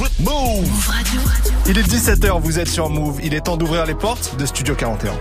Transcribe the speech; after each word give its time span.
Move 0.00 0.88
Radio. 0.88 1.20
Il 1.66 1.76
est 1.76 1.82
17h, 1.82 2.40
vous 2.40 2.58
êtes 2.58 2.68
sur 2.68 2.88
Move. 2.88 3.20
Il 3.22 3.34
est 3.34 3.42
temps 3.42 3.58
d'ouvrir 3.58 3.84
les 3.84 3.94
portes 3.94 4.34
de 4.38 4.46
Studio 4.46 4.74
41. 4.74 5.12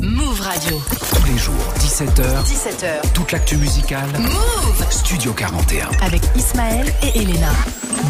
Move 0.00 0.40
Radio. 0.40 0.80
Tous 1.16 1.24
les 1.24 1.38
jours, 1.38 1.54
17h. 1.80 2.44
17h. 2.44 3.12
Toute 3.12 3.32
l'actu 3.32 3.56
musicale. 3.56 4.08
Move 4.18 4.86
Studio 4.90 5.32
41. 5.32 5.88
Avec 6.00 6.22
Ismaël 6.36 6.94
et 7.02 7.18
Elena. 7.18 7.50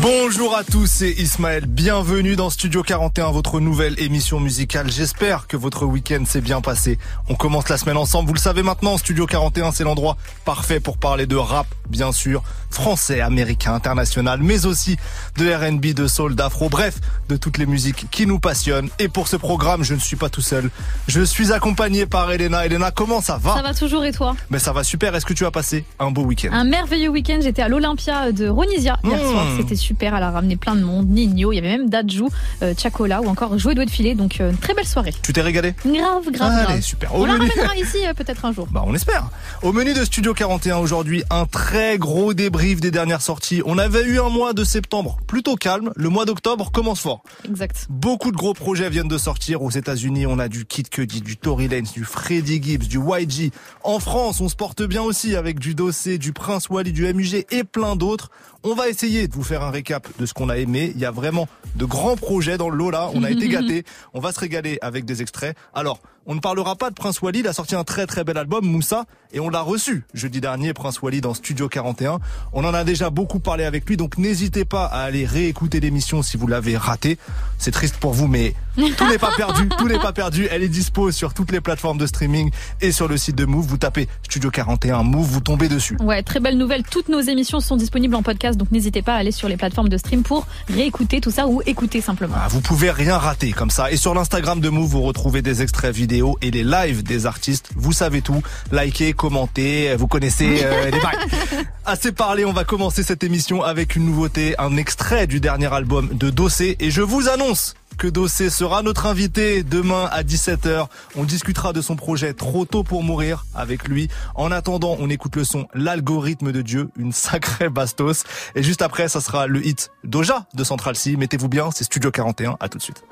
Bonjour 0.05 0.55
à 0.55 0.65
tous, 0.65 0.87
c'est 0.87 1.13
Ismaël. 1.13 1.65
Bienvenue 1.65 2.37
dans 2.37 2.51
Studio 2.51 2.83
41, 2.83 3.31
votre 3.31 3.59
nouvelle 3.59 3.99
émission 3.99 4.39
musicale. 4.39 4.91
J'espère 4.91 5.47
que 5.47 5.57
votre 5.57 5.87
week-end 5.87 6.27
s'est 6.27 6.43
bien 6.43 6.61
passé. 6.61 6.99
On 7.31 7.35
commence 7.35 7.71
la 7.71 7.79
semaine 7.79 7.97
ensemble. 7.97 8.29
Vous 8.29 8.35
le 8.35 8.39
savez 8.39 8.63
maintenant, 8.63 8.99
Studio 8.99 9.25
41, 9.25 9.73
c'est 9.73 9.83
l'endroit 9.83 10.19
parfait 10.45 10.79
pour 10.79 10.99
parler 10.99 11.25
de 11.27 11.37
rap, 11.37 11.67
bien 11.89 12.13
sûr, 12.13 12.43
français, 12.71 13.23
américain, 13.23 13.73
international, 13.73 14.41
mais 14.43 14.67
aussi 14.67 14.99
de 15.39 15.51
R&B, 15.51 15.95
de 15.95 16.07
soul, 16.07 16.35
d'afro, 16.35 16.69
bref, 16.69 16.97
de 17.31 17.37
toutes 17.39 17.57
les 17.57 17.65
musiques 17.65 18.05
qui 18.11 18.27
nous 18.27 18.39
passionnent. 18.39 18.91
Et 18.99 19.09
pour 19.09 19.27
ce 19.27 19.37
programme, 19.37 19.85
je 19.85 19.95
ne 19.95 20.01
suis 20.01 20.17
pas 20.17 20.29
tout 20.29 20.43
seul. 20.43 20.69
Je 21.09 21.23
suis 21.23 21.51
accompagné 21.51 22.05
par 22.05 22.31
Elena. 22.31 22.67
Elena, 22.67 22.91
comment 22.91 23.23
ça 23.23 23.39
va? 23.39 23.55
Ça 23.55 23.63
va 23.63 23.73
toujours 23.73 24.05
et 24.05 24.13
toi? 24.13 24.37
Mais 24.51 24.59
ça 24.59 24.75
va 24.75 24.85
super. 24.85 25.15
Est-ce 25.15 25.25
que 25.25 25.33
tu 25.33 25.47
as 25.47 25.51
passé 25.51 25.87
un 25.99 26.11
beau 26.11 26.25
week-end? 26.25 26.51
Un 26.53 26.65
merveilleux 26.65 27.09
week-end. 27.09 27.39
J'étais 27.41 27.63
à 27.63 27.69
l'Olympia 27.69 28.33
de 28.33 28.51
Ronisia 28.51 28.99
hier 29.03 29.17
Mmh. 29.17 29.31
soir. 29.31 29.47
C'était 29.57 29.77
super. 29.77 29.94
Elle 30.01 30.23
a 30.23 30.31
ramené 30.31 30.57
plein 30.57 30.77
de 30.77 30.83
monde. 30.83 31.09
Nino, 31.09 31.53
il 31.53 31.57
y 31.57 31.59
avait 31.59 31.77
même 31.77 31.89
Dadju, 31.89 32.25
euh, 32.63 32.75
Chacola 32.77 33.21
ou 33.23 33.29
encore 33.29 33.57
Doué 33.57 33.75
de 33.75 33.91
Filet. 33.91 34.15
Donc 34.15 34.41
euh, 34.41 34.51
une 34.51 34.59
très 34.59 34.75
belle 34.75 34.87
soirée. 34.87 35.15
Tu 35.23 35.33
t'es 35.33 35.41
régalé 35.41 35.75
Grave, 35.85 36.31
grave, 36.31 36.67
Allez, 36.69 36.81
super. 36.81 37.15
Au 37.15 37.23
On 37.23 37.25
la 37.27 37.33
ramènera 37.33 37.77
ici 37.77 37.99
euh, 38.07 38.15
peut-être 38.15 38.45
un 38.45 38.53
jour. 38.53 38.69
Bah 38.71 38.85
on 38.87 38.95
espère. 38.95 39.31
Au 39.63 39.73
menu 39.73 39.95
de 39.95 40.05
Studio 40.05 40.35
41 40.35 40.77
aujourd'hui, 40.79 41.25
un 41.31 41.47
très 41.47 41.99
gros 41.99 42.35
débrief 42.35 42.81
des 42.81 42.91
dernières 42.91 43.23
sorties. 43.23 43.63
On 43.67 43.79
avait 43.79 44.05
eu 44.05 44.21
un 44.21 44.29
mois 44.29 44.53
de 44.53 44.65
septembre 44.65 45.19
plutôt 45.27 45.57
calme, 45.57 45.91
le 45.97 46.09
mois 46.09 46.25
d'octobre 46.25 46.71
commence 46.71 47.01
fort. 47.01 47.23
Exact. 47.49 47.87
Beaucoup 47.91 48.31
de 48.31 48.37
gros 48.37 48.55
projets 48.55 48.91
viennent 48.91 49.09
de 49.09 49.19
sortir 49.19 49.63
aux 49.63 49.71
États-Unis. 49.71 50.27
On 50.27 50.39
a 50.39 50.49
du 50.49 50.65
Kid 50.65 50.89
Cudi, 50.89 51.21
du 51.21 51.37
Tory 51.37 51.69
Lanez, 51.69 51.89
du 51.93 52.05
Freddie 52.05 52.63
Gibbs, 52.63 52.87
du 52.89 52.99
YG. 52.99 53.51
En 53.83 53.99
France, 53.99 54.41
on 54.41 54.49
se 54.49 54.57
porte 54.57 54.83
bien 54.83 55.03
aussi 55.03 55.37
avec 55.37 55.59
du 55.59 55.75
Dossé, 55.75 56.19
du 56.19 56.33
Prince 56.33 56.69
Wally, 56.69 56.93
du 56.93 57.13
MUG 57.13 57.47
et 57.51 57.65
plein 57.65 57.97
d'autres. 57.97 58.31
On 58.67 58.75
va 58.75 58.89
essayer 58.89 59.29
de 59.29 59.35
vous 59.35 59.43
faire 59.43 59.63
un 59.63 59.71
récap 59.71 60.09
de 60.19 60.25
ce 60.25 60.33
qu'on 60.33 60.49
a 60.49 60.57
aimé. 60.57 60.91
Il 60.95 60.99
y 60.99 61.05
a 61.05 61.11
vraiment 61.11 61.49
de 61.77 61.85
grands 61.85 62.17
projets 62.17 62.57
dans 62.57 62.71
le 62.71 62.79
lot 62.79 62.91
là. 62.91 63.11
On 63.13 63.23
a 63.23 63.31
été 63.31 63.47
gâtés. 63.47 63.85
On 64.15 64.21
va 64.21 64.33
se 64.33 64.41
régaler 64.41 64.79
avec 64.81 65.05
des 65.05 65.21
extraits. 65.21 65.55
Alors, 65.75 66.01
on 66.27 66.35
ne 66.35 66.41
parlera 66.41 66.77
pas 66.77 66.91
de 66.91 66.95
Prince 66.95 67.21
Wally. 67.21 67.41
Il 67.41 67.49
a 67.49 67.53
sorti 67.53 67.75
un 67.75 67.85
très 67.85 68.07
très 68.07 68.25
bel 68.25 68.39
album, 68.39 68.65
Moussa, 68.65 69.05
et 69.33 69.41
on 69.41 69.49
l'a 69.49 69.61
reçu 69.61 70.05
jeudi 70.15 70.41
dernier, 70.41 70.73
Prince 70.73 71.03
Wally, 71.03 71.21
dans 71.21 71.35
Studio 71.35 71.69
41. 71.69 72.19
On 72.53 72.65
en 72.65 72.73
a 72.73 72.85
déjà 72.85 73.11
beaucoup 73.11 73.41
parlé 73.41 73.65
avec 73.65 73.89
lui, 73.89 73.97
donc 73.97 74.17
n'hésitez 74.17 74.65
pas 74.65 74.87
à 74.87 75.01
aller 75.01 75.27
réécouter 75.27 75.81
l'émission 75.81 76.23
si 76.23 76.37
vous 76.37 76.47
l'avez 76.47 76.77
raté. 76.77 77.19
C'est 77.59 77.73
triste 77.73 77.97
pour 77.97 78.13
vous, 78.13 78.27
mais 78.27 78.55
tout 78.77 79.07
n'est 79.09 79.19
pas 79.19 79.33
perdu. 79.37 79.69
Tout 79.77 79.89
n'est 79.89 79.99
pas 79.99 80.13
perdu. 80.13 80.47
Elle 80.51 80.63
est 80.63 80.69
dispo 80.69 81.11
sur 81.11 81.35
toutes 81.35 81.53
les 81.53 81.61
plateformes 81.61 81.99
de 81.99 82.07
streaming 82.07 82.51
et 82.81 82.93
sur 82.93 83.09
le 83.09 83.17
site 83.17 83.37
de 83.37 83.45
Move. 83.45 83.67
Vous 83.67 83.77
tapez 83.77 84.09
Studio 84.23 84.51
41 84.51 85.03
Move, 85.03 85.27
vous 85.27 85.41
tombez 85.41 85.69
dessus. 85.69 85.97
Ouais, 86.01 86.23
très 86.23 86.41
belle 86.41 86.57
nouvelle. 86.57 86.83
Toutes 86.85 87.09
nos 87.09 87.21
émissions 87.21 87.61
sont 87.61 87.77
disponibles 87.77 88.15
en 88.15 88.23
podcast, 88.23 88.59
donc 88.59 88.71
n'hésitez 88.71 89.03
pas 89.03 89.15
à 89.15 89.19
aller 89.19 89.33
sur 89.33 89.49
les 89.49 89.57
plateformes 89.57 89.89
de 89.89 89.99
stream 89.99 90.23
pour 90.23 90.47
réécouter 90.69 91.21
tout 91.21 91.31
ça 91.31 91.47
ou 91.47 91.61
écouter 91.67 92.01
simplement. 92.01 92.37
Ah, 92.39 92.49
vous 92.49 92.61
pouvez 92.61 92.91
rien 92.91 93.19
rater 93.19 93.53
comme 93.53 93.71
ça. 93.71 93.91
Et 93.91 93.97
sur 93.97 94.15
l'Instagram 94.15 94.61
de 94.61 94.69
Move, 94.69 94.89
vous 94.89 95.03
retrouvez 95.03 95.43
des 95.43 95.63
extraits 95.63 95.95
vidéo 95.95 96.14
et 96.41 96.51
les 96.51 96.65
lives 96.65 97.03
des 97.03 97.27
artistes. 97.27 97.71
Vous 97.77 97.93
savez 97.93 98.23
tout. 98.23 98.43
Likez, 98.73 99.13
commentez, 99.13 99.95
vous 99.97 100.07
connaissez 100.07 100.61
euh, 100.63 100.85
les 100.91 101.01
bails. 101.01 101.67
Assez 101.85 102.13
parlé, 102.13 102.45
on 102.45 102.53
va 102.53 102.65
commencer 102.65 103.03
cette 103.03 103.25
émission 103.25 103.63
avec 103.63 103.97
une 103.97 104.07
nouveauté, 104.07 104.55
un 104.59 104.77
extrait 104.77 105.27
du 105.27 105.41
dernier 105.41 105.73
album 105.73 106.11
de 106.13 106.31
Dossé. 106.31 106.77
Et 106.81 106.91
je 106.91 107.03
vous 107.03 107.29
annonce 107.29 107.75
que 107.97 108.09
Dossé 108.09 108.51
sera 108.51 108.83
notre 108.83 109.07
invité 109.07 109.63
demain 109.63 110.09
à 110.11 110.23
17h. 110.23 110.87
On 111.17 111.25
discutera 111.25 111.73
de 111.73 111.81
son 111.81 111.97
projet 111.97 112.35
Trop 112.35 112.65
tôt 112.65 112.83
pour 112.83 113.03
mourir 113.03 113.47
avec 113.55 113.89
lui. 113.89 114.09
En 114.35 114.51
attendant, 114.51 114.97
on 114.99 115.11
écoute 115.11 115.37
le 115.37 115.45
son 115.45 115.67
L'algorithme 115.75 116.53
de 116.53 116.63
Dieu, 116.63 116.91
une 116.97 117.13
sacrée 117.13 117.69
bastos. 117.69 118.25
Et 118.55 118.63
juste 118.63 118.83
après, 118.83 119.09
ça 119.09 119.21
sera 119.21 119.47
le 119.47 119.65
hit 119.65 119.91
Doja 120.03 120.47
de 120.55 120.65
Central 120.65 120.97
C. 120.97 121.17
Mettez-vous 121.17 121.49
bien, 121.49 121.71
c'est 121.75 121.85
Studio 121.85 122.11
41. 122.11 122.57
À 122.61 122.69
tout 122.69 122.79
de 122.79 122.83
suite. 122.83 123.05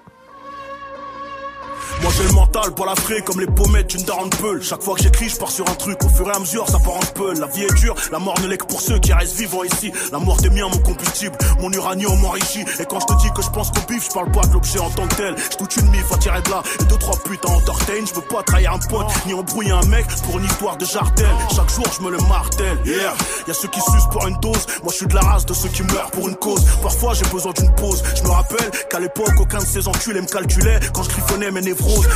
Moi 2.00 2.10
j'ai 2.16 2.24
le 2.24 2.32
mental 2.32 2.72
pour 2.74 2.86
la 2.86 2.94
fraie 2.96 3.22
comme 3.22 3.40
les 3.40 3.46
pommettes 3.46 3.88
d'une 3.88 4.02
daronne 4.02 4.30
peule. 4.30 4.62
Chaque 4.62 4.82
fois 4.82 4.94
que 4.94 5.02
j'écris, 5.02 5.28
je 5.28 5.36
pars 5.36 5.50
sur 5.50 5.68
un 5.68 5.74
truc. 5.74 6.02
Au 6.04 6.08
fur 6.08 6.28
et 6.28 6.34
à 6.34 6.38
mesure, 6.38 6.68
ça 6.68 6.78
part 6.78 6.94
en 6.94 7.06
peule. 7.14 7.38
La 7.38 7.46
vie 7.46 7.62
est 7.62 7.74
dure, 7.74 7.94
la 8.10 8.18
mort 8.18 8.38
ne 8.40 8.46
l'est 8.48 8.58
que 8.58 8.66
pour 8.66 8.80
ceux 8.80 8.98
qui 8.98 9.12
restent 9.12 9.36
vivants 9.36 9.64
ici. 9.64 9.92
La 10.12 10.18
mort 10.18 10.36
des 10.38 10.50
miens, 10.50 10.68
mon 10.68 10.78
combustible, 10.78 11.36
mon 11.60 11.70
uranium 11.72 12.18
m'enrichit. 12.20 12.64
Et 12.80 12.84
quand 12.86 13.00
je 13.00 13.06
te 13.06 13.20
dis 13.22 13.30
que 13.34 13.42
je 13.42 13.50
pense 13.50 13.70
qu'au 13.70 13.80
bif, 13.88 14.06
je 14.08 14.12
parle 14.12 14.30
pas 14.30 14.42
de 14.42 14.52
l'objet 14.52 14.78
en 14.78 14.90
tant 14.90 15.06
que 15.08 15.14
tel. 15.16 15.34
J'ai 15.36 15.56
toute 15.56 15.76
une 15.76 15.90
mif 15.90 16.12
à 16.12 16.18
tirer 16.18 16.42
de 16.42 16.50
là. 16.50 16.62
Et 16.80 16.84
deux, 16.84 16.98
trois 16.98 17.16
putes 17.24 17.44
à 17.44 17.50
entertain. 17.50 18.04
Je 18.06 18.14
veux 18.14 18.22
pas 18.22 18.42
trahir 18.42 18.72
un 18.72 18.78
pote, 18.78 19.06
ni 19.26 19.34
embrouiller 19.34 19.72
un 19.72 19.86
mec 19.86 20.06
pour 20.24 20.38
une 20.38 20.44
histoire 20.44 20.76
de 20.76 20.84
jardin. 20.84 21.28
Chaque 21.54 21.70
jour, 21.70 21.86
je 21.96 22.04
me 22.04 22.10
le 22.10 22.18
martèle. 22.28 22.78
Yeah, 22.84 23.14
y 23.46 23.50
a 23.50 23.54
ceux 23.54 23.68
qui 23.68 23.80
sucent 23.80 24.08
pour 24.10 24.26
une 24.26 24.36
dose. 24.40 24.66
Moi, 24.82 24.92
je 24.92 24.96
suis 24.96 25.06
de 25.06 25.14
la 25.14 25.20
race 25.20 25.46
de 25.46 25.54
ceux 25.54 25.68
qui 25.68 25.82
meurent 25.82 26.10
pour 26.10 26.28
une 26.28 26.36
cause. 26.36 26.64
Parfois, 26.82 27.14
j'ai 27.14 27.26
besoin 27.26 27.52
d'une 27.52 27.74
pause. 27.74 28.02
Je 28.16 28.22
me 28.22 28.30
rappelle 28.30 28.70
qu'à 28.90 28.98
l'époque, 28.98 29.32
aucun 29.40 29.58
de 29.58 29.66
ces 29.66 29.86
enculés 29.88 30.20
me 30.20 30.26
calculait 30.26 30.80
quand 30.92 31.02
je 31.04 31.10
griffonnais 31.10 31.50
mes. 31.50 31.62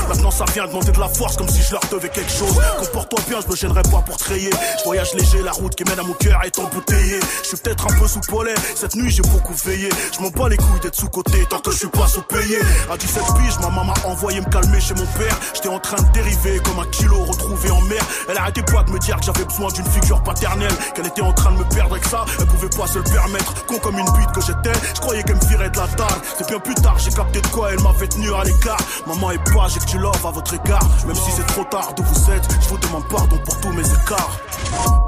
Maintenant, 0.09 0.31
ça 0.31 0.44
vient 0.53 0.66
demander 0.66 0.93
de 0.93 1.00
la 1.00 1.09
force 1.09 1.37
comme 1.37 1.49
si 1.49 1.62
je 1.62 1.72
leur 1.72 1.82
devais 1.91 2.09
quelque 2.09 2.31
chose. 2.31 2.56
Comporte-toi 2.78 3.21
bien, 3.28 3.38
je 3.44 3.50
me 3.50 3.56
gênerai 3.56 3.82
pas 3.82 4.03
pour 4.04 4.16
te 4.16 4.28
rayer. 4.28 4.50
Je 4.78 4.84
voyage 4.84 5.15
léger, 5.15 5.43
la 5.43 5.53
route 5.53 5.75
qui 5.75 5.84
mène 5.84 5.99
à 5.99 6.03
mon 6.03 6.15
cœur 6.15 6.41
est 6.44 6.59
embouteillée. 6.59 7.21
Je 7.43 7.49
suis 7.49 7.56
peut-être 7.56 7.87
un 7.87 7.99
peu 7.99 8.06
sous 8.06 8.21
polais. 8.21 8.55
Cette 8.75 8.94
nuit, 8.94 9.10
j'ai 9.10 9.22
beaucoup 9.22 9.55
veillé. 9.65 9.88
Je 10.15 10.22
m'en 10.22 10.31
bats 10.31 10.49
les 10.49 10.56
couilles 10.56 10.81
d'être 10.81 10.94
sous-côté 10.94 11.44
tant 11.50 11.59
que 11.59 11.71
je 11.71 11.78
suis 11.78 11.88
pas 11.88 12.06
sous-payé. 12.06 12.59
À 12.91 12.97
17 12.97 13.22
piges, 13.38 13.59
ma 13.60 13.69
maman 13.69 13.84
m'a 13.84 14.09
envoyé 14.09 14.41
me 14.41 14.47
calmer 14.49 14.81
chez 14.81 14.94
mon 14.94 15.06
père. 15.19 15.37
J'étais 15.55 15.69
en 15.69 15.78
train 15.78 16.03
de 16.03 16.12
dériver 16.12 16.60
comme 16.60 16.78
un 16.78 16.87
kilo 16.91 17.25
retrouvé 17.25 17.71
en 17.71 17.81
mer. 17.82 18.05
Elle 18.28 18.38
arrêtait 18.38 18.62
pas 18.62 18.82
de 18.84 18.91
me 18.91 18.99
dire 18.99 19.16
que 19.16 19.25
j'avais 19.25 19.44
besoin 19.44 19.69
d'une 19.72 19.87
figure 19.87 20.22
paternelle. 20.22 20.75
Qu'elle 20.94 21.06
était 21.06 21.22
en 21.22 21.32
train 21.32 21.53
de 21.53 21.59
me 21.59 21.65
perdre 21.65 21.94
avec 21.94 22.05
ça. 22.06 22.25
Elle 22.38 22.47
pouvait 22.47 22.69
pas 22.69 22.87
se 22.87 22.99
le 22.99 23.05
permettre. 23.05 23.66
Con 23.66 23.78
comme 23.78 23.99
une 23.99 24.10
bite 24.12 24.32
que 24.32 24.41
j'étais. 24.41 24.78
Je 24.94 25.00
croyais 25.00 25.22
qu'elle 25.22 25.37
me 25.37 25.47
virait 25.47 25.71
de 25.71 25.78
la 25.78 25.88
table. 25.88 26.21
C'est 26.38 26.47
bien 26.49 26.60
plus 26.60 26.75
tard, 26.75 26.99
j'ai 26.99 27.10
capté 27.10 27.41
de 27.41 27.47
quoi 27.49 27.72
elle 27.72 27.81
m'avait 27.81 28.09
tenu 28.09 28.32
à 28.32 28.44
l'écart. 28.44 28.81
Maman 29.06 29.31
est 29.32 29.44
j'ai 29.69 29.81
que 29.81 29.87
tu 29.87 29.99
love 29.99 30.27
à 30.27 30.31
votre 30.31 30.55
égard. 30.55 30.87
Même 31.06 31.17
si 31.17 31.31
c'est 31.31 31.47
trop 31.47 31.65
tard 31.65 31.93
d'où 31.97 32.03
vous 32.03 32.31
êtes, 32.31 32.44
je 32.61 32.69
vous 32.69 32.78
demande 32.78 33.09
pardon 33.09 33.37
pour 33.44 33.61
tous 33.61 33.72
mes 33.72 33.83
écarts. 33.83 34.41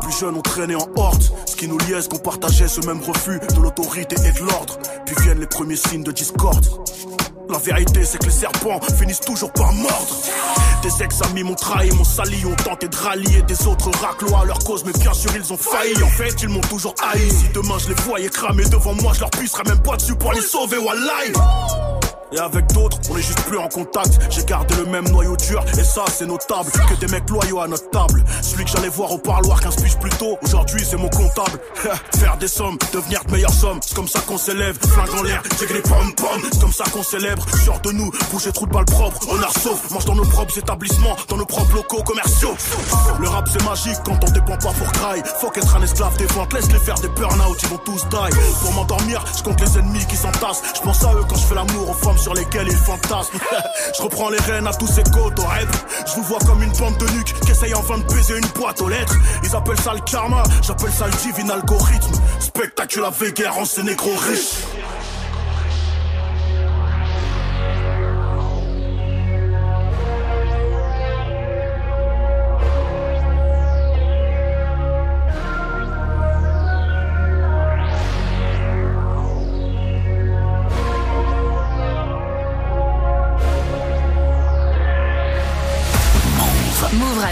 Plus 0.01 0.19
jeunes, 0.19 0.37
on 0.37 0.43
traînait 0.43 0.75
en 0.75 0.89
horde. 0.97 1.23
Ce 1.47 1.55
qui 1.55 1.69
nous 1.69 1.79
liait, 1.79 2.01
qu'on 2.11 2.19
partageait 2.19 2.69
ce 2.69 2.81
même 2.87 3.01
refus 3.01 3.41
de 3.55 3.61
l'autorité 3.61 4.17
et 4.25 4.33
de 4.33 4.41
l'ordre. 4.41 4.79
Puis 5.07 5.17
viennent 5.23 5.41
les 5.41 5.47
premiers 5.47 5.77
signes 5.77 6.03
de 6.03 6.13
discorde. 6.13 6.67
La 7.51 7.59
vérité, 7.59 8.05
c'est 8.05 8.19
que 8.19 8.27
les 8.27 8.33
serpents 8.33 8.81
finissent 8.99 9.21
toujours 9.21 9.53
par 9.53 9.73
mordre. 9.73 10.17
Des 10.83 11.03
ex-amis 11.03 11.43
m'ont 11.43 11.55
trahi, 11.55 11.91
m'ont 11.91 12.05
sali, 12.05 12.45
ont 12.47 12.55
tenté 12.55 12.89
de 12.89 12.97
rallier 12.97 13.43
des 13.43 13.67
autres 13.67 13.91
raclois 14.01 14.41
à 14.41 14.45
leur 14.45 14.59
cause, 14.61 14.85
mais 14.85 14.93
bien 14.93 15.13
sûr 15.13 15.31
ils 15.35 15.53
ont 15.53 15.57
failli. 15.57 16.01
En 16.03 16.09
fait, 16.09 16.43
ils 16.43 16.49
m'ont 16.49 16.61
toujours 16.61 16.95
haï. 17.03 17.31
Si 17.31 17.49
demain 17.53 17.79
je 17.79 17.89
les 17.89 17.95
voyais 18.03 18.29
cramer 18.29 18.65
devant 18.67 18.95
moi, 18.95 19.13
je 19.15 19.21
leur 19.21 19.31
pisserais 19.31 19.65
même 19.67 19.83
pas 19.83 19.97
dessus 19.97 20.15
pour 20.15 20.33
les 20.33 20.41
sauver, 20.41 20.79
wallahi. 20.79 21.33
Et 22.33 22.39
avec 22.39 22.67
d'autres, 22.73 22.99
on 23.11 23.17
est 23.17 23.23
juste 23.23 23.41
plus 23.43 23.59
en 23.59 23.69
contact. 23.69 24.19
J'ai 24.31 24.45
gardé 24.45 24.75
le 24.77 24.85
même 24.87 25.09
noyau 25.09 25.37
dur, 25.37 25.65
et 25.79 25.85
ça 25.85 26.05
c'est 26.09 26.27
notable. 26.27 26.71
Que 26.71 26.95
des 27.01 27.11
mecs 27.11 27.29
loyaux 27.31 27.61
à 27.61 27.69
notre 27.69 27.89
table. 27.91 28.23
Celui 28.43 28.65
que 28.65 28.71
j'allais 28.71 28.89
voir 28.89 29.13
au 29.13 29.19
parloir 29.19 29.61
15 29.61 29.77
piges 29.77 29.99
plus 29.99 30.11
tôt, 30.11 30.37
aujourd'hui 30.43 30.85
c'est 30.85 30.97
mon 30.97 31.09
comptable. 31.09 31.59
Faire 32.19 32.37
des 32.37 32.49
sommes, 32.49 32.77
devenir 32.93 33.25
de 33.25 33.33
meilleures 33.33 33.53
sommes, 33.53 33.81
c'est 33.83 33.95
comme 33.95 34.09
ça 34.09 34.21
qu'on 34.21 34.37
s'élève. 34.37 34.79
Flingue 34.79 35.19
en 35.19 35.23
l'air, 35.23 35.43
j'ai 35.59 35.73
les 35.73 35.81
pom 35.81 36.13
pom, 36.17 36.41
c'est 36.53 36.61
comme 36.61 36.73
ça 36.73 36.85
qu'on 36.93 37.03
célèbre. 37.03 37.47
Sors 37.65 37.81
de 37.81 37.93
nous, 37.93 38.11
bouger 38.31 38.53
trou 38.53 38.67
de 38.67 38.73
balle 38.73 38.85
propre, 38.85 39.19
on 39.31 39.43
a 39.43 39.49
sauf. 39.61 39.91
Mange 39.91 40.05
dans 40.05 40.15
nos 40.15 40.27
propres 40.27 40.59
établissements, 40.59 41.17
dans 41.29 41.37
nos 41.37 41.47
propres 41.47 41.77
locaux 41.77 42.03
commerciaux. 42.03 42.55
Le 43.21 43.29
rap 43.29 43.49
c'est 43.51 43.65
magique 43.65 43.99
quand 44.05 44.19
on 44.23 44.31
dépend 44.31 44.59
pas 44.59 44.73
pour 44.73 44.93
cry. 44.93 45.23
Faut 45.41 45.51
qu'être 45.51 45.75
un 45.75 45.83
esclave 45.83 46.17
des 46.19 46.27
ventes, 46.27 46.53
laisse 46.53 46.71
les 46.73 46.79
faire 46.79 46.99
des 47.01 47.09
burn-out, 47.09 47.59
ils 47.63 47.69
vont 47.69 47.79
tous 47.79 48.07
die. 48.09 48.37
Pour 48.61 48.73
m'endormir, 48.75 49.25
je 49.37 49.43
compte 49.43 49.61
les 49.61 49.79
ennemis 49.79 50.05
qui 50.07 50.17
s'entassent. 50.17 50.63
Je 50.77 50.81
pense 50.83 51.03
à 51.05 51.15
eux 51.15 51.25
quand 51.27 51.37
je 51.37 51.47
fais 51.47 51.55
l'amour 51.55 51.89
aux 51.91 51.95
femmes 51.95 52.18
sur 52.19 52.35
lesquelles 52.35 52.69
ils 52.69 52.77
fantasment. 52.77 53.39
je 53.97 54.03
reprends 54.03 54.31
les 54.31 54.39
rênes 54.39 54.67
à 54.67 54.75
tous 54.75 54.87
ces 54.87 55.03
côtes 55.05 55.39
au 55.39 55.43
rap. 55.43 55.69
Je 56.07 56.15
vous 56.15 56.23
vois 56.23 56.39
comme 56.41 56.63
une 56.63 56.73
bande 56.73 56.99
de 56.99 57.07
nuques 57.17 57.35
qui 57.41 57.51
essayent 57.51 57.75
enfin 57.75 57.99
de 57.99 58.05
baiser 58.05 58.37
une 58.37 58.49
boîte 58.61 58.81
aux 58.83 58.89
lettres. 58.89 59.17
Ils 59.45 59.55
appellent 59.55 59.81
ça 59.81 59.95
le 59.95 60.01
karma, 60.01 60.43
j'appelle 60.63 60.93
ça 60.93 61.07
le 61.07 61.13
divin 61.13 61.49
algorithme. 61.51 62.13
Spectaculaire 62.41 63.13
guerre 63.35 63.59
en 63.59 63.65
ces 63.65 63.83
négros 63.83 64.17
riches. 64.17 64.65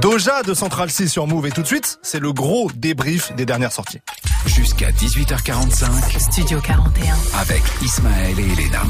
Doja 0.00 0.42
de 0.42 0.52
Central 0.52 0.90
C 0.90 1.06
sur 1.06 1.28
Move 1.28 1.46
et 1.46 1.50
tout 1.52 1.62
de 1.62 1.66
suite, 1.68 2.00
c'est 2.02 2.18
le 2.18 2.32
gros 2.32 2.72
débrief 2.74 3.32
des 3.36 3.46
dernières 3.46 3.70
sorties. 3.70 4.00
Jusqu'à 4.46 4.90
18h45 4.90 6.18
Studio 6.18 6.60
41. 6.60 7.14
avec 7.40 7.62
Ismaël 7.82 8.38
et 8.38 8.42
Elena. 8.42 8.82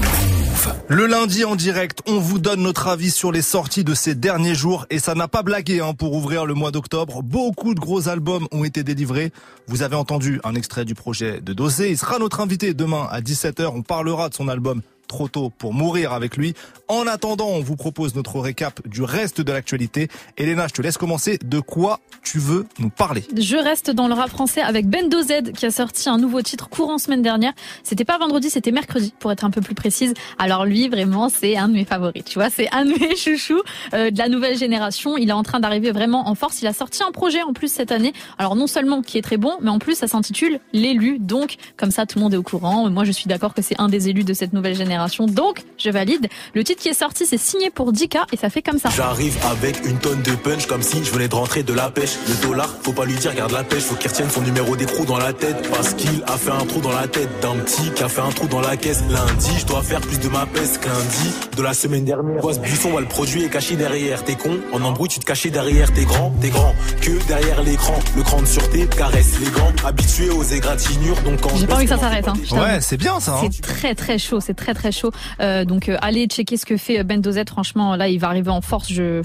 Le 0.88 1.06
lundi 1.06 1.44
en 1.44 1.56
direct, 1.56 2.00
on 2.06 2.18
vous 2.18 2.38
donne 2.38 2.62
notre 2.62 2.88
avis 2.88 3.10
sur 3.10 3.32
les 3.32 3.42
sorties 3.42 3.84
de 3.84 3.94
ces 3.94 4.14
derniers 4.14 4.54
jours 4.54 4.86
et 4.90 4.98
ça 4.98 5.14
n'a 5.14 5.28
pas 5.28 5.42
blagué 5.42 5.80
hein, 5.80 5.92
pour 5.94 6.14
ouvrir 6.14 6.46
le 6.46 6.54
mois 6.54 6.70
d'octobre. 6.70 7.22
Beaucoup 7.22 7.74
de 7.74 7.80
gros 7.80 8.08
albums 8.08 8.46
ont 8.52 8.64
été 8.64 8.82
délivrés. 8.84 9.32
Vous 9.66 9.82
avez 9.82 9.96
entendu 9.96 10.40
un 10.44 10.54
extrait 10.54 10.84
du 10.84 10.94
projet 10.94 11.40
de 11.40 11.52
Dosé. 11.52 11.90
Il 11.90 11.98
sera 11.98 12.18
notre 12.18 12.40
invité 12.40 12.72
demain 12.72 13.08
à 13.10 13.20
17h. 13.20 13.70
On 13.74 13.82
parlera 13.82 14.28
de 14.28 14.34
son 14.34 14.48
album 14.48 14.82
trop 15.10 15.28
tôt 15.28 15.50
pour 15.50 15.74
mourir 15.74 16.12
avec 16.12 16.36
lui. 16.36 16.54
En 16.88 17.06
attendant, 17.06 17.48
on 17.48 17.60
vous 17.60 17.76
propose 17.76 18.14
notre 18.14 18.38
récap 18.38 18.86
du 18.88 19.02
reste 19.02 19.40
de 19.40 19.52
l'actualité. 19.52 20.08
Elena, 20.38 20.68
je 20.68 20.72
te 20.72 20.82
laisse 20.82 20.96
commencer. 20.96 21.38
De 21.44 21.60
quoi 21.60 22.00
tu 22.22 22.38
veux 22.38 22.66
nous 22.78 22.90
parler? 22.90 23.24
Je 23.36 23.56
reste 23.56 23.90
dans 23.90 24.06
le 24.06 24.14
rap 24.14 24.30
français 24.30 24.60
avec 24.60 24.86
Bendo 24.86 25.20
Z 25.20 25.52
qui 25.56 25.66
a 25.66 25.70
sorti 25.70 26.08
un 26.08 26.18
nouveau 26.18 26.42
titre 26.42 26.68
courant 26.68 26.98
semaine 26.98 27.22
dernière. 27.22 27.52
C'était 27.82 28.04
pas 28.04 28.18
vendredi, 28.18 28.50
c'était 28.50 28.70
mercredi 28.70 29.12
pour 29.18 29.32
être 29.32 29.44
un 29.44 29.50
peu 29.50 29.60
plus 29.60 29.74
précise. 29.74 30.14
Alors 30.38 30.64
lui, 30.64 30.88
vraiment, 30.88 31.28
c'est 31.28 31.56
un 31.56 31.68
de 31.68 31.74
mes 31.74 31.84
favoris. 31.84 32.24
Tu 32.24 32.38
vois, 32.38 32.50
c'est 32.50 32.72
un 32.72 32.84
de 32.84 32.92
mes 32.98 33.16
chouchous 33.16 33.62
euh, 33.94 34.10
de 34.10 34.18
la 34.18 34.28
nouvelle 34.28 34.56
génération. 34.56 35.16
Il 35.16 35.28
est 35.28 35.32
en 35.32 35.42
train 35.42 35.58
d'arriver 35.58 35.90
vraiment 35.90 36.28
en 36.28 36.36
force. 36.36 36.62
Il 36.62 36.68
a 36.68 36.72
sorti 36.72 37.02
un 37.02 37.10
projet 37.10 37.42
en 37.42 37.52
plus 37.52 37.70
cette 37.72 37.90
année. 37.90 38.12
Alors 38.38 38.54
non 38.54 38.68
seulement 38.68 39.02
qui 39.02 39.18
est 39.18 39.22
très 39.22 39.38
bon, 39.38 39.56
mais 39.60 39.70
en 39.70 39.80
plus 39.80 39.96
ça 39.96 40.06
s'intitule 40.06 40.60
L'élu. 40.72 41.18
Donc 41.18 41.56
comme 41.76 41.90
ça, 41.90 42.06
tout 42.06 42.18
le 42.18 42.24
monde 42.24 42.34
est 42.34 42.38
au 42.38 42.42
courant. 42.44 42.88
Moi, 42.90 43.04
je 43.04 43.12
suis 43.12 43.26
d'accord 43.26 43.54
que 43.54 43.62
c'est 43.62 43.80
un 43.80 43.88
des 43.88 44.08
élus 44.08 44.24
de 44.24 44.34
cette 44.34 44.52
nouvelle 44.52 44.76
génération. 44.76 44.99
Donc 45.26 45.62
je 45.78 45.90
valide. 45.90 46.28
Le 46.54 46.64
titre 46.64 46.82
qui 46.82 46.88
est 46.88 46.94
sorti, 46.94 47.26
c'est 47.26 47.38
signé 47.38 47.70
pour 47.70 47.92
10K 47.92 48.18
et 48.32 48.36
ça 48.36 48.50
fait 48.50 48.62
comme 48.62 48.78
ça. 48.78 48.90
J'arrive 48.94 49.36
avec 49.50 49.84
une 49.86 49.98
tonne 49.98 50.22
de 50.22 50.32
punch 50.32 50.66
comme 50.66 50.82
si 50.82 51.02
je 51.04 51.10
venais 51.10 51.28
de 51.28 51.34
rentrer 51.34 51.62
de 51.62 51.72
la 51.72 51.90
pêche. 51.90 52.16
Le 52.28 52.34
dollar, 52.46 52.68
faut 52.82 52.92
pas 52.92 53.04
lui 53.04 53.14
dire, 53.14 53.34
garde 53.34 53.52
la 53.52 53.64
pêche, 53.64 53.82
faut 53.82 53.94
qu'il 53.94 54.10
retienne 54.10 54.30
son 54.30 54.42
numéro 54.42 54.76
d'écrou 54.76 55.04
dans 55.04 55.18
la 55.18 55.32
tête. 55.32 55.68
Parce 55.70 55.94
qu'il 55.94 56.22
a 56.26 56.36
fait 56.36 56.50
un 56.50 56.66
trou 56.66 56.80
dans 56.80 56.92
la 56.92 57.08
tête 57.08 57.28
d'un 57.40 57.56
petit 57.56 57.90
qui 57.94 58.02
a 58.02 58.08
fait 58.08 58.20
un 58.20 58.30
trou 58.30 58.46
dans 58.46 58.60
la 58.60 58.76
caisse. 58.76 59.02
Lundi, 59.10 59.50
je 59.58 59.66
dois 59.66 59.82
faire 59.82 60.00
plus 60.00 60.18
de 60.18 60.28
ma 60.28 60.46
peste 60.46 60.78
que 60.80 60.88
lundi 60.88 61.30
de 61.56 61.62
la 61.62 61.74
semaine 61.74 62.04
dernière. 62.04 62.40
Boss 62.42 62.58
Buisson, 62.58 62.92
ouais, 62.92 63.00
le 63.00 63.08
produit 63.08 63.44
est 63.44 63.48
caché 63.50 63.76
derrière. 63.76 64.22
T'es 64.24 64.34
con, 64.36 64.58
en 64.72 64.82
embrouille, 64.82 65.08
tu 65.08 65.18
te 65.20 65.24
cachais 65.24 65.50
derrière. 65.50 65.92
T'es 65.92 66.04
grand, 66.04 66.32
t'es 66.40 66.50
grand, 66.50 66.74
que 67.00 67.10
derrière 67.26 67.62
l'écran. 67.62 67.98
Le 68.16 68.22
cran 68.22 68.40
de 68.42 68.46
sûreté 68.46 68.86
caresse 68.86 69.38
les 69.40 69.50
gants. 69.50 69.72
Habitué 69.84 70.30
aux 70.30 70.42
égratignures, 70.42 71.20
donc 71.22 71.40
quand 71.40 71.50
J'ai 71.54 71.62
je 71.62 71.66
pas 71.66 71.74
envie 71.76 71.84
que 71.84 71.90
ça 71.90 71.98
s'arrête. 71.98 72.28
Hein. 72.28 72.34
Ouais, 72.52 72.80
c'est 72.80 72.96
bien 72.96 73.18
ça. 73.20 73.34
hein. 73.36 73.48
C'est 73.52 73.62
très 73.62 73.94
très 73.94 74.18
chaud, 74.18 74.40
c'est 74.40 74.54
très 74.54 74.74
très 74.74 74.89
chaud. 74.92 75.10
Euh, 75.40 75.64
donc 75.64 75.88
euh, 75.88 75.96
allez 76.02 76.26
checker 76.26 76.56
ce 76.56 76.66
que 76.66 76.76
fait 76.76 77.02
Ben 77.04 77.20
Dozet. 77.20 77.44
Franchement, 77.46 77.96
là, 77.96 78.08
il 78.08 78.18
va 78.18 78.28
arriver 78.28 78.50
en 78.50 78.60
force. 78.60 78.92
Je 78.92 79.22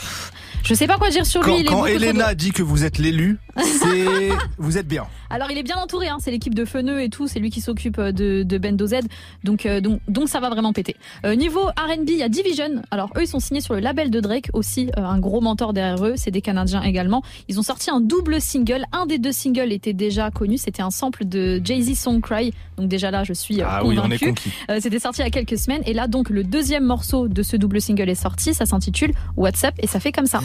je 0.64 0.74
sais 0.74 0.88
pas 0.88 0.98
quoi 0.98 1.10
dire 1.10 1.26
sur 1.26 1.44
lui. 1.44 1.52
Quand, 1.52 1.58
il 1.58 1.66
est 1.66 1.70
quand 1.70 1.86
Elena 1.86 2.34
dit 2.34 2.52
que 2.52 2.64
vous 2.64 2.84
êtes 2.84 2.98
l'élu, 2.98 3.38
c'est 3.64 4.30
vous 4.58 4.78
êtes 4.78 4.88
bien. 4.88 5.06
Alors 5.30 5.50
il 5.52 5.58
est 5.58 5.64
bien 5.64 5.78
entouré, 5.78 6.08
hein, 6.08 6.18
c'est 6.20 6.32
l'équipe 6.32 6.54
de 6.56 6.66
Feneux 6.66 7.02
et 7.02 7.10
tout, 7.10 7.28
c'est 7.28 7.40
lui 7.40 7.50
qui 7.50 7.62
s'occupe 7.62 7.98
euh, 8.00 8.12
de, 8.12 8.44
de 8.44 8.58
Bendo 8.58 8.86
Z, 8.88 8.96
donc, 9.44 9.66
euh, 9.66 9.82
donc 9.82 10.00
donc 10.08 10.30
ça 10.30 10.40
va 10.40 10.50
vraiment 10.50 10.74
péter. 10.74 10.96
Euh, 11.26 11.36
niveau 11.36 11.62
R&B, 11.62 12.10
il 12.10 12.18
y 12.18 12.24
a 12.24 12.30
Division. 12.30 12.82
Alors 12.92 13.10
eux 13.18 13.24
ils 13.24 13.28
sont 13.28 13.40
signés 13.40 13.62
sur 13.62 13.74
le 13.74 13.80
label 13.80 14.10
de 14.12 14.20
Drake 14.20 14.50
aussi, 14.54 14.90
euh, 14.98 15.02
un 15.04 15.20
gros 15.20 15.42
mentor 15.42 15.74
derrière 15.74 16.04
eux, 16.06 16.14
c'est 16.16 16.32
des 16.32 16.42
Canadiens 16.42 16.82
également. 16.82 17.24
Ils 17.48 17.60
ont 17.60 17.64
sorti 17.64 17.90
un 17.90 18.02
double 18.02 18.40
single, 18.42 18.86
un 18.92 19.06
des 19.06 19.18
deux 19.18 19.32
singles 19.32 19.72
était 19.72 19.94
déjà 19.94 20.32
connu, 20.32 20.58
c'était 20.58 20.82
un 20.82 20.92
sample 20.92 21.26
de 21.26 21.62
Jay-Z 21.64 21.96
Song 21.98 22.22
Cry, 22.22 22.54
donc 22.78 22.88
déjà 22.88 23.12
là 23.12 23.24
je 23.24 23.34
suis 23.34 23.62
euh, 23.62 23.66
Ah 23.68 23.84
oui, 23.84 23.96
on 23.98 24.00
est 24.12 24.18
convaincue. 24.20 24.28
conquis. 24.30 24.52
Euh, 24.70 24.80
C'était 24.82 25.00
sorti 25.00 25.22
il 25.22 25.24
y 25.24 25.28
a 25.28 25.32
quelques 25.32 25.58
semaines 25.58 25.82
et 25.86 25.94
là 25.94 26.08
donc 26.08 26.30
le 26.30 26.44
deuxième 26.44 26.84
morceau 26.86 27.28
de 27.28 27.44
ce 27.44 27.58
double 27.58 27.82
single 27.82 28.10
est 28.10 28.16
sorti, 28.16 28.54
ça 28.54 28.66
s'intitule 28.66 29.12
WhatsApp 29.38 29.76
et 29.80 29.88
ça 29.88 30.00
fait 30.00 30.12
comme 30.12 30.26
ça. 30.28 30.40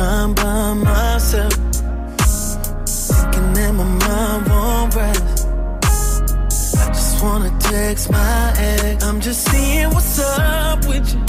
I'm 0.00 0.34
by 0.34 0.72
myself. 0.74 1.52
Thinking 2.86 3.56
in 3.64 3.76
my 3.76 3.84
mind 3.84 4.48
won't 4.48 4.94
rest. 4.94 5.46
I 6.78 6.88
just 6.88 7.22
wanna 7.22 7.50
text 7.60 8.10
my 8.10 8.54
ex. 8.56 9.04
I'm 9.04 9.20
just 9.20 9.44
seeing 9.50 9.90
what's 9.90 10.18
up 10.18 10.86
with 10.86 11.12
you. 11.12 11.20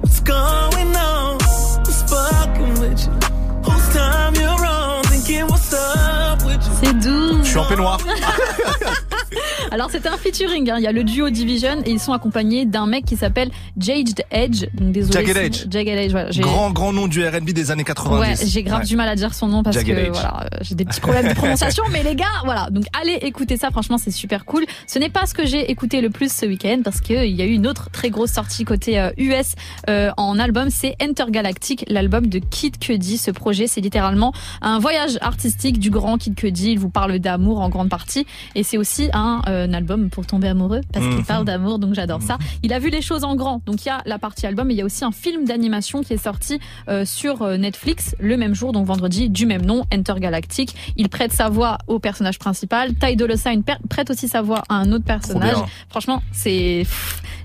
What's 0.00 0.20
going 0.20 0.96
on? 0.96 1.38
Who's 1.84 2.02
fucking 2.02 2.74
with 2.80 3.00
you? 3.04 3.12
Whose 3.68 3.88
time 3.94 4.34
you're 4.36 4.64
on? 4.64 5.04
Thinking 5.04 5.46
what's 5.48 5.72
up 5.72 6.44
with 6.44 6.62
you? 6.64 6.72
C'est 6.82 7.00
doux. 7.00 7.42
Je 7.42 7.48
suis 7.48 7.58
en 7.58 7.64
peignoir. 7.64 7.98
Alors 9.72 9.90
c'était 9.90 10.08
un 10.08 10.16
featuring, 10.16 10.68
hein. 10.70 10.76
il 10.78 10.82
y 10.82 10.86
a 10.86 10.92
le 10.92 11.04
duo 11.04 11.30
Division 11.30 11.80
et 11.84 11.90
ils 11.90 12.00
sont 12.00 12.12
accompagnés 12.12 12.64
d'un 12.66 12.86
mec 12.86 13.04
qui 13.04 13.16
s'appelle 13.16 13.50
Jaged 13.78 14.24
Edge. 14.30 14.64
Donc, 14.74 14.92
désolé, 14.92 15.12
Jagged 15.12 15.36
Edge. 15.36 15.64
Jagged 15.70 15.96
Edge, 15.98 16.10
voilà. 16.10 16.30
Grand 16.30 16.70
grand 16.70 16.92
nom 16.92 17.06
du 17.06 17.24
R&B 17.24 17.50
des 17.50 17.70
années 17.70 17.84
90. 17.84 18.18
Ouais, 18.20 18.34
j'ai 18.46 18.62
grave 18.64 18.80
Ouais. 18.80 18.86
du 18.86 18.96
mal 18.96 19.08
à 19.08 19.14
dire 19.14 19.32
son 19.34 19.46
nom 19.46 19.62
parce 19.62 19.76
Jagged 19.76 19.94
que 19.94 20.00
Edge. 20.00 20.08
voilà, 20.12 20.44
euh, 20.44 20.58
j'ai 20.62 20.74
des 20.74 20.84
petits 20.84 21.00
problèmes 21.00 21.28
de 21.28 21.34
prononciation, 21.34 21.84
mais 21.92 22.02
les 22.02 22.14
gars, 22.16 22.24
voilà. 22.44 22.68
Donc 22.70 22.84
allez 23.00 23.14
écouter 23.22 23.56
ça, 23.56 23.70
franchement 23.70 23.98
c'est 23.98 24.10
super 24.10 24.44
cool. 24.44 24.64
Ce 24.86 24.98
n'est 24.98 25.10
pas 25.10 25.26
ce 25.26 25.34
que 25.34 25.46
j'ai 25.46 25.70
écouté 25.70 26.00
le 26.00 26.10
plus 26.10 26.32
ce 26.32 26.46
week-end 26.46 26.80
parce 26.82 27.00
que 27.00 27.24
il 27.26 27.36
y 27.36 27.42
a 27.42 27.44
eu 27.44 27.52
une 27.52 27.66
autre 27.66 27.90
très 27.92 28.10
grosse 28.10 28.32
sortie 28.32 28.64
côté 28.64 28.98
euh, 28.98 29.10
US 29.18 29.54
euh, 29.88 30.10
en 30.16 30.38
album, 30.38 30.68
c'est 30.70 30.96
Intergalactic, 31.00 31.84
l'album 31.88 32.26
de 32.26 32.38
Kid 32.40 32.78
Cudi. 32.78 33.18
Ce 33.18 33.30
projet, 33.30 33.66
c'est 33.66 33.80
littéralement 33.80 34.32
un 34.62 34.78
voyage 34.78 35.18
artistique 35.20 35.78
du 35.78 35.90
grand 35.90 36.18
Kid 36.18 36.34
Cudi. 36.34 36.72
Il 36.72 36.78
vous 36.78 36.90
parle 36.90 37.18
d'amour 37.18 37.60
en 37.60 37.68
grande 37.68 37.88
partie 37.88 38.26
et 38.54 38.62
c'est 38.62 38.78
aussi 38.78 39.08
un, 39.12 39.42
euh, 39.48 39.59
un 39.60 39.72
album 39.72 40.10
pour 40.10 40.26
tomber 40.26 40.48
amoureux 40.48 40.80
parce 40.92 41.04
qu'il 41.06 41.16
Mhm. 41.16 41.24
parle 41.24 41.44
d'amour, 41.44 41.78
donc 41.78 41.94
j'adore 41.94 42.22
ça. 42.22 42.38
Il 42.62 42.72
a 42.72 42.78
vu 42.78 42.90
les 42.90 43.02
choses 43.02 43.24
en 43.24 43.34
grand, 43.36 43.62
donc 43.66 43.84
il 43.84 43.88
y 43.88 43.90
a 43.90 44.02
la 44.06 44.18
partie 44.18 44.46
album, 44.46 44.68
mais 44.68 44.74
il 44.74 44.78
y 44.78 44.82
a 44.82 44.84
aussi 44.84 45.04
un 45.04 45.12
film 45.12 45.44
d'animation 45.44 46.02
qui 46.02 46.12
est 46.14 46.22
sorti 46.22 46.58
euh, 46.88 47.04
sur 47.04 47.42
euh, 47.42 47.56
Netflix 47.56 48.14
le 48.20 48.36
même 48.36 48.54
jour, 48.54 48.72
donc 48.72 48.86
vendredi, 48.86 49.28
du 49.30 49.46
même 49.46 49.64
nom, 49.64 49.84
Intergalactic. 49.92 50.74
Il 50.96 51.08
prête 51.08 51.32
sa 51.32 51.48
voix 51.48 51.78
au 51.86 51.98
personnage 51.98 52.38
principal. 52.38 52.94
Ty 52.94 53.16
Dolla 53.16 53.36
Sign 53.36 53.62
prête 53.88 54.10
aussi 54.10 54.28
sa 54.28 54.42
voix 54.42 54.62
à 54.68 54.74
un 54.74 54.92
autre 54.92 55.04
personnage. 55.04 55.56
Franchement, 55.88 56.22
c'est, 56.32 56.84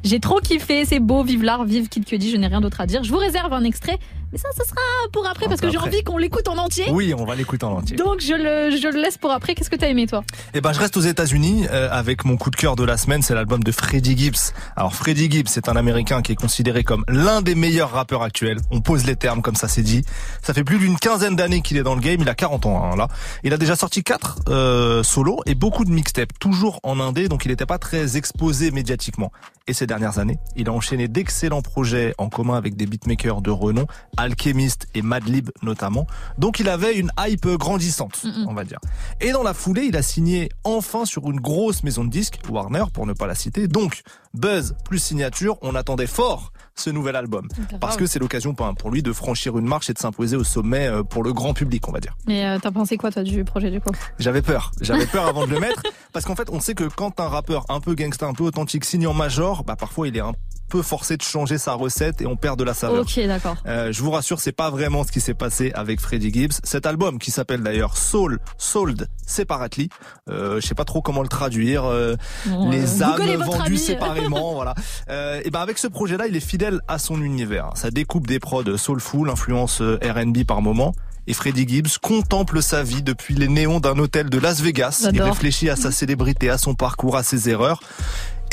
j'ai 0.04 0.20
trop 0.20 0.40
kiffé, 0.40 0.86
c'est 0.86 1.00
beau, 1.00 1.24
vive 1.24 1.44
l'art, 1.44 1.64
vive 1.66 1.88
Kid 1.90 2.06
Cudi, 2.06 2.32
je 2.32 2.38
n'ai 2.38 2.48
rien 2.48 2.62
d'autre 2.62 2.82
à 2.82 2.86
dire. 2.86 3.04
Je 3.04 3.12
vous 3.12 3.18
réserve 3.18 3.52
un 3.54 3.64
extrait 3.64 4.00
Mais 4.36 4.40
ça, 4.40 4.50
ce 4.52 4.68
sera 4.70 4.82
pour 5.14 5.26
après 5.28 5.48
parce 5.48 5.62
que 5.62 5.72
j'ai 5.72 5.78
envie 5.78 6.04
qu'on 6.04 6.18
l'écoute 6.18 6.50
en 6.50 6.58
entier. 6.58 6.88
Oui, 6.92 7.14
on 7.18 7.24
va 7.24 7.36
l'écouter 7.36 7.66
en 7.66 7.72
entier. 7.72 7.96
Donc 7.96 8.20
je 8.20 8.34
le, 8.34 8.76
je 8.76 8.90
le 8.90 9.02
laisse 9.02 9.18
pour 9.18 9.32
après. 9.32 9.56
Qu'est-ce 9.56 9.70
que 9.70 9.78
t'as 9.78 9.88
aimé 9.88 10.08
toi? 10.08 10.26
Eh 10.54 10.60
ben, 10.60 10.74
je 10.74 10.80
reste 10.82 10.98
aux 10.98 11.02
États-Unis 11.02 11.68
euh, 11.72 11.88
avec 11.90 12.26
mon 12.26 12.36
coup 12.36 12.50
de 12.50 12.58
cœur 12.58 12.76
de 12.76 12.84
la 12.84 12.98
semaine, 12.98 13.22
c'est 13.22 13.34
l'album 13.34 13.64
de 13.64 13.72
Freddie 13.72 14.18
Gibbs. 14.18 14.52
Alors, 14.76 14.94
Freddie 14.94 15.32
Gibbs, 15.32 15.48
c'est 15.48 15.70
un 15.70 15.78
Américain 15.78 16.22
qui 16.22 16.34
est 16.34 16.36
considéré 16.36 16.84
comme 16.84 17.06
l'un 17.08 17.42
des 17.42 17.56
meilleurs 17.56 17.92
rappeurs 17.92 18.24
actuels. 18.24 18.58
On 18.72 18.82
pose 18.82 19.06
les 19.06 19.16
termes 19.16 19.42
comme 19.42 19.56
ça, 19.56 19.70
c'est 19.70 19.84
dit. 19.84 20.04
Ça 20.42 20.54
fait 20.54 20.66
plus 20.66 20.80
d'une 20.80 20.98
quinzaine 20.98 21.38
d'années 21.38 21.62
qu'il 21.62 21.78
est 21.78 21.84
dans 21.84 21.96
le 21.96 22.02
game. 22.02 22.20
Il 22.20 22.28
a 22.28 22.36
40 22.36 22.66
ans 22.66 22.84
hein, 22.84 22.98
là. 22.98 23.08
Il 23.46 23.54
a 23.54 23.58
déjà 23.58 23.78
sorti 23.78 24.04
quatre 24.04 24.40
euh, 24.50 25.02
solos 25.02 25.44
et 25.46 25.56
beaucoup 25.56 25.86
de 25.86 25.92
mixtapes, 25.92 26.38
toujours 26.42 26.82
en 26.84 27.00
indé, 27.00 27.30
donc 27.30 27.46
il 27.46 27.52
n'était 27.52 27.66
pas 27.66 27.78
très 27.78 28.18
exposé 28.18 28.72
médiatiquement. 28.72 29.32
Et 29.68 29.74
ces 29.74 29.88
dernières 29.88 30.20
années, 30.20 30.38
il 30.56 30.70
a 30.70 30.74
enchaîné 30.74 31.08
d'excellents 31.08 31.64
projets 31.64 32.14
en 32.20 32.30
commun 32.30 32.56
avec 32.56 32.76
des 32.76 32.86
beatmakers 32.86 33.42
de 33.42 33.50
renom, 33.50 33.88
Alchemist 34.26 34.88
et 34.96 35.02
Madlib 35.02 35.50
notamment. 35.62 36.08
Donc 36.38 36.60
il 36.60 36.68
avait 36.70 36.98
une 36.98 37.12
hype 37.20 37.48
grandissante, 37.48 38.24
Mhm. 38.24 38.46
on 38.48 38.54
va 38.54 38.64
dire. 38.64 38.80
Et 39.22 39.32
dans 39.32 39.44
la 39.44 39.54
foulée, 39.54 39.84
il 39.84 39.96
a 39.96 40.02
signé 40.02 40.50
enfin 40.64 41.06
sur 41.06 41.30
une 41.32 41.40
grosse 41.40 41.84
maison 41.84 42.04
de 42.04 42.10
disques, 42.10 42.40
Warner 42.50 42.86
pour 42.94 43.06
ne 43.06 43.14
pas 43.14 43.28
la 43.28 43.36
citer. 43.36 43.68
Donc 43.68 44.02
buzz 44.34 44.76
plus 44.84 45.00
signature, 45.00 45.58
on 45.62 45.76
attendait 45.76 46.08
fort 46.08 46.52
ce 46.78 46.90
nouvel 46.90 47.16
album 47.16 47.48
parce 47.80 47.96
que 47.96 48.06
c'est 48.06 48.20
l'occasion 48.20 48.54
pour 48.54 48.66
pour 48.76 48.92
lui 48.92 49.02
de 49.02 49.14
franchir 49.14 49.58
une 49.58 49.66
marche 49.66 49.90
et 49.90 49.94
de 49.94 50.00
s'imposer 50.00 50.36
au 50.36 50.44
sommet 50.44 50.88
euh, 50.88 51.04
pour 51.04 51.24
le 51.24 51.32
grand 51.32 51.54
public, 51.54 51.88
on 51.88 51.92
va 51.92 52.00
dire. 52.02 52.18
Mais 52.28 52.46
euh, 52.46 52.58
t'as 52.62 52.72
pensé 52.72 52.98
quoi 52.98 53.12
toi 53.12 53.24
du 53.24 53.46
projet 53.46 53.72
du 53.72 53.80
coup? 53.80 53.92
J'avais 54.20 54.42
peur. 54.42 54.72
J'avais 54.82 55.06
peur 55.06 55.26
avant 55.28 55.46
de 55.46 55.52
le 55.52 55.60
mettre. 55.60 55.82
Parce 56.14 56.26
qu'en 56.26 56.36
fait, 56.36 56.50
on 56.50 56.60
sait 56.60 56.74
que 56.74 56.84
quand 56.86 57.20
un 57.20 57.28
rappeur 57.30 57.66
un 57.70 57.80
peu 57.80 57.94
gangsta, 57.96 58.26
un 58.26 58.34
peu 58.34 58.44
authentique 58.44 58.84
signe 58.86 59.08
en 59.08 59.14
major, 59.14 59.64
bah 59.64 59.76
parfois 59.78 60.08
il 60.08 60.18
est 60.18 60.22
un 60.22 60.34
peu 60.70 60.82
forcé 60.82 61.18
de 61.18 61.22
changer 61.22 61.58
sa 61.58 61.74
recette 61.74 62.22
et 62.22 62.26
on 62.26 62.36
perd 62.36 62.58
de 62.60 62.64
la 62.64 62.74
saveur. 62.74 63.02
Ok, 63.02 63.20
d'accord. 63.28 63.56
Euh, 63.68 63.92
je 63.92 64.02
vous 64.02 64.12
rassure, 64.12 64.40
c'est 64.40 64.52
pas 64.52 64.70
vraiment 64.70 65.04
ce 65.04 65.12
qui 65.12 65.22
s'est 65.22 65.34
passé 65.34 65.72
avec 65.76 66.00
Freddie 66.02 66.34
Gibbs. 66.34 66.54
Cet 66.64 66.86
album, 66.86 67.20
qui 67.20 67.32
s'appelle 67.32 67.62
d'ailleurs 67.62 67.98
Soul, 67.98 68.40
Sold 68.58 69.08
Separately, 69.26 69.90
euh, 70.30 70.60
je 70.62 70.68
sais 70.68 70.76
pas 70.76 70.86
trop 70.86 71.02
comment 71.02 71.22
le 71.22 71.28
traduire. 71.28 71.86
euh, 71.86 72.16
Bon, 72.48 72.70
les 72.70 73.02
euh, 73.02 73.06
âmes 73.06 73.44
vendues 73.44 73.78
séparément, 73.78 74.54
voilà. 74.56 74.76
Euh, 75.10 75.42
et 75.44 75.50
ben 75.52 75.62
avec 75.62 75.78
ce 75.78 75.88
projet-là, 75.88 76.28
il 76.28 76.36
est 76.36 76.40
fidèle 76.40 76.80
à 76.88 76.98
son 77.00 77.22
univers. 77.22 77.70
Ça 77.76 77.92
découpe 77.92 78.28
des 78.28 78.40
prods 78.40 78.78
soulful, 78.78 79.30
influence 79.30 79.82
euh, 79.82 80.00
R&B 80.04 80.44
par 80.46 80.62
moment. 80.62 80.94
Et 81.28 81.34
Freddie 81.34 81.68
Gibbs 81.68 81.98
contemple 82.02 82.62
sa 82.62 82.84
vie 82.84 83.02
depuis 83.02 83.34
les 83.34 83.48
néons 83.48 83.80
d'un 83.80 83.98
hôtel 83.98 84.30
de 84.30 84.38
Las 84.38 84.62
Vegas. 84.62 85.08
Il 85.12 85.20
réfléchit 85.24 85.72
à 85.72 85.76
sa 85.76 85.92
célébrité, 85.92 86.52
à 86.52 86.60
son 86.60 86.76
parcours, 86.76 87.18
à 87.18 87.24
ses 87.24 87.50
erreurs. 87.50 87.80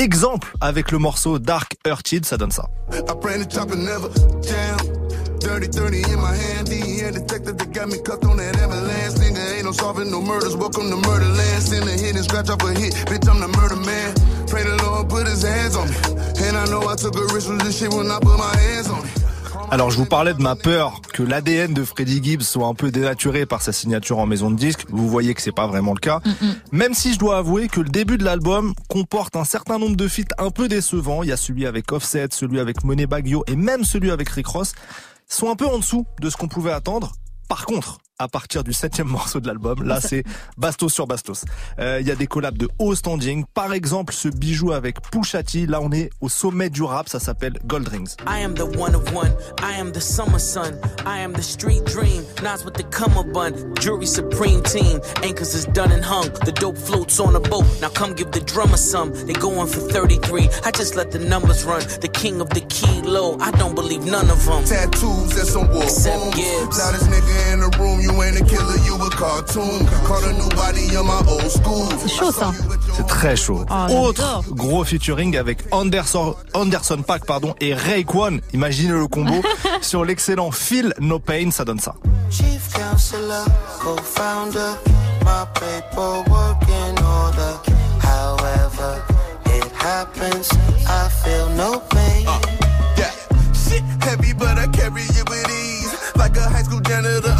Exemple 0.02 0.56
avec 0.60 0.90
le 0.90 0.98
morceau 0.98 1.38
Dark 1.38 1.76
Hearted, 1.86 2.26
ça 2.26 2.36
donne 2.36 2.50
ça. 2.50 2.64
I 2.92 3.14
pray 3.20 3.38
the 3.38 3.48
chopper 3.48 3.76
never 3.76 4.10
jam. 4.42 4.76
Dirty 5.38 5.68
30 5.68 6.10
in 6.10 6.20
my 6.20 6.34
hand, 6.34 6.66
DEA 6.66 7.12
detective 7.12 7.56
that 7.56 7.72
got 7.72 7.86
me 7.86 8.02
cuffed 8.02 8.24
on 8.24 8.36
that 8.38 8.56
avalanche. 8.58 9.14
Nigga 9.22 9.54
ain't 9.54 9.64
no 9.64 9.70
solving 9.70 10.10
no 10.10 10.20
murders. 10.20 10.56
Welcome 10.56 10.90
to 10.90 10.96
murderland. 10.96 11.62
Send 11.62 11.88
a 11.88 11.92
hit 11.92 12.16
and 12.16 12.24
scratch 12.24 12.50
off 12.50 12.64
a 12.64 12.74
hit. 12.74 12.94
Bitch, 13.06 13.28
I'm 13.30 13.38
the 13.38 13.46
murder 13.46 13.76
man. 13.76 14.12
Pray 14.48 14.64
the 14.64 14.74
Lord 14.82 15.08
put 15.08 15.28
his 15.28 15.44
hands 15.44 15.76
on 15.76 15.86
me. 15.88 15.94
And 16.48 16.56
I 16.56 16.66
know 16.66 16.82
I 16.88 16.96
took 16.96 17.14
a 17.14 17.22
risk 17.32 17.48
with 17.48 17.62
this 17.62 17.78
shit 17.78 17.92
when 17.92 18.10
I 18.10 18.18
put 18.18 18.36
my 18.36 18.56
hands 18.56 18.90
on 18.90 19.06
it. 19.06 19.31
Alors 19.70 19.90
je 19.90 19.96
vous 19.96 20.04
parlais 20.06 20.34
de 20.34 20.42
ma 20.42 20.54
peur 20.54 21.00
que 21.12 21.22
l'ADN 21.22 21.72
de 21.72 21.84
Freddie 21.84 22.22
Gibbs 22.22 22.42
soit 22.42 22.66
un 22.66 22.74
peu 22.74 22.90
dénaturé 22.90 23.46
par 23.46 23.62
sa 23.62 23.72
signature 23.72 24.18
en 24.18 24.26
maison 24.26 24.50
de 24.50 24.56
disque. 24.56 24.84
Vous 24.90 25.08
voyez 25.08 25.32
que 25.32 25.40
c'est 25.40 25.52
pas 25.52 25.66
vraiment 25.66 25.94
le 25.94 25.98
cas. 25.98 26.20
Même 26.72 26.92
si 26.92 27.14
je 27.14 27.18
dois 27.18 27.38
avouer 27.38 27.68
que 27.68 27.80
le 27.80 27.88
début 27.88 28.18
de 28.18 28.24
l'album 28.24 28.74
comporte 28.88 29.36
un 29.36 29.44
certain 29.44 29.78
nombre 29.78 29.96
de 29.96 30.08
feats 30.08 30.34
un 30.38 30.50
peu 30.50 30.68
décevants. 30.68 31.22
Il 31.22 31.30
y 31.30 31.32
a 31.32 31.36
celui 31.36 31.66
avec 31.66 31.90
Offset, 31.92 32.28
celui 32.32 32.60
avec 32.60 32.84
Monet 32.84 33.06
Baggio 33.06 33.44
et 33.46 33.56
même 33.56 33.84
celui 33.84 34.10
avec 34.10 34.28
Rick 34.28 34.46
Ross. 34.46 34.74
Sont 35.26 35.50
un 35.50 35.56
peu 35.56 35.66
en 35.66 35.78
dessous 35.78 36.06
de 36.20 36.28
ce 36.28 36.36
qu'on 36.36 36.48
pouvait 36.48 36.72
attendre. 36.72 37.12
Par 37.48 37.64
contre, 37.64 37.98
à 38.22 38.28
partir 38.28 38.64
du 38.64 38.72
septième 38.72 39.08
morceau 39.18 39.40
de 39.40 39.46
l'album, 39.46 39.82
là 39.82 40.00
c'est 40.00 40.24
bastos 40.56 40.92
sur 40.92 41.06
bastos. 41.06 41.44
Euh, 41.78 41.98
Il 42.00 42.06
y 42.06 42.10
a 42.10 42.14
des 42.14 42.26
collabs 42.26 42.56
de 42.56 42.68
haut 42.78 42.94
standing. 42.94 43.44
Par 43.54 43.72
exemple, 43.72 44.14
ce 44.14 44.28
bijou 44.28 44.72
avec 44.72 45.00
Pusha 45.10 45.42
T. 45.42 45.66
Là, 45.66 45.80
on 45.82 45.90
est 45.92 46.10
au 46.20 46.28
sommet 46.28 46.70
du 46.70 46.82
rap. 46.82 47.08
Ça 47.08 47.18
s'appelle 47.20 47.58
Gold 47.64 47.88
Rings. 47.88 48.16
I 48.26 48.42
am 48.42 48.54
the 48.54 48.62
one 48.78 48.94
of 48.94 49.02
one. 49.14 49.32
I 49.60 49.78
am 49.78 49.92
the 49.92 50.00
summer 50.00 50.38
sun. 50.38 50.78
I 51.04 51.18
am 51.22 51.32
the 51.32 51.42
street 51.42 51.84
dream. 51.84 52.22
Nas 52.42 52.64
with 52.64 52.74
the 52.74 52.84
cummerbund. 52.90 53.54
Jury 53.80 54.06
supreme 54.06 54.62
team. 54.62 55.00
Anchors 55.22 55.54
is 55.54 55.66
done 55.66 55.92
and 55.92 56.04
hung. 56.04 56.30
The 56.44 56.52
dope 56.52 56.78
floats 56.78 57.18
on 57.20 57.34
a 57.34 57.40
boat. 57.40 57.64
Now 57.80 57.90
come 57.90 58.14
give 58.14 58.30
the 58.30 58.40
drummer 58.40 58.76
some. 58.76 59.12
They 59.26 59.34
going 59.34 59.66
for 59.68 59.80
33. 59.80 60.48
I 60.64 60.70
just 60.70 60.94
let 60.94 61.10
the 61.10 61.18
numbers 61.18 61.64
run. 61.64 61.82
The 62.00 62.08
king 62.08 62.40
of 62.40 62.48
the 62.50 62.60
kilo. 62.62 63.38
I 63.40 63.50
don't 63.52 63.74
believe 63.74 64.04
none 64.04 64.30
of 64.30 64.44
them. 64.44 64.64
Tattoos 64.64 65.36
and 65.38 65.48
some 65.48 65.68
war 65.72 65.82
Except 65.82 67.02
nigga 67.10 67.52
in 67.52 67.60
the 67.60 67.70
room. 67.78 68.00
You 68.00 68.11
ain't 68.22 68.40
a 68.40 68.44
killer, 68.44 68.76
you 68.84 68.96
a 68.96 69.10
cartoon. 69.10 69.86
Caught 70.06 70.24
a 70.24 70.32
new 70.32 70.48
body 70.56 70.96
on 70.96 71.06
my 71.06 71.22
old 71.30 71.50
school. 71.50 71.86
C'est 72.02 72.08
chaud 72.08 72.32
ça. 72.32 72.52
C'est 72.96 73.06
très 73.06 73.36
chaud. 73.36 73.64
Ah, 73.70 73.86
Autre 73.90 74.42
gros 74.50 74.84
featuring 74.84 75.36
avec 75.36 75.58
Anderson, 75.70 76.34
Anderson 76.54 77.02
Paak 77.06 77.24
pardon, 77.26 77.54
et 77.60 77.74
Rayquan. 77.74 78.38
Imaginez 78.52 78.92
le 78.92 79.06
combo 79.06 79.34
sur 79.80 80.04
l'excellent 80.04 80.50
Feel 80.50 80.92
No 81.00 81.18
Pain, 81.18 81.50
ça 81.50 81.64
donne 81.64 81.80
ça. 81.80 81.94
Chief 82.30 82.60
counselor, 82.74 83.44
co-founder, 83.80 84.76
my 85.24 85.44
paperwork 85.54 86.62
in 86.68 86.94
order. 87.04 87.58
However, 88.00 89.02
it 89.46 89.64
happens, 89.78 90.48
I 90.88 91.08
feel 91.24 91.48
no 91.56 91.80
pain. 91.90 92.26
Yeah, 92.96 93.10
shit 93.52 93.82
heavy, 94.02 94.32
but 94.34 94.58
I 94.58 94.66
carry 94.68 95.02
it 95.02 95.28
with 95.28 95.48
ease. 95.50 95.92
Like 96.16 96.36
a 96.36 96.48
high 96.48 96.62
school 96.62 96.80
janitor, 96.80 97.31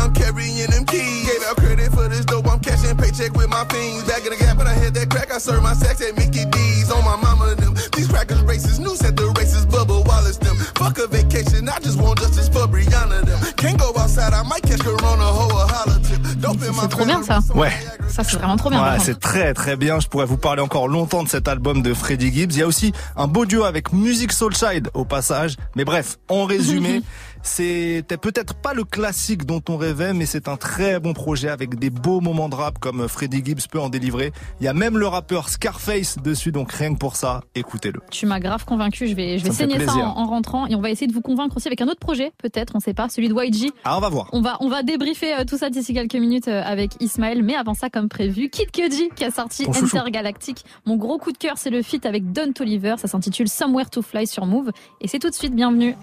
with 3.20 3.48
my 3.48 3.64
fiends. 3.66 4.04
Back 4.04 4.24
in 4.24 4.30
the 4.30 4.36
gap, 4.36 4.56
but 4.56 4.66
I 4.66 4.74
hit 4.74 4.94
that 4.94 5.10
crack, 5.10 5.30
I 5.30 5.38
serve 5.38 5.62
my 5.62 5.74
sex 5.74 6.00
at 6.00 6.16
Mickey 6.16 6.44
D's. 6.46 6.90
On 6.90 7.04
my 7.04 7.16
mama 7.16 7.52
and 7.52 7.58
them. 7.58 7.74
These 7.94 8.08
crackers 8.08 8.42
racist, 8.42 8.80
news 8.80 9.02
at 9.02 9.16
the 9.16 9.28
races, 9.38 9.66
Bubba 9.66 10.04
Wallace 10.06 10.38
them. 10.38 10.56
Fuck 10.56 10.98
a 10.98 11.06
vacation, 11.06 11.68
I 11.68 11.78
just 11.80 12.00
want 12.00 12.18
justice 12.20 12.48
for 12.48 12.66
Brianna 12.66 13.24
them. 13.24 13.38
Can't 13.56 13.78
go 13.78 13.92
outside, 13.96 14.32
I 14.32 14.42
might 14.42 14.62
catch 14.62 14.80
Corona, 14.80 15.24
hoe 15.24 15.50
a 15.50 15.66
holler 15.66 16.00
tip. 16.00 16.20
Dope 16.40 16.62
in 16.62 16.72
my 16.72 16.80
C'est 16.82 16.88
trop 16.88 17.04
bien 17.04 17.22
ça. 17.22 17.40
Ouais. 17.54 17.72
Ça 18.08 18.24
c'est 18.24 18.36
vraiment 18.36 18.56
trop 18.56 18.68
bien. 18.68 18.82
Ouais, 18.82 18.98
c'est 18.98 19.18
très 19.18 19.54
très 19.54 19.76
bien. 19.76 20.00
Je 20.00 20.08
pourrais 20.08 20.26
vous 20.26 20.36
parler 20.36 20.60
encore 20.60 20.88
longtemps 20.88 21.22
de 21.22 21.28
cet 21.28 21.48
album 21.48 21.82
de 21.82 21.94
Freddie 21.94 22.32
Gibbs. 22.32 22.52
Il 22.52 22.58
y 22.58 22.62
a 22.62 22.66
aussi 22.66 22.92
un 23.16 23.26
beau 23.26 23.46
duo 23.46 23.64
avec 23.64 23.92
Music 23.92 24.32
Soul 24.32 24.54
Child 24.54 24.90
au 24.92 25.04
passage. 25.04 25.56
Mais 25.76 25.84
bref, 25.84 26.18
en 26.28 26.44
résumé, 26.44 27.02
c'était 27.42 28.16
peut-être 28.16 28.54
pas 28.54 28.74
le 28.74 28.84
classique 28.84 29.46
dont 29.46 29.62
on 29.68 29.76
rêvait, 29.76 30.12
mais 30.12 30.26
c'est 30.26 30.48
un 30.48 30.56
très 30.56 31.00
bon 31.00 31.12
projet 31.12 31.48
avec 31.48 31.78
des 31.78 31.90
beaux 31.90 32.20
moments 32.20 32.48
de 32.48 32.54
rap 32.54 32.78
comme 32.78 33.08
Freddie 33.08 33.42
Gibbs 33.44 33.66
peut 33.70 33.80
en 33.80 33.88
délivrer. 33.88 34.32
Il 34.60 34.64
y 34.64 34.68
a 34.68 34.74
même 34.74 34.98
le 34.98 35.06
rappeur 35.06 35.48
Scarface 35.48 36.18
dessus, 36.18 36.52
donc 36.52 36.72
rien 36.72 36.94
que 36.94 36.98
pour 36.98 37.16
ça, 37.16 37.42
écoutez-le. 37.54 38.00
Tu 38.10 38.26
m'as 38.26 38.40
grave 38.40 38.64
convaincu. 38.64 39.08
Je 39.08 39.14
vais, 39.14 39.38
je 39.38 39.44
vais 39.44 39.50
Ça 39.50 39.66
me 39.66 39.72
fait 39.72 39.78
saigner 39.78 39.86
ça 39.86 39.96
en, 39.96 40.18
en 40.18 40.26
rentrant 40.26 40.66
et 40.66 40.74
on 40.74 40.80
va 40.80 40.90
essayer 40.90 41.06
de 41.06 41.12
vous 41.12 41.20
convaincre 41.20 41.56
aussi 41.56 41.68
avec 41.68 41.80
un 41.80 41.88
autre 41.88 42.00
projet, 42.00 42.32
peut-être, 42.38 42.74
on 42.76 42.80
sait 42.80 42.94
pas, 42.94 43.08
celui 43.08 43.28
de 43.28 43.34
YG. 43.34 43.70
Ah, 43.84 43.96
on 43.96 44.00
va 44.00 44.08
voir. 44.08 44.28
On 44.32 44.40
va, 44.40 44.56
on 44.60 44.68
va 44.68 44.82
débriefer 44.82 45.34
euh, 45.34 45.44
tout 45.44 45.58
ça 45.58 45.70
d'ici 45.70 45.94
quelques 45.94 46.14
minutes 46.14 46.48
euh, 46.48 46.62
avec 46.64 46.92
Ismaël, 47.00 47.42
mais 47.42 47.54
avant 47.54 47.74
ça, 47.74 47.90
comme 47.90 48.08
prévu, 48.08 48.50
Kid 48.50 48.70
Cudi 48.70 49.08
qui 49.14 49.24
a 49.24 49.30
sorti 49.30 49.64
Ton 49.64 49.72
chouchou. 49.72 49.96
Intergalactic. 49.96 50.64
Mon 50.86 50.96
gros 50.96 51.18
coup 51.18 51.32
de 51.32 51.38
cœur, 51.38 51.58
c'est 51.58 51.70
le 51.70 51.82
feat 51.82 52.06
avec 52.06 52.32
Don 52.32 52.52
Toliver. 52.52 52.94
Ça 52.98 53.08
s'intitule 53.08 53.48
Somewhere 53.48 53.90
to 53.90 54.02
Fly 54.02 54.26
sur 54.26 54.46
Move. 54.46 54.70
Et 55.00 55.08
c'est 55.08 55.18
tout 55.18 55.30
de 55.30 55.34
suite, 55.34 55.54
bienvenue. 55.54 55.96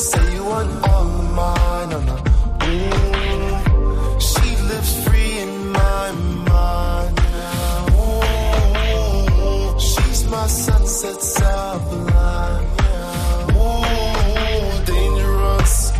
Say 0.00 0.34
you 0.34 0.44
want 0.44 0.70
all 0.88 1.06
of 1.06 1.34
mine, 1.34 2.29
sunset 11.00 11.22
sublime. 11.22 12.66
Ooh, 13.56 14.84
dangerous. 14.84 15.92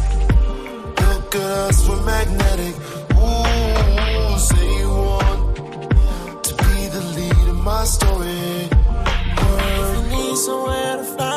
Look 1.01 1.35
at 1.37 1.41
us, 1.41 1.89
we're 1.89 2.03
magnetic. 2.05 2.75
Ooh, 3.17 4.39
say 4.39 4.79
you 4.79 4.91
want 4.91 6.45
to 6.45 6.53
be 6.55 6.89
the 6.95 7.03
lead 7.17 7.49
of 7.49 7.59
my 7.65 7.85
story. 7.85 8.69
If 9.81 9.89
you 9.97 10.03
need 10.17 10.37
somewhere 10.37 10.97
to 10.99 11.05
fly, 11.05 11.30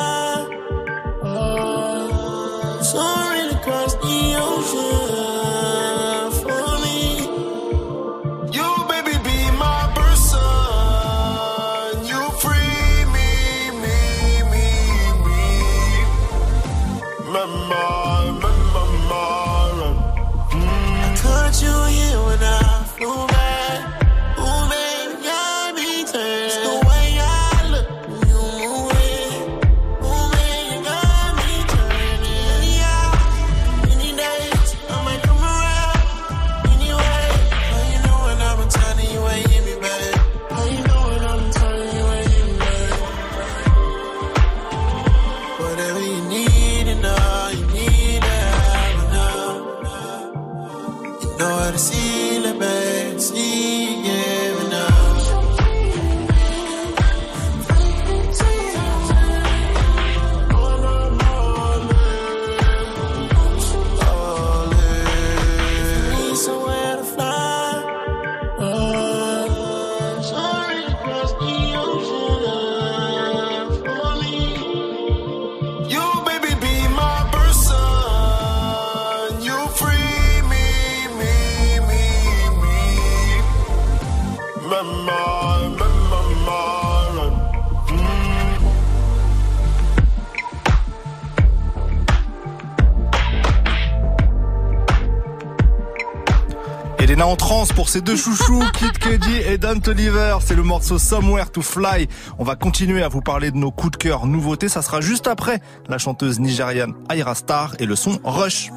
Pour 97.71 97.87
ses 97.87 98.01
deux 98.01 98.17
chouchous, 98.17 98.61
Kid 98.73 98.97
Cudi 98.97 99.37
et 99.37 99.57
Dante 99.57 99.87
Oliver. 99.87 100.37
C'est 100.41 100.55
le 100.55 100.63
morceau 100.63 100.97
Somewhere 100.97 101.49
to 101.49 101.61
Fly. 101.61 102.09
On 102.37 102.43
va 102.43 102.55
continuer 102.55 103.01
à 103.03 103.07
vous 103.07 103.21
parler 103.21 103.51
de 103.51 103.57
nos 103.57 103.71
coups 103.71 103.91
de 103.91 103.97
cœur 103.97 104.25
nouveautés. 104.25 104.67
Ça 104.67 104.81
sera 104.81 104.99
juste 104.99 105.27
après 105.27 105.61
la 105.87 105.97
chanteuse 105.97 106.39
nigériane 106.39 106.93
Aira 107.09 107.35
Star 107.35 107.75
et 107.79 107.85
le 107.85 107.95
son 107.95 108.19
Rush. 108.23 108.69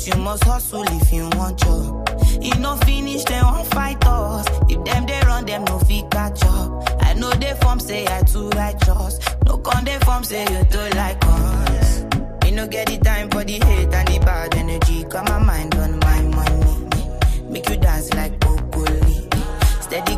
But 0.00 0.16
you 0.16 0.22
must 0.22 0.44
hustle 0.44 0.82
if 0.86 1.12
you 1.12 1.28
want 1.36 1.58
job. 1.58 2.08
E 2.42 2.50
no 2.58 2.76
finish 2.76 3.24
dem 3.24 3.44
wan 3.44 3.64
fight 3.66 4.02
us. 4.06 4.46
If 4.68 4.82
them 4.84 5.06
they 5.06 5.20
run 5.26 5.44
them 5.46 5.64
no 5.64 5.78
fit 5.80 6.10
catch 6.10 6.42
up. 6.44 7.02
I 7.02 7.14
know 7.14 7.30
dey 7.32 7.54
form 7.60 7.80
say 7.80 8.06
I 8.06 8.22
too 8.22 8.48
righteous. 8.50 9.18
No 9.44 9.58
con 9.58 9.84
dey 9.84 9.98
form 10.00 10.24
say 10.24 10.42
you 10.42 10.64
too 10.70 10.96
like 10.96 11.18
us. 11.22 12.04
Me 12.44 12.50
no 12.52 12.66
get 12.66 12.86
the 12.88 12.98
time 12.98 13.28
for 13.30 13.44
the 13.44 13.52
hate 13.54 13.92
and 13.92 14.08
the 14.08 14.18
bad 14.24 14.54
energy. 14.54 15.04
Got 15.04 15.28
my 15.28 15.38
mind 15.38 15.74
on 15.74 15.98
my 15.98 16.22
money. 16.22 17.50
Make 17.50 17.68
you 17.68 17.76
dance 17.76 18.12
like 18.14 18.38
broccoli. 18.40 19.28
Steady 19.82 20.16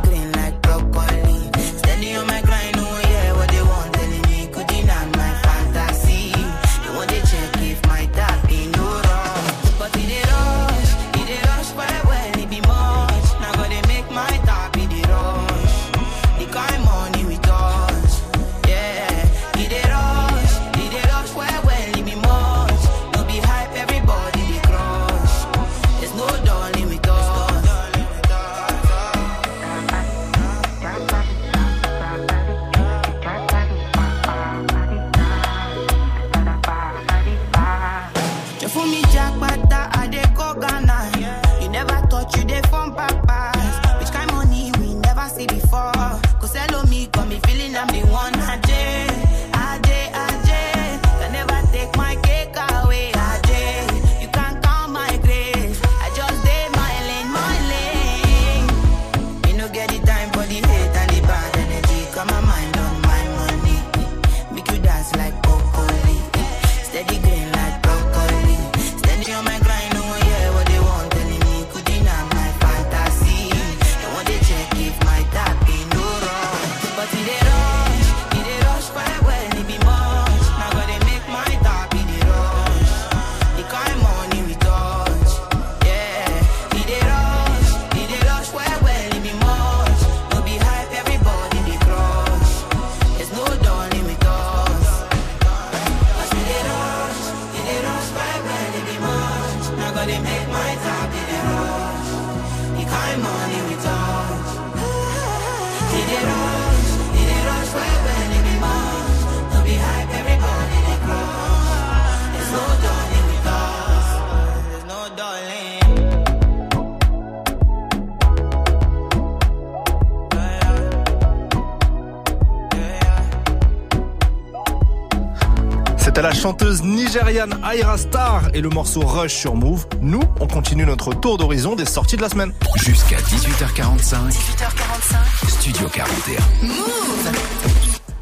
chanteuse 126.43 126.83
nigériane 126.83 127.57
Aira 127.73 127.97
Star 127.97 128.51
et 128.53 128.61
le 128.61 128.69
morceau 128.69 129.03
Rush 129.03 129.33
sur 129.33 129.55
Move. 129.55 129.87
Nous, 130.01 130.23
on 130.41 130.49
continue 130.49 130.85
notre 130.85 131.15
tour 131.15 131.39
d'horizon 131.39 131.77
des 131.77 131.85
sorties 131.85 132.17
de 132.17 132.23
la 132.23 132.29
semaine. 132.29 132.53
Jusqu'à 132.75 133.19
18h45, 133.19 134.33
18h45. 134.33 135.49
Studio 135.49 135.89
41. 135.89 136.43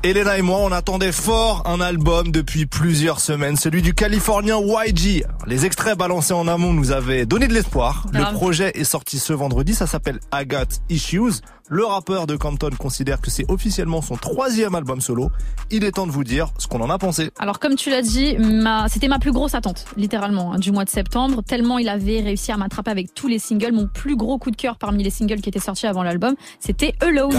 Elena 0.03 0.37
et 0.37 0.43
moi, 0.43 0.59
on 0.61 0.73
attendait 0.73 1.13
fort 1.13 1.63
un 1.65 1.81
album 1.81 2.31
depuis 2.31 2.67
plusieurs 2.67 3.21
semaines, 3.21 3.57
celui 3.57 3.81
du 3.81 3.95
Californien 3.95 4.59
YG. 4.59 5.25
Les 5.47 5.65
extraits 5.67 5.97
balancés 5.97 6.35
en 6.35 6.47
amont 6.49 6.73
nous 6.73 6.93
avaient 6.93 7.25
donné 7.27 7.49
de 7.49 7.55
l'espoir. 7.55 8.07
Le 8.13 8.21
Grave. 8.21 8.35
projet 8.35 8.73
est 8.75 8.85
sorti 8.85 9.19
ce 9.19 9.33
vendredi, 9.33 9.75
ça 9.75 9.87
s'appelle 9.87 10.21
I 10.33 10.45
Got 10.45 10.67
Issues. 10.89 11.41
Le 11.73 11.85
rappeur 11.85 12.27
de 12.27 12.35
Compton 12.35 12.71
considère 12.77 13.21
que 13.21 13.31
c'est 13.31 13.49
officiellement 13.49 14.03
son 14.03 14.17
troisième 14.17 14.75
album 14.75 15.01
solo. 15.01 15.31
Il 15.71 15.85
est 15.85 15.93
temps 15.93 16.07
de 16.09 16.11
vous 16.11 16.25
dire 16.25 16.49
ce 16.59 16.67
qu'on 16.67 16.81
en 16.81 16.91
a 16.91 16.99
pensé. 16.99 17.31
Alors 17.39 17.61
comme 17.61 17.77
tu 17.77 17.91
l'as 17.91 18.03
dit, 18.03 18.37
ma... 18.39 18.89
c'était 18.89 19.07
ma 19.07 19.21
plus 19.21 19.31
grosse 19.31 19.55
attente, 19.55 19.85
littéralement, 19.97 20.53
hein, 20.53 20.59
du 20.59 20.73
mois 20.73 20.85
de 20.85 20.91
septembre. 20.91 21.45
Tellement 21.47 21.79
il 21.79 21.89
avait 21.89 22.23
réussi 22.23 22.51
à 22.51 22.57
m'attraper 22.57 22.91
avec 22.91 23.15
tous 23.15 23.29
les 23.29 23.39
singles. 23.39 23.73
Mon 23.73 23.87
plus 23.87 24.17
gros 24.17 24.37
coup 24.37 24.51
de 24.51 24.57
cœur 24.57 24.79
parmi 24.79 25.05
les 25.05 25.11
singles 25.11 25.41
qui 25.41 25.49
étaient 25.49 25.61
sortis 25.61 25.87
avant 25.87 26.03
l'album, 26.03 26.35
c'était 26.59 26.95
Alone. 27.01 27.37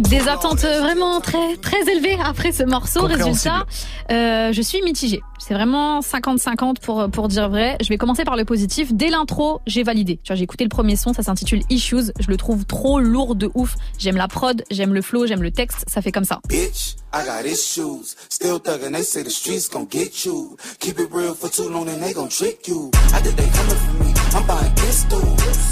Des 0.00 0.28
attentes 0.28 0.60
vraiment 0.60 1.20
très 1.20 1.56
très 1.56 1.80
élevées 1.90 2.18
après 2.24 2.52
ce 2.52 2.62
morceau. 2.62 3.02
Résultat, 3.06 3.64
euh, 4.10 4.52
je 4.52 4.62
suis 4.62 4.80
mitigée. 4.82 5.20
C'est 5.40 5.54
vraiment 5.54 6.00
50-50 6.00 6.78
pour 6.80 7.10
pour 7.10 7.26
dire 7.26 7.48
vrai. 7.48 7.76
Je 7.82 7.88
vais 7.88 7.98
commencer 7.98 8.24
par 8.24 8.36
le 8.36 8.44
positif. 8.44 8.92
Dès 8.92 9.08
l'intro, 9.08 9.60
j'ai 9.66 9.82
validé. 9.82 10.20
Tu 10.22 10.28
vois, 10.28 10.36
j'ai 10.36 10.44
écouté 10.44 10.62
le 10.62 10.70
premier 10.70 10.94
son, 10.94 11.12
ça 11.12 11.24
s'intitule 11.24 11.62
Issues. 11.68 12.12
Je 12.20 12.28
le 12.28 12.36
trouve 12.36 12.64
trop 12.64 13.00
lourd 13.00 13.34
de 13.34 13.50
ouf. 13.54 13.74
J'aime 13.98 14.16
la 14.16 14.28
prod, 14.28 14.62
j'aime 14.70 14.94
le 14.94 15.02
flow, 15.02 15.26
j'aime 15.26 15.42
le 15.42 15.50
texte. 15.50 15.84
Ça 15.88 16.00
fait 16.00 16.12
comme 16.12 16.24
ça. 16.24 16.40
Bitch, 16.48 16.94
I 17.12 17.24
got 17.24 17.44
issues. 17.44 18.14
Still 18.28 18.60
thuggin', 18.60 18.92
they 18.92 19.02
say 19.02 19.24
the 19.24 19.30
streets 19.30 19.68
gon' 19.68 19.86
get 19.90 20.24
you. 20.24 20.56
Keep 20.78 21.00
it 21.00 21.08
real 21.12 21.34
for 21.34 21.50
too 21.50 21.68
long 21.68 21.88
and 21.88 22.00
they 22.00 22.12
gon' 22.12 22.28
trick 22.28 22.68
you. 22.68 22.90
I 23.12 23.20
think 23.20 23.36
they 23.36 23.48
coming 23.50 23.76
for 23.76 24.04
me. 24.04 24.14
I'm 24.34 24.46
buying 24.46 24.72
pistols. 24.76 25.71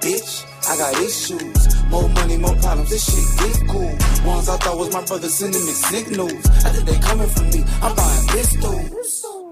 Bitch, 0.00 0.44
I 0.68 0.76
got 0.76 0.94
issues. 1.00 1.90
More 1.90 2.08
money, 2.08 2.36
more 2.36 2.56
problems. 2.56 2.90
This 2.90 3.04
shit 3.04 3.24
get 3.38 3.68
cool. 3.68 3.96
Ones 4.26 4.48
I 4.48 4.56
thought 4.58 4.78
was 4.78 4.92
my 4.92 5.04
brother 5.04 5.28
sending 5.28 5.64
me 5.64 5.72
signals. 5.72 6.46
I 6.64 6.70
think 6.70 6.84
they 6.86 6.98
coming 6.98 7.28
for 7.28 7.44
me. 7.44 7.64
I'm 7.82 7.94
buying 7.94 8.28
pistols. 8.28 9.43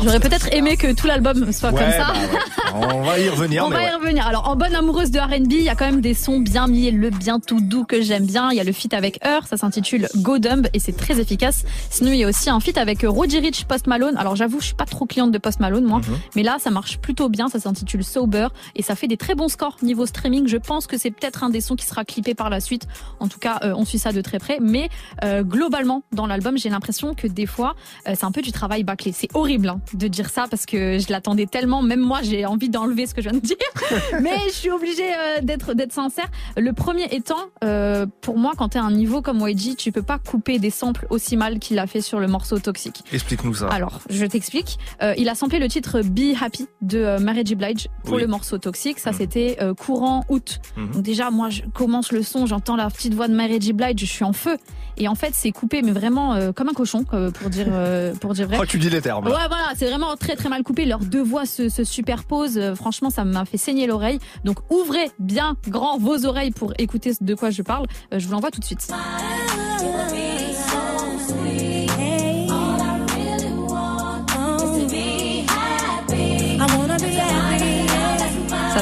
J'aurais 0.00 0.20
peut-être 0.20 0.52
aimé 0.52 0.76
que 0.76 0.92
tout 0.92 1.08
l'album 1.08 1.52
soit 1.52 1.70
comme 1.70 1.80
ça. 1.80 2.12
Bah 2.12 2.72
On 2.74 3.02
va 3.02 3.18
y 3.18 3.28
revenir. 3.28 3.66
On 3.66 3.70
va 3.70 3.82
y 3.82 3.92
revenir. 3.92 4.24
Alors, 4.24 4.48
en 4.48 4.54
bonne 4.54 4.74
amoureuse 4.76 5.10
de 5.10 5.18
R&B, 5.18 5.50
il 5.50 5.62
y 5.62 5.68
a 5.68 5.74
quand 5.74 5.86
même 5.86 6.00
des 6.00 6.14
sons 6.14 6.38
bien 6.38 6.68
mielleux, 6.68 7.10
bien 7.10 7.40
tout 7.40 7.60
doux 7.60 7.84
que 7.84 8.02
j'aime 8.02 8.24
bien. 8.24 8.50
Il 8.52 8.56
y 8.56 8.60
a 8.60 8.64
le 8.64 8.70
feat 8.70 8.94
avec 8.94 9.18
Her, 9.24 9.48
ça 9.48 9.56
s'intitule 9.56 10.06
Go 10.18 10.38
Dumb 10.38 10.68
et 10.74 10.78
c'est 10.78 10.96
très 10.96 11.18
efficace. 11.18 11.64
Sinon, 11.90 12.12
il 12.12 12.18
y 12.18 12.24
a 12.24 12.28
aussi 12.28 12.50
un 12.50 12.60
feat 12.60 12.78
avec 12.78 13.02
Roddy 13.02 13.40
Rich, 13.40 13.64
Post 13.64 13.88
Malone. 13.88 14.16
Alors, 14.16 14.36
j'avoue, 14.36 14.60
je 14.60 14.66
suis 14.66 14.76
pas 14.76 14.86
trop 14.86 15.04
cliente 15.04 15.32
de 15.32 15.38
Post 15.38 15.58
Malone, 15.58 15.84
moi. 15.84 15.98
Mhm. 15.98 16.18
Mais 16.36 16.44
là, 16.44 16.58
ça 16.60 16.70
marche 16.70 16.98
plutôt 16.98 17.28
bien. 17.28 17.48
Ça 17.48 17.58
s'intitule 17.58 18.04
Sober 18.04 18.46
et 18.76 18.84
ça 18.84 18.94
fait 18.94 19.08
des 19.08 19.16
très 19.16 19.34
bons 19.34 19.48
scores 19.48 19.78
niveau 19.82 20.06
streaming. 20.06 20.46
Je 20.46 20.58
pense 20.58 20.86
que 20.86 20.98
c'est 20.98 21.10
peut-être 21.10 21.42
un 21.42 21.50
des 21.50 21.60
sons 21.60 21.74
qui 21.74 21.86
sera 21.86 22.04
clippé 22.04 22.34
par 22.34 22.48
la 22.48 22.60
suite. 22.60 22.86
En 23.18 23.26
tout 23.26 23.40
cas, 23.40 23.58
euh, 23.64 23.74
on 23.76 23.84
suit 23.84 23.98
ça 23.98 24.12
de 24.12 24.20
très 24.20 24.38
près. 24.38 24.58
Mais 24.60 24.88
euh, 25.24 25.42
globalement, 25.42 26.04
dans 26.12 26.28
l'album, 26.28 26.56
j'ai 26.56 26.68
l'impression 26.68 27.14
que 27.14 27.26
des 27.26 27.46
fois, 27.46 27.55
euh, 27.64 28.12
c'est 28.14 28.24
un 28.24 28.32
peu 28.32 28.42
du 28.42 28.52
travail 28.52 28.84
bâclé. 28.84 29.12
C'est 29.12 29.28
horrible 29.34 29.68
hein, 29.68 29.80
de 29.94 30.08
dire 30.08 30.30
ça 30.30 30.46
parce 30.50 30.66
que 30.66 30.98
je 30.98 31.10
l'attendais 31.10 31.46
tellement. 31.46 31.82
Même 31.82 32.00
moi, 32.00 32.20
j'ai 32.22 32.46
envie 32.46 32.68
d'enlever 32.68 33.06
ce 33.06 33.14
que 33.14 33.22
je 33.22 33.28
viens 33.28 33.38
de 33.38 33.44
dire. 33.44 33.56
Mais 34.22 34.38
je 34.46 34.52
suis 34.52 34.70
obligée 34.70 35.12
euh, 35.12 35.40
d'être 35.42 35.74
d'être 35.74 35.92
sincère. 35.92 36.28
Le 36.56 36.72
premier 36.72 37.04
étant, 37.14 37.50
euh, 37.64 38.06
pour 38.20 38.38
moi, 38.38 38.52
quand 38.56 38.70
tu 38.70 38.78
à 38.78 38.82
un 38.82 38.90
niveau 38.90 39.22
comme 39.22 39.40
YG, 39.46 39.76
tu 39.76 39.92
peux 39.92 40.02
pas 40.02 40.18
couper 40.18 40.58
des 40.58 40.70
samples 40.70 41.06
aussi 41.08 41.36
mal 41.36 41.58
qu'il 41.58 41.78
a 41.78 41.86
fait 41.86 42.00
sur 42.00 42.20
le 42.20 42.26
morceau 42.26 42.58
Toxique. 42.58 43.04
Explique-nous 43.12 43.54
ça. 43.54 43.68
Alors, 43.68 44.00
je 44.10 44.26
t'explique. 44.26 44.78
il 45.16 45.28
a 45.28 45.34
samplé 45.34 45.58
le 45.58 45.68
titre 45.68 46.02
Be 46.02 46.34
Happy 46.40 46.66
de 46.82 47.18
Mary 47.18 47.42
J. 47.44 47.54
Blige 47.54 47.88
pour 48.04 48.18
le 48.18 48.26
morceau 48.26 48.58
Toxique. 48.58 48.98
Ça, 48.98 49.12
mm. 49.12 49.14
c'était 49.14 49.58
courant 49.78 50.24
août. 50.28 50.60
Mm-hmm. 50.76 50.90
Donc 50.92 51.02
déjà, 51.02 51.30
moi, 51.30 51.48
je 51.48 51.62
commence 51.72 52.12
le 52.12 52.22
son, 52.22 52.46
j'entends 52.46 52.76
la 52.76 52.90
petite 52.90 53.14
voix 53.14 53.28
de 53.28 53.34
Mary 53.34 53.58
J. 53.60 53.72
Blige, 53.72 54.00
je 54.00 54.04
suis 54.04 54.24
en 54.24 54.32
feu. 54.32 54.58
Et 54.98 55.08
en 55.08 55.14
fait, 55.14 55.32
c'est 55.34 55.52
coupé, 55.52 55.82
mais 55.82 55.92
vraiment 55.92 56.52
comme 56.52 56.68
un 56.68 56.74
cochon, 56.74 57.04
pour 57.04 57.45
dire 57.50 57.66
euh, 57.70 58.14
pour 58.14 58.34
dire 58.34 58.46
vrai. 58.46 58.58
Oh, 58.60 58.66
tu 58.66 58.78
dis 58.78 58.90
les 58.90 59.00
termes. 59.00 59.26
Ouais, 59.26 59.32
voilà, 59.48 59.72
c'est 59.76 59.86
vraiment 59.88 60.16
très 60.16 60.36
très 60.36 60.48
mal 60.48 60.62
coupé. 60.62 60.84
Leurs 60.84 61.00
deux 61.00 61.22
voix 61.22 61.46
se, 61.46 61.68
se 61.68 61.84
superposent. 61.84 62.58
Euh, 62.58 62.74
franchement, 62.74 63.10
ça 63.10 63.24
m'a 63.24 63.44
fait 63.44 63.58
saigner 63.58 63.86
l'oreille. 63.86 64.18
Donc 64.44 64.58
ouvrez 64.70 65.10
bien 65.18 65.56
grand 65.68 65.98
vos 65.98 66.26
oreilles 66.26 66.50
pour 66.50 66.72
écouter 66.78 67.12
de 67.20 67.34
quoi 67.34 67.50
je 67.50 67.62
parle. 67.62 67.86
Euh, 68.12 68.18
je 68.18 68.26
vous 68.26 68.32
l'envoie 68.32 68.50
tout 68.50 68.60
de 68.60 68.64
suite. 68.64 68.80
Ça 68.80 68.96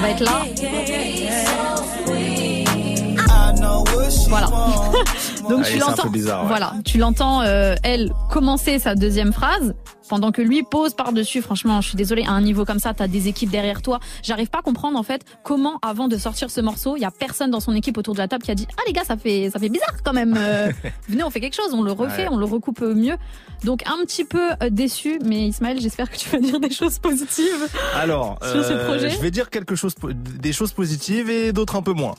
va 0.01 0.11
être 0.11 0.21
là. 0.21 0.43
Voilà. 4.29 4.49
Donc 5.49 5.61
ah, 5.65 5.69
tu 5.71 5.79
l'entends. 5.79 6.11
Voilà, 6.47 6.75
tu 6.85 6.99
l'entends 6.99 7.43
euh, 7.43 7.75
elle 7.83 8.13
commencer 8.31 8.79
sa 8.79 8.95
deuxième 8.95 9.33
phrase 9.33 9.75
pendant 10.09 10.33
que 10.33 10.43
lui 10.43 10.63
pose 10.63 10.95
par-dessus. 10.95 11.43
Franchement, 11.43 11.81
je 11.81 11.89
suis 11.89 11.97
désolée, 11.97 12.25
à 12.25 12.33
un 12.33 12.41
niveau 12.43 12.65
comme 12.65 12.79
ça, 12.79 12.95
t'as 12.95 13.09
des 13.09 13.29
équipes 13.29 13.51
derrière 13.51 13.83
toi. 13.83 14.01
J'arrive 14.23 14.49
pas 14.49 14.59
à 14.59 14.63
comprendre 14.63 14.99
en 14.99 15.03
fait 15.03 15.25
comment, 15.43 15.79
avant 15.83 16.09
de 16.09 16.17
sortir 16.17 16.51
ce 16.51 16.61
morceau, 16.61 16.97
il 16.97 17.01
y 17.01 17.05
a 17.05 17.11
personne 17.11 17.51
dans 17.51 17.61
son 17.61 17.75
équipe 17.75 17.97
autour 17.99 18.15
de 18.15 18.19
la 18.19 18.29
table 18.29 18.45
qui 18.45 18.51
a 18.51 18.55
dit 18.55 18.67
ah 18.77 18.83
les 18.87 18.93
gars, 18.93 19.05
ça 19.05 19.17
fait 19.17 19.51
ça 19.51 19.59
fait 19.59 19.69
bizarre 19.69 19.95
quand 20.03 20.13
même. 20.13 20.35
Euh, 20.37 20.71
venez, 21.09 21.23
on 21.25 21.31
fait 21.31 21.41
quelque 21.41 21.57
chose, 21.57 21.73
on 21.73 21.83
le 21.83 21.93
refait, 21.93 22.29
on 22.31 22.37
le 22.37 22.45
recoupe 22.45 22.81
mieux. 22.83 23.17
Donc 23.65 23.83
un 23.87 24.05
petit 24.05 24.25
peu 24.25 24.51
euh, 24.63 24.71
déçu, 24.71 25.19
mais 25.25 25.49
Ismaël, 25.49 25.81
j'espère 25.81 26.11
que 26.11 26.17
tu 26.17 26.29
vas 26.31 26.39
dire 26.39 26.61
des 26.61 26.71
choses 26.71 26.99
positives. 26.99 27.69
Alors, 27.95 28.39
sur 28.43 28.65
ce 28.65 28.73
euh, 28.73 28.87
projet. 28.87 29.11
je 29.11 29.21
vais 29.21 29.31
dire 29.31 29.51
quelque 29.51 29.75
chose, 29.75 29.95
des 30.05 30.53
choses 30.53 30.73
positives 30.73 31.31
et 31.31 31.53
d'autres 31.53 31.77
un 31.77 31.83
peu 31.83 31.93
moins. 31.93 32.15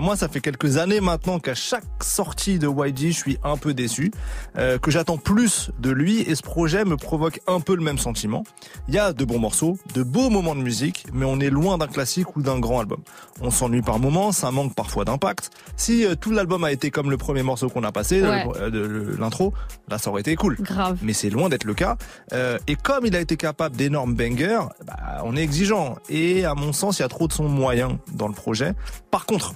moi, 0.00 0.16
ça 0.16 0.28
fait 0.28 0.40
quelques 0.40 0.78
années 0.78 1.00
maintenant 1.00 1.38
qu'à 1.38 1.54
chaque 1.54 1.84
sortie 2.02 2.58
de 2.58 2.68
YG, 2.68 3.12
je 3.12 3.18
suis 3.18 3.38
un 3.44 3.56
peu 3.56 3.74
déçu, 3.74 4.10
que 4.54 4.90
j'attends 4.90 5.18
plus 5.18 5.70
de 5.78 5.90
lui 5.90 6.20
et 6.20 6.34
ce 6.34 6.42
projet 6.42 6.84
me 6.84 6.96
provoque 6.96 7.17
provoque 7.18 7.40
un 7.48 7.58
peu 7.58 7.74
le 7.74 7.82
même 7.82 7.98
sentiment. 7.98 8.44
Il 8.86 8.94
y 8.94 8.98
a 8.98 9.12
de 9.12 9.24
bons 9.24 9.40
morceaux, 9.40 9.76
de 9.92 10.04
beaux 10.04 10.30
moments 10.30 10.54
de 10.54 10.60
musique, 10.60 11.04
mais 11.12 11.24
on 11.26 11.40
est 11.40 11.50
loin 11.50 11.76
d'un 11.76 11.88
classique 11.88 12.36
ou 12.36 12.42
d'un 12.42 12.60
grand 12.60 12.78
album. 12.78 13.00
On 13.40 13.50
s'ennuie 13.50 13.82
par 13.82 13.98
moments, 13.98 14.30
ça 14.30 14.52
manque 14.52 14.76
parfois 14.76 15.04
d'impact. 15.04 15.50
Si 15.76 16.06
euh, 16.06 16.14
tout 16.14 16.30
l'album 16.30 16.62
a 16.62 16.70
été 16.70 16.92
comme 16.92 17.10
le 17.10 17.16
premier 17.16 17.42
morceau 17.42 17.70
qu'on 17.70 17.82
a 17.82 17.90
passé, 17.90 18.22
euh, 18.22 18.70
de 18.70 19.16
l'intro, 19.18 19.52
là 19.88 19.98
ça 19.98 20.10
aurait 20.10 20.20
été 20.20 20.36
cool. 20.36 20.58
Grave. 20.60 20.98
Mais 21.02 21.12
c'est 21.12 21.28
loin 21.28 21.48
d'être 21.48 21.64
le 21.64 21.74
cas. 21.74 21.96
Euh, 22.32 22.56
et 22.68 22.76
comme 22.76 23.04
il 23.04 23.16
a 23.16 23.20
été 23.20 23.36
capable 23.36 23.74
d'énormes 23.74 24.14
bangers, 24.14 24.68
bah, 24.86 25.22
on 25.24 25.36
est 25.36 25.42
exigeant. 25.42 25.96
Et 26.08 26.44
à 26.44 26.54
mon 26.54 26.72
sens, 26.72 27.00
il 27.00 27.02
y 27.02 27.04
a 27.04 27.08
trop 27.08 27.26
de 27.26 27.32
son 27.32 27.48
moyen 27.48 27.98
dans 28.12 28.28
le 28.28 28.34
projet. 28.34 28.74
Par 29.10 29.26
contre, 29.26 29.54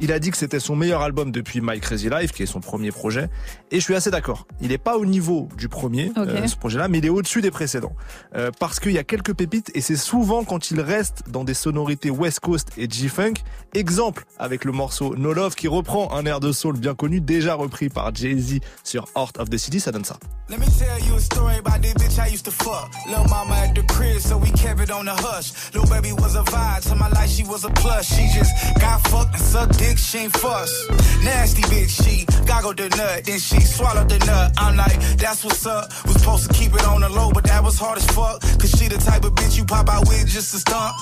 il 0.00 0.12
a 0.12 0.18
dit 0.18 0.30
que 0.30 0.36
c'était 0.36 0.60
son 0.60 0.76
meilleur 0.76 1.02
album 1.02 1.32
depuis 1.32 1.60
My 1.62 1.80
Crazy 1.80 2.08
Life, 2.08 2.32
qui 2.32 2.42
est 2.42 2.46
son 2.46 2.60
premier 2.60 2.90
projet. 2.90 3.28
Et 3.70 3.76
je 3.76 3.84
suis 3.84 3.94
assez 3.94 4.10
d'accord. 4.10 4.46
Il 4.60 4.68
n'est 4.68 4.78
pas 4.78 4.96
au 4.96 5.06
niveau 5.06 5.48
du 5.56 5.68
premier, 5.68 6.12
euh, 6.16 6.46
ce 6.46 6.56
projet-là, 6.56 6.88
mais 6.88 6.98
il 6.98 7.06
est 7.06 7.10
au-dessus 7.10 7.40
des 7.40 7.50
précédents. 7.50 7.94
Euh, 8.36 8.50
parce 8.58 8.80
qu'il 8.80 8.92
y 8.92 8.98
a 8.98 9.04
quelques 9.04 9.34
pépites, 9.34 9.70
et 9.74 9.80
c'est 9.80 9.96
souvent 9.96 10.44
quand 10.44 10.70
il 10.70 10.80
reste 10.80 11.24
dans 11.28 11.44
des 11.44 11.54
sonorités 11.54 12.10
West 12.10 12.40
Coast 12.40 12.70
et 12.76 12.88
G-Funk. 12.88 13.34
Exemple 13.74 14.24
avec 14.38 14.64
le 14.64 14.72
morceau 14.72 15.16
No 15.16 15.32
Love, 15.32 15.54
qui 15.54 15.68
reprend 15.68 16.12
un 16.12 16.26
air 16.26 16.40
de 16.40 16.52
soul 16.52 16.78
bien 16.78 16.94
connu, 16.94 17.20
déjà 17.20 17.54
repris 17.54 17.88
par 17.88 18.14
Jay-Z 18.14 18.60
sur 18.84 19.06
Heart 19.16 19.38
of 19.38 19.50
the 19.50 19.56
City, 19.56 19.80
ça 19.80 19.92
donne 19.92 20.04
ça. 20.04 20.18
Let 20.48 20.58
me 20.58 20.66
tell 20.66 20.98
you 21.06 21.14
a 21.16 21.20
story 21.20 21.56
about 21.56 21.80
this 21.80 21.94
bitch 21.94 22.18
I 22.18 22.28
used 22.30 22.44
to 22.44 22.50
fuck. 22.50 22.90
Lil' 23.06 23.24
mama 23.30 23.54
at 23.54 23.74
the 23.74 23.82
crib, 23.86 24.20
so 24.20 24.36
we 24.36 24.50
kept 24.50 24.80
it 24.80 24.90
on 24.90 25.06
the 25.06 25.14
hush. 25.14 25.52
Lil' 25.74 25.86
baby 25.86 26.12
was 26.12 26.34
a 26.34 26.42
vibe, 26.42 26.82
to 26.88 26.94
my 26.94 27.08
life 27.08 27.30
she 27.30 27.44
was 27.44 27.64
a 27.64 27.70
plus. 27.70 28.06
She 28.06 28.28
just 28.36 28.52
got 28.78 29.00
fucked 29.08 29.34
and 29.34 29.42
sucked 29.42 29.71
dick, 29.78 29.98
she 29.98 30.18
ain't 30.18 30.32
fuss. 30.36 30.72
Nasty 31.22 31.62
bitch, 31.62 32.02
she 32.02 32.26
goggled 32.46 32.76
the 32.76 32.88
nut, 32.90 33.24
then 33.24 33.38
she 33.38 33.60
swallowed 33.60 34.08
the 34.08 34.18
nut. 34.26 34.52
I'm 34.58 34.76
like, 34.76 34.98
that's 35.16 35.44
what's 35.44 35.66
up. 35.66 35.90
Was 36.04 36.16
supposed 36.16 36.48
to 36.48 36.54
keep 36.54 36.74
it 36.74 36.84
on 36.86 37.00
the 37.00 37.08
low, 37.08 37.30
but 37.30 37.44
that 37.44 37.62
was 37.62 37.78
hard 37.78 37.98
as 37.98 38.06
fuck. 38.06 38.40
Cause 38.60 38.70
she 38.70 38.88
the 38.88 38.98
type 38.98 39.24
of 39.24 39.34
bitch 39.34 39.56
you 39.58 39.64
pop 39.64 39.88
out 39.88 40.08
with 40.08 40.26
just 40.26 40.52
to 40.52 40.58
stump. 40.58 40.94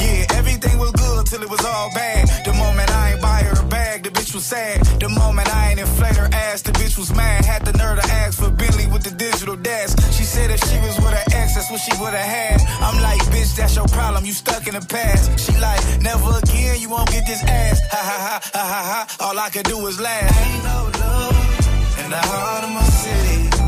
Yeah, 0.00 0.38
everything 0.38 0.78
was 0.78 0.92
good 0.92 1.26
till 1.26 1.42
it 1.42 1.50
was 1.50 1.64
all 1.64 1.90
bad. 1.94 2.28
The 2.44 2.52
moment 2.52 2.90
I 2.90 3.12
ain't 3.12 3.22
buy 3.22 3.42
her 3.42 3.60
a 3.60 3.66
bag, 3.66 4.02
the 4.04 4.10
bitch 4.10 4.34
was 4.34 4.44
sad. 4.44 4.84
The 5.00 5.08
moment 5.08 5.48
I 5.54 5.70
ain't 5.70 5.80
inflate 5.80 6.16
her 6.16 6.28
ass, 6.32 6.62
the 6.62 6.72
bitch 6.72 6.98
was 6.98 7.14
mad. 7.14 7.44
Had 7.44 7.64
the 7.64 7.72
nerve 7.72 7.98
to 8.00 8.06
ask 8.22 8.38
for 8.38 8.50
Bentley 8.50 8.86
with 8.86 9.02
the 9.02 9.10
digital 9.10 9.56
dash. 9.56 9.90
She 10.16 10.24
said 10.24 10.50
if 10.50 10.60
she 10.68 10.78
was 10.80 10.96
with 10.96 11.14
her 11.18 11.26
ex, 11.32 11.54
that's 11.54 11.70
what 11.70 11.80
she 11.80 11.92
would've 12.00 12.18
had. 12.18 12.60
I'm 12.80 13.00
like, 13.02 13.20
bitch, 13.32 13.56
that's 13.56 13.76
your 13.76 13.88
problem. 13.88 14.24
You 14.24 14.32
stuck 14.32 14.66
in 14.66 14.74
the 14.74 14.86
past. 14.86 15.38
She 15.40 15.52
like, 15.58 15.80
never 16.00 16.38
again, 16.38 16.80
you 16.80 16.88
won't 16.90 17.10
get 17.10 17.26
this 17.26 17.42
ass. 17.42 17.80
Ha 17.90 18.00
ha 18.10 18.18
ha 18.26 18.36
ha 18.54 18.64
ha 18.72 18.82
ha. 18.90 19.26
All 19.26 19.38
I 19.38 19.50
can 19.50 19.64
do 19.64 19.86
is 19.86 20.00
laugh. 20.00 20.30
Ain't 20.46 20.64
no 20.64 20.78
love 21.00 22.04
in 22.04 22.10
the 22.10 22.22
heart 22.30 22.64
of 22.64 22.70
my 22.70 22.82
city. 22.82 23.65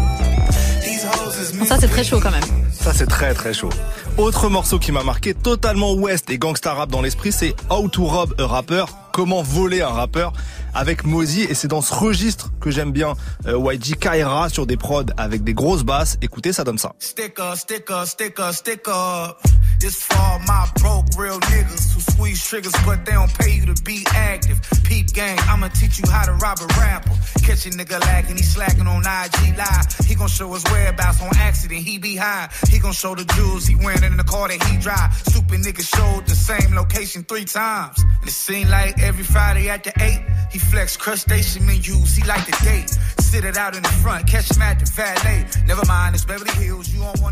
Ça 1.66 1.76
c'est 1.80 1.88
très 1.88 2.04
chaud 2.04 2.20
quand 2.22 2.30
même. 2.30 2.42
Ça 2.72 2.92
c'est 2.94 3.06
très 3.06 3.34
très 3.34 3.52
chaud. 3.52 3.70
Autre 4.16 4.48
morceau 4.48 4.78
qui 4.78 4.92
m'a 4.92 5.02
marqué 5.02 5.34
totalement 5.34 5.94
West 5.94 6.30
et 6.30 6.38
gangsta 6.38 6.74
rap 6.74 6.90
dans 6.90 7.02
l'esprit, 7.02 7.32
c'est 7.32 7.54
How 7.70 7.88
to 7.88 8.04
Rob 8.04 8.34
a 8.38 8.46
Rapper. 8.46 8.84
Comment 9.18 9.42
voler 9.42 9.82
un 9.82 9.88
rappeur 9.88 10.32
avec 10.74 11.02
Mozi 11.02 11.42
et 11.42 11.54
c'est 11.54 11.66
dans 11.66 11.80
ce 11.80 11.92
registre 11.92 12.52
que 12.60 12.70
j'aime 12.70 12.92
bien 12.92 13.14
euh, 13.46 13.58
YG 13.72 13.96
Kaira 13.96 14.48
sur 14.48 14.64
des 14.64 14.76
prods 14.76 15.06
avec 15.16 15.42
des 15.42 15.54
grosses 15.54 15.82
basses. 15.82 16.18
Écoutez, 16.22 16.52
ça 16.52 16.62
donne 16.62 16.78
ça. 16.78 16.92
Stick 17.00 17.40
up, 17.40 17.56
stick 17.56 17.90
up, 17.90 18.06
stick 18.06 18.38
up, 18.38 18.52
stick 18.52 18.86
up. 18.86 19.42
This 19.80 20.02
for 20.02 20.38
my 20.46 20.66
broke 20.80 21.06
real 21.18 21.40
niggas 21.40 21.94
who 21.94 22.00
squeeze 22.00 22.42
triggers 22.44 22.72
but 22.84 23.04
they 23.04 23.12
don't 23.12 23.32
pay 23.38 23.56
you 23.56 23.66
to 23.66 23.80
be 23.82 24.04
active. 24.14 24.60
Peep 24.84 25.12
gang, 25.12 25.38
I'ma 25.48 25.68
teach 25.68 25.98
you 25.98 26.10
how 26.10 26.24
to 26.24 26.32
rob 26.32 26.58
a 26.60 26.66
rapper. 26.80 27.10
Catch 27.42 27.66
a 27.66 27.70
nigga 27.70 28.00
lacking, 28.00 28.36
he 28.36 28.42
slacking 28.42 28.86
on 28.86 29.02
IG 29.02 29.56
live. 29.56 29.86
He 30.04 30.14
gon' 30.14 30.28
show 30.28 30.52
his 30.52 30.64
whereabouts 30.64 31.22
on 31.22 31.30
accident, 31.36 31.80
he 31.80 31.98
be 31.98 32.16
high. 32.16 32.48
He 32.68 32.78
gon' 32.80 32.92
show 32.92 33.14
the 33.14 33.24
jewels 33.36 33.66
he 33.66 33.76
wearing 33.76 34.02
in 34.02 34.16
the 34.16 34.24
car 34.24 34.48
that 34.48 34.62
he 34.64 34.78
drive. 34.78 35.14
Stupid 35.28 35.60
nigga 35.60 35.82
showed 35.82 36.26
the 36.26 36.34
same 36.34 36.74
location 36.74 37.22
three 37.22 37.44
times. 37.44 38.02
And 38.02 38.28
it 38.28 38.32
seemed 38.32 38.70
like 38.70 38.98
every 39.08 39.24
Friday 39.24 39.70
at 39.70 39.82
the 39.82 39.92
8, 40.00 40.20
he 40.52 40.58
flex 40.58 40.96
crustacean 40.98 41.64
menus, 41.64 42.16
he 42.16 42.22
like 42.26 42.44
the 42.46 42.64
date. 42.64 42.98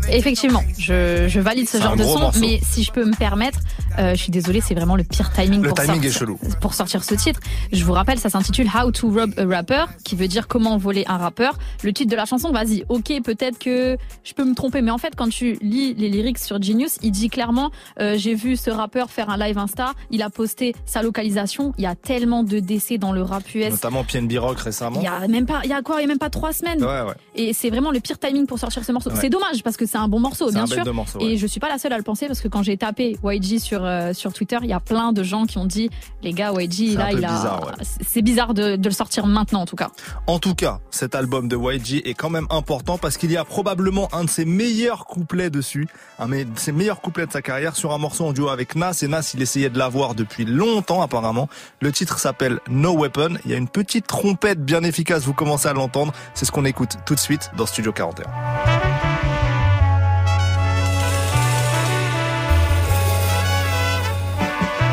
Effectivement, 0.09 0.63
je, 0.77 1.27
je 1.27 1.39
valide 1.39 1.67
ce 1.67 1.79
genre 1.79 1.95
de 1.95 2.03
son, 2.03 2.19
morceau. 2.19 2.39
mais 2.39 2.59
si 2.63 2.83
je 2.83 2.91
peux 2.91 3.03
me 3.03 3.15
permettre, 3.15 3.59
euh, 3.97 4.11
je 4.11 4.21
suis 4.21 4.31
désolée, 4.31 4.61
c'est 4.61 4.75
vraiment 4.75 4.95
le 4.95 5.03
pire 5.03 5.31
timing, 5.33 5.61
Le 5.63 5.69
pour, 5.69 5.77
timing 5.79 5.95
sortir, 5.95 6.11
est 6.11 6.13
chelou. 6.13 6.39
pour 6.61 6.73
sortir 6.75 7.03
ce 7.03 7.15
titre. 7.15 7.39
Je 7.71 7.83
vous 7.83 7.93
rappelle, 7.93 8.19
ça 8.19 8.29
s'intitule 8.29 8.67
How 8.67 8.91
to 8.91 9.09
Rob 9.09 9.33
a 9.37 9.45
Rapper, 9.45 9.85
qui 10.03 10.15
veut 10.15 10.27
dire 10.27 10.47
comment 10.47 10.77
voler 10.77 11.03
un 11.07 11.17
rappeur. 11.17 11.57
Le 11.83 11.91
titre 11.93 12.11
de 12.11 12.15
la 12.15 12.25
chanson, 12.25 12.51
vas-y, 12.51 12.83
ok, 12.89 13.11
peut-être 13.23 13.57
que 13.57 13.97
je 14.23 14.33
peux 14.33 14.45
me 14.45 14.53
tromper, 14.53 14.83
mais 14.83 14.91
en 14.91 14.99
fait, 14.99 15.13
quand 15.17 15.29
tu 15.29 15.57
lis 15.61 15.95
les 15.95 16.09
lyrics 16.09 16.37
sur 16.37 16.61
Genius, 16.61 16.97
il 17.01 17.11
dit 17.11 17.29
clairement, 17.29 17.71
euh, 17.99 18.15
j'ai 18.17 18.35
vu 18.35 18.55
ce 18.55 18.69
rappeur 18.69 19.09
faire 19.09 19.31
un 19.31 19.37
live 19.37 19.57
Insta, 19.57 19.93
il 20.11 20.21
a 20.21 20.29
posté 20.29 20.75
sa 20.85 21.01
localisation, 21.01 21.56
il 21.77 21.83
y 21.83 21.87
a 21.87 21.95
tellement 21.95 22.43
de 22.43 22.59
décès 22.59 22.97
dans 22.97 23.11
le 23.11 23.21
rap 23.21 23.43
US. 23.55 23.71
Notamment 23.71 24.03
PNB 24.03 24.37
Rock 24.37 24.59
récemment. 24.59 24.99
Il 24.99 25.03
y 25.03 25.07
a 25.07 25.27
même 25.27 25.45
pas, 25.45 25.61
il 25.63 25.69
y 25.69 25.73
a 25.73 25.81
quoi, 25.81 25.97
il 25.99 26.01
y 26.01 26.05
a 26.05 26.07
même 26.07 26.17
pas 26.17 26.29
trois 26.29 26.53
semaines. 26.53 26.83
Ouais, 26.83 27.01
ouais. 27.01 27.13
Et 27.35 27.53
c'est 27.53 27.69
vraiment 27.69 27.91
le 27.91 27.99
pire 27.99 28.19
timing 28.19 28.45
pour 28.45 28.59
sortir 28.59 28.83
ce 28.83 28.91
morceau. 28.91 29.09
Ouais. 29.09 29.17
C'est 29.19 29.29
dommage 29.29 29.63
parce 29.63 29.77
que 29.77 29.85
c'est 29.85 29.97
un 29.97 30.07
bon 30.07 30.19
morceau, 30.19 30.51
bien 30.51 30.63
un 30.63 30.67
sûr. 30.67 30.83
de 30.83 30.91
morceau, 30.91 31.19
Et 31.21 31.37
je 31.37 31.47
suis 31.47 31.59
pas 31.59 31.69
la 31.69 31.77
seule 31.77 31.93
à 31.93 31.97
le 31.97 32.03
penser 32.03 32.27
parce 32.27 32.41
que 32.41 32.47
quand 32.47 32.63
j'ai 32.63 32.77
tapé 32.77 33.17
YG 33.23 33.59
sur 33.59 33.83
euh, 33.83 34.13
sur 34.13 34.33
Twitter, 34.33 34.57
il 34.61 34.69
y 34.69 34.73
a 34.73 34.79
plein 34.79 35.11
de 35.13 35.23
gens 35.23 35.45
qui 35.45 35.57
ont 35.57 35.65
dit 35.65 35.89
les 36.23 36.33
gars 36.33 36.51
YG 36.51 36.95
là 36.97 37.11
il 37.11 37.23
a 37.25 37.29
bizarre, 37.33 37.65
ouais. 37.65 37.85
c'est 38.05 38.21
bizarre 38.21 38.53
de, 38.53 38.75
de 38.75 38.89
le 38.89 38.93
sortir 38.93 39.25
maintenant 39.27 39.61
en 39.61 39.65
tout 39.65 39.75
cas. 39.75 39.89
En 40.27 40.39
tout 40.39 40.55
cas, 40.55 40.79
cet 40.91 41.15
album 41.15 41.47
de 41.47 41.57
YG 41.57 42.01
est 42.05 42.13
quand 42.13 42.29
même 42.29 42.47
important 42.49 42.97
parce 42.97 43.17
qu'il 43.17 43.31
y 43.31 43.37
a 43.37 43.45
probablement 43.45 44.07
un 44.13 44.23
de 44.23 44.29
ses 44.29 44.45
meilleurs 44.45 45.05
couplets 45.05 45.49
dessus, 45.49 45.87
un 46.19 46.27
de 46.27 46.45
ses 46.55 46.71
meilleurs 46.71 47.01
couplets 47.01 47.27
de 47.27 47.31
sa 47.31 47.41
carrière 47.41 47.75
sur 47.75 47.93
un 47.93 47.97
morceau 47.97 48.25
en 48.25 48.33
duo 48.33 48.49
avec 48.49 48.75
Nas. 48.75 48.99
Et 49.01 49.07
Nas, 49.07 49.31
il 49.33 49.41
essayait 49.41 49.69
de 49.69 49.77
l'avoir 49.77 50.15
depuis 50.15 50.45
longtemps 50.45 51.01
apparemment. 51.01 51.46
Le 51.81 51.91
titre 51.91 52.19
s'appelle 52.19 52.59
No 52.69 52.97
Weapon. 52.97 53.37
Il 53.45 53.51
y 53.51 53.53
a 53.53 53.57
une 53.57 53.69
petite 53.69 54.07
trompette 54.07 54.63
bien 54.63 54.83
efficace, 54.83 55.23
vous 55.23 55.33
commencez 55.33 55.67
à 55.67 55.73
l'entendre. 55.73 56.13
C'est 56.33 56.45
ce 56.45 56.51
qu'on 56.51 56.65
écoute 56.65 56.97
tout 57.05 57.15
de 57.15 57.19
suite 57.19 57.51
dans 57.57 57.65
Studio 57.65 57.91
41. 57.91 58.25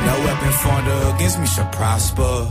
No 0.07 0.25
weapon 0.25 0.53
formed 0.53 0.89
against 1.15 1.39
me 1.39 1.47
shall 1.47 1.71
prosper. 1.71 2.49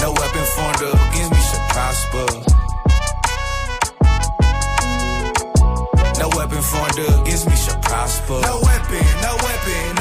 No 0.00 0.12
weapon 0.12 0.44
formed 0.56 0.82
against 0.82 1.30
me 1.30 1.40
shall 1.40 1.66
prosper. 1.68 2.26
No 6.18 6.28
weapon 6.36 6.62
formed 6.62 6.98
against 6.98 7.46
me 7.48 7.56
shall 7.56 7.80
prosper. 7.80 8.40
No 8.42 8.60
weapon, 8.60 9.04
no 9.22 9.36
weapon, 9.36 9.94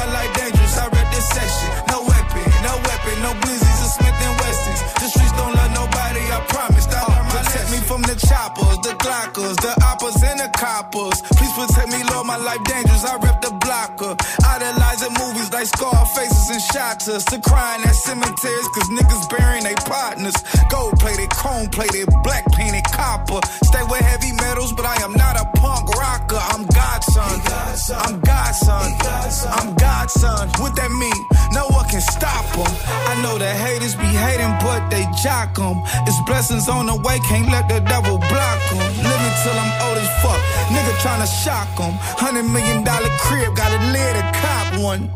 my 0.00 0.08
life 0.16 0.32
dangerous. 0.32 0.76
I 0.80 0.86
read 0.88 1.08
this 1.12 1.28
section. 1.28 1.68
No 1.92 1.98
weapon, 2.08 2.46
no 2.64 2.74
weapon, 2.88 3.16
no 3.20 3.32
blizzies 3.44 3.80
or 3.84 3.90
Smith 4.00 4.18
and 4.24 4.34
Wessons. 4.40 4.80
The 5.00 5.08
streets 5.12 5.34
don't 5.36 5.52
love 5.52 5.72
nobody, 5.76 6.24
I 6.32 6.40
promise. 6.48 6.86
I 6.88 7.04
my 7.04 7.20
protect 7.28 7.68
me 7.70 7.78
from 7.84 8.02
the 8.08 8.16
choppers, 8.16 8.78
the 8.86 8.94
glockers, 9.04 9.56
the 9.60 9.72
oppas 9.84 10.16
and 10.24 10.40
the 10.40 10.48
coppers. 10.56 11.20
Please 11.36 11.52
protect 11.52 11.88
me, 11.92 12.00
Lord, 12.10 12.26
my 12.26 12.38
life 12.40 12.64
dangerous. 12.64 13.04
I 13.04 13.16
rep 13.20 13.44
the 13.44 13.52
blocker. 13.60 14.16
Idolizing 14.40 15.14
movies 15.20 15.52
like 15.52 15.68
Scarfaces 15.68 16.48
and 16.48 16.62
Shotters. 16.72 17.24
To 17.30 17.36
crying 17.40 17.84
at 17.84 17.94
cemeteries, 17.94 18.68
cause 18.72 18.88
niggas 18.96 19.24
burying 19.28 19.64
their 19.64 19.82
partners. 19.84 20.38
Gold 20.72 20.96
plated, 20.98 21.30
chrome 21.30 21.68
plated, 21.68 22.08
black 22.24 22.44
painted 22.56 22.84
copper. 22.92 23.40
Stay 23.68 23.84
with 23.84 24.00
heavy 24.00 24.32
metals, 24.40 24.72
but 24.72 24.86
I 24.86 24.96
am 25.04 25.12
not 25.12 25.36
a 25.36 25.44
punk 25.60 25.88
rocker. 26.00 26.40
I'm 26.40 26.64
Godson. 26.66 27.36
I'm 28.04 28.20
Godson. 28.20 28.88
I'm 29.50 29.79
Godson. 30.10 30.48
What 30.62 30.74
that 30.76 30.90
mean? 30.90 31.22
No 31.52 31.66
one 31.68 31.86
can 31.88 32.00
stop 32.00 32.44
them. 32.54 32.70
I 33.06 33.20
know 33.22 33.38
the 33.38 33.48
haters 33.48 33.94
be 33.94 34.06
hating, 34.06 34.50
but 34.62 34.88
they 34.90 35.06
jock 35.22 35.54
them. 35.54 35.82
It's 36.06 36.20
blessings 36.26 36.68
on 36.68 36.86
the 36.86 36.96
way, 36.96 37.18
can't 37.28 37.50
let 37.50 37.68
the 37.68 37.80
devil 37.80 38.18
block 38.18 38.58
them. 38.70 38.78
Living 38.78 39.34
till 39.42 39.54
I'm 39.54 39.72
old 39.86 39.98
as 39.98 40.10
fuck. 40.22 40.40
Nigga 40.70 40.94
tryna 41.02 41.28
shock 41.28 41.68
them. 41.76 41.94
Hundred 42.18 42.44
million 42.44 42.84
dollar 42.84 43.10
crib, 43.18 43.54
got 43.54 43.70
a 43.70 43.80
lid 43.92 44.14
to 44.18 44.24
cop 44.38 44.68
one. 44.82 45.10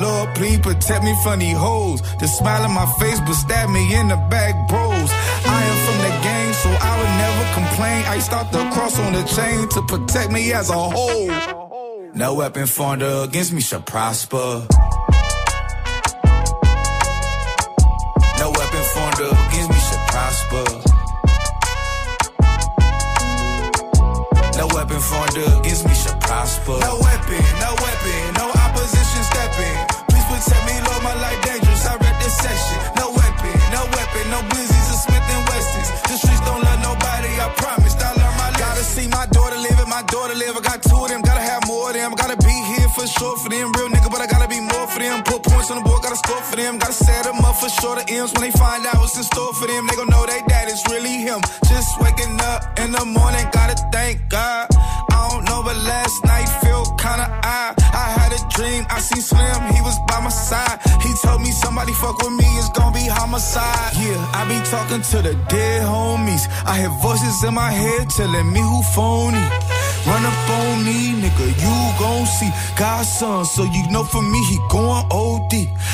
Lord, 0.00 0.34
please 0.34 0.58
protect 0.58 1.04
me 1.04 1.14
from 1.22 1.38
these 1.40 1.56
hoes. 1.56 2.02
The 2.18 2.28
smile 2.28 2.62
on 2.62 2.72
my 2.72 2.86
face, 2.98 3.20
but 3.20 3.34
stab 3.34 3.70
me 3.70 3.94
in 3.94 4.08
the 4.08 4.16
back, 4.28 4.54
bros. 4.68 5.10
I 5.46 5.60
am 5.70 5.78
from 5.86 5.98
the 6.02 6.12
gang, 6.22 6.52
so 6.52 6.68
I 6.70 6.92
would 6.98 7.14
never 7.22 7.44
complain. 7.54 8.04
I 8.06 8.18
start 8.18 8.52
the 8.52 8.62
cross 8.74 8.98
on 8.98 9.12
the 9.12 9.24
chain 9.24 9.68
to 9.70 9.82
protect 9.82 10.32
me 10.32 10.52
as 10.52 10.70
a 10.70 10.74
whole. 10.74 11.55
No 12.16 12.32
weapon 12.32 12.66
formed 12.66 13.02
against 13.02 13.52
me 13.52 13.60
shall 13.60 13.82
prosper. 13.82 14.64
No 18.40 18.46
weapon 18.56 18.84
formed 18.94 19.20
against 19.20 19.68
me 19.68 19.80
shall 19.84 20.04
prosper. 20.08 20.64
No 24.56 24.66
weapon 24.72 25.00
formed 25.00 25.36
against 25.60 25.84
me 25.86 25.92
shall 25.92 26.16
prosper. 26.16 26.78
No 26.80 26.96
weapon, 27.04 27.44
no 27.60 27.70
weapon, 27.84 28.20
no 28.40 28.48
opposition 28.64 29.22
stepping. 29.28 29.76
Please 30.08 30.24
protect 30.24 30.64
me, 30.64 30.72
Lord, 30.88 31.02
my 31.04 31.14
life 31.20 31.40
dangerous. 31.44 31.84
I 31.84 31.96
read 32.00 32.16
this 32.24 32.34
section. 32.38 32.78
No 32.96 33.12
weapon, 33.12 33.52
no 33.76 33.84
weapon, 33.92 34.24
no 34.32 34.40
blizzies 34.48 34.88
or 34.88 34.98
Smith 35.04 35.26
and 35.36 35.48
Wessons. 35.52 35.88
The 36.08 36.16
streets 36.16 36.40
don't 36.48 36.64
love 36.64 36.80
nobody, 36.80 37.28
I 37.44 37.52
promised. 37.58 38.00
I 38.00 38.08
lesson. 38.08 38.25
Gotta 38.76 38.88
see 38.88 39.08
my 39.08 39.24
daughter 39.32 39.56
live 39.56 39.78
and 39.80 39.88
my 39.88 40.02
daughter 40.02 40.34
live. 40.34 40.54
I 40.54 40.60
got 40.60 40.82
two 40.82 40.96
of 40.96 41.08
them, 41.08 41.22
gotta 41.22 41.40
have 41.40 41.66
more 41.66 41.88
of 41.88 41.94
them. 41.94 42.12
Gotta 42.12 42.36
for 42.90 43.06
sure 43.06 43.36
for 43.38 43.48
them. 43.48 43.72
Real 43.72 43.88
nigga, 43.88 44.10
but 44.10 44.20
I 44.20 44.26
gotta 44.26 44.48
be 44.48 44.60
more 44.60 44.86
for 44.88 44.98
them. 44.98 45.22
Put 45.22 45.42
points 45.42 45.70
on 45.70 45.78
the 45.78 45.84
board, 45.84 46.02
gotta 46.02 46.16
score 46.16 46.42
for 46.42 46.56
them. 46.56 46.78
Gotta 46.78 46.92
set 46.92 47.24
them 47.24 47.38
up 47.44 47.56
for 47.56 47.68
sure. 47.68 47.96
The 47.96 48.04
M's 48.08 48.32
when 48.34 48.42
they 48.42 48.50
find 48.52 48.86
out 48.86 48.96
what's 48.98 49.16
in 49.16 49.24
store 49.24 49.52
for 49.54 49.66
them, 49.66 49.86
they 49.86 49.96
gon' 49.96 50.08
know 50.08 50.24
they 50.26 50.42
dad 50.48 50.68
is 50.68 50.82
really 50.90 51.16
him. 51.26 51.40
Just 51.68 52.00
waking 52.00 52.38
up 52.52 52.78
in 52.78 52.92
the 52.92 53.04
morning, 53.04 53.46
gotta 53.52 53.76
thank 53.92 54.28
God. 54.28 54.68
I 55.10 55.28
don't 55.30 55.44
know, 55.44 55.62
but 55.62 55.76
last 55.76 56.24
night 56.24 56.48
felt 56.62 56.98
kinda 57.00 57.26
odd. 57.42 57.74
I 57.92 58.06
had 58.18 58.32
a 58.32 58.40
dream, 58.56 58.86
I 58.90 59.00
seen 59.00 59.22
Slim, 59.22 59.60
he 59.74 59.80
was 59.82 59.98
by 60.08 60.20
my 60.20 60.30
side. 60.30 60.78
He 61.02 61.12
told 61.24 61.40
me 61.40 61.50
somebody 61.50 61.92
fuck 61.92 62.18
with 62.22 62.32
me, 62.32 62.48
it's 62.58 62.70
gonna 62.70 62.94
be 62.94 63.06
homicide. 63.06 63.92
Yeah, 63.96 64.38
I 64.38 64.44
be 64.48 64.58
talking 64.70 65.02
to 65.10 65.22
the 65.22 65.34
dead 65.48 65.82
homies. 65.82 66.44
I 66.66 66.78
hear 66.80 66.92
voices 67.02 67.42
in 67.44 67.54
my 67.54 67.70
head 67.70 68.10
telling 68.10 68.52
me 68.52 68.60
who 68.60 68.82
phony. 68.94 69.44
Run 70.06 70.24
up 70.24 70.50
on 70.60 70.84
me, 70.84 71.18
nigga, 71.22 71.46
you 71.64 71.76
gon' 71.98 72.26
see 72.26 72.50
God's 72.76 73.08
son, 73.08 73.44
so 73.46 73.64
you 73.64 73.90
know 73.90 74.04
for 74.04 74.20
me 74.20 74.38
he 74.44 74.58
going 74.68 75.06
OD. 75.10 75.52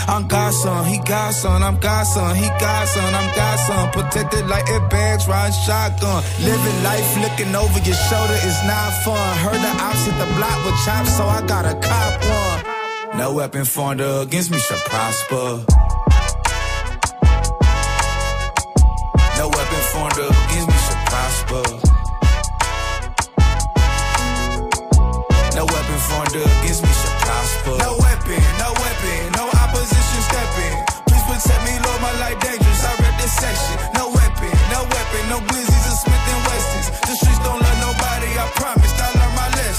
I'm 0.08 0.26
God's 0.26 0.60
son, 0.62 0.84
he 0.84 0.98
God's 0.98 1.36
son, 1.36 1.62
I'm 1.62 1.78
God's 1.78 2.12
son, 2.12 2.34
he 2.34 2.48
God's 2.58 2.90
son, 2.90 3.14
I'm 3.14 3.34
God's 3.36 3.62
son. 3.66 3.90
Protected 3.92 4.48
like 4.48 4.66
airbags, 4.66 5.28
riding 5.28 5.54
shotgun. 5.64 6.24
Living 6.40 6.82
life 6.82 7.16
looking 7.22 7.54
over 7.54 7.78
your 7.86 7.94
shoulder 7.94 8.38
is 8.42 8.58
not 8.64 8.90
fun. 9.04 9.38
Heard 9.38 9.60
the 9.62 9.72
ops 9.80 10.04
hit 10.06 10.18
the 10.18 10.26
block 10.34 10.58
with 10.64 10.84
chops, 10.84 11.16
so 11.16 11.24
I 11.24 11.46
got 11.46 11.64
a 11.64 11.74
cop 11.78 12.12
one. 12.24 13.18
No 13.18 13.32
weapon 13.32 13.64
formed 13.64 14.00
against 14.00 14.50
me 14.50 14.58
shall 14.58 14.78
prosper. 14.78 15.64
No 19.38 19.48
weapon 19.48 19.82
formed 19.92 20.18
against 20.18 20.68
me 20.68 20.78
shall 20.86 21.04
prosper. 21.06 21.91
Weapon 26.22 26.42
against 26.62 26.82
me 26.82 26.92
shall 26.92 27.16
prosper. 27.26 27.74
No 27.82 27.98
weapon, 27.98 28.38
no 28.58 28.70
weapon, 28.78 29.18
no 29.34 29.44
opposition 29.62 30.20
stepping. 30.22 30.74
Please 31.10 31.24
protect 31.26 31.62
me, 31.66 31.74
Lord, 31.82 32.00
my 32.00 32.14
life 32.22 32.38
dangerous. 32.38 32.84
I 32.84 32.94
read 33.02 33.16
this 33.18 33.34
section. 33.34 33.76
No 33.94 34.08
weapon, 34.08 34.52
no 34.70 34.86
weapon, 34.86 35.22
no 35.28 35.38
blizzies 35.50 35.86
or 35.90 35.96
Smith 35.98 36.26
and 36.32 36.42
Wessons. 36.46 36.86
The 37.06 37.14
streets 37.18 37.40
don't 37.42 37.60
love 37.60 37.71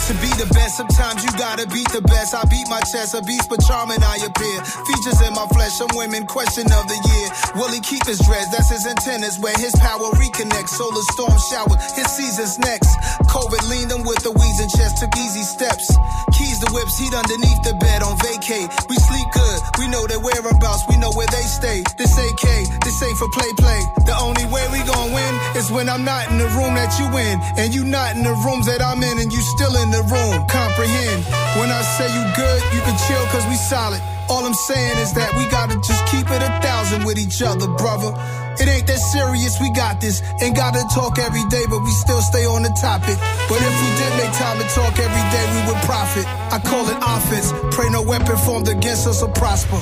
To 0.04 0.14
be 0.20 0.28
the 0.36 0.52
best, 0.52 0.76
sometimes 0.76 1.24
you 1.24 1.32
gotta 1.40 1.64
beat 1.72 1.88
the 1.96 2.04
best. 2.04 2.36
I 2.36 2.44
beat 2.52 2.68
my 2.68 2.84
chest, 2.92 3.16
a 3.16 3.24
beast, 3.24 3.48
but 3.48 3.64
charming 3.64 4.04
I 4.04 4.20
appear. 4.20 4.58
Features 4.84 5.24
in 5.24 5.32
my 5.32 5.48
flesh, 5.56 5.80
some 5.80 5.88
women 5.96 6.28
question 6.28 6.68
of 6.68 6.84
the 6.92 7.00
year. 7.00 7.28
Will 7.56 7.72
he 7.72 7.80
keep 7.80 8.04
his 8.04 8.20
dreads? 8.20 8.52
That's 8.52 8.68
his 8.68 8.84
antennas 8.84 9.40
where 9.40 9.56
his 9.56 9.72
power 9.80 10.12
reconnects. 10.20 10.76
Solar 10.76 11.08
storm 11.16 11.40
shower, 11.48 11.80
his 11.96 12.12
season's 12.12 12.60
next. 12.60 12.92
COVID 13.32 13.64
leaned 13.72 13.96
him 13.96 14.04
with 14.04 14.20
the 14.28 14.36
wheezing 14.36 14.76
chest, 14.76 15.00
took 15.00 15.16
easy 15.16 15.48
steps. 15.48 15.88
Keys 16.36 16.43
to 16.64 16.74
whips, 16.74 16.98
heat 16.98 17.14
underneath 17.14 17.62
the 17.64 17.74
bed 17.76 18.04
on 18.04 18.16
vacate. 18.24 18.70
We 18.88 18.96
sleep 18.96 19.28
good, 19.34 19.60
we 19.80 19.88
know 19.88 20.08
their 20.08 20.20
whereabouts, 20.20 20.84
we 20.88 20.98
know 20.98 21.12
where 21.12 21.28
they 21.28 21.44
stay. 21.44 21.84
This 21.98 22.14
AK, 22.16 22.46
this 22.84 22.98
ain't 23.04 23.18
for 23.18 23.30
play 23.36 23.52
play. 23.60 23.82
The 24.08 24.16
only 24.20 24.46
way 24.48 24.64
we 24.72 24.80
gon' 24.88 25.12
win 25.12 25.34
is 25.56 25.72
when 25.72 25.90
I'm 25.90 26.04
not 26.04 26.30
in 26.32 26.38
the 26.38 26.48
room 26.56 26.76
that 26.76 26.96
you 27.00 27.08
in, 27.18 27.36
and 27.60 27.74
you 27.74 27.84
not 27.84 28.16
in 28.16 28.24
the 28.24 28.36
rooms 28.46 28.66
that 28.68 28.82
I'm 28.82 29.04
in, 29.04 29.20
and 29.20 29.32
you 29.32 29.42
still 29.58 29.76
in 29.76 29.92
the 29.92 30.04
room. 30.08 30.46
Comprehend. 30.48 31.26
When 31.60 31.70
I 31.70 31.82
say 31.98 32.08
you 32.08 32.24
good, 32.36 32.60
you 32.72 32.82
can 32.82 32.96
chill 33.08 33.24
cause 33.34 33.46
we 33.50 33.56
solid. 33.56 34.02
All 34.30 34.46
I'm 34.46 34.54
saying 34.68 34.98
is 34.98 35.14
that 35.14 35.34
we 35.38 35.46
gotta 35.50 35.76
just 35.86 36.06
keep 36.08 36.26
it 36.30 36.42
a 36.42 36.52
thousand 36.62 37.06
with 37.06 37.18
each 37.18 37.42
other, 37.42 37.68
brother. 37.78 38.12
It 38.60 38.68
ain't 38.70 38.88
that 38.88 39.02
serious, 39.14 39.60
we 39.60 39.72
got 39.74 40.00
this. 40.02 40.22
Ain't 40.42 40.56
gotta 40.56 40.84
talk 40.94 41.18
every 41.18 41.44
day, 41.50 41.66
but 41.70 41.82
we 41.82 41.92
still 41.92 42.22
stay 42.22 42.46
on 42.46 42.64
the 42.64 42.74
topic. 42.80 43.18
But 43.50 43.60
if 43.62 43.74
we 43.82 43.90
did 43.98 44.12
make 44.18 44.34
time 44.38 44.58
to 44.58 44.68
talk 44.74 44.98
every 45.00 45.26
day, 45.34 45.46
we 45.54 45.60
would 45.72 45.82
profit. 45.86 46.26
I 46.54 46.60
call 46.60 46.86
it 46.90 46.98
offense. 47.02 47.54
Pray 47.76 47.90
no 47.90 48.02
weapon 48.02 48.24
weapon 48.24 48.46
formed 48.46 48.68
against 48.68 49.08
us 49.08 49.22
will 49.22 49.30
prosper. 49.30 49.82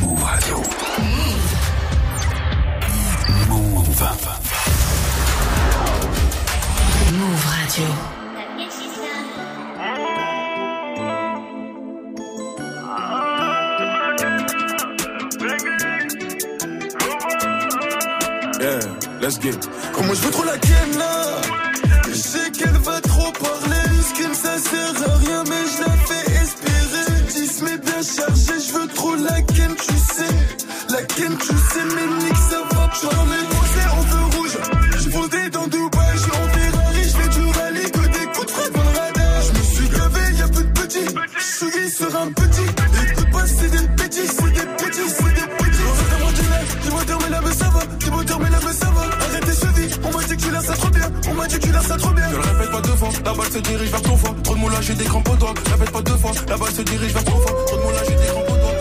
Move 0.00 0.22
Radio. 0.22 0.56
Move. 0.56 1.42
Move 7.12 7.44
Radio. 7.58 8.21
Let's 19.20 19.40
get. 19.40 19.58
Comment 19.92 20.14
je 20.14 20.20
veux 20.20 20.30
trop 20.30 20.44
la 20.44 20.56
ken 20.56 20.96
là 20.96 21.40
Je 22.06 22.14
sais 22.14 22.50
qu'elle 22.52 22.78
va 22.78 23.00
trop 23.00 23.32
parler. 23.32 24.02
Skin 24.08 24.32
ça 24.34 24.56
sert 24.56 25.10
à 25.10 25.16
rien, 25.16 25.42
mais 25.48 25.64
je 25.66 25.82
la 25.82 25.90
fais 26.06 26.32
espérer. 26.42 27.22
10 27.28 27.62
mais 27.62 27.78
bien 27.78 28.02
chargé, 28.02 28.52
je 28.64 28.72
veux 28.78 28.86
trop 28.86 29.16
la 29.16 29.42
ken, 29.42 29.74
tu 29.74 29.94
sais. 29.94 30.34
La 30.90 31.02
ken, 31.02 31.36
tu 31.38 31.46
sais, 31.46 31.84
mais 31.96 32.24
nique 32.24 32.36
ça 32.36 32.60
va 32.70 32.88
parler. 32.88 33.51
Tu 51.62 51.70
l'as 51.72 51.80
ça 51.82 51.96
trop 51.96 52.10
bien. 52.10 52.28
Ne 52.28 52.34
le 52.36 52.40
répète 52.40 52.70
pas 52.70 52.80
deux 52.80 52.96
fois, 52.96 53.08
la 53.24 53.32
balle 53.32 53.50
se 53.52 53.58
dirige 53.58 53.90
vers 53.90 54.02
ton 54.02 54.16
foie. 54.16 54.34
Trop 54.42 54.54
de 54.54 54.60
moulage, 54.60 54.84
j'ai 54.86 54.94
des 54.94 55.04
crampes 55.04 55.28
au 55.28 55.36
doigt. 55.36 55.54
Répète 55.70 55.90
pas 55.90 56.02
deux 56.02 56.16
fois, 56.16 56.32
la 56.48 56.56
balle 56.56 56.72
se 56.72 56.82
dirige 56.82 57.12
vers 57.12 57.24
ton 57.24 57.36
foie. 57.40 57.64
Trop 57.66 57.76
de 57.76 57.82
moulage, 57.82 58.06
j'ai 58.08 58.16
des 58.16 58.26
crampes 58.32 58.50
au 58.50 58.56
doigt. 58.56 58.74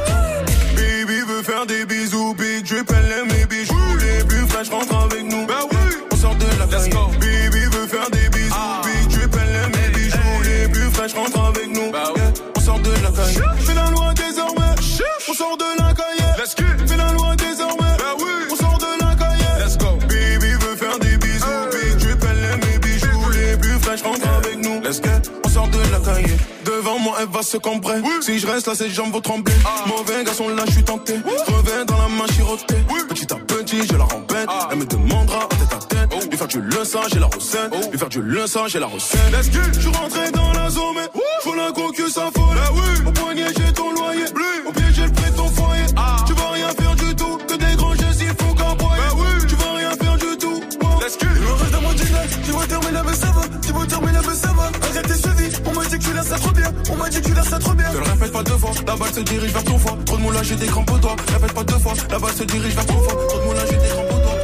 Baby 0.75 1.19
veut 1.27 1.43
faire 1.43 1.65
des 1.65 1.85
bisous, 1.85 2.33
big 2.35 2.67
drip, 2.67 2.91
elle 2.91 3.11
aime 3.11 3.27
mes 3.27 3.45
bijoux. 3.45 3.97
Les 3.99 4.23
plus 4.23 4.47
fraîches 4.47 4.69
rentrent 4.69 4.97
avec 5.05 5.23
nous. 5.23 5.45
Bah 5.45 5.61
oui, 5.71 5.77
On 6.11 6.15
sort 6.15 6.35
de 6.35 6.45
la 6.59 6.65
let's 6.65 6.89
go. 6.89 7.07
Baby 7.19 7.63
veut 7.71 7.87
faire 7.87 8.09
des 8.11 8.29
bisous, 8.29 8.55
big 8.83 9.07
drip, 9.09 9.35
elle 9.41 9.55
aime 9.55 9.71
mes 9.71 9.89
bijoux. 9.97 10.41
Les 10.43 10.67
plus 10.69 10.89
fraîches 10.91 11.13
rentrent 11.13 11.45
avec 11.45 11.67
nous. 11.73 11.91
Bah 11.91 12.11
oui. 12.15 12.21
On 12.55 12.59
sort 12.59 12.79
de 12.79 12.91
la 13.03 13.11
caille. 13.11 13.60
Elle 27.21 27.29
va 27.29 27.43
se 27.43 27.57
cambrer. 27.57 28.01
Si 28.21 28.39
je 28.39 28.47
reste 28.47 28.67
là, 28.67 28.75
ses 28.75 28.89
jambes 28.89 29.11
vont 29.11 29.21
trembler. 29.21 29.53
Mauvais 29.87 30.23
garçon, 30.23 30.49
là, 30.49 30.63
je 30.67 30.71
suis 30.71 30.83
tenté. 30.83 31.15
Reviens 31.47 31.85
dans 31.85 31.97
la 31.97 32.07
main 32.07 32.27
chirotée. 32.33 32.75
Petit 33.09 33.31
à 33.31 33.35
petit, 33.35 33.85
je 33.87 33.95
la 33.95 34.05
rembête. 34.05 34.49
Elle 34.71 34.77
me 34.77 34.85
demandera 34.85 35.45
en 35.45 35.47
tête 35.47 35.73
à 35.73 35.77
tête. 35.77 36.29
Lui 36.29 36.37
faire 36.37 36.47
du 36.47 36.61
le 36.61 36.83
sang, 36.83 37.01
j'ai 37.11 37.19
la 37.19 37.27
recette. 37.27 37.91
Lui 37.91 37.97
faire 37.97 38.09
du 38.09 38.21
le 38.21 38.47
sang, 38.47 38.67
j'ai 38.67 38.79
la 38.79 38.87
recette. 38.87 39.19
Let's 39.31 39.49
go. 39.51 39.59
Je 39.73 39.79
suis 39.79 39.89
rentré 39.89 40.31
dans 40.31 40.51
la 40.53 40.69
zone, 40.69 40.95
mais 40.95 41.21
faut 41.41 41.55
la 41.55 41.71
coque, 41.71 42.01
ça 42.09 42.29
folle. 42.35 42.57
Au 43.07 43.11
poignet, 43.11 43.47
j'ai 43.55 43.73
ton 43.73 43.91
loyer. 43.93 44.25
Dit 57.11 57.21
tu 57.21 57.33
laisses 57.33 57.49
ça 57.49 57.59
trop 57.59 57.73
bien. 57.73 57.89
Ne 57.91 57.97
le 57.97 58.03
répète 58.03 58.31
pas 58.31 58.43
deux 58.43 58.57
fois, 58.57 58.71
la 58.87 58.95
balle 58.95 59.13
se 59.13 59.19
dirige 59.19 59.51
vers 59.51 59.63
ton 59.63 59.77
foie. 59.77 59.97
Trop 60.05 60.17
de 60.17 60.21
moulage, 60.21 60.47
j'ai 60.47 60.55
des 60.55 60.67
crampes 60.67 60.91
au 60.91 60.97
doigt. 60.97 61.15
Répète 61.33 61.53
pas 61.53 61.63
deux 61.63 61.79
fois, 61.79 61.93
la 62.09 62.19
balle 62.19 62.33
se 62.33 62.43
dirige 62.43 62.73
vers 62.73 62.85
ton 62.85 62.99
foie. 63.03 63.27
Trop 63.27 63.39
de 63.39 63.45
moulage, 63.45 63.67
j'ai 63.69 63.77
des 63.77 63.87
crampes 63.89 64.11
au 64.11 64.19
doigt. 64.19 64.37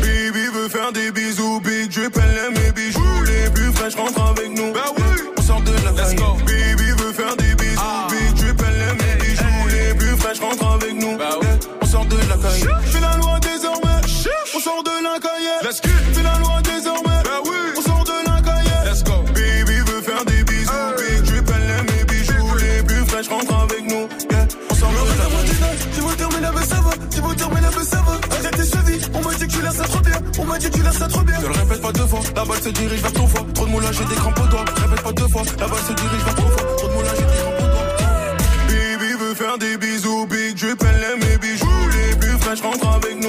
Baby 0.00 0.46
veut 0.52 0.68
faire 0.68 0.92
des 0.92 1.10
bisous. 1.12 1.60
Big 1.60 1.90
elle 1.96 2.38
aime 2.46 2.54
mes 2.54 2.72
bijoux. 2.72 3.22
Les 3.24 3.50
plus 3.50 3.72
fraîches 3.72 3.94
rentrent 3.94 4.30
avec 4.30 4.50
nous. 4.50 4.72
Bah 4.72 4.84
oui. 4.96 5.02
On 5.38 5.42
sort 5.42 5.60
de 5.62 5.72
la 5.84 5.92
Let's 5.92 6.14
go. 6.16 6.36
Baby 6.46 6.90
veut 6.98 7.12
faire 7.12 7.36
des 7.36 7.54
bisous. 7.54 7.80
Big 8.10 8.34
drip, 8.34 8.62
elle 8.66 8.82
aime 8.82 8.98
mes 8.98 9.24
bijoux. 9.24 9.68
Les 9.70 9.94
plus 9.94 10.16
fraîches 10.16 10.40
rentrent 10.40 10.72
avec 10.72 10.94
nous. 10.94 11.16
Bah 11.16 11.38
oui. 11.40 11.48
On 11.80 11.86
sort 11.86 12.06
de 12.06 12.16
la 12.16 12.36
cahier. 12.36 12.66
Fais 12.90 13.00
la 13.00 13.16
loi 13.16 13.38
désormais. 13.40 14.00
On 14.54 14.60
sort 14.60 14.82
de 14.82 14.90
la 15.02 15.18
cahier. 15.20 15.56
Let's 15.62 15.80
go. 15.80 15.90
Fais 16.12 16.22
la 16.22 16.38
loi 16.38 16.63
tu 30.58 30.70
trop 30.70 31.22
bien. 31.22 31.40
Ne 31.40 31.46
le 31.46 31.52
répète 31.52 31.80
pas 31.80 31.92
deux 31.92 32.06
fois, 32.06 32.20
la 32.36 32.44
balle 32.44 32.62
se 32.62 32.68
dirige 32.68 33.00
vers 33.00 33.12
ton 33.12 33.26
foie. 33.26 33.46
Trop 33.54 33.66
de 33.66 33.70
moulage, 33.70 33.96
j'ai 33.98 34.04
des 34.04 34.14
crampes 34.14 34.40
au 34.40 34.46
doigt. 34.46 34.64
Répète 34.76 35.02
pas 35.02 35.12
deux 35.12 35.28
fois, 35.28 35.42
la 35.58 35.68
balle 35.68 35.78
se 35.88 35.92
dirige 35.92 36.24
vers 36.24 36.34
ton 36.34 36.48
foie. 36.48 36.76
Trop 36.76 36.88
de 36.88 36.92
moulage, 36.92 37.16
j'ai 37.16 37.26
des 37.26 37.40
crampes 37.42 37.58
au 37.58 37.66
doigt. 37.72 37.84
Baby 38.68 39.12
veut 39.18 39.34
faire 39.34 39.58
des 39.58 39.76
bisous. 39.76 40.26
Big 40.26 40.58
elle 40.62 41.04
aime 41.04 41.20
mes 41.20 41.38
bijoux. 41.38 41.66
Les 41.92 42.16
plus 42.16 42.38
fraîches 42.38 42.62
rentrent 42.62 42.88
avec 42.88 43.20
nous. 43.20 43.23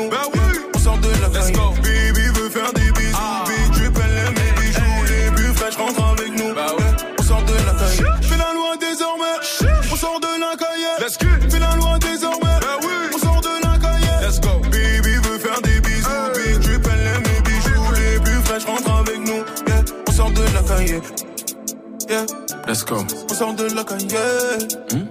Let's 22.67 22.84
go. 22.84 22.97
On 23.30 23.34
sort 23.34 23.54
de 23.54 23.75
la 23.75 23.84
cahier. 23.84 25.06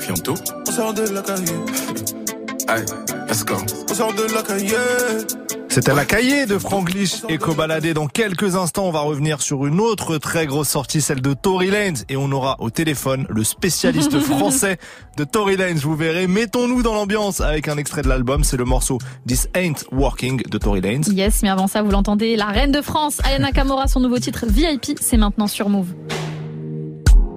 Bientôt. 0.00 0.34
On 0.66 0.70
sort 0.72 0.94
de 0.94 1.02
la 1.12 1.20
cahier. 1.20 1.58
Allez, 2.68 2.86
let's 3.28 3.44
go. 3.44 3.56
On 3.90 3.94
sort 3.94 4.14
de 4.14 4.34
la 4.34 4.42
cahier. 4.42 4.76
C'était 5.68 5.94
la 5.94 6.06
cahier 6.06 6.46
de 6.46 6.58
Franglish 6.58 7.22
et 7.28 7.36
Cobaladé. 7.36 7.92
Dans 7.92 8.06
quelques 8.06 8.56
instants, 8.56 8.86
on 8.86 8.90
va 8.90 9.00
revenir 9.00 9.42
sur 9.42 9.66
une 9.66 9.78
autre 9.78 10.16
très 10.16 10.46
grosse 10.46 10.68
sortie, 10.68 11.02
celle 11.02 11.20
de 11.20 11.34
Tory 11.34 11.70
Lanez. 11.70 12.00
Et 12.08 12.16
on 12.16 12.32
aura 12.32 12.56
au 12.60 12.70
téléphone 12.70 13.26
le 13.28 13.44
spécialiste 13.44 14.18
français 14.20 14.78
de 15.18 15.24
Tory 15.24 15.58
Lanez. 15.58 15.80
Vous 15.80 15.94
verrez, 15.94 16.26
mettons-nous 16.26 16.82
dans 16.82 16.94
l'ambiance 16.94 17.42
avec 17.42 17.68
un 17.68 17.76
extrait 17.76 18.00
de 18.00 18.08
l'album. 18.08 18.42
C'est 18.42 18.56
le 18.56 18.64
morceau 18.64 18.98
This 19.28 19.48
Ain't 19.54 19.84
Working 19.92 20.42
de 20.48 20.58
Tory 20.58 20.80
Lanez. 20.80 21.08
Yes, 21.10 21.42
mais 21.42 21.50
avant 21.50 21.66
ça, 21.66 21.82
vous 21.82 21.90
l'entendez, 21.90 22.36
la 22.36 22.46
reine 22.46 22.72
de 22.72 22.80
France, 22.80 23.20
Ayana 23.22 23.52
Kamora, 23.52 23.86
son 23.86 24.00
nouveau 24.00 24.18
titre 24.18 24.46
VIP, 24.48 24.98
c'est 24.98 25.18
maintenant 25.18 25.46
sur 25.46 25.68
Move. 25.68 25.88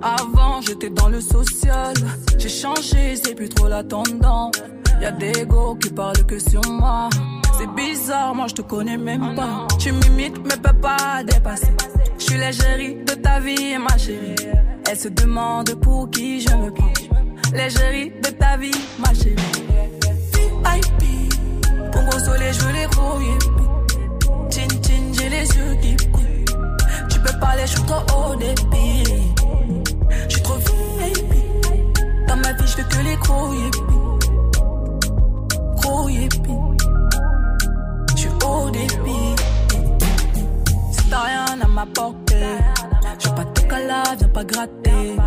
Avant, 0.04 0.60
j'étais 0.60 0.90
dans 0.90 1.08
le 1.08 1.22
social. 1.22 1.94
J'ai 2.38 2.50
changé, 2.50 3.16
c'est 3.16 3.36
plus 3.36 3.48
trop 3.48 3.70
la 3.70 3.86
tendance. 3.86 4.56
Y'a 5.02 5.12
des 5.12 5.46
go 5.46 5.76
qui 5.76 5.90
parlent 5.92 6.26
que 6.26 6.38
sur 6.40 6.62
moi. 6.70 7.10
C'est 7.58 7.70
bizarre, 7.74 8.36
moi 8.36 8.48
je 8.50 8.56
te 8.56 8.62
connais 8.64 8.98
même 8.98 9.34
pas. 9.34 9.66
Tu 9.80 9.94
m'imites, 9.94 10.38
mais 10.44 10.58
peux 10.58 10.78
pas 10.78 11.24
dépasser. 11.24 11.72
Je 12.20 12.24
suis 12.24 12.38
l'égérie 12.38 12.96
de 12.96 13.14
ta 13.14 13.40
vie, 13.40 13.78
ma 13.78 13.98
chérie. 13.98 14.36
Elle 14.90 15.00
se 15.00 15.08
demande 15.08 15.74
pour 15.76 16.10
qui 16.10 16.42
je 16.42 16.54
me 16.54 16.70
prends. 16.70 16.94
L'égérie 17.54 18.12
de 18.22 18.30
ta 18.30 18.58
vie, 18.58 18.76
ma 19.00 19.14
chérie. 19.14 19.36
VIP, 20.66 21.34
Congo 21.94 22.20
soleil, 22.20 22.52
je 22.52 22.60
veux 22.60 22.74
les 22.74 22.88
grouiller. 22.88 23.38
Chin 24.52 24.68
chin, 24.86 25.14
j'ai 25.14 25.30
les 25.30 25.48
yeux 25.48 25.76
qui 25.82 25.96
brillent. 26.08 26.46
Tu 27.10 27.20
peux 27.20 27.40
parler, 27.40 27.64
je 27.66 27.72
suis 27.72 27.84
trop 27.84 28.32
haut 28.32 28.36
débit. 28.36 29.43
Je 30.28 30.34
suis 30.34 30.42
trop 30.42 30.56
VIP. 30.56 31.34
Dans 32.28 32.36
ma 32.38 32.54
vie, 32.54 32.68
je 32.68 32.76
que 32.84 33.04
les 33.04 33.16
gros 33.18 33.54
yippies. 33.54 34.30
Gros 35.82 36.10
yippies. 36.10 36.78
Je 38.18 38.28
haut 38.46 38.70
débit. 38.70 39.36
Si 40.92 41.10
t'as 41.10 41.22
rien 41.22 41.62
à 41.62 41.68
m'apporter, 41.68 42.58
je 43.20 43.30
veux 43.30 43.36
pas 43.36 43.46
te 43.46 43.62
caler, 43.62 44.18
viens 44.18 44.30
pas 44.30 44.44
gratter. 44.44 45.18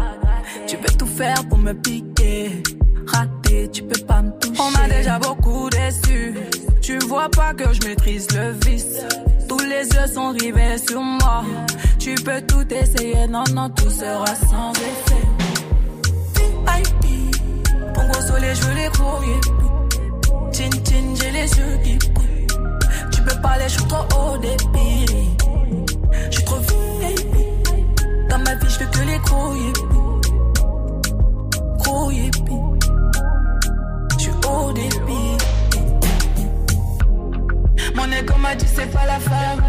Tu 0.66 0.76
veux 0.76 0.97
tout 0.99 1.07
faire 1.07 1.47
pour 1.49 1.59
me 1.59 1.72
piquer. 1.72 2.62
Raté, 3.07 3.70
tu 3.70 3.82
peux 3.82 4.05
pas 4.05 4.22
me 4.22 4.30
toucher. 4.39 4.61
On 4.61 4.70
m'a 4.70 4.89
déjà 4.89 5.18
beaucoup 5.18 5.68
déçu. 5.70 6.34
Tu 6.87 6.97
vois 7.09 7.28
pas 7.28 7.53
que 7.53 7.64
je 7.72 7.84
maîtrise 7.84 8.28
le 8.30 8.53
vice. 8.64 9.01
Tous 9.49 9.59
les 9.59 9.89
yeux 9.89 10.07
sont 10.07 10.30
rivés 10.30 10.78
sur 10.78 11.01
moi. 11.01 11.43
Tu 11.99 12.14
peux 12.14 12.41
tout 12.43 12.64
essayer, 12.72 13.26
non, 13.26 13.43
non, 13.53 13.68
tout 13.70 13.91
sera 13.91 14.24
sans 14.26 14.70
effet. 14.70 15.26
VIP, 16.37 17.34
Pongo 17.93 18.20
soleil, 18.20 18.55
je 18.55 18.62
veux 18.62 18.74
les 18.74 18.84
yippies. 18.84 19.57
Chin 20.53 20.70
chin, 20.84 21.14
j'ai 21.20 21.32
les 21.32 21.49
yeux 21.59 21.76
qui 21.82 21.99
brillent. 22.11 22.47
Tu 23.11 23.20
peux 23.20 23.41
parler, 23.43 23.64
je 23.64 23.72
suis 23.72 23.89
trop 23.89 24.07
haut 24.16 24.39
débit. 24.39 25.07
Je 26.30 26.37
suis 26.37 26.45
trop 26.45 26.61
VIP. 27.01 27.34
Dans 28.30 28.39
ma 28.39 28.55
vie, 28.55 28.68
je 28.68 28.78
veux 28.78 28.87
que 28.93 29.01
les 29.01 29.18
gros 29.18 29.57
hippies. 32.12 32.47
J'suis 34.18 34.30
au 34.49 34.72
débit. 34.72 35.45
Mon 37.97 38.12
égo 38.12 38.34
m'a 38.38 38.55
dit 38.55 38.66
c'est 38.68 38.90
pas 38.92 39.07
la 39.07 39.18
femme. 39.18 39.62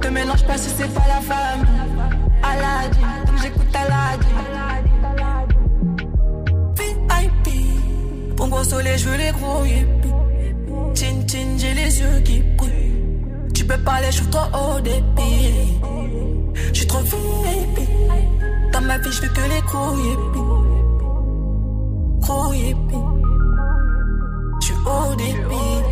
Te 0.00 0.08
mélange 0.08 0.44
pas 0.46 0.56
si 0.56 0.70
c'est 0.70 0.92
pas 0.94 1.06
la 1.08 1.20
femme. 1.20 1.66
Aladdin, 2.42 3.36
j'écoute 3.42 3.74
Aladdin. 3.74 4.28
VIP, 6.76 8.36
pour 8.36 8.48
gros 8.48 8.64
soleil, 8.64 8.96
je 8.96 9.08
veux 9.08 9.16
les 9.16 9.32
gros 9.32 9.64
hippies. 9.64 10.02
Tin 10.94 11.56
j'ai 11.58 11.74
les 11.74 12.00
yeux 12.00 12.20
qui 12.24 12.40
brillent. 12.56 13.50
Tu 13.54 13.64
peux 13.64 13.78
parler, 13.78 14.06
je 14.10 14.18
suis 14.18 14.26
trop 14.26 14.76
au 14.76 14.80
débit. 14.80 15.80
Je 16.72 16.78
suis 16.78 16.86
trop 16.86 17.00
VIP. 17.00 17.88
Dans 18.72 18.82
ma 18.82 18.98
vie, 18.98 19.10
je 19.10 19.22
veux 19.22 19.28
que 19.28 19.40
les 19.40 19.60
gros 19.62 19.96
hippies. 19.98 20.62
Gros 22.20 22.52
hippies. 22.52 23.12
Je 24.60 24.72
au 24.88 25.14
débit. 25.16 25.91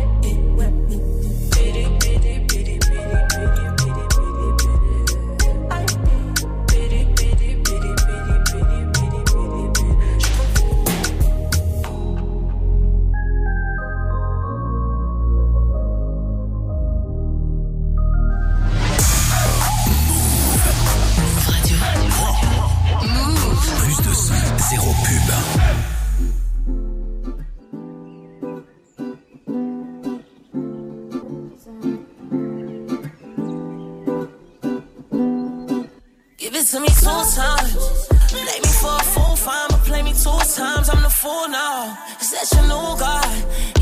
It 36.61 36.67
to 36.67 36.79
me 36.79 36.87
two 36.87 37.21
times. 37.35 38.07
Play 38.29 38.59
me 38.65 38.71
for 38.81 38.93
a 38.93 39.03
fool, 39.13 39.35
fine, 39.35 39.67
but 39.69 39.83
play 39.83 40.01
me 40.03 40.13
two 40.13 40.39
times. 40.55 40.89
I'm 40.89 41.01
the 41.01 41.09
fool 41.09 41.47
now. 41.47 41.97
Is 42.19 42.31
that 42.31 42.47
your 42.53 42.65
new 42.69 42.99
guy? 42.99 43.29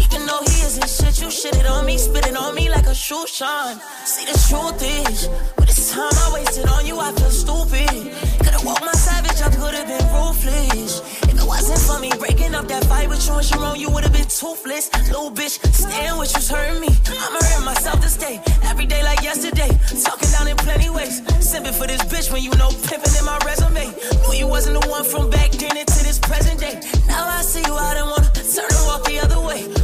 Even 0.04 0.26
though 0.26 0.42
he 0.48 0.58
isn't 0.68 0.90
shit, 0.90 1.22
you 1.22 1.30
shit 1.30 1.56
it 1.56 1.66
on 1.66 1.86
me, 1.86 1.98
spit 1.98 2.28
it 2.28 2.38
on 2.38 2.56
me 2.56 2.70
like 2.70 2.88
a 2.88 2.96
shoe 2.96 3.26
shine. 3.28 3.78
See, 4.06 4.26
the 4.26 4.38
truth 4.48 4.82
is, 4.82 5.28
but 5.56 5.68
this 5.68 5.92
time 5.92 6.16
I 6.26 6.32
wasted 6.34 6.68
on 6.68 6.86
you, 6.86 7.00
I 7.00 7.12
feel 7.12 7.32
stupid. 7.32 8.14
Could've 8.44 8.66
woke 8.66 8.82
my 8.82 8.94
savage 8.94 9.42
up, 9.42 9.54
could've 9.54 9.88
been 9.88 10.06
ruthless. 10.14 11.29
Wasn't 11.50 11.80
for 11.80 12.00
me 12.00 12.12
breaking 12.20 12.54
up 12.54 12.68
that 12.68 12.86
fight 12.86 13.10
with 13.10 13.26
you 13.26 13.34
and 13.34 13.44
Sharon, 13.44 13.80
you 13.80 13.90
would've 13.90 14.14
been 14.14 14.30
toothless. 14.30 14.94
Little 15.10 15.32
bitch, 15.32 15.58
staying 15.74 16.16
with 16.20 16.32
you's 16.36 16.48
hurting 16.48 16.80
me. 16.80 16.90
I'ma 17.10 17.40
hurt 17.42 17.66
myself 17.66 18.00
this 18.02 18.18
day, 18.18 18.40
every 18.66 18.86
day 18.86 19.02
like 19.02 19.24
yesterday. 19.24 19.70
Talking 20.06 20.30
down 20.30 20.48
in 20.48 20.58
plenty 20.58 20.92
ways. 20.92 21.22
Simping 21.42 21.74
for 21.74 21.88
this 21.88 22.04
bitch 22.04 22.32
when 22.32 22.44
you 22.44 22.52
know 22.62 22.70
pimping 22.86 23.16
in 23.18 23.26
my 23.26 23.40
resume. 23.44 23.90
Knew 24.30 24.38
you 24.38 24.48
wasn't 24.48 24.80
the 24.80 24.88
one 24.90 25.04
from 25.04 25.32
back 25.32 25.50
then 25.50 25.76
into 25.76 26.00
this 26.06 26.20
present 26.20 26.60
day. 26.60 26.80
Now 27.08 27.26
I 27.26 27.42
see 27.42 27.66
you 27.66 27.74
out 27.74 27.98
and 27.98 28.06
wanna 28.06 28.30
turn 28.30 28.70
and 28.70 28.86
walk 28.86 29.04
the 29.06 29.18
other 29.18 29.42
way. 29.42 29.79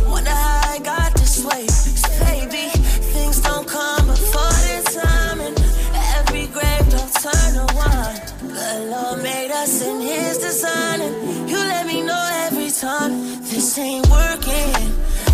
Ain't 13.78 14.08
working. 14.10 14.72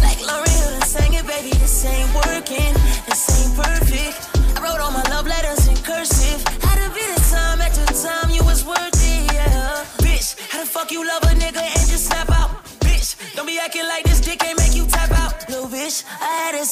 Like 0.01 0.19
Hill 0.49 0.81
sang 0.81 1.13
it, 1.13 1.27
baby, 1.27 1.49
this 1.49 1.85
ain't 1.85 2.13
working. 2.15 2.20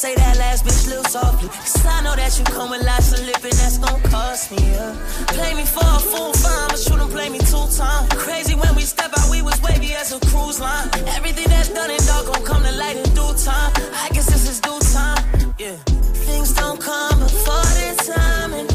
Say 0.00 0.14
that 0.14 0.38
last 0.38 0.64
bitch 0.64 0.88
little 0.88 1.04
softly. 1.04 1.48
Cause 1.48 1.84
I 1.84 2.00
know 2.00 2.16
that 2.16 2.32
you 2.38 2.44
come 2.44 2.70
with 2.70 2.82
lots 2.86 3.12
of 3.12 3.20
lip 3.20 3.44
and 3.44 3.52
that's 3.60 3.76
gon' 3.76 4.00
cost 4.08 4.50
me, 4.50 4.56
yeah. 4.72 4.96
Play 5.36 5.52
me 5.52 5.66
for 5.66 5.84
a 5.84 6.00
fool, 6.00 6.32
fine, 6.32 6.68
but 6.72 6.80
you 6.88 6.96
don't 6.96 7.12
play 7.12 7.28
me 7.28 7.36
two 7.36 7.66
times. 7.76 8.08
Crazy 8.16 8.54
when 8.54 8.74
we 8.74 8.82
step 8.88 9.12
out, 9.12 9.28
we 9.30 9.42
was 9.42 9.60
wavy 9.60 9.92
as 9.92 10.16
a 10.16 10.20
cruise 10.32 10.58
line. 10.58 10.88
Everything 11.18 11.48
that's 11.52 11.68
done 11.68 11.90
and 11.90 12.00
dog 12.06 12.32
gon' 12.32 12.44
come 12.48 12.62
to 12.62 12.72
light 12.80 12.96
in 12.96 13.04
due 13.12 13.34
time. 13.44 13.72
I 13.92 14.08
guess 14.14 14.24
this 14.32 14.48
is 14.48 14.58
due 14.60 14.80
time, 14.96 15.20
yeah. 15.58 15.76
Things 16.24 16.54
don't 16.54 16.80
come 16.80 17.20
before 17.20 17.68
the 17.76 17.92
time, 18.08 18.54
and 18.56 18.72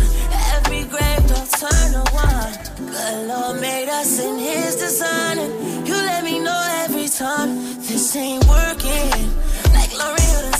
every 0.53 0.85
grave 0.85 1.25
don't 1.25 1.49
turn 1.57 1.89
to 1.97 2.05
wine. 2.13 2.53
Good 2.85 3.27
Lord 3.29 3.59
made 3.59 3.89
us 3.89 4.19
in 4.21 4.37
His 4.37 4.75
design, 4.75 5.39
and 5.39 5.87
you 5.87 5.95
let 5.95 6.23
me 6.23 6.37
know 6.37 6.61
every 6.85 7.09
time 7.09 7.49
this 7.81 8.15
ain't 8.15 8.44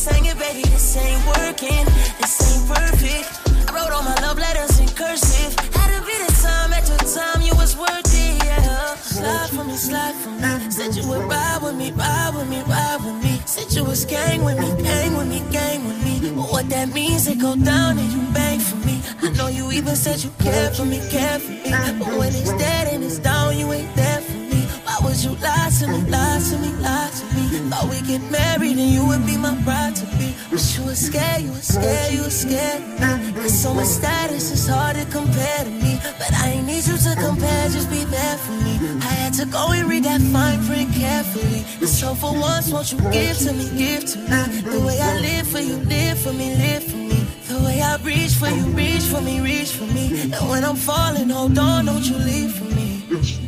sang 0.06 0.26
it, 0.26 0.38
baby, 0.38 0.62
this 0.70 0.98
ain't 0.98 1.26
working. 1.26 1.84
This 2.22 2.38
ain't 2.46 2.64
perfect. 2.70 3.26
I 3.66 3.74
wrote 3.74 3.92
all 3.92 4.04
my 4.04 4.14
love 4.22 4.38
letters 4.38 4.78
in 4.80 4.88
cursive. 4.90 5.52
Had 5.74 5.90
to 5.96 6.00
be 6.06 6.16
the 6.26 6.32
time 6.46 6.72
at 6.78 6.86
the 6.86 6.98
time 7.18 7.42
you 7.42 7.56
was 7.56 7.76
worth 7.76 8.14
it, 8.14 8.38
yeah. 8.46 8.96
Slide 8.98 9.50
for 9.50 9.64
me, 9.64 9.76
slide 9.76 10.14
for 10.22 10.30
me. 10.30 10.70
Said 10.70 10.96
you 10.96 11.10
would 11.10 11.26
ride 11.26 11.60
with 11.64 11.76
me, 11.76 11.92
ride 11.92 12.34
with 12.36 12.48
me, 12.48 12.62
ride 12.70 13.02
with 13.04 13.18
me. 13.24 13.42
Said 13.46 13.74
you 13.74 13.84
was 13.84 14.06
gang 14.06 14.44
with 14.46 14.60
me, 14.60 14.70
gang 14.84 15.18
with 15.18 15.28
me, 15.28 15.40
gang 15.50 15.84
with 15.88 16.00
me. 16.06 16.14
But 16.38 16.52
what 16.54 16.70
that 16.70 16.94
means, 16.94 17.28
it 17.28 17.40
go 17.40 17.56
down 17.56 17.98
and 17.98 18.10
you 18.14 18.22
bang 18.32 18.60
for 18.60 18.78
me. 18.86 19.02
I 19.24 19.32
know 19.38 19.48
you 19.48 19.72
even 19.72 19.96
said 19.96 20.24
you 20.24 20.30
care 20.38 20.70
for 20.70 20.86
me, 20.86 21.00
care 21.10 21.40
for 21.40 21.52
me. 21.52 21.72
But 22.00 22.14
when 22.20 22.30
it's 22.30 22.54
dead 22.62 22.94
and 22.94 23.04
it's 23.04 23.18
down, 23.18 23.58
you 23.58 23.74
ain't 23.74 23.96
there 23.96 24.15
would 25.06 25.24
you 25.24 25.36
lie 25.38 25.70
to 25.80 25.88
me, 25.88 26.02
lie 26.10 26.42
to 26.50 26.58
me, 26.58 26.70
lie 26.82 27.12
to 27.18 27.26
me? 27.36 27.46
Thought 27.70 27.90
we 27.90 28.02
get 28.02 28.22
married 28.32 28.78
and 28.78 28.90
you 28.90 29.06
would 29.08 29.26
be 29.26 29.38
my 29.38 29.56
bride 29.64 29.96
to 29.96 30.06
be. 30.18 30.34
But 30.50 30.62
you 30.76 30.84
was 30.86 31.00
scared, 31.00 31.42
you 31.42 31.52
was 31.52 31.68
scared, 31.68 32.14
you 32.14 32.24
was 32.24 32.38
scared. 32.42 32.82
Cause 33.36 33.54
so 33.54 33.74
much 33.74 33.88
status 33.88 34.52
is 34.52 34.68
hard 34.68 34.96
to 34.98 35.06
compare 35.06 35.64
to 35.64 35.70
me. 35.70 36.00
But 36.20 36.34
I 36.34 36.58
ain't 36.58 36.68
need 36.68 36.86
you 36.88 36.98
to 36.98 37.14
compare, 37.16 37.70
just 37.70 37.90
be 37.90 38.04
there 38.06 38.38
for 38.38 38.56
me. 38.66 38.74
I 39.02 39.12
had 39.22 39.34
to 39.36 39.46
go 39.46 39.72
and 39.72 39.88
read 39.90 40.04
that 40.04 40.22
fine 40.34 40.66
print 40.66 40.92
carefully. 40.94 41.62
So 41.86 42.16
for 42.16 42.34
once, 42.34 42.72
won't 42.72 42.92
you 42.92 43.00
give 43.12 43.38
to 43.46 43.54
me, 43.54 43.66
give 43.78 44.06
to 44.12 44.18
me? 44.20 44.62
The 44.74 44.82
way 44.88 45.00
I 45.00 45.20
live 45.20 45.48
for 45.48 45.60
you, 45.60 45.78
live 45.78 46.18
for 46.20 46.34
me, 46.34 46.56
live 46.56 46.84
for 46.84 46.98
me. 46.98 47.20
The 47.48 47.60
way 47.64 47.82
I 47.82 47.98
reach 47.98 48.34
for 48.34 48.50
you, 48.50 48.66
reach 48.82 49.04
for 49.04 49.22
me, 49.22 49.40
reach 49.40 49.72
for 49.72 49.86
me. 49.86 50.06
And 50.34 50.50
when 50.50 50.64
I'm 50.64 50.76
falling, 50.76 51.30
hold 51.30 51.58
on, 51.58 51.86
don't 51.86 52.04
you 52.04 52.18
leave 52.18 52.54
for 52.56 52.66
me. 52.76 53.45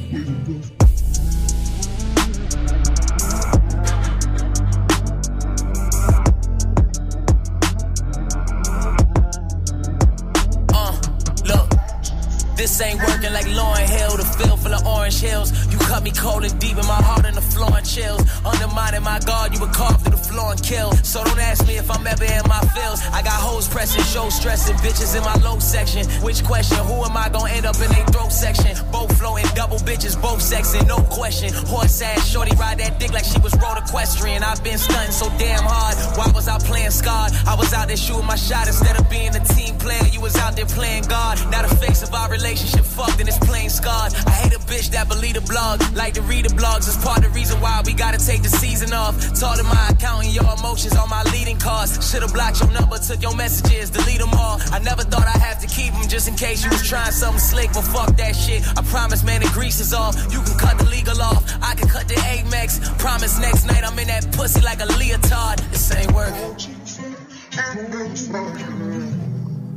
This 12.68 12.82
ain't 12.82 13.00
working 13.00 13.32
like 13.32 13.48
Lauren 13.56 13.88
Hill, 13.88 14.18
the 14.18 14.28
field 14.28 14.60
full 14.60 14.74
of 14.74 14.86
orange 14.86 15.22
hills. 15.22 15.56
You 15.72 15.78
cut 15.80 16.04
me 16.04 16.12
cold 16.12 16.44
and 16.44 16.52
deep 16.60 16.76
in 16.76 16.84
my 16.84 17.00
heart 17.00 17.24
and 17.24 17.38
the 17.38 17.42
floor 17.42 17.72
and 17.72 17.88
chills. 17.88 18.20
Undermining 18.44 19.04
my 19.04 19.20
guard, 19.24 19.56
you 19.56 19.62
would 19.62 19.72
carve 19.72 20.04
through 20.04 20.12
the 20.12 20.20
floor 20.28 20.52
and 20.52 20.62
kill. 20.62 20.92
So 21.00 21.24
don't 21.24 21.40
ask 21.40 21.66
me 21.66 21.78
if 21.78 21.90
I'm 21.90 22.06
ever 22.06 22.26
in 22.26 22.44
my 22.44 22.60
feels. 22.76 23.00
I 23.16 23.24
got 23.24 23.40
hoes 23.40 23.70
pressing, 23.70 24.04
show 24.04 24.28
stressing, 24.28 24.76
bitches 24.84 25.16
in 25.16 25.24
my 25.24 25.36
low 25.48 25.60
section. 25.60 26.04
Which 26.20 26.44
question? 26.44 26.76
Who 26.84 27.08
am 27.08 27.16
I 27.16 27.30
gonna 27.30 27.56
end 27.56 27.66
up 27.66 27.80
in 27.80 27.88
a 27.88 28.04
throat 28.12 28.34
section? 28.34 28.76
Both 28.92 29.16
floating, 29.18 29.48
double 29.56 29.80
bitches, 29.88 30.22
both 30.22 30.44
sexing, 30.44 30.86
no 30.92 31.00
question. 31.08 31.54
Horse 31.72 32.02
ass, 32.02 32.28
shorty 32.28 32.54
ride 32.58 32.80
that 32.80 33.00
dick 33.00 33.14
like 33.14 33.24
she 33.24 33.40
was 33.40 33.56
road 33.64 33.80
equestrian. 33.80 34.44
I've 34.44 34.62
been 34.62 34.78
stunting 34.78 35.16
so 35.16 35.32
damn 35.40 35.64
hard. 35.64 35.96
Why 36.20 36.28
playing 36.60 36.92
scarred? 36.92 37.32
I 37.46 37.56
was 37.56 37.74
out 37.74 37.88
there 37.88 37.98
shooting 37.98 38.26
my 38.26 38.36
shot 38.36 38.68
instead 38.68 39.00
of 39.00 39.10
being 39.10 39.36
a 39.36 39.44
team 39.44 39.78
player. 39.78 40.04
You 40.12 40.22
was 40.22 40.36
out 40.38 40.56
there 40.56 40.66
playing 40.66 41.04
God. 41.04 41.40
Now 41.52 41.62
the 41.62 41.76
face 41.76 42.04
of 42.04 42.14
our 42.14 42.30
relationship 42.30 42.86
fucked 42.86 43.20
and 43.20 43.28
it's 43.28 43.40
plain 43.40 43.70
scarred. 43.70 44.14
I 44.26 44.32
hate 44.32 44.54
a 44.54 44.60
bitch 44.60 44.90
that 44.92 45.08
believe 45.08 45.36
the 45.36 45.42
blog, 45.42 45.82
like 45.94 46.14
to 46.16 46.22
read 46.22 46.46
the 46.46 46.54
blogs. 46.54 46.88
It's 46.88 46.98
part 47.04 47.20
of 47.20 47.24
the 47.26 47.30
reason 47.30 47.60
why 47.62 47.82
we 47.86 47.94
gotta 47.94 48.18
take 48.18 48.44
the 48.44 48.50
season 48.50 48.94
off. 48.94 49.16
Taught 49.40 49.64
my 49.64 49.88
accounting, 49.90 50.32
your 50.32 50.48
emotions 50.58 50.96
on 50.96 51.10
my 51.10 51.24
leading 51.34 51.58
cards. 51.58 51.98
Should've 52.10 52.34
blocked 52.34 52.62
your 52.62 52.72
number, 52.72 52.98
took 52.98 53.22
your 53.22 53.36
messages, 53.36 53.90
delete 53.90 54.20
them 54.20 54.34
all. 54.34 54.60
I 54.72 54.80
never 54.80 55.04
thought 55.04 55.28
I'd 55.28 55.42
have 55.42 55.60
to 55.62 55.68
keep 55.68 55.94
them 55.94 56.08
just 56.08 56.28
in 56.28 56.36
case 56.36 56.64
you 56.64 56.70
was 56.70 56.88
trying 56.88 57.12
something 57.12 57.40
slick, 57.40 57.72
but 57.74 57.84
fuck 57.84 58.16
that 58.18 58.36
shit. 58.36 58.62
I 58.78 58.82
promise, 58.84 59.24
man, 59.24 59.42
the 59.42 59.50
grease 59.50 59.80
is 59.80 59.94
off. 59.94 60.16
You 60.32 60.42
can 60.42 60.58
cut 60.58 60.78
the 60.78 60.86
legal 60.86 61.22
off, 61.22 61.44
I 61.62 61.76
can 61.76 61.88
cut 61.88 62.08
the 62.08 62.16
Amex. 62.16 62.80
Promise 63.00 63.40
next 63.40 63.66
night 63.66 63.84
I'm 63.84 63.98
in 64.00 64.08
that 64.08 64.32
pussy 64.34 64.62
like 64.62 64.80
a 64.80 64.86
leotard. 65.00 65.60
This 65.72 65.94
ain't 65.96 66.12
working. 66.14 66.47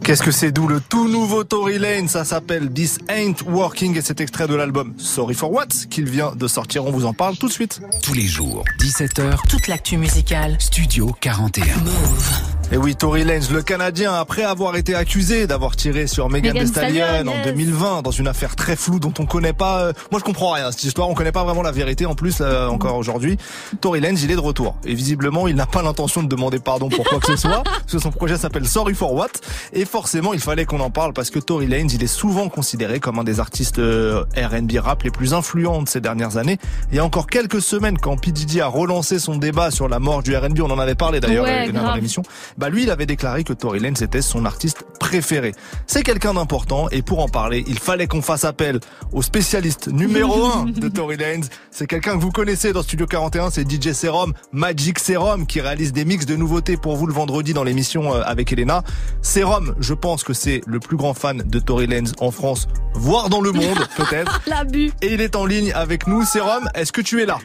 Qu'est-ce 0.02 0.22
que 0.22 0.30
c'est 0.32 0.50
d'où 0.50 0.66
le 0.66 0.80
tout 0.80 1.08
nouveau 1.08 1.44
Tory 1.44 1.78
Lane? 1.78 2.08
Ça 2.08 2.24
s'appelle 2.24 2.70
This 2.72 2.98
Ain't 3.08 3.44
Working 3.46 3.96
et 3.96 4.02
c'est 4.02 4.20
extrait 4.20 4.48
de 4.48 4.54
l'album 4.54 4.94
Sorry 4.98 5.34
for 5.34 5.52
What 5.52 5.66
qu'il 5.88 6.08
vient 6.08 6.34
de 6.34 6.48
sortir. 6.48 6.84
On 6.84 6.90
vous 6.90 7.06
en 7.06 7.12
parle 7.12 7.36
tout 7.36 7.46
de 7.46 7.52
suite. 7.52 7.80
Tous 8.02 8.14
les 8.14 8.26
jours, 8.26 8.64
17h. 8.80 9.48
Toute 9.48 9.68
l'actu 9.68 9.98
musicale. 9.98 10.56
Studio 10.58 11.14
41. 11.20 11.76
Move. 11.84 12.49
Et 12.72 12.76
oui, 12.76 12.94
Tory 12.94 13.24
Lanez, 13.24 13.48
le 13.50 13.62
Canadien, 13.62 14.14
après 14.14 14.44
avoir 14.44 14.76
été 14.76 14.94
accusé 14.94 15.48
d'avoir 15.48 15.74
tiré 15.74 16.06
sur 16.06 16.28
Megan 16.30 16.56
Thee 16.56 16.68
Stallion 16.68 17.04
en 17.26 17.32
yes. 17.32 17.46
2020 17.46 18.02
dans 18.02 18.12
une 18.12 18.28
affaire 18.28 18.54
très 18.54 18.76
floue 18.76 19.00
dont 19.00 19.12
on 19.18 19.26
connaît 19.26 19.52
pas. 19.52 19.80
euh, 19.80 19.92
moi, 20.12 20.20
je 20.20 20.24
comprends 20.24 20.52
rien 20.52 20.68
à 20.68 20.70
cette 20.70 20.84
histoire. 20.84 21.08
On 21.08 21.14
connaît 21.14 21.32
pas 21.32 21.42
vraiment 21.42 21.62
la 21.62 21.72
vérité. 21.72 22.06
En 22.06 22.14
plus, 22.14 22.38
euh, 22.40 22.68
encore 22.68 22.94
aujourd'hui, 22.96 23.38
Tory 23.80 23.98
Lanez, 23.98 24.20
il 24.22 24.30
est 24.30 24.36
de 24.36 24.40
retour. 24.40 24.76
Et 24.84 24.94
visiblement, 24.94 25.48
il 25.48 25.56
n'a 25.56 25.66
pas 25.66 25.82
l'intention 25.82 26.22
de 26.22 26.28
demander 26.28 26.60
pardon 26.60 26.88
pour 26.88 27.04
quoi 27.04 27.18
que 27.18 27.26
ce 27.26 27.34
soit, 27.34 27.62
parce 27.64 27.90
que 27.90 27.98
son 27.98 28.12
projet 28.12 28.36
s'appelle 28.36 28.68
Sorry 28.68 28.94
for 28.94 29.14
What. 29.14 29.30
Et 29.72 29.84
forcément, 29.84 30.32
il 30.32 30.40
fallait 30.40 30.64
qu'on 30.64 30.78
en 30.78 30.90
parle 30.90 31.12
parce 31.12 31.30
que 31.30 31.40
Tory 31.40 31.66
Lanez, 31.66 31.92
il 31.94 32.04
est 32.04 32.06
souvent 32.06 32.48
considéré 32.48 33.00
comme 33.00 33.18
un 33.18 33.24
des 33.24 33.40
artistes 33.40 33.80
euh, 33.80 34.22
R&B 34.36 34.74
rap 34.78 35.02
les 35.02 35.10
plus 35.10 35.34
influents 35.34 35.82
de 35.82 35.88
ces 35.88 36.00
dernières 36.00 36.36
années. 36.36 36.58
Il 36.92 36.96
y 36.96 37.00
a 37.00 37.04
encore 37.04 37.26
quelques 37.26 37.62
semaines, 37.62 37.98
quand 37.98 38.16
P 38.16 38.30
Diddy 38.30 38.60
a 38.60 38.68
relancé 38.68 39.18
son 39.18 39.34
débat 39.38 39.72
sur 39.72 39.88
la 39.88 39.98
mort 39.98 40.22
du 40.22 40.36
R&B, 40.36 40.60
on 40.60 40.70
en 40.70 40.78
avait 40.78 40.94
parlé 40.94 41.18
d'ailleurs 41.18 41.46
Ouais, 41.46 41.68
euh, 41.68 41.72
dans 41.72 41.94
l'émission. 41.96 42.22
Bah 42.60 42.68
lui, 42.68 42.82
il 42.82 42.90
avait 42.90 43.06
déclaré 43.06 43.42
que 43.42 43.54
Tory 43.54 43.80
Lanez 43.80 44.02
était 44.02 44.20
son 44.20 44.44
artiste 44.44 44.84
préféré. 44.98 45.52
C'est 45.86 46.02
quelqu'un 46.02 46.34
d'important 46.34 46.90
et 46.90 47.00
pour 47.00 47.20
en 47.20 47.26
parler, 47.26 47.64
il 47.66 47.78
fallait 47.78 48.06
qu'on 48.06 48.20
fasse 48.20 48.44
appel 48.44 48.80
au 49.12 49.22
spécialiste 49.22 49.88
numéro 49.88 50.44
un 50.44 50.66
de 50.66 50.88
Tory 50.90 51.16
Lanez. 51.16 51.46
C'est 51.70 51.86
quelqu'un 51.86 52.16
que 52.16 52.20
vous 52.20 52.30
connaissez 52.30 52.74
dans 52.74 52.82
Studio 52.82 53.06
41, 53.06 53.48
c'est 53.48 53.62
DJ 53.62 53.92
Serum, 53.92 54.34
Magic 54.52 54.98
Serum, 54.98 55.46
qui 55.46 55.62
réalise 55.62 55.94
des 55.94 56.04
mix 56.04 56.26
de 56.26 56.36
nouveautés 56.36 56.76
pour 56.76 56.96
vous 56.96 57.06
le 57.06 57.14
vendredi 57.14 57.54
dans 57.54 57.64
l'émission 57.64 58.14
euh, 58.14 58.20
avec 58.26 58.52
Elena. 58.52 58.82
Serum, 59.22 59.74
je 59.80 59.94
pense 59.94 60.22
que 60.22 60.34
c'est 60.34 60.60
le 60.66 60.80
plus 60.80 60.98
grand 60.98 61.14
fan 61.14 61.38
de 61.38 61.58
Tory 61.60 61.86
Lanez 61.86 62.10
en 62.20 62.30
France, 62.30 62.68
voire 62.92 63.30
dans 63.30 63.40
le 63.40 63.52
monde 63.52 63.78
peut-être. 63.96 64.42
L'abus. 64.46 64.92
Et 65.00 65.14
il 65.14 65.22
est 65.22 65.34
en 65.34 65.46
ligne 65.46 65.72
avec 65.72 66.06
nous. 66.06 66.26
Serum, 66.26 66.68
est-ce 66.74 66.92
que 66.92 67.00
tu 67.00 67.22
es 67.22 67.26
là? 67.26 67.38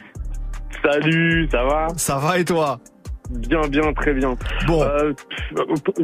Salut, 0.84 1.48
ça 1.50 1.64
va? 1.64 1.86
Ça 1.96 2.18
va 2.18 2.38
et 2.38 2.44
toi? 2.44 2.80
Bien, 3.30 3.60
bien, 3.68 3.92
très 3.92 4.14
bien. 4.14 4.34
Bon. 4.66 4.82
Euh, 4.82 5.12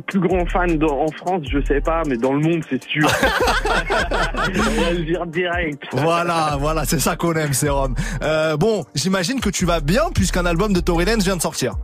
plus 0.07 0.21
grand 0.21 0.45
fan 0.47 0.77
dans- 0.79 1.03
en 1.03 1.09
France, 1.09 1.43
je 1.51 1.59
sais 1.65 1.81
pas, 1.81 2.03
mais 2.07 2.17
dans 2.17 2.33
le 2.33 2.41
monde, 2.41 2.63
c'est 2.69 2.83
sûr. 2.85 3.09
On 3.57 4.83
va 4.83 4.91
le 4.93 5.05
dire 5.05 5.27
direct. 5.27 5.83
Voilà, 5.93 6.57
voilà, 6.59 6.85
c'est 6.85 6.99
ça 7.01 7.17
qu'on 7.17 7.35
aime, 7.35 7.53
Serum. 7.53 7.95
Euh, 8.23 8.57
bon, 8.57 8.85
j'imagine 8.95 9.41
que 9.41 9.51
tu 9.51 9.65
vas 9.67 9.81
bien 9.81 10.03
puisqu'un 10.15 10.47
album 10.47 10.73
de 10.73 10.81
Tory 10.81 11.05
Lanez 11.05 11.23
vient 11.23 11.37
de 11.37 11.43
sortir. 11.43 11.75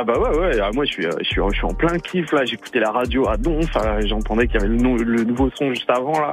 Ah 0.00 0.04
bah 0.04 0.16
ouais, 0.16 0.38
ouais. 0.38 0.60
ah, 0.62 0.70
Moi, 0.72 0.84
je 0.84 0.92
suis, 0.92 1.06
euh, 1.06 1.10
je 1.20 1.24
suis, 1.26 1.40
je 1.50 1.56
suis 1.56 1.64
en 1.66 1.74
plein 1.74 1.98
kiff 1.98 2.30
là. 2.30 2.44
J'écoutais 2.44 2.78
la 2.78 2.92
radio 2.92 3.28
à 3.28 3.36
Donf. 3.36 3.66
J'entendais 4.06 4.46
qu'il 4.46 4.54
y 4.54 4.58
avait 4.58 4.68
le, 4.68 4.76
nou- 4.76 4.96
le 4.96 5.24
nouveau 5.24 5.50
son 5.58 5.70
juste 5.70 5.90
avant 5.90 6.12
là. 6.20 6.30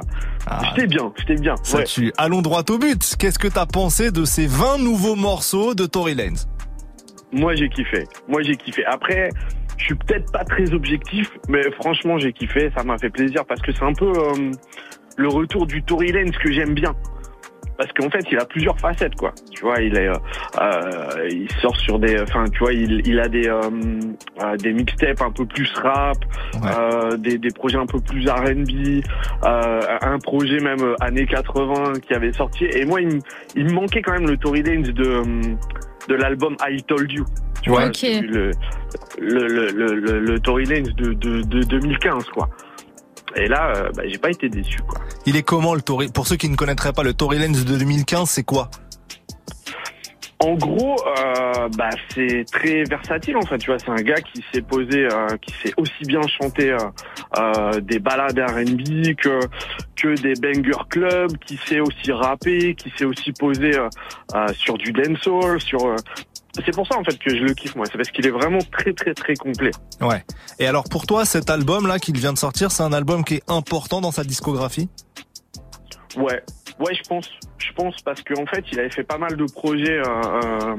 J'étais 0.68 0.86
bien, 0.86 1.12
j'étais 1.18 1.34
bien. 1.34 1.56
Ça 1.64 1.78
Ouais. 1.78 1.84
tue. 1.84 2.12
Allons 2.16 2.42
droit 2.42 2.62
au 2.70 2.78
but. 2.78 3.16
Qu'est-ce 3.18 3.40
que 3.40 3.48
t'as 3.48 3.66
pensé 3.66 4.12
de 4.12 4.24
ces 4.24 4.46
20 4.46 4.78
nouveaux 4.78 5.16
morceaux 5.16 5.74
de 5.74 5.84
Tory 5.86 6.14
Lanez? 6.14 6.36
Moi, 7.36 7.54
j'ai 7.54 7.68
kiffé. 7.68 8.04
Moi, 8.28 8.40
j'ai 8.42 8.56
kiffé. 8.56 8.82
Après, 8.86 9.28
je 9.76 9.84
suis 9.84 9.94
peut-être 9.94 10.32
pas 10.32 10.42
très 10.42 10.72
objectif, 10.72 11.30
mais 11.48 11.70
franchement, 11.72 12.16
j'ai 12.16 12.32
kiffé. 12.32 12.70
Ça 12.74 12.82
m'a 12.82 12.96
fait 12.96 13.10
plaisir 13.10 13.44
parce 13.44 13.60
que 13.60 13.72
c'est 13.72 13.84
un 13.84 13.92
peu 13.92 14.10
euh, 14.10 14.52
le 15.18 15.28
retour 15.28 15.66
du 15.66 15.82
Tory 15.82 16.12
Lanez 16.12 16.30
que 16.30 16.50
j'aime 16.50 16.72
bien. 16.72 16.94
Parce 17.78 17.92
qu'en 17.92 18.08
fait, 18.10 18.24
il 18.30 18.38
a 18.38 18.44
plusieurs 18.46 18.78
facettes, 18.80 19.14
quoi. 19.16 19.32
Tu 19.50 19.62
vois, 19.62 19.80
il 19.80 19.96
est, 19.96 20.08
euh, 20.08 20.14
euh, 20.60 21.28
il 21.30 21.50
sort 21.60 21.76
sur 21.76 21.98
des, 21.98 22.18
enfin, 22.20 22.44
tu 22.52 22.58
vois, 22.60 22.72
il, 22.72 23.02
il 23.06 23.20
a 23.20 23.28
des, 23.28 23.48
euh, 23.48 23.60
euh, 24.42 24.56
des 24.56 24.72
mixtapes 24.72 25.20
un 25.22 25.30
peu 25.30 25.44
plus 25.46 25.70
rap, 25.74 26.16
euh, 26.64 27.16
des, 27.18 27.36
des 27.38 27.50
projets 27.50 27.78
un 27.78 27.86
peu 27.86 28.00
plus 28.00 28.26
R&B, 28.28 29.02
euh, 29.44 29.80
un 30.00 30.18
projet 30.18 30.58
même 30.60 30.80
euh, 30.80 30.94
années 31.00 31.26
80 31.26 32.00
qui 32.06 32.14
avait 32.14 32.32
sorti. 32.32 32.64
Et 32.64 32.84
moi, 32.84 33.00
il, 33.00 33.08
me- 33.16 33.20
il 33.56 33.64
me 33.66 33.72
manquait 33.72 34.00
quand 34.02 34.12
même 34.12 34.26
le 34.28 34.36
Tory 34.36 34.62
Lanez 34.62 34.92
de, 34.92 35.22
de 36.08 36.14
l'album 36.14 36.56
I 36.66 36.82
Told 36.84 37.10
You. 37.12 37.24
Tu 37.62 37.70
Ouais. 37.70 37.76
vois, 37.76 37.90
le, 38.22 38.50
le, 39.18 39.68
le, 39.70 39.94
le, 39.94 40.18
le 40.20 40.40
Tory 40.40 40.64
Lanez 40.64 40.92
de, 40.96 41.12
de, 41.14 41.42
de 41.42 41.60
2015, 41.62 42.24
quoi. 42.30 42.48
Et 43.36 43.48
là, 43.48 43.72
euh, 43.76 43.90
bah, 43.94 44.02
j'ai 44.06 44.18
pas 44.18 44.30
été 44.30 44.48
déçu, 44.48 44.78
quoi. 44.80 44.98
Il 45.26 45.36
est 45.36 45.42
comment 45.42 45.74
le 45.74 45.82
Tory 45.82 46.08
Pour 46.08 46.26
ceux 46.26 46.36
qui 46.36 46.48
ne 46.48 46.56
connaîtraient 46.56 46.92
pas 46.92 47.02
le 47.02 47.12
Tory 47.12 47.38
Lanez 47.38 47.64
de 47.64 47.78
2015, 47.78 48.28
c'est 48.28 48.44
quoi? 48.44 48.70
En 50.38 50.54
gros, 50.54 50.96
euh, 51.06 51.68
bah, 51.78 51.88
c'est 52.14 52.44
très 52.52 52.84
versatile 52.84 53.38
en 53.38 53.42
fait. 53.42 53.56
Tu 53.56 53.70
vois, 53.70 53.78
c'est 53.78 53.88
un 53.88 54.02
gars 54.02 54.20
qui 54.20 54.44
s'est 54.52 54.60
posé, 54.60 55.06
euh, 55.06 55.28
qui 55.40 55.54
sait 55.62 55.72
aussi 55.78 56.04
bien 56.06 56.20
chanter 56.26 56.76
euh, 57.38 57.80
des 57.80 57.98
balades 57.98 58.38
R&B 58.38 59.14
que 59.16 59.40
que 59.96 60.14
des 60.20 60.34
banger 60.34 60.84
clubs, 60.90 61.38
qui 61.38 61.58
sait 61.66 61.80
aussi 61.80 62.12
rapper, 62.12 62.74
qui 62.74 62.92
sait 62.98 63.06
aussi 63.06 63.32
poser 63.32 63.78
euh, 63.78 64.48
sur 64.52 64.76
du 64.76 64.92
dancehall, 64.92 65.60
sur. 65.60 65.96
C'est 66.64 66.74
pour 66.74 66.86
ça 66.86 66.98
en 66.98 67.04
fait 67.04 67.18
que 67.18 67.30
je 67.30 67.42
le 67.42 67.54
kiffe 67.54 67.74
moi. 67.76 67.86
C'est 67.90 67.98
parce 67.98 68.10
qu'il 68.10 68.26
est 68.26 68.30
vraiment 68.30 68.58
très 68.72 68.92
très 68.92 69.14
très 69.14 69.34
complet. 69.34 69.70
Ouais. 70.00 70.24
Et 70.58 70.66
alors 70.66 70.84
pour 70.84 71.06
toi, 71.06 71.24
cet 71.24 71.50
album 71.50 71.86
là 71.86 71.98
qu'il 71.98 72.16
vient 72.18 72.32
de 72.32 72.38
sortir, 72.38 72.70
c'est 72.70 72.82
un 72.82 72.92
album 72.92 73.24
qui 73.24 73.34
est 73.34 73.42
important 73.48 74.00
dans 74.00 74.12
sa 74.12 74.24
discographie? 74.24 74.88
Ouais, 76.16 76.42
ouais, 76.80 76.94
je 76.94 77.08
pense, 77.08 77.28
je 77.58 77.72
pense 77.72 77.96
parce 78.02 78.22
qu'en 78.22 78.46
fait, 78.46 78.64
il 78.72 78.80
avait 78.80 78.90
fait 78.90 79.04
pas 79.04 79.18
mal 79.18 79.36
de 79.36 79.44
projets 79.44 79.98
euh, 79.98 80.04
euh, 80.04 80.76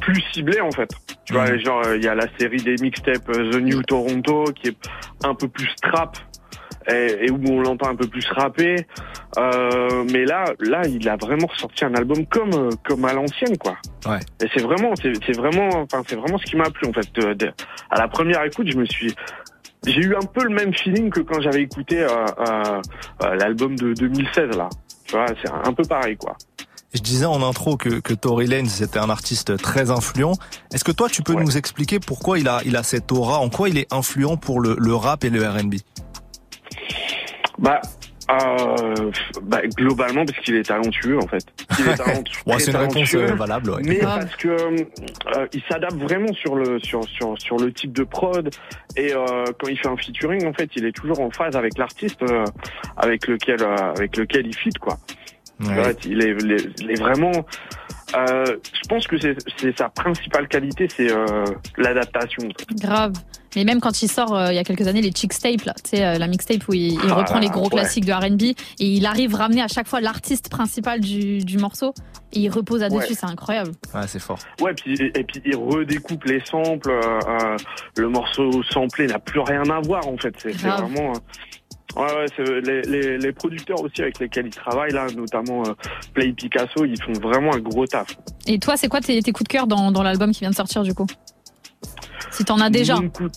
plus 0.00 0.22
ciblés 0.32 0.60
en 0.60 0.72
fait. 0.72 0.90
Tu 1.24 1.32
vois, 1.32 1.56
genre 1.58 1.86
euh, 1.86 1.96
il 1.96 2.04
y 2.04 2.08
a 2.08 2.14
la 2.14 2.26
série 2.38 2.62
des 2.62 2.74
mixtapes 2.80 3.28
euh, 3.28 3.52
The 3.52 3.56
New 3.56 3.82
Toronto 3.82 4.44
qui 4.54 4.68
est 4.68 4.76
un 5.24 5.34
peu 5.34 5.46
plus 5.48 5.68
trap 5.82 6.16
et, 6.90 7.26
et 7.26 7.30
où 7.30 7.38
on 7.48 7.60
l'entend 7.60 7.88
un 7.88 7.96
peu 7.96 8.06
plus 8.06 8.26
rapper. 8.30 8.86
Euh, 9.36 10.04
mais 10.12 10.24
là, 10.24 10.44
là, 10.60 10.82
il 10.86 11.08
a 11.08 11.16
vraiment 11.16 11.46
ressorti 11.46 11.84
un 11.84 11.94
album 11.94 12.26
comme 12.26 12.52
euh, 12.54 12.70
comme 12.86 13.04
à 13.04 13.12
l'ancienne 13.12 13.56
quoi. 13.58 13.76
Ouais. 14.06 14.18
Et 14.42 14.48
c'est 14.54 14.62
vraiment, 14.62 14.92
c'est 14.96 15.36
vraiment, 15.36 15.68
enfin 15.82 16.02
c'est 16.06 16.16
vraiment 16.16 16.38
ce 16.38 16.44
qui 16.44 16.56
m'a 16.56 16.70
plu 16.70 16.88
en 16.88 16.92
fait. 16.92 17.12
De- 17.14 17.34
de- 17.34 17.52
à 17.90 17.98
la 17.98 18.08
première 18.08 18.42
écoute, 18.44 18.68
je 18.70 18.76
me 18.76 18.86
suis 18.86 19.14
j'ai 19.86 20.00
eu 20.00 20.16
un 20.16 20.26
peu 20.26 20.42
le 20.44 20.54
même 20.54 20.74
feeling 20.74 21.08
que 21.10 21.20
quand 21.20 21.40
j'avais 21.40 21.62
écouté 21.62 22.00
euh, 22.00 22.80
l'album 23.38 23.76
de 23.76 23.92
2016 23.94 24.56
là. 24.56 24.68
Tu 25.06 25.12
vois, 25.14 25.26
c'est 25.42 25.50
un 25.50 25.72
peu 25.72 25.82
pareil 25.84 26.16
quoi. 26.16 26.36
Je 26.94 27.00
disais 27.02 27.26
en 27.26 27.42
intro 27.42 27.76
que, 27.76 28.00
que 28.00 28.14
Tory 28.14 28.46
Lanez 28.46 28.68
c'était 28.68 28.98
un 28.98 29.10
artiste 29.10 29.56
très 29.58 29.90
influent. 29.90 30.32
Est-ce 30.72 30.84
que 30.84 30.92
toi 30.92 31.08
tu 31.08 31.22
peux 31.22 31.34
nous 31.34 31.56
expliquer 31.58 32.00
pourquoi 32.00 32.38
il 32.38 32.48
a 32.48 32.60
il 32.64 32.76
a 32.76 32.82
cette 32.82 33.12
aura, 33.12 33.38
en 33.40 33.50
quoi 33.50 33.68
il 33.68 33.78
est 33.78 33.92
influent 33.92 34.36
pour 34.36 34.60
le, 34.60 34.74
le 34.78 34.94
rap 34.94 35.22
et 35.24 35.30
le 35.30 35.46
R&B 35.46 35.74
Bah, 37.58 37.80
euh, 38.30 39.10
bah 39.42 39.62
globalement 39.76 40.24
parce 40.26 40.38
qu'il 40.40 40.54
est 40.56 40.62
talentueux 40.68 41.18
en 41.18 41.26
fait. 41.26 41.44
Il 41.78 41.88
est 41.88 41.94
talentueux. 41.96 42.42
Très 42.46 42.58
c'est 42.58 42.70
une 42.72 42.76
réponse 42.76 42.94
talentueux, 42.94 43.22
euh, 43.32 43.34
valable. 43.34 43.70
ouais. 43.70 43.82
Mais 43.84 43.98
parce 44.00 44.36
que 44.36 44.48
euh, 44.48 45.46
il 45.54 45.62
s'adapte 45.70 45.96
vraiment 45.96 46.32
sur 46.34 46.54
le 46.54 46.78
sur 46.78 47.04
sur 47.08 47.40
sur 47.40 47.56
le 47.56 47.72
type 47.72 47.92
de 47.92 48.04
prod 48.04 48.50
et 48.96 49.14
euh, 49.14 49.44
quand 49.58 49.68
il 49.68 49.78
fait 49.78 49.88
un 49.88 49.96
featuring 49.96 50.46
en 50.46 50.52
fait 50.52 50.68
il 50.76 50.84
est 50.84 50.92
toujours 50.92 51.20
en 51.20 51.30
phase 51.30 51.56
avec 51.56 51.78
l'artiste 51.78 52.22
euh, 52.22 52.44
avec 52.98 53.26
lequel 53.28 53.62
euh, 53.62 53.74
avec 53.96 54.16
lequel 54.18 54.46
il 54.46 54.54
fit 54.54 54.70
quoi. 54.78 54.98
Il, 56.04 56.22
est, 56.22 56.36
il 56.38 56.52
est- 56.52 56.80
il 56.80 56.90
est 56.92 57.00
vraiment. 57.00 57.32
Euh, 58.16 58.44
je 58.72 58.88
pense 58.88 59.06
que 59.06 59.16
c'est 59.20 59.76
sa 59.76 59.88
principale 59.88 60.48
qualité, 60.48 60.88
c'est 60.94 61.10
euh, 61.12 61.44
l'adaptation. 61.76 62.48
Grave. 62.80 63.12
Mais 63.56 63.64
même 63.64 63.80
quand 63.80 64.02
il 64.02 64.08
sort 64.10 64.36
euh, 64.36 64.48
il 64.50 64.56
y 64.56 64.58
a 64.58 64.64
quelques 64.64 64.86
années 64.86 65.00
les 65.00 65.10
Chicks 65.10 65.38
Tape 65.40 65.62
là, 65.64 65.72
tu 65.82 65.96
sais 65.96 66.04
euh, 66.04 66.18
la 66.18 66.26
mixtape 66.26 66.68
où 66.68 66.74
il, 66.74 66.92
il 66.92 67.00
Ah 67.10 67.14
reprend 67.14 67.36
là, 67.36 67.40
les 67.40 67.48
gros 67.48 67.64
ouais. 67.64 67.70
classiques 67.70 68.04
de 68.04 68.12
R&B 68.12 68.42
et 68.42 68.54
il 68.78 69.06
arrive 69.06 69.34
à 69.34 69.38
ramener 69.38 69.62
à 69.62 69.68
chaque 69.68 69.88
fois 69.88 70.00
l'artiste 70.02 70.50
principal 70.50 71.00
du, 71.00 71.38
du 71.38 71.56
morceau 71.56 71.94
et 72.34 72.40
il 72.40 72.50
repose 72.50 72.82
là-dessus, 72.82 72.98
Ouais. 73.12 73.14
c'est 73.18 73.24
incroyable. 73.26 73.72
Ouais, 73.94 74.02
c'est 74.06 74.18
fort. 74.18 74.38
Ouais, 74.60 74.74
puis, 74.74 74.92
et, 75.00 75.18
et 75.18 75.24
puis 75.24 75.40
il 75.46 75.56
redécoupe 75.56 76.24
les 76.24 76.44
samples. 76.44 76.90
euh, 76.90 77.18
euh, 77.26 77.56
le 77.96 78.08
morceau 78.10 78.62
samplé 78.70 79.06
n'a 79.06 79.18
plus 79.18 79.40
rien 79.40 79.62
à 79.70 79.80
voir 79.80 80.06
en 80.06 80.18
fait. 80.18 80.34
C'est 80.38 80.54
vraiment. 80.54 81.14
Ouais, 81.96 82.02
ouais, 82.04 82.26
c'est- 82.36 82.60
les, 82.60 82.82
les, 82.82 83.18
les 83.18 83.32
producteurs 83.32 83.80
aussi 83.82 84.02
avec 84.02 84.18
lesquels 84.18 84.46
il 84.46 84.54
travaille 84.54 84.92
là, 84.92 85.06
notamment 85.16 85.62
euh, 85.66 85.72
Play 86.14 86.32
Picasso, 86.32 86.84
ils 86.84 87.00
font 87.02 87.12
vraiment 87.14 87.54
un 87.54 87.58
gros 87.60 87.86
taf. 87.86 88.08
Et 88.46 88.58
toi, 88.58 88.76
c'est 88.76 88.88
quoi 88.88 89.00
tes, 89.00 89.20
tes 89.22 89.32
coups 89.32 89.48
de 89.48 89.52
cœur 89.52 89.66
dans, 89.66 89.90
dans 89.90 90.02
l'album 90.02 90.30
qui 90.32 90.40
vient 90.40 90.50
de 90.50 90.54
sortir 90.54 90.82
du 90.82 90.94
coup? 90.94 91.06
Si 92.30 92.44
t'en 92.44 92.60
as 92.60 92.70
déjà. 92.70 92.96
Mon 92.96 93.08
coup 93.08 93.28
de- 93.28 93.34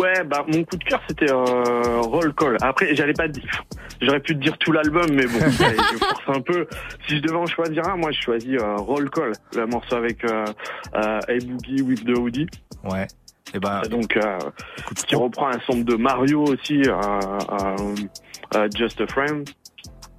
Ouais, 0.00 0.24
bah 0.24 0.42
mon 0.48 0.64
coup 0.64 0.78
de 0.78 0.84
cœur 0.84 1.02
c'était 1.06 1.30
euh, 1.30 2.00
Roll 2.00 2.32
Call. 2.34 2.56
Après, 2.62 2.94
j'allais 2.94 3.12
pas 3.12 3.28
te 3.28 3.32
dire, 3.38 3.62
j'aurais 4.00 4.20
pu 4.20 4.34
te 4.34 4.40
dire 4.42 4.56
tout 4.56 4.72
l'album, 4.72 5.04
mais 5.12 5.26
bon, 5.26 5.38
allez, 5.64 5.76
je 5.92 5.98
force 5.98 6.22
un 6.28 6.40
peu. 6.40 6.66
Si 7.06 7.16
je 7.18 7.20
devais 7.20 7.36
en 7.36 7.44
choisir 7.44 7.86
un, 7.86 7.96
moi 7.98 8.10
je 8.10 8.18
choisis 8.22 8.56
euh, 8.58 8.76
Roll 8.76 9.10
Call, 9.10 9.32
le 9.54 9.66
morceau 9.66 9.96
avec 9.96 10.24
euh, 10.24 10.46
euh, 10.94 11.20
Hey 11.28 11.40
Boogie 11.44 11.82
with 11.82 12.06
the 12.06 12.16
Hoodie. 12.16 12.46
Ouais. 12.84 13.06
Et 13.54 13.58
ben, 13.58 13.80
donc 13.90 14.16
euh, 14.16 14.38
qui 15.06 15.14
reprend 15.14 15.48
un 15.48 15.58
son 15.66 15.78
de 15.78 15.94
Mario 15.96 16.42
aussi, 16.44 16.82
euh, 16.82 16.92
euh, 16.92 17.94
euh, 18.56 18.68
Just 18.76 19.00
a 19.00 19.06
Friend. 19.06 19.48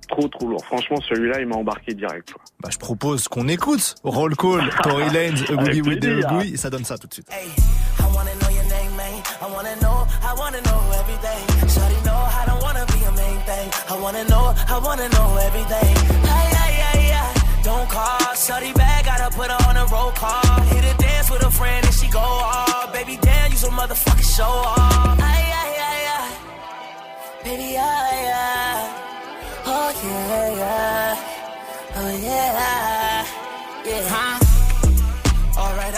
Trop 0.07 0.27
trop 0.29 0.47
lourd. 0.47 0.63
Franchement, 0.65 0.95
celui-là, 1.09 1.41
il 1.41 1.47
m'a 1.47 1.57
embarqué 1.57 1.93
direct. 1.93 2.31
Quoi. 2.31 2.41
Bah, 2.61 2.69
je 2.71 2.77
propose 2.77 3.27
qu'on 3.27 3.49
écoute 3.49 3.95
Roll 4.03 4.35
Call, 4.37 4.69
Tory 4.83 5.09
Lanez, 5.09 5.41
A 5.49 5.55
Boogie 5.55 5.81
with 5.81 5.99
the. 5.99 6.25
Boogie, 6.25 6.53
et 6.53 6.57
ça 6.57 6.69
donne 6.69 6.85
ça 6.85 6.97
tout 6.97 7.07
de 7.07 7.13
suite. 7.13 7.27
I 7.29 8.03
wanna 8.15 8.31
know 8.39 8.49
your 8.49 8.63
name, 8.63 8.95
man. 8.95 9.21
I 9.41 9.53
wanna 9.53 9.75
know, 9.81 10.07
I 10.23 10.33
wanna 10.39 10.61
know 10.61 10.79
everything. 10.97 11.67
Shawty 11.67 12.05
know 12.05 12.15
I 12.15 12.45
don't 12.47 12.63
wanna 12.63 12.85
be 12.85 13.03
a 13.03 13.11
main 13.11 13.39
thing. 13.45 13.69
I 13.89 14.01
wanna 14.01 14.23
know, 14.29 14.53
I 14.69 14.79
wanna 14.79 15.09
know 15.09 15.37
everything. 15.45 15.95
Ay. 16.23 16.56
Don't 17.87 17.95
call, 17.95 18.33
shawty 18.35 18.73
back, 18.75 19.05
gotta 19.05 19.33
put 19.35 19.49
her 19.49 19.69
on 19.69 19.77
a 19.77 19.85
roll 19.85 20.11
call. 20.11 20.61
Hit 20.63 20.83
a 20.83 20.97
dance 20.97 21.29
with 21.31 21.41
a 21.43 21.49
friend 21.51 21.85
and 21.85 21.95
she 21.95 22.09
go 22.09 22.19
off. 22.19 22.91
Baby, 22.91 23.17
damn, 23.21 23.49
you 23.51 23.57
so 23.57 23.69
motherfucking 23.69 24.35
show 24.35 24.43
off. 24.43 25.17
Ay, 25.19 25.51
ay, 25.61 25.73
ay, 25.89 26.07
ay. 26.17 26.31
Baby, 27.45 27.77
ay, 27.77 28.33
ay. 28.35 28.93
Oh, 29.67 29.89
yeah, 30.03 30.57
yeah. 30.57 31.95
Oh, 31.95 32.17
yeah. 32.21 33.25
Yeah. 33.85 34.15
I- 34.41 34.46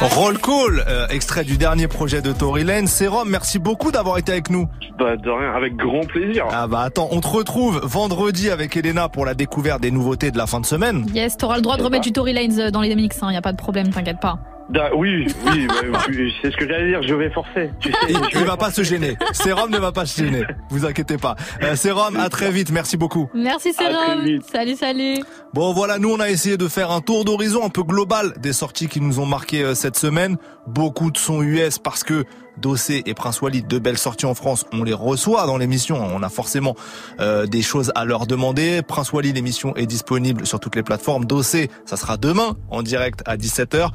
Roll 0.01 0.37
Call, 0.39 0.83
euh, 0.87 1.07
extrait 1.09 1.43
du 1.43 1.57
dernier 1.57 1.87
projet 1.87 2.21
de 2.21 2.31
Tory 2.31 2.63
Lane. 2.63 2.87
Sérum, 2.87 3.29
merci 3.29 3.59
beaucoup 3.59 3.91
d'avoir 3.91 4.17
été 4.17 4.31
avec 4.31 4.49
nous. 4.49 4.67
Bah, 4.97 5.17
de 5.17 5.29
rien, 5.29 5.53
avec 5.53 5.75
grand 5.75 6.05
plaisir. 6.05 6.45
Ah 6.51 6.67
bah 6.67 6.81
attends, 6.81 7.09
on 7.11 7.19
te 7.19 7.27
retrouve 7.27 7.81
vendredi 7.83 8.49
avec 8.49 8.77
Elena 8.77 9.09
pour 9.09 9.25
la 9.25 9.33
découverte 9.33 9.81
des 9.81 9.91
nouveautés 9.91 10.31
de 10.31 10.37
la 10.37 10.47
fin 10.47 10.59
de 10.59 10.65
semaine. 10.65 11.05
Yes, 11.13 11.37
t'auras 11.37 11.57
le 11.57 11.61
droit 11.61 11.77
de 11.77 11.83
remettre 11.83 12.03
du 12.03 12.11
Tory 12.11 12.33
Lanez 12.33 12.71
dans 12.71 12.81
les 12.81 12.95
mix, 12.95 13.21
hein, 13.21 13.31
y 13.31 13.37
a 13.37 13.41
pas 13.41 13.51
de 13.51 13.57
problème, 13.57 13.89
t'inquiète 13.89 14.19
pas. 14.19 14.39
Da- 14.69 14.95
oui, 14.95 15.25
oui, 15.47 15.67
bah, 15.91 15.99
oui, 16.09 16.33
c'est 16.41 16.51
ce 16.51 16.57
que 16.57 16.67
j'allais 16.67 16.89
dire, 16.89 17.01
je 17.01 17.13
vais 17.15 17.29
forcer. 17.31 17.71
Tu 17.79 17.91
sais, 17.91 17.97
Il, 18.09 18.15
je 18.31 18.39
il 18.39 18.45
va 18.45 18.55
pas 18.57 18.69
se 18.71 18.83
gêner. 18.83 19.17
Sérum 19.33 19.69
ne 19.71 19.77
va 19.79 19.91
pas 19.91 20.05
se 20.05 20.21
gêner. 20.23 20.43
Vous 20.69 20.85
inquiétez 20.85 21.17
pas. 21.17 21.35
Euh, 21.63 21.75
Sérum, 21.75 22.15
à 22.17 22.29
très 22.29 22.51
vite. 22.51 22.71
Merci 22.71 22.95
beaucoup. 22.97 23.29
Merci 23.33 23.73
Sérum. 23.73 24.39
Salut, 24.51 24.75
salut. 24.75 25.15
Bon 25.53 25.73
voilà, 25.73 25.97
nous 25.97 26.11
on 26.11 26.19
a 26.19 26.29
essayé 26.29 26.57
de 26.57 26.67
faire 26.67 26.91
un 26.91 27.01
tour 27.01 27.25
d'horizon 27.25 27.65
un 27.65 27.69
peu 27.69 27.83
global 27.83 28.33
des 28.39 28.53
sorties 28.53 28.87
qui 28.87 29.01
nous 29.01 29.19
ont 29.19 29.25
marqué 29.25 29.63
euh, 29.63 29.73
cette 29.73 29.97
semaine. 29.97 30.37
Beaucoup 30.67 31.09
de 31.09 31.17
sons 31.17 31.41
US 31.41 31.79
parce 31.79 32.03
que 32.03 32.23
Dossé 32.59 33.03
et 33.05 33.13
Prince 33.13 33.41
Walid, 33.41 33.67
deux 33.67 33.79
belles 33.79 33.97
sorties 33.97 34.25
en 34.25 34.35
France, 34.35 34.65
on 34.71 34.83
les 34.83 34.93
reçoit 34.93 35.45
dans 35.45 35.57
l'émission. 35.57 35.97
On 35.97 36.21
a 36.23 36.29
forcément 36.29 36.75
euh, 37.19 37.45
des 37.45 37.61
choses 37.61 37.91
à 37.95 38.05
leur 38.05 38.27
demander. 38.27 38.81
Prince 38.81 39.11
Walid, 39.13 39.35
l'émission 39.35 39.75
est 39.75 39.85
disponible 39.85 40.45
sur 40.45 40.59
toutes 40.59 40.75
les 40.75 40.83
plateformes. 40.83 41.25
Dossé, 41.25 41.69
ça 41.85 41.97
sera 41.97 42.17
demain 42.17 42.57
en 42.69 42.83
direct 42.83 43.21
à 43.25 43.37
17h. 43.37 43.89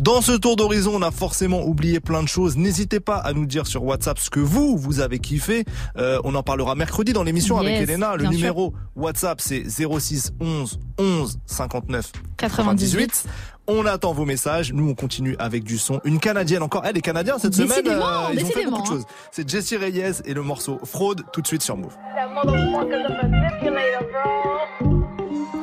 Dans 0.00 0.20
ce 0.20 0.32
tour 0.32 0.56
d'horizon, 0.56 0.92
on 0.94 1.02
a 1.02 1.10
forcément 1.10 1.64
oublié 1.64 2.00
plein 2.00 2.22
de 2.22 2.28
choses. 2.28 2.56
N'hésitez 2.56 3.00
pas 3.00 3.16
à 3.16 3.32
nous 3.32 3.46
dire 3.46 3.66
sur 3.66 3.84
WhatsApp 3.84 4.18
ce 4.18 4.30
que 4.30 4.40
vous, 4.40 4.76
vous 4.76 5.00
avez 5.00 5.18
kiffé. 5.18 5.64
Euh, 5.96 6.20
on 6.24 6.34
en 6.34 6.42
parlera 6.42 6.74
mercredi 6.74 7.12
dans 7.12 7.22
l'émission 7.22 7.58
avec 7.58 7.88
Elena. 7.88 8.16
Le 8.16 8.22
sûr. 8.24 8.30
numéro 8.30 8.74
WhatsApp, 8.96 9.40
c'est 9.40 9.64
06 9.68 10.32
11 10.40 10.78
11 10.98 11.38
59 11.46 12.12
98. 12.36 13.24
On 13.70 13.84
attend 13.84 14.12
vos 14.14 14.24
messages. 14.24 14.72
Nous, 14.72 14.88
on 14.88 14.94
continue 14.94 15.36
avec 15.38 15.62
du 15.62 15.76
son. 15.76 16.00
Une 16.04 16.18
Canadienne 16.20 16.62
encore. 16.62 16.86
Elle 16.86 16.96
est 16.96 17.02
Canadienne 17.02 17.38
cette 17.38 17.52
semaine. 17.54 17.70
euh, 17.70 17.82
Décidément, 17.82 18.30
ils 18.32 18.42
ont 18.42 18.46
fait 18.48 18.64
beaucoup 18.64 18.76
de 18.82 18.82
hein. 18.82 18.84
choses. 18.86 19.04
C'est 19.30 19.48
Jessie 19.48 19.76
Reyes 19.76 20.22
et 20.24 20.32
le 20.32 20.42
morceau 20.42 20.80
Fraude 20.84 21.22
tout 21.32 21.42
de 21.42 21.46
suite 21.46 21.62
sur 21.62 21.76
Move. 21.76 21.94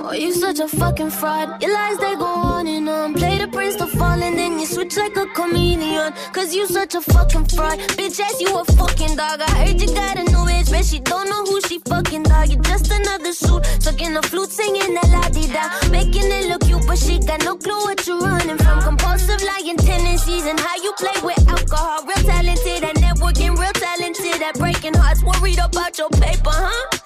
Oh, 0.07 0.13
you 0.13 0.31
such 0.33 0.59
a 0.59 0.67
fucking 0.67 1.09
fraud. 1.09 1.63
Your 1.63 1.73
lies, 1.73 1.97
they 1.97 2.13
go 2.13 2.25
on 2.25 2.67
and 2.67 2.87
on. 2.87 3.15
Play 3.15 3.39
the 3.39 3.47
prince 3.47 3.75
to 3.77 3.87
fall 3.87 4.21
and 4.21 4.37
then 4.37 4.59
you 4.59 4.67
switch 4.67 4.95
like 4.97 5.17
a 5.17 5.25
chameleon. 5.33 6.13
Cause 6.31 6.53
you 6.53 6.67
such 6.67 6.93
a 6.93 7.01
fucking 7.01 7.45
fraud. 7.45 7.79
Bitch 7.97 8.19
ass, 8.19 8.39
you 8.39 8.55
a 8.55 8.63
fucking 8.77 9.15
dog. 9.15 9.41
I 9.41 9.49
heard 9.65 9.81
you 9.81 9.87
got 9.87 10.17
a 10.17 10.23
new 10.25 10.45
bitch, 10.45 10.69
but 10.69 10.85
she 10.85 10.99
don't 10.99 11.27
know 11.27 11.43
who 11.45 11.59
she 11.61 11.79
fucking 11.79 12.23
dog. 12.23 12.49
You 12.49 12.57
just 12.57 12.91
another 12.91 13.33
suit. 13.33 13.65
Sucking 13.79 14.13
the 14.13 14.21
flute, 14.21 14.51
singing 14.51 14.93
that 14.93 15.09
la 15.09 15.27
di 15.29 15.47
da. 15.47 15.73
Making 15.89 16.29
it 16.31 16.49
look 16.49 16.61
cute, 16.61 16.85
but 16.85 16.99
she 16.99 17.17
got 17.19 17.43
no 17.43 17.55
clue 17.55 17.79
what 17.85 18.05
you're 18.05 18.19
running 18.19 18.57
from. 18.57 18.81
Compulsive 18.81 19.41
lying 19.41 19.77
tendencies 19.77 20.45
and 20.45 20.59
how 20.59 20.75
you 20.83 20.93
play 20.99 21.17
with 21.23 21.49
alcohol. 21.49 22.05
Real 22.05 22.23
talented 22.25 22.83
at 22.83 22.95
networking, 22.97 23.57
real 23.57 23.73
talented 23.73 24.41
at 24.41 24.53
breaking 24.59 24.93
hearts. 24.93 25.23
Worried 25.23 25.59
about 25.59 25.97
your 25.97 26.09
paper, 26.09 26.53
huh? 26.53 26.99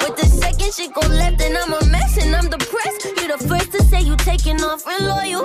But 0.00 0.16
the 0.16 0.25
shit 0.72 0.92
go 0.92 1.00
left, 1.08 1.40
and 1.40 1.56
I'm 1.56 1.72
a 1.72 1.84
mess 1.86 2.16
and 2.22 2.34
I'm 2.34 2.48
depressed. 2.48 3.04
You 3.04 3.28
the 3.28 3.38
first 3.48 3.72
to 3.72 3.82
say 3.84 4.00
you 4.02 4.16
taking 4.16 4.60
off 4.62 4.86
and 4.86 5.06
loyal. 5.06 5.44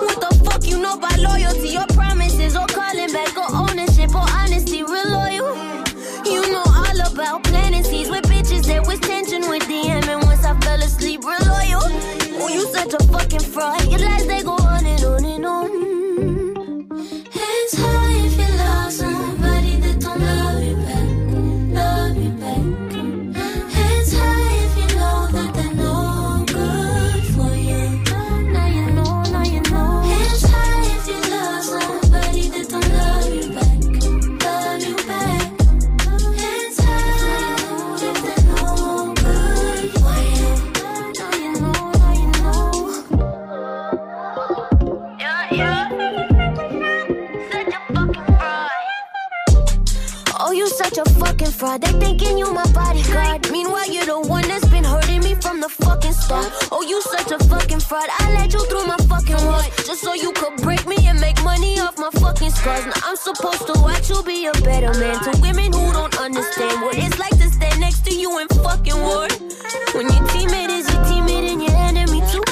What 0.00 0.16
the 0.20 0.30
fuck 0.44 0.64
you 0.66 0.80
know 0.80 0.94
about 0.94 1.18
loyalty? 1.18 1.68
Your 1.68 1.86
promises 1.88 2.56
or 2.56 2.66
calling 2.66 3.12
back 3.12 3.36
or 3.36 3.50
ownership 3.54 4.14
or 4.14 4.26
honesty, 4.40 4.82
real 4.82 5.08
loyal. 5.08 5.56
You 6.24 6.40
know 6.52 6.64
all 6.64 7.00
about 7.12 7.44
planting 7.44 7.84
seeds 7.84 8.08
with 8.08 8.24
bitches. 8.24 8.66
There 8.66 8.82
was 8.82 9.00
tension 9.00 9.48
with 9.48 9.62
DM, 9.64 10.06
and 10.08 10.22
once 10.24 10.44
I 10.44 10.58
fell 10.60 10.80
asleep, 10.80 11.22
real 11.24 11.44
loyal. 11.46 11.82
Oh, 12.42 12.48
you 12.48 12.66
such 12.72 12.94
a 12.94 13.02
fucking 13.12 13.40
fraud. 13.40 13.84
Your 13.90 14.00
lies 14.00 14.26
they 14.26 14.42
go 14.42 14.59
fraud. 51.60 51.82
They 51.82 51.92
thinking 52.00 52.38
you 52.38 52.52
my 52.52 52.64
bodyguard. 52.72 53.50
Meanwhile, 53.52 53.92
you're 53.92 54.06
the 54.06 54.20
one 54.20 54.46
that's 54.48 54.66
been 54.68 54.84
hurting 54.84 55.20
me 55.20 55.34
from 55.34 55.60
the 55.60 55.68
fucking 55.68 56.14
start. 56.14 56.48
Oh, 56.72 56.82
you 56.82 56.98
such 57.02 57.30
a 57.32 57.38
fucking 57.52 57.80
fraud. 57.80 58.08
I 58.18 58.32
let 58.32 58.52
you 58.54 58.64
through 58.70 58.86
my 58.86 58.96
fucking 59.12 59.40
walls 59.46 59.68
just 59.86 60.00
so 60.00 60.14
you 60.14 60.32
could 60.32 60.56
break 60.62 60.86
me 60.86 60.96
and 61.06 61.20
make 61.20 61.38
money 61.44 61.78
off 61.78 61.98
my 61.98 62.10
fucking 62.22 62.50
scars. 62.50 62.86
Now 62.86 63.08
I'm 63.08 63.16
supposed 63.16 63.66
to 63.68 63.74
watch 63.86 64.08
you 64.08 64.22
be 64.22 64.46
a 64.46 64.52
better 64.68 64.92
man 64.98 65.16
to 65.26 65.32
women 65.42 65.70
who 65.76 65.92
don't 65.92 66.16
understand 66.18 66.80
what 66.82 66.96
it's 66.96 67.18
like 67.18 67.36
to 67.42 67.48
stand 67.56 67.78
next 67.78 68.00
to 68.06 68.12
you 68.14 68.30
in 68.40 68.48
fucking 68.64 69.00
war. 69.08 69.28
When 69.94 70.06
your 70.12 70.24
teammate 70.32 70.72
is 70.78 70.88
your 70.90 71.02
teammate 71.08 71.46
and 71.52 71.60
your 71.62 71.76
enemy 71.88 72.20
too. 72.32 72.44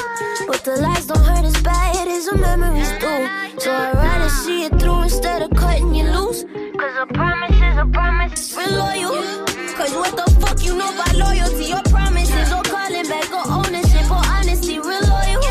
But 0.45 0.61
the 0.63 0.77
lies 0.85 1.07
don't 1.07 1.25
hurt 1.25 1.45
as 1.45 1.57
bad 1.63 2.07
as 2.07 2.25
the 2.27 2.37
memories 2.37 2.91
do. 3.03 3.13
So 3.59 3.73
I'd 3.73 3.95
rather 3.95 4.29
see 4.29 4.65
it 4.65 4.79
through 4.79 5.01
instead 5.01 5.41
of 5.41 5.49
cutting 5.57 5.95
you 5.95 6.05
loose. 6.05 6.43
Cause 6.79 6.95
a 7.01 7.05
promise 7.07 7.48
a 7.79 7.85
promise. 7.85 8.55
Real 8.57 8.71
loyal. 8.71 9.45
Cause 9.77 9.93
what 9.95 10.13
the 10.15 10.27
fuck 10.41 10.63
you 10.65 10.75
know 10.75 10.89
about 10.93 11.15
loyalty? 11.15 11.65
Your 11.65 11.83
promises 11.83 12.51
or 12.51 12.63
calling 12.63 13.07
back 13.07 13.31
or 13.31 13.45
ownership 13.47 14.05
or 14.11 14.23
honesty. 14.35 14.79
Real 14.79 15.05
loyal. 15.07 15.41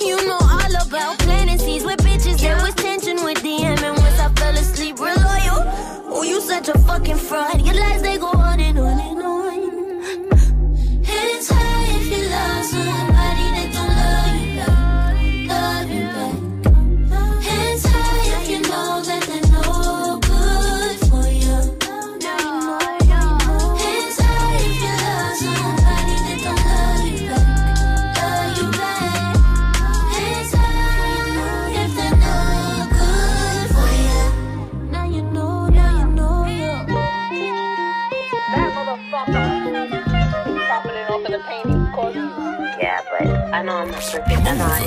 You 0.00 0.16
know 0.28 0.38
all 0.38 0.74
about 0.86 1.18
planting 1.18 1.58
seeds 1.58 1.84
with 1.84 1.98
bitches. 1.98 2.38
There 2.40 2.56
was 2.56 2.74
tension 2.74 3.16
with 3.24 3.38
DM 3.42 3.82
and 3.82 3.96
once 3.98 4.20
I 4.20 4.28
fell 4.34 4.54
asleep. 4.54 5.00
Real 5.00 5.16
loyal. 5.16 5.60
Oh, 6.14 6.22
you 6.22 6.40
such 6.40 6.68
a 6.68 6.78
fucking 6.78 7.16
fraud. 7.16 7.60
Your 7.62 7.74
lies 7.74 8.02
they 8.02 8.18
go 8.18 8.30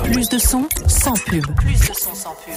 Plus 0.04 0.28
de 0.28 0.38
son 0.38 0.68
sans 0.88 1.14
pub. 1.14 1.44
Plus 1.56 1.88
de 1.88 1.94
son 1.94 2.14
sans 2.14 2.34
pub. 2.34 2.54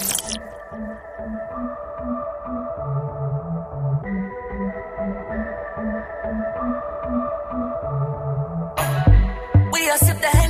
We 9.72 9.90
are 9.90 9.98
sip 9.98 10.20
the 10.20 10.45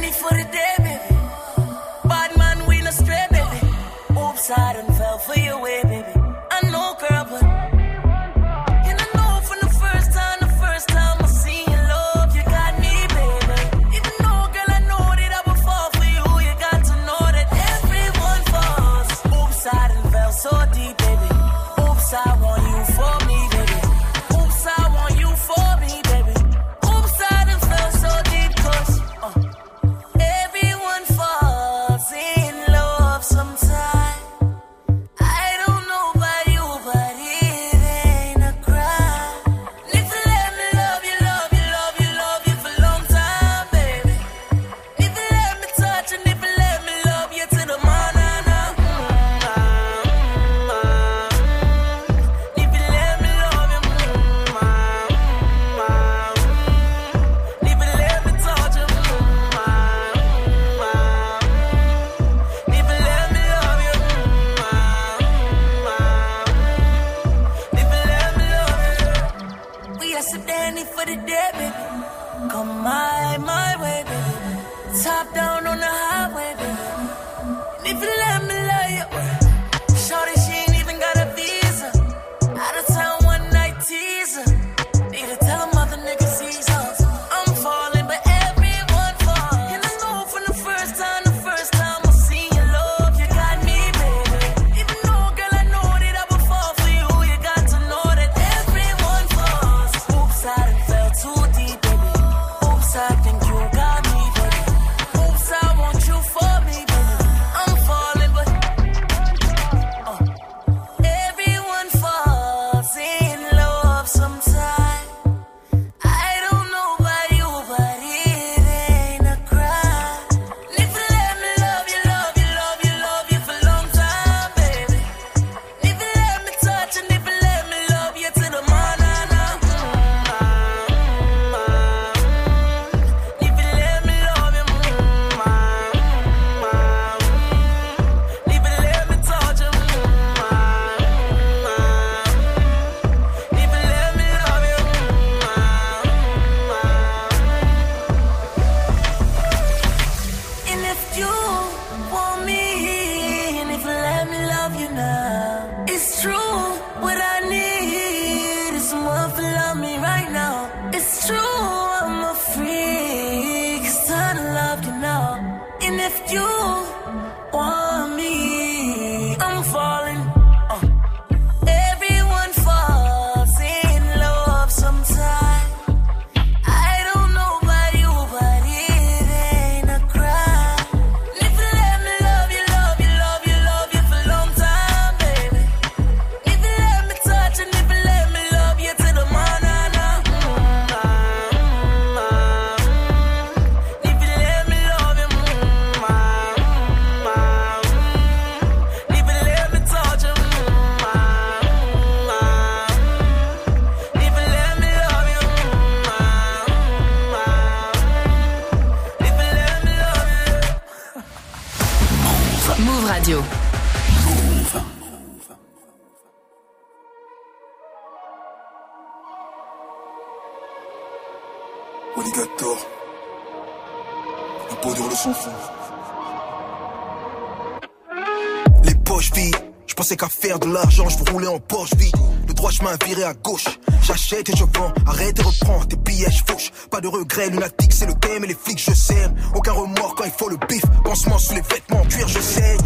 pensais 230.05 230.17
qu'à 230.17 230.29
faire 230.29 230.59
de 230.59 230.71
l'argent, 230.71 231.09
je 231.09 231.31
rouler 231.31 231.47
en 231.47 231.57
Porsche 231.57 231.95
vide. 231.95 232.34
Chemin 232.75 232.97
viré 233.05 233.23
à 233.23 233.33
gauche, 233.33 233.79
j'achète 234.01 234.49
et 234.49 234.55
je 234.57 234.65
vends, 234.65 234.91
arrête 235.07 235.39
et 235.39 235.41
reprends 235.41 235.85
tes 235.85 235.95
billets, 235.95 236.29
je 236.29 236.43
fauche. 236.51 236.71
Pas 236.91 236.99
de 236.99 237.07
regret, 237.07 237.49
lunatique, 237.49 237.93
c'est 237.93 238.05
le 238.05 238.13
thème 238.15 238.43
et 238.43 238.47
les 238.47 238.53
flics, 238.53 238.83
je 238.85 238.93
sers. 238.93 239.31
Aucun 239.55 239.71
remords 239.71 240.13
quand 240.15 240.25
il 240.25 240.33
faut 240.37 240.49
le 240.49 240.57
bif, 240.67 240.83
pansement 241.05 241.37
sous 241.37 241.53
les 241.53 241.61
vêtements, 241.61 242.01
en 242.01 242.05
cuir, 242.05 242.27
je 242.27 242.39
saigne. 242.41 242.81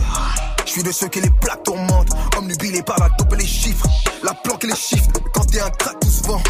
Je 0.64 0.72
suis 0.74 0.84
de 0.84 0.92
ceux 0.92 1.08
qui 1.08 1.22
les 1.22 1.32
plaques 1.42 1.64
tourmentent, 1.64 2.12
omnubilés 2.38 2.84
par 2.84 3.00
la 3.00 3.10
dope 3.18 3.34
et 3.34 3.38
les 3.38 3.48
chiffres. 3.48 3.88
La 4.22 4.36
planque 4.36 4.64
et 4.66 4.68
les 4.68 4.76
chiffres, 4.76 5.10
quand 5.34 5.46
t'es 5.46 5.60
un 5.60 5.72
crack, 5.72 6.00
tout 6.00 6.12
se 6.12 6.22
vend. 6.22 6.44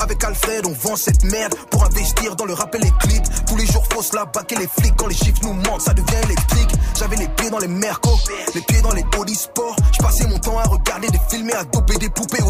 Avec 0.00 0.22
Alfred, 0.22 0.64
on 0.64 0.72
vend 0.72 0.94
cette 0.94 1.24
merde 1.24 1.56
pour 1.72 1.84
investir 1.84 2.36
dans 2.36 2.44
le 2.44 2.52
rap 2.52 2.72
et 2.76 2.78
les 2.78 2.92
clips. 3.00 3.24
Tous 3.46 3.56
les 3.56 3.66
jours, 3.66 3.84
faut 3.92 4.02
se 4.02 4.14
la 4.14 4.26
baquer 4.26 4.54
les 4.54 4.68
flics. 4.68 4.94
Quand 4.96 5.08
les 5.08 5.16
chiffres 5.16 5.40
nous 5.42 5.54
mentent, 5.54 5.80
ça 5.80 5.94
devient 5.94 6.22
électrique. 6.22 6.70
J'avais 6.96 7.16
les 7.16 7.28
pieds 7.28 7.50
dans 7.50 7.58
les 7.58 7.68
mercos, 7.68 8.18
les 8.54 8.60
pieds 8.60 8.80
dans 8.80 8.92
les 8.92 9.04
polysports. 9.04 9.74
Je 9.92 9.98
passais 9.98 10.26
mon 10.28 10.38
temps 10.38 10.58
à 10.58 10.64
regarder 10.64 11.08
des 11.08 11.20
films 11.28 11.50
et 11.50 11.54
à 11.54 11.64
doper 11.64 11.96
des 11.98 12.10
poupées 12.10 12.42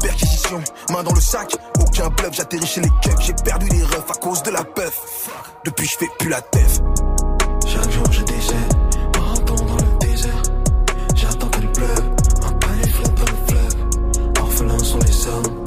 Perquisition, 0.00 0.62
main 0.90 1.02
dans 1.02 1.14
le 1.14 1.20
sac, 1.20 1.56
aucun 1.80 2.08
bluff. 2.10 2.32
J'atterris 2.32 2.66
chez 2.66 2.80
les 2.80 2.90
keufs, 3.02 3.20
j'ai 3.20 3.32
perdu 3.32 3.68
des 3.68 3.82
refs 3.82 4.10
à 4.10 4.14
cause 4.14 4.42
de 4.42 4.50
la 4.50 4.62
puff. 4.64 5.30
Depuis, 5.64 5.86
je 5.86 5.98
fais 5.98 6.08
plus 6.18 6.28
la 6.28 6.40
teuf. 6.40 6.80
Chaque 7.66 7.90
jour 7.90 8.04
je 8.10 8.22
désert. 8.22 8.78
J'attends 11.14 11.48
qu'elle 11.48 11.72
pleuve, 11.72 12.04
un 12.44 12.52
dans 12.52 13.24
le 13.24 13.36
fleuve. 13.48 13.76
Orphelins 14.40 14.84
sont 14.84 14.98
les 15.00 15.26
hommes, 15.26 15.57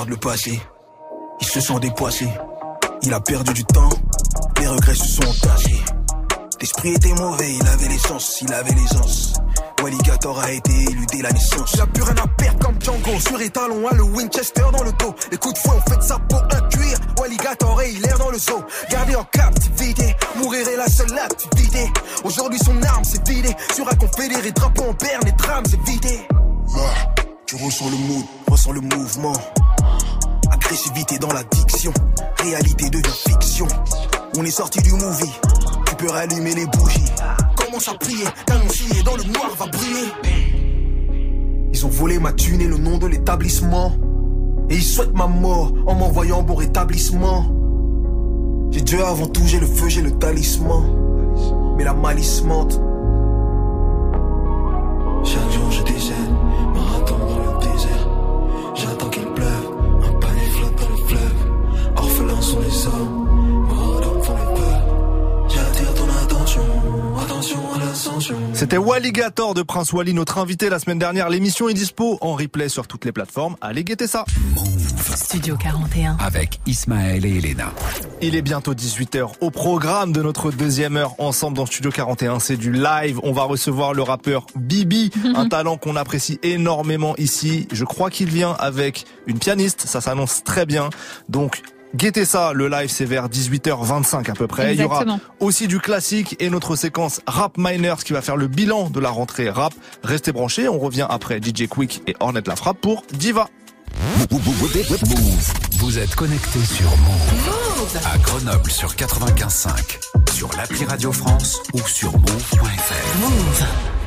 regarde 0.00 0.10
le 0.10 0.16
passé. 0.16 0.60
Il 1.40 1.46
se 1.46 1.60
sent 1.60 1.78
dépoissé. 1.80 2.26
Il 3.02 3.12
a 3.12 3.20
perdu 3.20 3.52
du 3.52 3.64
temps. 3.64 3.90
Les 4.58 4.66
regrets 4.66 4.94
se 4.94 5.04
sont 5.04 5.28
entassés. 5.28 5.82
L'esprit 6.60 6.92
était 6.92 7.12
mauvais, 7.14 7.54
il 7.54 7.66
avait 7.66 7.88
l'essence, 7.88 8.38
il 8.42 8.52
avait 8.52 8.72
l'aisance. 8.72 9.34
Walligator 9.82 10.38
a 10.38 10.52
été 10.52 10.72
élu 10.72 11.06
dès 11.12 11.22
la 11.22 11.32
naissance. 11.32 11.72
Il 11.74 11.80
a 11.80 11.86
plus 11.86 12.02
rien 12.02 12.16
à 12.16 12.26
perdre 12.26 12.66
comme 12.66 12.80
Django. 12.80 13.20
Sur 13.20 13.38
les 13.38 13.50
talons, 13.50 13.88
a 13.88 13.94
le 13.94 14.02
Winchester 14.02 14.64
dans 14.72 14.84
le 14.84 14.92
dos. 14.92 15.14
Les 15.30 15.38
coups 15.38 15.54
de 15.54 15.58
fouet 15.58 15.76
ont 15.76 15.90
fait 15.90 15.96
de 15.96 16.02
sa 16.02 16.18
peau 16.18 16.36
un 16.36 16.68
cuir. 16.68 16.98
Walligator 17.18 17.82
et 17.82 17.90
il 17.90 18.06
erre 18.06 18.18
dans 18.18 18.30
le 18.30 18.38
zoo. 18.38 18.62
Gardé 18.90 19.16
en 19.16 19.24
captivité, 19.24 20.16
mourir 20.36 20.66
est 20.68 20.76
la 20.76 20.88
seule 20.88 21.18
activité. 21.18 21.90
Aujourd'hui, 22.24 22.58
son 22.58 22.82
arme 22.82 23.04
s'est 23.04 23.22
vidée. 23.26 23.54
Sur 23.74 23.86
un 23.88 23.96
confédéré, 23.96 24.52
drapeau 24.52 24.84
en 24.84 24.94
berne, 24.94 25.22
les 25.24 25.32
drames 25.32 25.66
s'est 25.66 25.80
vidé. 25.90 26.20
Là, 26.74 27.12
tu 27.46 27.56
ressens 27.56 27.90
le 27.90 27.96
mood. 27.96 28.24
Ressens 28.50 28.72
le 28.72 28.80
mouvement. 28.80 29.32
Agressivité 30.70 31.18
dans 31.18 31.32
l'addiction. 31.32 31.92
Réalité 32.38 32.90
devient 32.90 33.10
fiction. 33.26 33.66
On 34.38 34.44
est 34.44 34.52
sorti 34.52 34.80
du 34.82 34.92
movie. 34.92 35.32
Tu 35.84 35.96
peux 35.96 36.08
rallumer 36.08 36.54
les 36.54 36.64
bougies. 36.66 37.10
Commence 37.56 37.88
à 37.88 37.94
prier. 37.94 38.24
T'annoncer 38.46 39.02
dans 39.02 39.16
le 39.16 39.24
noir 39.24 39.50
va 39.58 39.66
briller. 39.66 40.12
Ils 41.72 41.86
ont 41.86 41.88
volé 41.88 42.20
ma 42.20 42.32
thune 42.32 42.60
et 42.60 42.68
le 42.68 42.78
nom 42.78 42.98
de 42.98 43.08
l'établissement. 43.08 43.90
Et 44.68 44.76
ils 44.76 44.84
souhaitent 44.84 45.12
ma 45.12 45.26
mort 45.26 45.72
en 45.88 45.96
m'envoyant 45.96 46.44
bon 46.44 46.54
rétablissement. 46.54 47.46
J'ai 48.70 48.82
Dieu 48.82 49.04
avant 49.04 49.26
tout, 49.26 49.42
j'ai 49.46 49.58
le 49.58 49.66
feu, 49.66 49.88
j'ai 49.88 50.02
le 50.02 50.12
talisman. 50.12 50.84
Mais 51.76 51.82
la 51.82 51.94
malice 51.94 52.44
mente. 52.44 52.80
Chaque 55.24 55.50
jour 55.50 55.68
je 55.72 55.82
décède, 55.82 56.29
sont 62.50 62.60
les 62.60 62.86
hommes, 62.86 63.68
morts 63.68 64.00
d'hommes 64.00 64.22
font 64.22 64.34
les 64.36 64.60
peurs. 64.60 65.48
J'attire 65.48 65.94
ton 65.94 66.08
attention, 66.24 66.62
attention 67.22 67.58
à 67.74 67.78
l'ascension. 67.78 68.36
C'était 68.54 68.76
Walligator 68.76 69.54
de 69.54 69.62
Prince 69.62 69.92
Wally, 69.92 70.14
notre 70.14 70.38
invité 70.38 70.68
la 70.68 70.80
semaine 70.80 70.98
dernière. 70.98 71.28
L'émission 71.28 71.68
est 71.68 71.74
dispo 71.74 72.18
en 72.20 72.34
replay 72.34 72.68
sur 72.68 72.88
toutes 72.88 73.04
les 73.04 73.12
plateformes. 73.12 73.56
Allez 73.60 73.84
guetter 73.84 74.08
ça. 74.08 74.24
Studio 75.14 75.56
41. 75.56 76.16
Avec 76.18 76.60
Ismaël 76.66 77.24
et 77.24 77.38
Elena. 77.38 77.72
Il 78.20 78.34
est 78.34 78.42
bientôt 78.42 78.74
18h. 78.74 79.30
Au 79.40 79.50
programme 79.50 80.12
de 80.12 80.20
notre 80.20 80.50
deuxième 80.50 80.96
heure 80.96 81.14
ensemble 81.18 81.56
dans 81.56 81.66
Studio 81.66 81.90
41, 81.90 82.40
c'est 82.40 82.56
du 82.56 82.72
live. 82.72 83.20
On 83.22 83.32
va 83.32 83.44
recevoir 83.44 83.94
le 83.94 84.02
rappeur 84.02 84.46
Bibi, 84.56 85.10
un 85.36 85.48
talent 85.48 85.76
qu'on 85.76 85.94
apprécie 85.94 86.40
énormément 86.42 87.14
ici. 87.16 87.68
Je 87.72 87.84
crois 87.84 88.10
qu'il 88.10 88.28
vient 88.28 88.56
avec 88.58 89.04
une 89.26 89.38
pianiste. 89.38 89.82
Ça 89.86 90.00
s'annonce 90.00 90.42
très 90.42 90.66
bien. 90.66 90.90
Donc, 91.28 91.62
Guettez 91.94 92.24
ça, 92.24 92.52
le 92.52 92.68
live 92.68 92.88
c'est 92.88 93.04
vers 93.04 93.28
18h25 93.28 94.30
à 94.30 94.34
peu 94.34 94.46
près. 94.46 94.74
Il 94.74 94.80
y 94.80 94.84
aura 94.84 95.04
aussi 95.40 95.66
du 95.66 95.80
classique 95.80 96.36
et 96.38 96.48
notre 96.48 96.76
séquence 96.76 97.20
Rap 97.26 97.56
Miners 97.58 98.04
qui 98.04 98.12
va 98.12 98.22
faire 98.22 98.36
le 98.36 98.46
bilan 98.46 98.90
de 98.90 99.00
la 99.00 99.10
rentrée 99.10 99.50
rap. 99.50 99.74
Restez 100.04 100.32
branchés, 100.32 100.68
on 100.68 100.78
revient 100.78 101.06
après 101.08 101.40
DJ 101.40 101.66
Quick 101.68 102.02
et 102.06 102.14
Ornette 102.20 102.46
La 102.46 102.56
Frappe 102.56 102.78
pour 102.80 103.02
Diva. 103.12 103.48
Vous 105.78 105.98
êtes 105.98 106.14
connecté 106.14 106.60
sur 106.64 106.90
Move. 106.98 107.98
À 108.12 108.18
Grenoble 108.18 108.70
sur 108.70 108.94
95.5, 108.94 110.32
sur 110.32 110.48
l'appli 110.56 110.84
Radio 110.84 111.10
France 111.12 111.60
ou 111.72 111.80
sur 111.80 112.12
move.fr. 112.12 113.18
Move. 113.18 113.99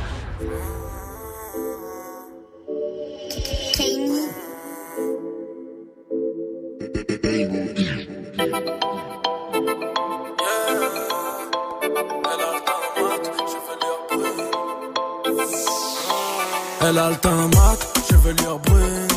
Elle 16.86 16.98
a 16.98 17.08
le 17.08 17.16
teint 17.16 17.30
mat, 17.30 17.78
chevelure 18.10 18.58
brune. 18.58 19.08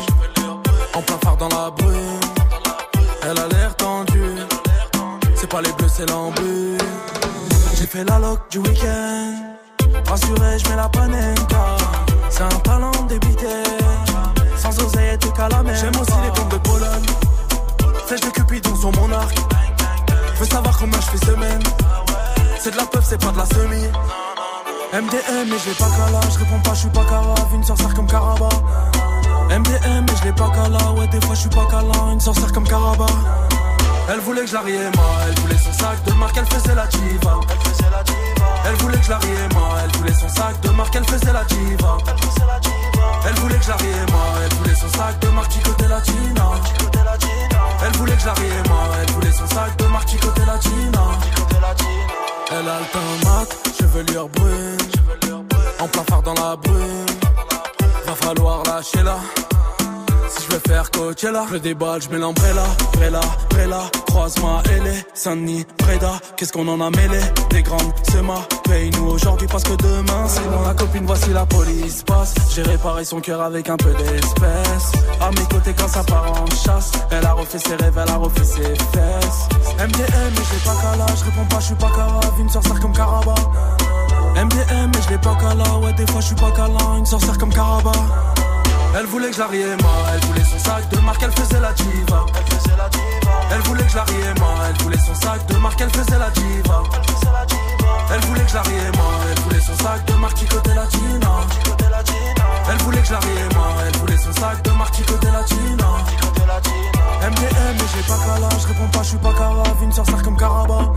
En 0.94 1.02
plein 1.02 1.18
phare 1.22 1.36
dans 1.36 1.48
la 1.48 1.70
brume. 1.70 2.20
Elle 3.22 3.38
a 3.38 3.46
l'air 3.48 3.76
tendue. 3.76 4.36
C'est 5.34 5.48
pas 5.50 5.60
les 5.60 5.72
bleus, 5.72 5.88
c'est 5.94 6.08
l'embut. 6.08 6.78
J'ai 7.76 7.86
fait 7.86 8.04
la 8.04 8.18
loc 8.20 8.40
du 8.50 8.58
week-end. 8.58 9.34
Rassuré, 10.06 10.58
je 10.58 10.68
mets 10.70 10.76
la 10.76 10.88
panenka. 10.88 11.76
C'est 12.30 12.42
un 12.42 12.60
talent 12.64 13.02
débité. 13.06 13.62
Sans 14.56 14.70
oseille 14.82 15.14
et 15.14 15.18
tout 15.18 15.30
calamé. 15.32 15.72
J'aime 15.74 16.00
aussi 16.00 16.18
les 16.24 16.30
bombes 16.30 16.50
de 16.50 16.58
Pologne. 16.58 17.06
Flèche 18.06 18.22
de 18.22 18.30
Cupidon 18.30 18.76
sur 18.76 18.92
mon 18.92 19.12
arc. 19.12 19.36
Veux 20.38 20.46
savoir 20.46 20.78
combien 20.78 21.00
je 21.00 21.18
fais 21.18 21.26
semaine. 21.26 21.62
C'est 22.58 22.70
de 22.70 22.76
la 22.78 22.86
peuf, 22.86 23.04
c'est 23.06 23.20
pas 23.20 23.30
de 23.30 23.36
la 23.36 23.46
semi. 23.46 23.84
MDM, 24.92 25.50
mais 25.50 25.58
je 25.58 25.68
l'ai 25.68 25.74
pas 25.74 25.90
cala. 25.90 26.20
Je 26.32 26.38
réponds 26.38 26.60
pas, 26.60 26.72
je 26.72 26.80
suis 26.80 26.88
pas 26.88 27.04
carave. 27.04 27.54
Une 27.54 27.64
sorcière 27.64 27.94
comme 27.94 28.06
Caraba. 28.06 28.48
MDM, 29.50 30.04
mais 30.06 30.16
je 30.18 30.24
l'ai 30.24 30.32
pas 30.32 30.48
cala. 30.48 30.92
Ouais, 30.92 31.06
des 31.08 31.20
fois 31.20 31.34
je 31.34 31.40
suis 31.40 31.50
pas 31.50 31.66
câlin. 31.70 32.12
Une 32.12 32.20
sorcière 32.20 32.50
comme 32.52 32.66
Caraba. 32.66 33.06
Elle 34.10 34.20
voulait 34.20 34.40
que 34.40 34.46
je 34.46 34.54
la 34.54 34.62
moi. 34.62 35.10
Elle 35.28 35.38
voulait 35.40 35.58
son 35.58 35.72
sac 35.74 36.02
de 36.04 36.12
marque, 36.14 36.36
elle 36.38 36.46
faisait 36.46 36.74
la 36.74 36.86
diva. 36.86 37.40
Elle 37.50 37.70
faisait 37.70 37.90
la 37.90 38.02
diva. 38.02 38.46
Elle 38.64 38.74
voulait 38.76 38.98
que 38.98 39.04
je 39.04 39.10
la 39.10 39.18
moi. 39.52 39.68
Elle 39.84 39.96
voulait 39.98 40.14
son 40.14 40.28
sac 40.30 40.60
de 40.62 40.70
marque, 40.70 40.96
elle 40.96 41.04
faisait 41.04 41.32
la 41.32 41.44
diva. 41.44 41.98
Elle 42.06 42.18
faisait 42.18 42.46
la 42.46 42.58
diva. 42.58 42.78
Elle 43.26 43.34
voulait 43.34 43.56
que 43.58 43.64
je 43.64 43.68
la 43.68 43.76
moi. 44.10 44.24
Elle 44.42 44.56
voulait 44.56 44.74
son 44.74 44.88
sac 44.88 45.18
de 45.20 45.28
marque, 45.28 45.62
côté 45.62 45.86
latina. 45.86 46.50
Elle 47.84 47.96
voulait 47.98 48.14
que 48.14 48.20
je 48.20 48.26
la 48.26 48.34
moi. 48.70 48.82
Elle 49.02 49.10
voulait 49.12 49.32
son 49.32 49.46
sac 49.48 49.76
de 49.76 49.84
marque, 49.86 50.18
côté 50.18 50.44
latina. 50.46 51.02
Elle 52.50 52.66
a 52.66 52.78
le 52.80 53.24
mat, 53.26 53.67
chevelure 53.88 54.28
brune. 54.28 54.76
En 55.80 55.88
plein 55.88 56.04
phare 56.04 56.22
dans 56.22 56.34
la 56.34 56.56
brume. 56.56 57.06
Va 58.06 58.14
falloir 58.14 58.62
lâcher 58.64 59.02
là. 59.02 59.18
Si 59.40 59.57
je 60.48 60.54
veux 60.54 60.62
faire 60.66 60.90
Coachella, 60.90 61.46
je 61.50 61.56
déballe, 61.56 62.00
je 62.02 62.08
mets 62.10 62.18
l'umbrella, 62.18 62.64
Brella, 62.94 63.20
Brella, 63.50 63.82
croise-moi, 64.06 64.62
elle 64.70 64.86
est 64.86 65.06
Saint-Denis, 65.14 65.66
Breda, 65.78 66.12
qu'est-ce 66.36 66.52
qu'on 66.52 66.66
en 66.68 66.80
a 66.80 66.90
mêlé? 66.90 67.20
Des 67.50 67.62
grandes 67.62 67.92
semas, 68.10 68.46
paye-nous 68.64 69.06
aujourd'hui 69.06 69.46
parce 69.50 69.64
que 69.64 69.74
demain 69.74 70.26
c'est 70.26 70.48
bon 70.48 70.62
la 70.66 70.74
copine, 70.74 71.04
voici 71.06 71.30
la 71.32 71.44
police 71.46 72.02
passe. 72.02 72.34
J'ai 72.54 72.62
réparé 72.62 73.04
son 73.04 73.20
cœur 73.20 73.42
avec 73.42 73.68
un 73.68 73.76
peu 73.76 73.92
d'espèce 73.94 74.92
À 75.20 75.30
mes 75.30 75.46
côtés 75.50 75.74
quand 75.78 75.88
ça 75.88 76.02
part 76.04 76.32
en 76.42 76.46
chasse 76.46 76.92
Elle 77.10 77.24
a 77.24 77.32
refait 77.32 77.58
ses 77.58 77.76
rêves, 77.76 77.98
elle 78.02 78.10
a 78.10 78.16
refait 78.16 78.44
ses 78.44 78.62
fesses. 78.62 79.48
MDM 79.78 80.30
mais 80.30 80.44
j'ai 80.50 80.64
pas 80.64 80.76
cala, 80.82 81.06
je 81.16 81.24
réponds 81.24 81.44
pas, 81.48 81.60
je 81.60 81.66
suis 81.66 81.74
pas 81.74 81.90
carave 81.94 82.32
Une 82.40 82.48
sorcière 82.48 82.80
comme 82.80 82.92
Caraba 82.92 83.34
MDM 84.34 84.90
mais 84.94 85.02
je 85.02 85.10
l'ai 85.10 85.18
pas 85.18 85.36
cala, 85.36 85.78
ouais 85.78 85.92
des 85.92 86.06
fois 86.06 86.20
je 86.20 86.26
suis 86.26 86.36
pas 86.36 86.50
câlin 86.52 86.98
Une 86.98 87.06
sorcière 87.06 87.38
comme 87.38 87.52
Caraba 87.52 87.92
elle 88.96 89.06
voulait 89.06 89.30
que 89.30 89.36
je 89.36 89.40
la 89.40 89.48
moi, 89.48 89.90
elle 90.14 90.26
voulait 90.26 90.44
son 90.44 90.58
sac 90.58 90.88
de 90.88 90.98
marque, 91.00 91.22
elle 91.22 91.32
faisait 91.32 91.60
la 91.60 91.72
diva. 91.72 92.26
Elle 92.34 92.54
faisait 92.54 92.76
la 92.76 92.88
diva. 92.88 93.32
Elle 93.52 93.60
voulait 93.62 93.84
que 93.84 93.90
je 93.90 93.96
la 93.96 94.04
moi, 94.40 94.54
elle 94.68 94.82
voulait 94.82 94.98
son 94.98 95.14
sac 95.14 95.46
de 95.46 95.56
marque, 95.56 95.80
elle 95.80 95.90
faisait 95.90 96.18
la 96.18 96.30
diva. 96.30 96.82
Elle 96.94 97.14
faisait 97.14 97.32
la 97.32 97.46
diva. 97.46 97.68
Elle 98.10 98.20
voulait 98.20 98.40
que 98.40 98.48
je 98.50 98.54
la 98.54 98.62
moi, 98.62 99.12
elle 99.30 99.42
voulait 99.42 99.60
son 99.60 99.76
sac 99.76 100.04
de 100.06 100.12
marque, 100.14 100.48
côté 100.48 100.74
latina. 100.74 101.30
Elle 102.70 102.78
voulait 102.78 103.00
que 103.00 103.06
je 103.06 103.12
la 103.12 103.20
moi, 103.54 103.68
elle 103.86 103.96
voulait 103.98 104.16
son 104.16 104.32
sac 104.32 104.62
de 104.62 104.70
marque, 104.70 105.04
côté 105.06 105.26
latina. 105.26 105.88
MDM 107.20 107.74
mais 107.74 107.88
j'ai 107.94 108.02
pas 108.06 108.18
cala, 108.24 108.48
je 108.58 108.66
réponds 108.68 108.88
pas, 108.92 109.02
je 109.02 109.08
suis 109.08 109.18
pas 109.18 109.32
carave, 109.34 109.76
une 109.82 109.92
sorcière 109.92 110.22
comme 110.22 110.36
Caraba. 110.36 110.92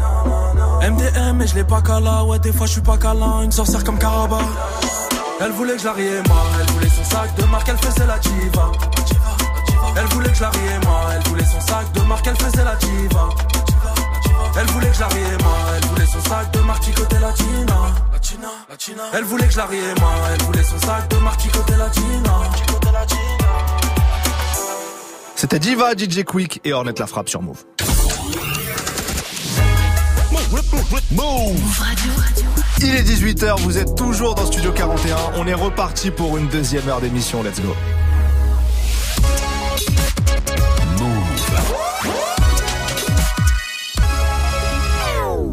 MDM 0.81 1.35
mais 1.35 1.47
je 1.47 1.55
l'ai 1.55 1.63
pas 1.63 1.81
cala, 1.81 2.23
ouais 2.23 2.39
des 2.39 2.53
fois 2.53 2.67
je 2.67 2.71
suis 2.73 2.81
pas 2.81 2.97
câlin, 2.97 3.41
une 3.41 3.51
sorcière 3.51 3.83
comme 3.83 3.99
Caraba. 3.99 4.39
Elle 5.43 5.51
voulait 5.53 5.73
que 5.73 5.79
je 5.79 5.85
la 5.85 5.93
moi, 5.93 6.43
elle 6.59 6.73
voulait 6.73 6.89
son 6.89 7.03
sac 7.03 7.35
de 7.35 7.43
marque, 7.45 7.67
elle 7.67 7.77
faisait 7.77 8.05
la 8.05 8.19
diva. 8.19 8.71
Elle 9.97 10.05
voulait 10.05 10.29
que 10.29 10.35
je 10.35 10.41
la 10.41 10.51
moi, 10.85 11.01
elle 11.15 11.23
voulait 11.29 11.45
son 11.45 11.61
sac 11.61 11.91
de 11.93 12.01
marque, 12.01 12.27
elle 12.27 12.37
faisait 12.37 12.63
la 12.63 12.75
diva. 12.75 13.29
Elle 14.59 14.65
voulait 14.67 14.87
que 14.87 14.93
je 14.93 14.99
la 14.99 15.07
moi, 15.07 15.57
elle 15.75 15.89
voulait 15.89 16.05
son 16.05 16.29
sac 16.29 16.51
de 16.51 16.59
marque 16.59 16.93
côté 16.93 17.17
latina. 17.19 17.75
Elle 19.13 19.23
voulait 19.23 19.47
que 19.47 19.53
je 19.53 19.57
la 19.57 19.65
moi, 19.65 20.13
elle 20.31 20.41
voulait 20.43 20.63
son 20.63 20.79
sac 20.79 21.07
de 21.07 21.17
marque 21.17 21.51
côté 21.51 21.75
latina. 21.75 22.33
C'était 25.35 25.57
Diva, 25.59 25.93
DJ 25.93 26.23
Quick 26.23 26.61
et 26.63 26.73
Ornette 26.73 26.99
la 26.99 27.07
frappe 27.07 27.29
sur 27.29 27.41
Move. 27.41 27.63
Move 30.51 31.61
Il 32.79 32.93
est 32.95 33.03
18h, 33.03 33.61
vous 33.61 33.77
êtes 33.77 33.95
toujours 33.95 34.35
dans 34.35 34.45
Studio 34.45 34.73
41. 34.73 35.15
On 35.37 35.47
est 35.47 35.53
reparti 35.53 36.11
pour 36.11 36.37
une 36.37 36.49
deuxième 36.49 36.87
heure 36.89 36.99
d'émission. 36.99 37.41
Let's 37.41 37.61
go. 37.61 37.73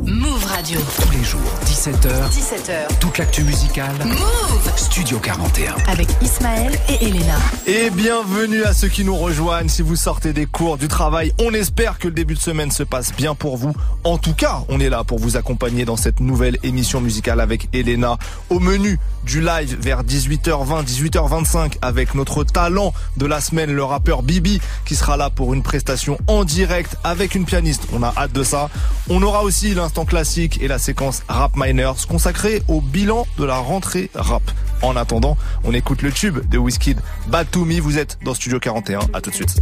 Move 0.04 0.44
Radio. 0.46 0.80
Tous 1.00 1.10
les 1.12 1.22
jours, 1.24 1.40
17h. 1.88 2.28
17h. 2.30 2.98
Toute 3.00 3.16
l'actu 3.16 3.44
musicale. 3.44 3.94
Move 4.04 4.72
Studio 4.76 5.18
41. 5.18 5.74
Avec 5.90 6.06
Ismaël 6.20 6.78
et 6.86 7.06
Elena. 7.06 7.36
Et 7.66 7.88
bienvenue 7.88 8.62
à 8.64 8.74
ceux 8.74 8.88
qui 8.88 9.04
nous 9.04 9.16
rejoignent. 9.16 9.70
Si 9.70 9.80
vous 9.80 9.96
sortez 9.96 10.34
des 10.34 10.44
cours, 10.44 10.76
du 10.76 10.86
travail, 10.86 11.32
on 11.38 11.54
espère 11.54 11.98
que 11.98 12.08
le 12.08 12.12
début 12.12 12.34
de 12.34 12.40
semaine 12.40 12.70
se 12.70 12.82
passe 12.82 13.14
bien 13.16 13.34
pour 13.34 13.56
vous. 13.56 13.72
En 14.04 14.18
tout 14.18 14.34
cas, 14.34 14.64
on 14.68 14.80
est 14.80 14.90
là 14.90 15.02
pour 15.02 15.18
vous 15.18 15.38
accompagner 15.38 15.86
dans 15.86 15.96
cette 15.96 16.20
nouvelle 16.20 16.58
émission 16.62 17.00
musicale 17.00 17.40
avec 17.40 17.68
Elena. 17.72 18.18
Au 18.50 18.58
menu 18.58 18.98
du 19.24 19.40
live 19.40 19.78
vers 19.80 20.04
18h20, 20.04 20.84
18h25 20.84 21.76
avec 21.80 22.14
notre 22.14 22.44
talent 22.44 22.92
de 23.16 23.24
la 23.24 23.40
semaine, 23.40 23.72
le 23.72 23.84
rappeur 23.84 24.22
Bibi, 24.22 24.60
qui 24.84 24.94
sera 24.94 25.16
là 25.16 25.30
pour 25.30 25.54
une 25.54 25.62
prestation 25.62 26.18
en 26.26 26.44
direct 26.44 26.98
avec 27.02 27.34
une 27.34 27.46
pianiste. 27.46 27.84
On 27.94 28.02
a 28.02 28.12
hâte 28.14 28.32
de 28.32 28.42
ça. 28.42 28.68
On 29.08 29.22
aura 29.22 29.42
aussi 29.42 29.72
l'instant 29.74 30.04
classique 30.04 30.58
et 30.60 30.68
la 30.68 30.78
séquence 30.78 31.22
Rap 31.28 31.56
Miners 31.78 32.08
consacrée 32.08 32.60
au 32.66 32.80
bilan 32.80 33.24
de 33.38 33.44
la 33.44 33.58
rentrée 33.58 34.10
rap. 34.12 34.42
En 34.82 34.96
attendant, 34.96 35.36
on 35.62 35.72
écoute 35.72 36.02
le 36.02 36.10
tube 36.10 36.40
de 36.48 36.58
Wizkid, 36.58 36.98
Bad 37.28 37.48
to. 37.52 37.64
Vous 37.64 37.98
êtes 37.98 38.18
dans 38.24 38.34
Studio 38.34 38.58
41. 38.58 38.98
À 39.12 39.20
tout 39.20 39.30
de 39.30 39.34
suite. 39.36 39.54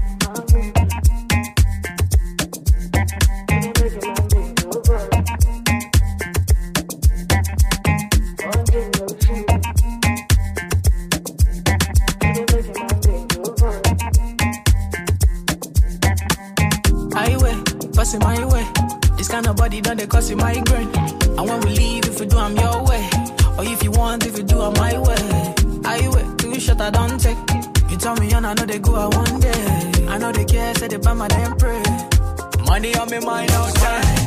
My 18.21 18.45
way. 18.47 18.65
This 19.19 19.29
kind 19.29 19.47
of 19.47 19.57
body 19.57 19.83
cause 20.07 20.33
migraine. 20.33 20.89
And 21.37 21.47
when 21.47 21.61
we 21.61 21.77
leave, 21.77 22.06
if 22.17 22.21
we 22.21 22.27
do, 22.27 22.39
I'm 22.39 22.57
your 22.57 22.83
way. 22.85 23.09
Or 23.59 23.65
if 23.65 23.83
you 23.85 23.91
want, 23.91 24.27
if 24.27 24.39
you 24.39 24.45
do, 24.45 24.61
I'm 24.61 24.73
my 24.75 24.99
way. 24.99 25.55
Highway, 25.85 26.25
two 26.39 26.59
shot 26.59 26.81
I 26.81 26.91
don't 26.91 27.21
take. 27.21 27.37
You 27.91 27.97
tell 27.99 28.17
me, 28.17 28.33
and 28.33 28.47
I 28.47 28.55
know 28.55 28.65
they 28.65 28.79
go 28.79 28.97
out 28.97 29.15
one 29.15 29.39
day. 29.39 30.07
I 30.09 30.17
know 30.17 30.33
they 30.33 30.47
care, 30.47 30.75
say 30.77 30.89
they 30.89 30.97
buy 30.97 31.13
my 31.13 31.29
damn 31.29 31.57
pray. 31.57 31.83
Money 32.65 32.95
on 32.97 33.11
me 33.11 33.21
mind 33.21 33.51
outside. 33.51 34.07
This 34.07 34.26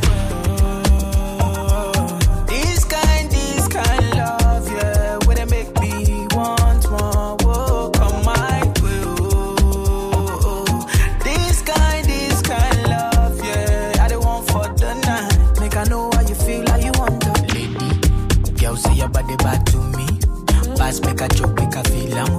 fast, 20.90 21.06
make 21.06 21.22
a 21.22 21.28
joke, 21.28 21.56
make 21.56 21.76
a 21.76 21.84
feel 21.90 22.18
I'm 22.18 22.39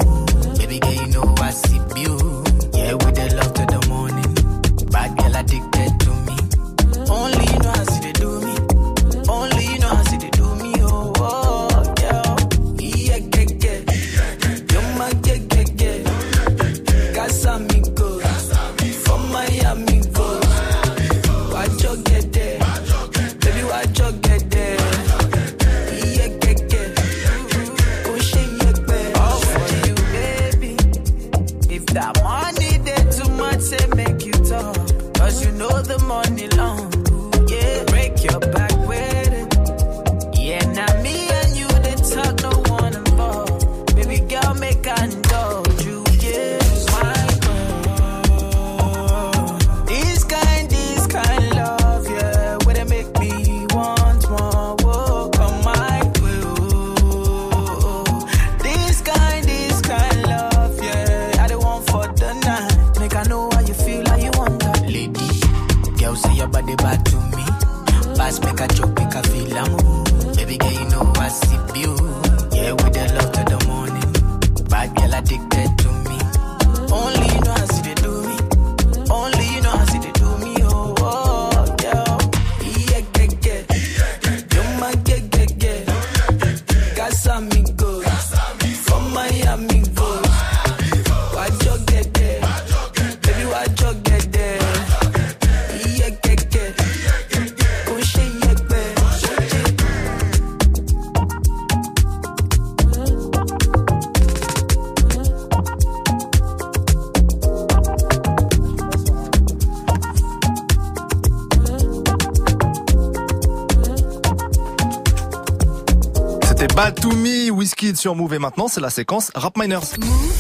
sur 118.00 118.16
Move 118.16 118.32
et 118.32 118.38
maintenant 118.38 118.66
c'est 118.66 118.80
la 118.80 118.88
séquence 118.88 119.30
Rap 119.34 119.58
Miners. 119.58 119.84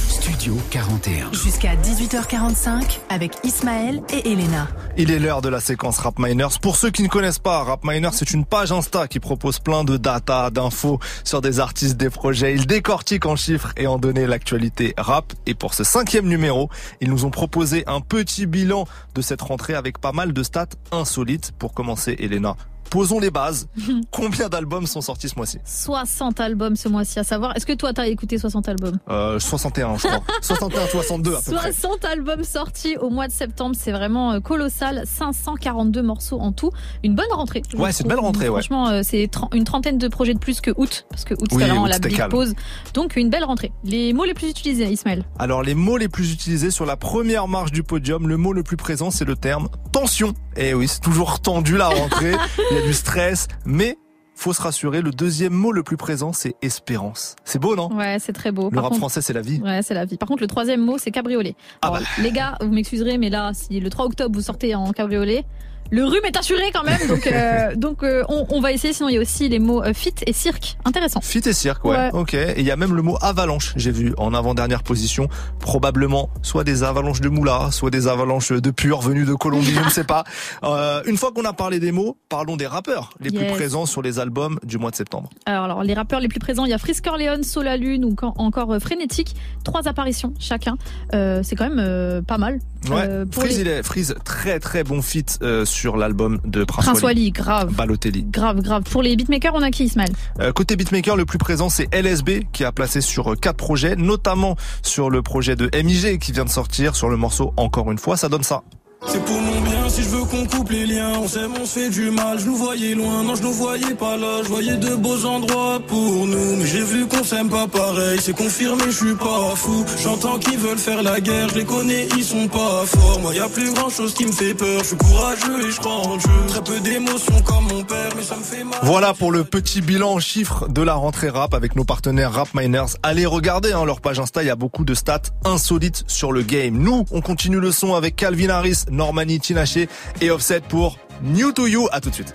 Studio 0.08 0.56
41. 0.70 1.30
Jusqu'à 1.34 1.76
18h45 1.76 3.00
avec 3.10 3.36
Ismaël 3.44 4.00
et 4.10 4.32
Elena. 4.32 4.66
Il 4.96 5.10
est 5.10 5.18
l'heure 5.18 5.42
de 5.42 5.50
la 5.50 5.60
séquence 5.60 5.98
Rap 5.98 6.18
Miners. 6.18 6.58
Pour 6.62 6.76
ceux 6.76 6.90
qui 6.90 7.02
ne 7.02 7.08
connaissent 7.08 7.38
pas, 7.38 7.62
Rap 7.62 7.84
Miners, 7.84 8.14
c'est 8.14 8.30
une 8.30 8.46
page 8.46 8.72
Insta 8.72 9.08
qui 9.08 9.20
propose 9.20 9.58
plein 9.58 9.84
de 9.84 9.98
data, 9.98 10.48
d'infos 10.48 11.00
sur 11.22 11.42
des 11.42 11.60
artistes, 11.60 11.98
des 11.98 12.08
projets. 12.08 12.54
Ils 12.54 12.66
décortiquent 12.66 13.26
en 13.26 13.36
chiffres 13.36 13.72
et 13.76 13.86
en 13.86 13.98
données 13.98 14.26
l'actualité 14.26 14.94
rap. 14.96 15.34
Et 15.44 15.52
pour 15.52 15.74
ce 15.74 15.84
cinquième 15.84 16.28
numéro, 16.28 16.70
ils 17.02 17.10
nous 17.10 17.26
ont 17.26 17.30
proposé 17.30 17.84
un 17.86 18.00
petit 18.00 18.46
bilan 18.46 18.86
de 19.14 19.20
cette 19.20 19.42
rentrée 19.42 19.74
avec 19.74 19.98
pas 19.98 20.12
mal 20.12 20.32
de 20.32 20.42
stats 20.42 20.68
insolites. 20.92 21.52
Pour 21.58 21.74
commencer, 21.74 22.16
Elena, 22.20 22.56
posons 22.90 23.20
les 23.20 23.30
bases. 23.30 23.68
Combien 24.10 24.48
d'albums 24.48 24.86
sont 24.86 25.00
sortis 25.00 25.28
ce 25.28 25.36
mois-ci 25.36 25.58
60 25.64 26.40
albums 26.40 26.76
ce 26.76 26.88
mois-ci, 26.88 27.18
à 27.18 27.24
savoir. 27.24 27.56
Est-ce 27.56 27.66
que 27.66 27.72
toi, 27.72 27.92
t'as 27.92 28.06
écouté 28.06 28.36
60 28.38 28.68
albums 28.68 28.98
euh, 29.08 29.38
61, 29.38 29.96
je 29.96 30.06
crois. 30.08 30.22
61, 30.42 30.86
62 30.88 31.34
à 31.34 31.40
peu 31.40 31.52
près. 31.52 31.72
60 31.72 32.04
albums 32.04 32.44
sortis 32.44 32.96
au 32.98 33.10
mois 33.10 33.28
de 33.28 33.32
septembre, 33.32 33.74
c'est 33.78 33.92
vraiment 33.92 34.32
euh, 34.32 34.40
colossal. 34.40 35.04
542 35.06 36.02
morceaux 36.02 36.40
en 36.40 36.52
tout. 36.52 36.70
Une 37.04 37.14
bonne 37.14 37.32
rentrée. 37.32 37.62
Ouais, 37.76 37.92
c'est 37.92 38.02
une 38.02 38.08
belle 38.08 38.18
rentrée, 38.18 38.48
ouais. 38.48 38.60
Franchement, 38.60 38.88
euh, 38.88 39.00
c'est 39.04 39.28
une 39.54 39.64
trentaine 39.64 39.98
de 39.98 40.08
projets 40.08 40.34
de 40.34 40.38
plus 40.38 40.60
que 40.60 40.70
août, 40.76 41.06
parce 41.10 41.24
que 41.24 41.34
août, 41.34 41.40
Oui, 41.42 41.48
c'était 41.52 41.66
vraiment 41.66 41.86
la 41.86 41.98
big 41.98 42.16
calme. 42.16 42.30
pause. 42.30 42.54
Donc, 42.94 43.16
une 43.16 43.30
belle 43.30 43.44
rentrée. 43.44 43.72
Les 43.84 44.12
mots 44.12 44.24
les 44.24 44.34
plus 44.34 44.48
utilisés, 44.50 44.86
Ismaël. 44.90 45.24
Alors 45.38 45.62
les 45.62 45.74
mots 45.74 45.96
les 45.96 46.08
plus 46.08 46.32
utilisés 46.32 46.70
sur 46.70 46.86
la 46.86 46.96
première 46.96 47.48
marche 47.48 47.72
du 47.72 47.82
podium, 47.82 48.28
le 48.28 48.36
mot 48.36 48.52
le 48.52 48.62
plus 48.62 48.76
présent 48.76 49.10
c'est 49.10 49.24
le 49.24 49.36
terme 49.36 49.68
tension. 49.92 50.34
Et 50.56 50.74
oui, 50.74 50.88
c'est 50.88 51.00
toujours 51.00 51.40
tendu 51.40 51.76
la 51.76 51.88
rentrée, 51.88 52.32
a 52.80 52.86
du 52.86 52.92
stress, 52.94 53.46
mais 53.64 53.98
faut 54.34 54.52
se 54.54 54.62
rassurer, 54.62 55.02
le 55.02 55.10
deuxième 55.10 55.52
mot 55.52 55.70
le 55.72 55.82
plus 55.82 55.96
présent 55.98 56.32
c'est 56.32 56.54
espérance. 56.62 57.36
C'est 57.44 57.58
beau 57.58 57.76
non? 57.76 57.92
Ouais, 57.94 58.16
c'est 58.18 58.32
très 58.32 58.52
beau. 58.52 58.70
Le 58.70 58.74
Par 58.74 58.84
rap 58.84 58.90
contre- 58.90 59.00
français 59.00 59.20
c'est 59.20 59.32
la 59.34 59.42
vie. 59.42 59.60
Ouais, 59.62 59.82
c'est 59.82 59.92
la 59.94 60.06
vie. 60.06 60.16
Par 60.16 60.28
contre, 60.28 60.40
le 60.42 60.46
troisième 60.46 60.80
mot, 60.80 60.96
c'est 60.96 61.10
cabriolet. 61.10 61.54
Ah 61.82 61.88
Alors, 61.88 62.00
bah. 62.00 62.06
Les 62.22 62.30
gars, 62.32 62.56
vous 62.60 62.68
m'excuserez, 62.70 63.18
mais 63.18 63.28
là, 63.28 63.50
si 63.52 63.80
le 63.80 63.90
3 63.90 64.06
octobre 64.06 64.34
vous 64.34 64.40
sortez 64.42 64.74
en 64.74 64.92
cabriolet, 64.92 65.44
le 65.90 66.04
rhume 66.04 66.24
est 66.24 66.36
assuré 66.36 66.70
quand 66.72 66.84
même. 66.84 67.00
Donc, 67.08 67.26
euh, 67.26 67.74
donc 67.76 68.02
euh, 68.02 68.22
on, 68.28 68.46
on 68.50 68.60
va 68.60 68.72
essayer. 68.72 68.92
Sinon, 68.94 69.08
il 69.08 69.14
y 69.14 69.18
a 69.18 69.20
aussi 69.20 69.48
les 69.48 69.58
mots 69.58 69.82
euh, 69.82 69.92
fit 69.94 70.14
et 70.26 70.32
cirque. 70.32 70.76
Intéressant. 70.84 71.20
Fit 71.20 71.42
et 71.46 71.52
cirque, 71.52 71.84
ouais. 71.84 71.96
Ouais. 71.96 72.10
Ok. 72.12 72.34
Et 72.34 72.54
il 72.58 72.64
y 72.64 72.70
a 72.70 72.76
même 72.76 72.94
le 72.94 73.02
mot 73.02 73.16
avalanche, 73.20 73.72
j'ai 73.76 73.90
vu, 73.90 74.14
en 74.18 74.34
avant-dernière 74.34 74.82
position. 74.82 75.28
Probablement 75.58 76.30
soit 76.42 76.64
des 76.64 76.82
avalanches 76.82 77.20
de 77.20 77.28
moula, 77.28 77.68
soit 77.70 77.90
des 77.90 78.08
avalanches 78.08 78.52
de 78.52 78.70
pur 78.70 79.00
venues 79.00 79.24
de 79.24 79.34
Colombie, 79.34 79.72
je 79.74 79.84
ne 79.84 79.90
sais 79.90 80.04
pas. 80.04 80.24
Euh, 80.62 81.02
une 81.06 81.16
fois 81.16 81.32
qu'on 81.32 81.44
a 81.44 81.52
parlé 81.52 81.80
des 81.80 81.90
mots, 81.92 82.16
parlons 82.28 82.56
des 82.56 82.66
rappeurs 82.66 83.10
les 83.20 83.30
plus 83.30 83.46
présents 83.46 83.86
sur 83.86 84.02
les 84.02 84.18
albums 84.18 84.58
du 84.62 84.78
mois 84.78 84.90
de 84.90 84.96
septembre. 84.96 85.30
Alors, 85.46 85.64
alors, 85.64 85.82
les 85.82 85.94
rappeurs 85.94 86.20
les 86.20 86.28
plus 86.28 86.38
présents, 86.38 86.64
il 86.64 86.70
y 86.70 86.74
a 86.74 86.78
Frisk 86.78 87.04
Corleone, 87.04 87.42
Sola 87.42 87.76
Lune 87.76 88.04
ou 88.04 88.14
encore 88.36 88.72
euh, 88.72 88.78
Frénétique. 88.78 89.34
Trois 89.64 89.88
apparitions 89.88 90.32
chacun. 90.38 90.76
Euh, 91.14 91.42
c'est 91.42 91.56
quand 91.56 91.68
même 91.68 91.78
euh, 91.78 92.20
pas 92.22 92.38
mal. 92.38 92.58
Ouais, 92.90 93.06
Freeze, 93.30 93.56
les- 93.56 93.60
il 93.62 93.68
est 93.68 93.82
Freeze, 93.82 94.14
très 94.24 94.58
très 94.60 94.84
bon 94.84 95.02
fit 95.02 95.24
euh, 95.42 95.64
sur 95.80 95.96
l'album 95.96 96.40
de 96.44 96.64
Prince, 96.64 96.84
Prince 96.84 97.02
Wally. 97.02 97.20
Wally, 97.20 97.30
grave. 97.32 97.72
Balotelli. 97.74 98.24
Grave, 98.24 98.60
grave. 98.60 98.82
Pour 98.82 99.02
les 99.02 99.16
beatmakers, 99.16 99.54
on 99.54 99.62
a 99.62 99.70
qui, 99.70 99.84
Ismaël? 99.84 100.10
Euh, 100.40 100.52
côté 100.52 100.76
beatmaker, 100.76 101.16
le 101.16 101.24
plus 101.24 101.38
présent 101.38 101.70
c'est 101.70 101.88
LSB 101.94 102.44
qui 102.52 102.64
a 102.64 102.72
placé 102.72 103.00
sur 103.00 103.32
euh, 103.32 103.34
quatre 103.34 103.56
projets, 103.56 103.96
notamment 103.96 104.56
sur 104.82 105.08
le 105.08 105.22
projet 105.22 105.56
de 105.56 105.70
MIG 105.74 106.18
qui 106.18 106.32
vient 106.32 106.44
de 106.44 106.50
sortir 106.50 106.94
sur 106.94 107.08
le 107.08 107.16
morceau 107.16 107.54
Encore 107.56 107.90
une 107.90 107.98
fois, 107.98 108.18
ça 108.18 108.28
donne 108.28 108.42
ça. 108.42 108.62
C'est 109.06 109.24
pour 109.24 109.40
mon 109.40 109.60
bien 109.62 109.88
si 109.88 110.02
je 110.02 110.08
veux 110.08 110.24
qu'on 110.24 110.46
coupe 110.46 110.70
les 110.70 110.86
liens. 110.86 111.12
On 111.22 111.26
s'aime, 111.26 111.52
on 111.60 111.64
se 111.64 111.78
fait 111.78 111.88
du 111.90 112.10
mal. 112.10 112.38
Je 112.38 112.46
nous 112.46 112.56
voyais 112.56 112.94
loin, 112.94 113.22
non, 113.22 113.34
je 113.34 113.42
nous 113.42 113.52
voyais 113.52 113.94
pas 113.94 114.16
là. 114.16 114.42
Je 114.42 114.48
voyais 114.48 114.76
de 114.76 114.94
beaux 114.94 115.24
endroits 115.24 115.80
pour 115.86 116.26
nous. 116.26 116.56
Mais 116.56 116.66
j'ai 116.66 116.82
vu 116.82 117.06
qu'on 117.06 117.24
s'aime 117.24 117.48
pas 117.48 117.66
pareil. 117.66 118.18
C'est 118.20 118.36
confirmé, 118.36 118.84
je 118.86 118.90
suis 118.90 119.14
pas 119.14 119.54
fou. 119.56 119.84
J'entends 120.02 120.38
qu'ils 120.38 120.58
veulent 120.58 120.78
faire 120.78 121.02
la 121.02 121.20
guerre. 121.20 121.48
Je 121.48 121.54
les 121.56 121.64
connais, 121.64 122.08
ils 122.16 122.24
sont 122.24 122.48
pas 122.48 122.84
forts. 122.84 123.20
Moi, 123.20 123.34
y 123.34 123.40
a 123.40 123.48
plus 123.48 123.72
grand 123.72 123.88
chose 123.88 124.14
qui 124.14 124.26
me 124.26 124.32
fait 124.32 124.54
peur. 124.54 124.80
Je 124.80 124.88
suis 124.88 124.96
courageux 124.96 125.66
et 125.66 125.70
je 125.70 125.80
crois 125.80 125.96
en 125.96 126.16
Dieu. 126.16 126.30
Très 126.48 126.62
peu 126.62 126.80
d'émotions 126.80 127.40
comme 127.44 127.64
mon 127.64 127.82
père, 127.82 128.10
mais 128.16 128.22
ça 128.22 128.36
me 128.36 128.42
fait 128.42 128.64
mal. 128.64 128.78
Voilà 128.82 129.14
pour 129.14 129.32
le 129.32 129.44
petit 129.44 129.80
bilan 129.80 130.12
en 130.12 130.20
chiffres 130.20 130.68
de 130.68 130.82
la 130.82 130.94
rentrée 130.94 131.30
rap 131.30 131.54
avec 131.54 131.74
nos 131.74 131.84
partenaires 131.84 132.32
Rap 132.32 132.48
Miners. 132.54 132.96
Allez 133.02 133.26
regarder 133.26 133.72
hein, 133.72 133.84
leur 133.84 134.00
page 134.00 134.20
Insta, 134.20 134.42
il 134.42 134.46
y 134.46 134.50
a 134.50 134.56
beaucoup 134.56 134.84
de 134.84 134.94
stats 134.94 135.22
insolites 135.44 136.04
sur 136.06 136.32
le 136.32 136.42
game. 136.42 136.76
Nous, 136.76 137.06
on 137.10 137.20
continue 137.22 137.60
le 137.60 137.72
son 137.72 137.94
avec 137.94 138.16
Calvin 138.16 138.50
Harris, 138.50 138.84
Normani 138.90 139.40
Tinashe 139.40 139.88
et 140.20 140.30
Offset 140.30 140.60
pour 140.60 140.98
New 141.22 141.52
to 141.52 141.66
You. 141.66 141.88
À 141.92 142.00
tout 142.00 142.10
de 142.10 142.14
suite. 142.14 142.34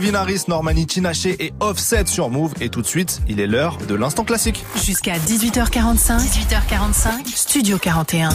Calvin 0.00 0.14
Harris, 0.14 0.44
Normani 0.48 0.86
Tinashe 0.86 1.26
et 1.26 1.52
Offset 1.60 2.06
sur 2.06 2.30
Move. 2.30 2.54
Et 2.62 2.70
tout 2.70 2.80
de 2.80 2.86
suite, 2.86 3.20
il 3.28 3.38
est 3.38 3.46
l'heure 3.46 3.76
de 3.86 3.94
l'instant 3.94 4.24
classique. 4.24 4.64
Jusqu'à 4.82 5.18
18h45, 5.18 6.20
18h45, 6.20 7.29
Studio 7.50 7.78
41. 7.78 8.28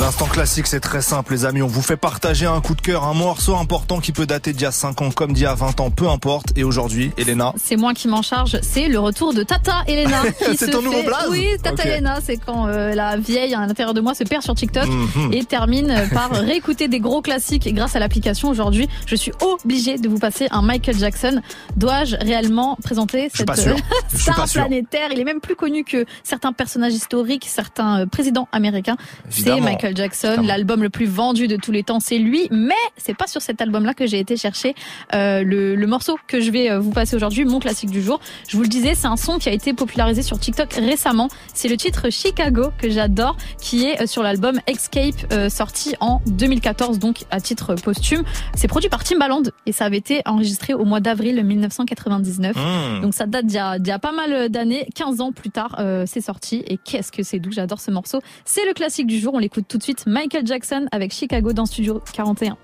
L'instant 0.00 0.26
classique, 0.26 0.68
c'est 0.68 0.78
très 0.78 1.02
simple, 1.02 1.32
les 1.32 1.44
amis. 1.46 1.62
On 1.62 1.66
vous 1.66 1.82
fait 1.82 1.96
partager 1.96 2.46
un 2.46 2.60
coup 2.60 2.76
de 2.76 2.80
cœur, 2.80 3.02
un 3.02 3.12
morceau 3.12 3.56
important 3.56 3.98
qui 3.98 4.12
peut 4.12 4.24
dater 4.24 4.52
d'il 4.52 4.62
y 4.62 4.66
a 4.66 4.70
5 4.70 5.02
ans 5.02 5.10
comme 5.10 5.32
d'il 5.32 5.42
y 5.42 5.46
a 5.46 5.54
20 5.54 5.80
ans, 5.80 5.90
peu 5.90 6.08
importe. 6.08 6.52
Et 6.54 6.62
aujourd'hui, 6.62 7.10
Elena. 7.18 7.52
C'est 7.56 7.74
moi 7.74 7.92
qui 7.92 8.06
m'en 8.06 8.22
charge, 8.22 8.56
c'est 8.62 8.86
le 8.86 9.00
retour 9.00 9.34
de 9.34 9.42
Tata 9.42 9.82
Elena. 9.88 10.22
C'est 10.56 10.70
ton 10.70 10.80
nouveau 10.80 11.02
blaze 11.02 11.26
Oui, 11.28 11.48
Tata. 11.60 11.86
Elena, 11.88 12.20
c'est 12.22 12.36
quand 12.36 12.68
euh, 12.68 12.94
la 12.94 13.16
vieille 13.16 13.52
à 13.54 13.66
l'intérieur 13.66 13.94
de 13.94 14.00
moi 14.00 14.14
se 14.14 14.22
perd 14.22 14.42
sur 14.44 14.54
TikTok 14.54 14.86
Mhm. 14.86 15.32
et 15.32 15.44
termine 15.44 16.08
par 16.12 16.30
réécouter 16.30 16.86
des 16.86 17.00
gros 17.00 17.22
classiques. 17.22 17.66
Et 17.66 17.72
grâce 17.72 17.96
à 17.96 17.98
l'application 17.98 18.48
aujourd'hui, 18.48 18.88
je 19.06 19.16
suis 19.16 19.32
obligée 19.40 19.98
de 19.98 20.08
vous 20.08 20.18
passer 20.18 20.46
un 20.52 20.62
Michael 20.62 20.96
Jackson. 20.98 21.40
Dois-je 21.76 22.14
réellement 22.16 22.76
présenter 22.84 23.28
cette 23.34 23.50
star 24.14 24.44
planétaire? 24.52 25.08
Il 25.12 25.18
est 25.18 25.24
même 25.24 25.40
plus 25.40 25.56
connu 25.56 25.82
que 25.82 26.04
certains 26.22 26.52
personnages 26.52 26.92
historiques, 26.94 27.46
certains 27.50 28.02
euh, 28.02 28.06
américains. 28.52 28.96
C'est. 29.30 29.60
Michael 29.60 29.96
Jackson, 29.96 30.42
l'album 30.44 30.82
le 30.82 30.90
plus 30.90 31.06
vendu 31.06 31.48
de 31.48 31.56
tous 31.56 31.72
les 31.72 31.82
temps, 31.82 32.00
c'est 32.00 32.18
lui. 32.18 32.48
Mais 32.50 32.74
c'est 32.96 33.16
pas 33.16 33.26
sur 33.26 33.40
cet 33.42 33.60
album-là 33.60 33.94
que 33.94 34.06
j'ai 34.06 34.18
été 34.18 34.36
chercher 34.36 34.74
euh, 35.14 35.42
le, 35.42 35.74
le 35.74 35.86
morceau 35.86 36.18
que 36.26 36.40
je 36.40 36.50
vais 36.50 36.70
euh, 36.70 36.78
vous 36.78 36.90
passer 36.90 37.16
aujourd'hui, 37.16 37.44
mon 37.44 37.58
classique 37.58 37.90
du 37.90 38.02
jour. 38.02 38.20
Je 38.48 38.56
vous 38.56 38.62
le 38.62 38.68
disais, 38.68 38.94
c'est 38.94 39.06
un 39.06 39.16
son 39.16 39.38
qui 39.38 39.48
a 39.48 39.52
été 39.52 39.72
popularisé 39.72 40.22
sur 40.22 40.38
TikTok 40.38 40.72
récemment. 40.74 41.28
C'est 41.54 41.68
le 41.68 41.76
titre 41.76 42.10
Chicago 42.10 42.70
que 42.78 42.90
j'adore, 42.90 43.36
qui 43.60 43.84
est 43.84 44.02
euh, 44.02 44.06
sur 44.06 44.22
l'album 44.22 44.60
Escape 44.66 45.14
euh, 45.32 45.48
sorti 45.48 45.94
en 46.00 46.20
2014, 46.26 46.98
donc 46.98 47.24
à 47.30 47.40
titre 47.40 47.74
posthume. 47.74 48.22
C'est 48.54 48.68
produit 48.68 48.88
par 48.88 49.04
Timbaland 49.04 49.42
et 49.66 49.72
ça 49.72 49.84
avait 49.86 49.96
été 49.98 50.22
enregistré 50.26 50.74
au 50.74 50.84
mois 50.84 51.00
d'avril 51.00 51.42
1999. 51.44 52.56
Mmh. 52.56 53.00
Donc 53.02 53.14
ça 53.14 53.26
date 53.26 53.46
d'il 53.46 53.56
y, 53.56 53.58
a- 53.58 53.78
d'il 53.78 53.88
y 53.88 53.92
a 53.92 53.98
pas 53.98 54.12
mal 54.12 54.48
d'années, 54.48 54.86
15 54.94 55.20
ans 55.20 55.32
plus 55.32 55.50
tard, 55.50 55.76
euh, 55.78 56.04
c'est 56.06 56.20
sorti. 56.20 56.62
Et 56.66 56.78
qu'est-ce 56.78 57.12
que 57.12 57.22
c'est 57.22 57.38
doux, 57.38 57.52
j'adore 57.52 57.80
ce 57.80 57.90
morceau. 57.90 58.20
C'est 58.44 58.64
le 58.66 58.72
classique 58.72 59.06
du 59.06 59.18
jour, 59.18 59.34
on 59.34 59.38
l'écoute 59.38 59.66
tout 59.68 59.78
de 59.78 59.82
suite. 59.82 60.06
Michael 60.06 60.46
Jackson 60.46 60.86
avec 60.92 61.12
Chicago 61.12 61.52
dans 61.52 61.66
Studio 61.66 62.02
41. 62.12 62.56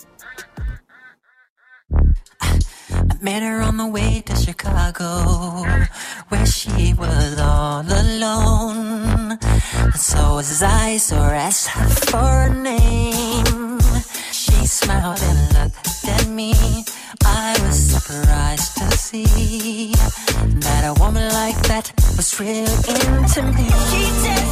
Met 3.20 3.40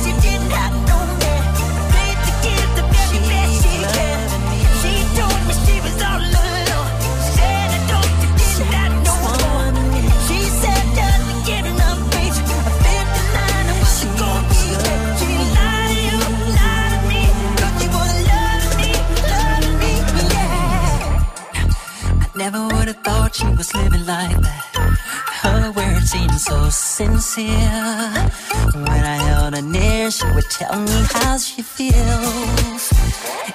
she 0.02 0.19
got 0.50 0.72
no 0.88 1.19
Never 22.40 22.68
would 22.68 22.88
have 22.88 22.96
thought 23.04 23.34
she 23.34 23.44
was 23.48 23.74
living 23.74 24.06
like 24.06 24.34
that. 24.40 24.96
Her 25.42 25.72
words 25.72 26.10
seemed 26.10 26.40
so 26.40 26.70
sincere. 26.70 27.50
When 28.72 29.04
I 29.14 29.18
held 29.28 29.52
her 29.56 29.60
near, 29.60 30.10
she 30.10 30.24
would 30.32 30.48
tell 30.48 30.80
me 30.80 31.04
how 31.12 31.36
she 31.36 31.60
feels. 31.60 32.92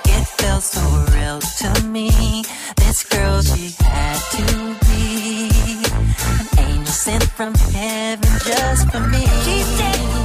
It 0.05 0.27
felt 0.37 0.61
so 0.61 0.85
real 1.15 1.39
to 1.61 1.87
me. 1.87 2.43
This 2.77 3.03
girl, 3.03 3.41
she 3.41 3.73
had 3.79 4.19
to 4.37 4.45
be 4.85 5.49
an 6.37 6.69
angel 6.69 6.85
sent 6.85 7.23
from 7.23 7.55
heaven 7.55 8.29
just 8.45 8.91
for 8.91 8.99
me. 8.99 9.25
She 9.45 9.63
said. 9.63 10.24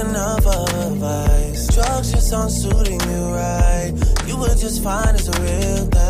enough 0.00 0.46
of 0.46 0.68
advice. 0.92 1.66
Drugs 1.74 2.12
just 2.12 2.32
aren't 2.32 2.52
suiting 2.52 3.00
you 3.00 3.34
right. 3.34 3.92
You 4.26 4.36
were 4.36 4.54
just 4.54 4.82
fine 4.82 5.14
as 5.14 5.28
a 5.28 5.42
real 5.42 5.86
thing. 5.86 6.09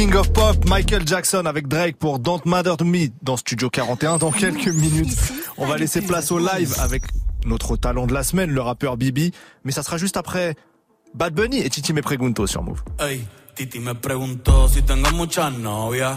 King 0.00 0.16
of 0.16 0.32
Pop, 0.32 0.56
Michael 0.66 1.06
Jackson 1.06 1.44
avec 1.44 1.68
Drake 1.68 1.98
pour 1.98 2.20
Don't 2.20 2.40
Matter 2.46 2.72
to 2.78 2.86
Me 2.86 3.08
dans 3.20 3.36
Studio 3.36 3.68
41. 3.68 4.16
Dans 4.16 4.30
quelques 4.30 4.68
minutes, 4.68 5.14
on 5.58 5.66
va 5.66 5.76
laisser 5.76 6.00
place 6.00 6.32
au 6.32 6.38
live 6.38 6.74
avec 6.78 7.02
notre 7.44 7.76
talent 7.76 8.06
de 8.06 8.14
la 8.14 8.22
semaine, 8.22 8.50
le 8.50 8.62
rappeur 8.62 8.96
Bibi. 8.96 9.32
Mais 9.62 9.72
ça 9.72 9.82
sera 9.82 9.98
juste 9.98 10.16
après 10.16 10.54
Bad 11.12 11.34
Bunny 11.34 11.58
et 11.58 11.68
Titi 11.68 11.92
Me 11.92 12.00
Pregunto 12.00 12.46
sur 12.46 12.62
Move. 12.62 12.82
Ey, 12.98 13.26
Titi 13.54 13.78
me 13.78 13.92
preguntó 13.92 14.68
si 14.70 14.80
tengo 14.80 15.10
muchas 15.10 15.52
novias. 15.52 16.16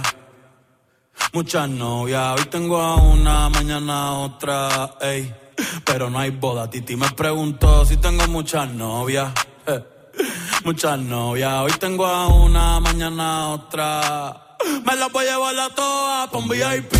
Muchas 1.34 1.68
novias. 1.68 2.40
Hoy 2.40 2.46
tengo 2.46 2.80
a 2.80 2.96
una, 2.96 3.50
mañana 3.50 4.08
a 4.08 4.12
otra. 4.14 4.96
Ey, 5.02 5.30
pero 5.84 6.10
no 6.10 6.20
hay 6.20 6.30
boda. 6.30 6.70
Titi 6.70 6.96
me 6.96 7.10
preguntó 7.10 7.84
si 7.84 7.98
tengo 7.98 8.26
muchas 8.30 8.74
novias. 8.74 9.34
Eh, 9.68 9.84
Muchas 10.64 10.98
novias. 11.00 11.54
Hoy 11.62 11.72
tengo 11.80 12.06
a 12.06 12.28
una, 12.28 12.80
mañana 12.80 13.50
otra. 13.50 14.58
Me 14.86 14.96
las 14.96 15.12
voy 15.12 15.26
a 15.28 15.32
llevar 15.32 15.60
a 15.60 15.70
todas 15.76 16.30
pa' 16.30 16.38
un 16.38 16.48
VIP, 16.48 16.94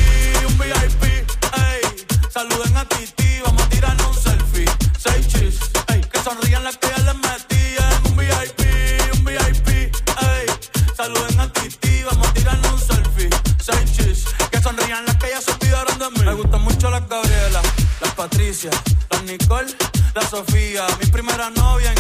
un 0.48 0.58
VIP. 0.58 1.04
Ey, 1.04 1.82
saluden 2.30 2.76
a 2.76 2.86
Titi, 2.86 3.40
vamos 3.46 3.64
a 3.64 3.70
tirarnos 3.70 4.08
un 4.08 4.22
selfie. 4.22 4.66
Seis 4.98 5.28
chis, 5.28 5.60
ey, 5.88 6.02
que 6.02 6.20
sonrían 6.20 6.64
las 6.64 6.78
que 6.78 6.90
ya 6.90 6.98
les 7.04 7.16
metí 7.16 7.76
en 7.78 8.12
un 8.12 8.18
VIP, 8.18 8.62
un 9.18 9.24
VIP. 9.24 9.68
Ey, 9.70 10.46
saluden 10.96 11.40
a 11.40 11.48
Titi, 11.54 12.04
vamos 12.04 12.28
a 12.28 12.34
tirarnos 12.34 12.74
un 12.74 12.80
selfie. 12.80 13.30
Seis 13.62 13.92
chis, 13.94 14.26
que 14.52 14.62
sonrían 14.62 15.06
las 15.06 15.16
que 15.16 15.30
ya 15.30 15.42
se 15.42 15.52
olvidaron 15.52 16.00
de 16.00 16.10
mí. 16.10 16.26
Me 16.26 16.34
gustan 16.34 16.62
mucho 16.64 16.90
las 16.90 17.08
Gabriela, 17.08 17.62
las 18.02 18.14
Patricia, 18.14 18.72
las 19.10 19.24
Nicole, 19.24 19.74
la 20.14 20.22
Sofía. 20.22 20.86
Mi 21.00 21.10
primera 21.10 21.50
novia 21.50 21.94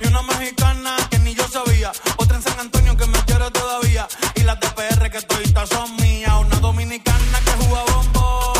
y 0.00 0.06
una 0.08 0.22
mexicana 0.22 0.96
que 1.10 1.18
ni 1.18 1.34
yo 1.34 1.46
sabía. 1.48 1.92
Otra 2.16 2.36
en 2.36 2.42
San 2.42 2.58
Antonio 2.58 2.96
que 2.96 3.06
me 3.06 3.18
quiere 3.24 3.50
todavía 3.50 4.06
y 4.34 4.42
las 4.42 4.58
de 4.60 4.68
PR 4.68 5.10
que 5.10 5.20
toditas 5.22 5.68
son 5.68 5.94
mías. 5.96 6.32
Una 6.40 6.56
dominicana 6.60 7.38
que 7.44 7.52
juega 7.64 7.84
bombón, 7.92 8.58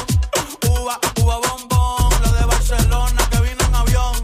uva, 0.71 0.99
uva 1.23 1.37
bombón. 1.39 2.23
La 2.23 2.33
de 2.33 2.45
Barcelona 2.47 3.29
que 3.31 3.41
vino 3.41 3.65
en 3.67 3.75
avión 3.75 4.15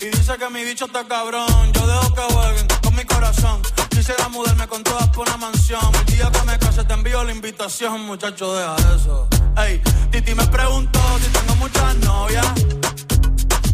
y 0.00 0.06
dice 0.06 0.36
que 0.38 0.50
mi 0.50 0.64
bicho 0.64 0.86
está 0.86 1.04
cabrón. 1.06 1.72
Yo 1.72 1.86
dejo 1.86 2.14
que 2.14 2.34
jueguen 2.34 2.66
con 2.82 2.94
mi 2.94 3.04
corazón. 3.04 3.62
Quisiera 3.90 4.28
mudarme 4.28 4.66
con 4.66 4.82
todas 4.82 5.08
por 5.10 5.28
una 5.28 5.36
mansión. 5.36 5.84
El 5.94 6.06
día 6.06 6.30
que 6.30 6.42
me 6.42 6.58
case 6.58 6.84
te 6.84 6.94
envío 6.94 7.22
la 7.24 7.32
invitación, 7.32 8.02
muchacho, 8.06 8.54
deja 8.54 8.76
eso. 8.94 9.28
Ey, 9.56 9.80
Titi 10.10 10.34
me 10.34 10.46
preguntó 10.46 11.00
si 11.20 11.28
tengo 11.30 11.54
muchas 11.56 11.94
novias. 11.96 12.46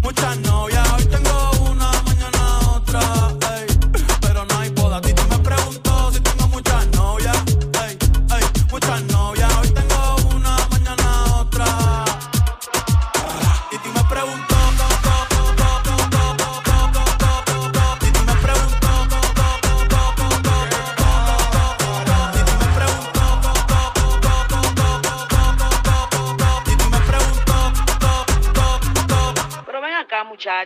Muchas 0.02 0.36
novias, 0.38 0.88
hoy 0.92 1.04
tengo 1.06 1.50
una, 1.70 1.90
mañana 2.02 2.39
otra. 2.98 3.49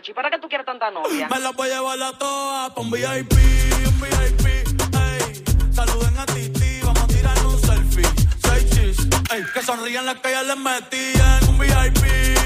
Acá, 0.05 0.11
muchacho, 0.11 0.11
¿y 0.11 0.13
para 0.13 0.29
qué 0.29 0.39
tú 0.39 0.47
quieres 0.47 0.65
tanta 0.65 0.91
novia? 0.91 1.27
Me 1.29 1.39
la 1.39 1.51
voy 1.51 1.69
a 1.69 1.75
llevar 1.75 2.01
a 2.01 2.11
todas 2.17 2.71
pa' 2.71 2.81
un 2.81 2.91
VIP, 2.91 3.33
un 3.87 4.01
VIP, 4.01 4.45
ey. 4.47 5.43
Saluden 5.73 6.17
a 6.17 6.25
Titi, 6.25 6.81
vamos 6.83 7.03
a 7.03 7.07
tirar 7.07 7.45
un 7.45 7.59
selfie. 7.59 8.07
Seis 8.43 8.69
chis, 8.71 8.97
ey. 9.31 9.43
Que 9.53 9.61
sonrían 9.61 10.05
las 10.05 10.15
que 10.19 10.31
ya 10.31 10.43
les 10.43 10.57
metí 10.57 11.13
en 11.15 11.49
un 11.49 11.59
VIP, 11.59 12.03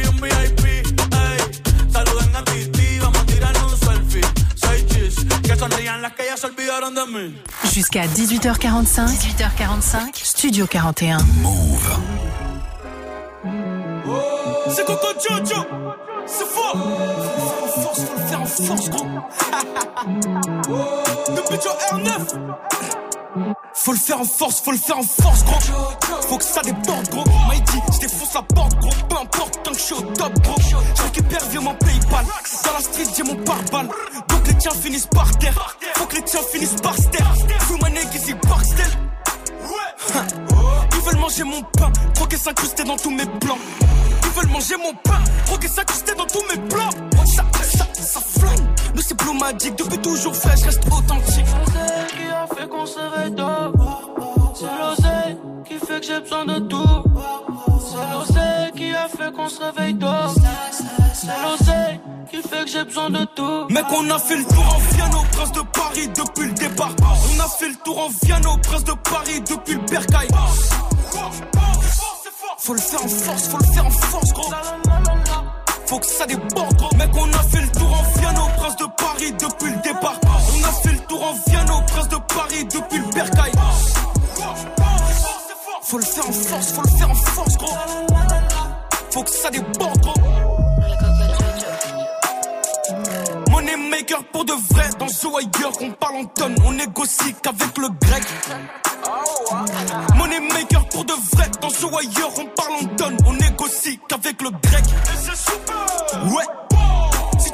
un 0.09 0.21
VIP, 0.21 0.65
ey. 0.65 1.91
Saluden 1.91 2.35
a 2.35 2.43
Titi, 2.43 2.99
vamos 2.99 3.19
a 3.21 3.25
tirar 3.25 3.55
un 3.63 3.77
selfie. 3.77 4.21
Seis 4.55 4.85
chis, 4.87 5.15
que 5.43 5.55
sonrían 5.55 6.01
las 6.01 6.13
que 6.13 6.25
ya 6.25 6.37
se 6.37 6.47
olvidaron 6.47 6.95
de 6.95 7.05
mí. 7.05 7.41
Jusqu'à 7.63 8.05
18h45. 8.07 9.07
18h45. 9.07 10.15
Studio 10.23 10.67
41. 10.67 11.19
C'est 14.71 14.85
Coco 14.85 15.07
Jojo, 15.17 15.65
c'est 16.31 16.45
fort. 16.45 16.75
Faut 16.75 17.41
le 17.41 17.47
faire 17.47 17.61
en 17.61 17.67
force, 17.81 18.01
faut 18.01 18.17
le 18.17 18.23
faire 18.27 18.41
en 18.41 18.45
force, 18.45 18.89
gros. 18.89 19.05
Depuis 21.35 21.59
Joe 21.61 21.73
R9. 21.91 22.09
Faut 23.73 23.91
le 23.91 23.97
faire 23.97 24.19
en 24.19 24.25
force, 24.25 24.61
faut 24.61 24.71
le 24.71 24.77
faire 24.77 24.97
en 24.97 25.03
force, 25.03 25.43
gros. 25.45 25.59
Faut 26.27 26.37
que 26.37 26.43
ça 26.43 26.61
déborde, 26.61 27.07
gros. 27.09 27.23
Dit, 27.23 27.79
je 27.93 27.99
défonce 27.99 28.33
la 28.33 28.41
porte, 28.41 28.75
gros. 28.79 28.89
Peu 29.09 29.15
importe 29.15 29.59
virement 31.49 31.75
Paypal. 31.75 32.25
Dans 32.65 32.73
la 32.73 32.79
street, 32.79 33.05
j'ai 33.15 33.23
mon 33.23 33.35
pare-balles. 33.43 33.89
Donc 34.29 34.47
les 34.47 34.55
tiens 34.55 34.71
finissent 34.71 35.07
par 35.07 35.37
terre. 35.37 35.77
Faut 35.95 36.05
que 36.05 36.15
les 36.15 36.23
tiens 36.23 36.41
finissent 36.51 36.81
par 36.81 36.95
se 36.95 37.07
taire. 37.09 37.33
Fous 37.61 37.77
ma 37.81 37.89
nez 37.89 38.01
ici, 38.13 38.33
Barksdale. 38.47 38.91
Ils 41.09 41.13
veulent 41.13 41.21
manger 41.21 41.43
mon 41.43 41.61
pain, 41.63 41.91
croquer 42.13 42.37
s'incruster 42.37 42.83
dans 42.83 42.95
tous 42.95 43.09
mes 43.09 43.25
plans. 43.25 43.57
Ils 44.23 44.29
veulent 44.39 44.51
manger 44.51 44.75
mon 44.77 44.93
pain, 44.93 45.19
croquer 45.47 45.67
s'incruster 45.67 46.13
dans 46.13 46.25
tous 46.25 46.43
mes 46.53 46.61
plans. 46.67 46.89
Ça, 47.25 47.43
ça, 47.63 47.87
ça 47.95 48.19
flamme. 48.19 48.67
Nous 48.93 49.01
c'est 49.01 49.17
plomatique, 49.17 49.75
depuis 49.75 49.97
toujours 49.97 50.35
fait, 50.35 50.55
je 50.59 50.65
reste 50.65 50.85
authentique. 50.85 51.45
C'est 51.65 52.15
qui 52.15 52.29
a 52.29 52.45
fait 52.55 52.69
qu'on 52.69 52.85
se 52.85 52.99
réveille. 52.99 53.35
C'est 54.53 54.65
l'oseille 54.65 55.37
qui 55.67 55.79
fait 55.79 55.99
que 55.99 56.05
j'ai 56.05 56.19
besoin 56.19 56.45
de 56.45 56.59
tout. 56.59 57.03
C'est 57.79 58.13
l'oseille 58.13 58.71
qui 58.75 58.93
a 58.93 59.07
fait 59.07 59.33
qu'on 59.33 59.49
se 59.49 59.63
réveille 59.63 59.97
tôt. 59.97 60.05
C'est 61.13 61.27
l'oseille 61.27 61.99
fait 62.49 62.65
que 62.65 62.71
j'ai 62.71 62.83
besoin 62.83 63.09
de 63.09 63.25
tout. 63.35 63.67
Mec, 63.69 63.85
on 63.91 64.09
a 64.09 64.19
fait 64.19 64.37
le 64.37 64.43
tour 64.43 64.65
en 64.75 64.95
Vienne 64.95 65.15
au 65.15 65.23
Prince 65.35 65.51
de 65.51 65.61
Paris 65.61 66.07
depuis 66.07 66.47
le 66.47 66.53
départ. 66.53 66.95
On 67.01 67.39
a 67.39 67.47
fait 67.47 67.69
le 67.69 67.75
tour 67.75 67.99
en 67.99 68.09
Vienne 68.23 68.45
au 68.45 68.57
Prince 68.57 68.83
de 68.83 68.93
Paris 68.93 69.41
depuis 69.41 69.73
le 69.73 69.81
Bercail. 69.89 70.27
Faut 72.57 72.73
le 72.73 72.79
faire 72.79 73.03
en 73.03 73.07
force, 73.07 73.47
faut 73.47 73.57
le 73.57 73.73
faire 73.73 73.85
en 73.85 73.89
force, 73.89 74.33
gros. 74.33 74.53
Faut 75.87 75.99
que 75.99 76.05
ça 76.05 76.25
déborde, 76.25 76.75
gros. 76.75 76.95
Mec, 76.97 77.09
on 77.15 77.33
a 77.33 77.43
fait 77.43 77.61
le 77.61 77.71
tour 77.71 77.93
en 77.93 78.19
Vienne 78.19 78.37
au 78.37 78.59
Prince 78.59 78.75
de 78.77 78.85
Paris 78.97 79.31
depuis 79.33 79.71
le 79.71 79.81
départ. 79.81 80.19
On 80.23 80.63
a 80.63 80.71
fait 80.71 80.91
le 80.91 80.99
tour 80.99 81.23
en 81.23 81.33
Vienne 81.49 81.69
au 81.69 81.81
Prince 81.81 82.09
de 82.09 82.17
Paris 82.17 82.65
depuis 82.65 82.99
le 82.99 83.13
Bercail. 83.13 83.51
Faut 85.83 85.97
le 85.97 86.05
faire 86.05 86.27
en 86.27 86.31
force, 86.31 86.71
faut 86.71 86.81
le 86.83 86.97
faire 86.97 87.09
en 87.09 87.15
force, 87.15 87.57
gros. 87.57 87.77
Faut 89.11 89.23
que 89.23 89.29
ça 89.29 89.49
déborde, 89.49 90.01
gros. 90.01 90.68
Maker 93.89 94.23
pour 94.31 94.45
de 94.45 94.53
vrai 94.53 94.89
dans 94.99 95.07
The 95.07 95.25
Wire 95.25 95.71
qu'on 95.77 95.91
parle 95.91 96.15
en 96.17 96.25
tonnes, 96.25 96.55
on 96.65 96.71
négocie 96.71 97.33
qu'avec 97.41 97.77
le 97.77 97.89
grec. 97.99 98.23
Money 100.15 100.39
maker 100.53 100.87
pour 100.89 101.05
de 101.05 101.13
vrai 101.33 101.49
dans 101.61 101.69
The 101.69 101.83
Wire 101.83 102.29
on 102.37 102.45
parle 102.45 102.73
en 102.73 102.95
tonnes, 102.95 103.17
on 103.25 103.33
négocie 103.33 103.99
qu'avec 104.07 104.41
le 104.41 104.49
grec. 104.51 104.83
Ouais. 106.25 106.88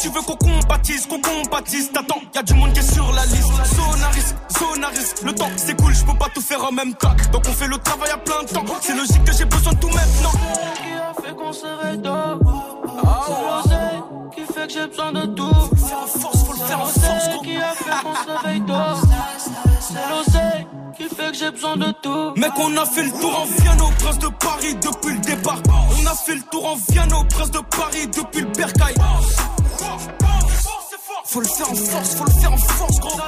Tu 0.06 0.11
veux 0.11 0.22
qu'on 0.22 0.36
compatisse, 0.36 1.07
qu'on 1.07 1.19
compatisse, 1.19 1.91
t'attends, 1.91 2.22
y 2.32 2.38
a 2.38 2.44
du 2.44 2.53
monde 2.53 2.72
qui 2.73 2.80
est 2.80 2.94
sur 2.94 3.11
la 3.11 3.26
liste. 3.26 3.41
Sonaris, 3.41 4.36
Sonaris, 4.49 5.15
le 5.23 5.34
temps 5.34 5.49
c'est 5.56 5.76
cool, 5.82 5.95
je 5.95 6.06
peux 6.06 6.15
pas 6.15 6.27
tout 6.32 6.41
faire 6.41 6.64
en 6.64 6.72
même 6.72 6.94
temps. 6.94 7.15
Donc 7.32 7.41
on 7.49 7.52
fait 7.52 7.68
le 7.68 7.80
travail 7.80 8.11
à 8.11 8.18
plein 8.18 8.44
temps, 8.44 8.64
c'est 8.82 8.94
logique 8.94 9.23
que 9.23 9.34
j'ai 9.34 9.45
besoin 9.45 9.73
de 9.73 9.80
tout 9.80 9.88
maintenant. 9.88 10.30
Qui 10.76 10.94
a 10.94 11.23
fait 11.23 11.36
qu'on 11.36 11.52
se 11.52 11.65
réveille 11.65 12.02
tôt. 12.03 12.40
C'est 13.26 13.34
l'oseille 13.41 14.03
qui 14.36 14.53
fait 14.53 14.68
que 14.68 14.73
j'ai 14.73 14.86
besoin 14.86 15.11
de 15.11 15.26
tout. 15.26 15.53
Faut 15.56 15.73
le 15.73 15.88
faire 15.88 15.99
en 15.99 16.06
force, 16.06 16.44
faut 16.44 16.53
le 16.53 16.68
faire 16.68 16.82
en 16.82 16.86
force. 16.86 17.44
Qui 17.44 17.57
a 17.57 17.72
fait 17.72 18.03
qu'on 18.03 18.14
se 18.14 18.38
réveille 18.45 18.61
tôt. 18.61 18.73
C'est 19.80 20.10
l'oseille 20.11 20.68
qui 20.98 21.15
fait 21.15 21.32
que 21.32 21.38
j'ai 21.38 21.49
besoin 21.49 21.77
de 21.77 21.91
tout. 22.03 22.40
Mec, 22.40 22.52
on 22.60 22.77
a 22.77 22.86
fait 22.86 23.06
le 23.06 23.11
tour 23.11 23.40
en 23.40 23.45
Vienne 23.45 23.82
au 23.82 23.90
Prince 24.03 24.19
de 24.19 24.27
Paris 24.27 24.76
depuis 24.76 25.15
le 25.15 25.22
départ. 25.22 25.64
On 25.99 26.06
a 26.06 26.14
fait 26.14 26.36
le 26.36 26.44
tour 26.44 26.68
en 26.68 26.76
Vienne 26.91 27.11
au 27.11 27.23
Prince 27.23 27.49
de 27.49 27.60
Paris 27.60 28.06
depuis 28.06 28.41
le 28.41 28.52
Bercail. 28.52 28.94
Faut 31.26 31.41
le 31.41 31.47
faire 31.47 31.69
en 31.69 31.76
force, 31.76 32.15
faut 32.15 32.26
le 32.26 32.31
faire 32.31 32.53
en 32.53 32.57
force, 32.57 32.99
gros. 32.99 33.19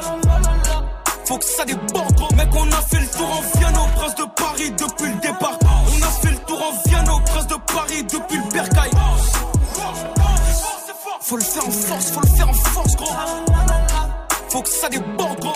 Faut 1.26 1.38
que 1.38 1.46
ça 1.46 1.66
déborde, 1.66 2.16
gros. 2.16 2.36
Mec, 2.36 2.50
on 2.54 2.72
a 2.72 2.82
fait 2.82 3.00
le 3.00 3.08
tour 3.08 3.30
en 3.30 3.60
Vienne 3.60 3.76
au 3.78 4.00
Prince 4.00 4.16
de 4.16 4.24
Paris 4.36 4.72
depuis 4.72 5.12
le 5.12 5.20
départ. 5.20 5.60
On 5.62 6.02
a 6.02 6.10
fait 6.22 6.32
le 6.32 6.38
tour 6.38 6.62
en 6.62 6.90
Vienne 6.90 7.10
au 7.10 7.20
Prince 7.20 7.48
de 7.48 7.56
Paris 7.56 8.04
depuis 8.04 8.38
le 8.38 8.52
Bercail. 8.52 8.92
Faut 11.22 11.38
le 11.38 11.44
faire 11.44 11.68
en 11.68 11.72
force, 11.72 12.12
faut 12.12 12.22
le 12.22 12.38
faire 12.38 12.50
en 12.50 12.54
force, 12.54 12.96
gros. 12.96 13.14
Faut 14.50 14.62
que 14.62 14.70
ça 14.70 14.88
déborde, 14.88 15.40
gros. 15.40 15.54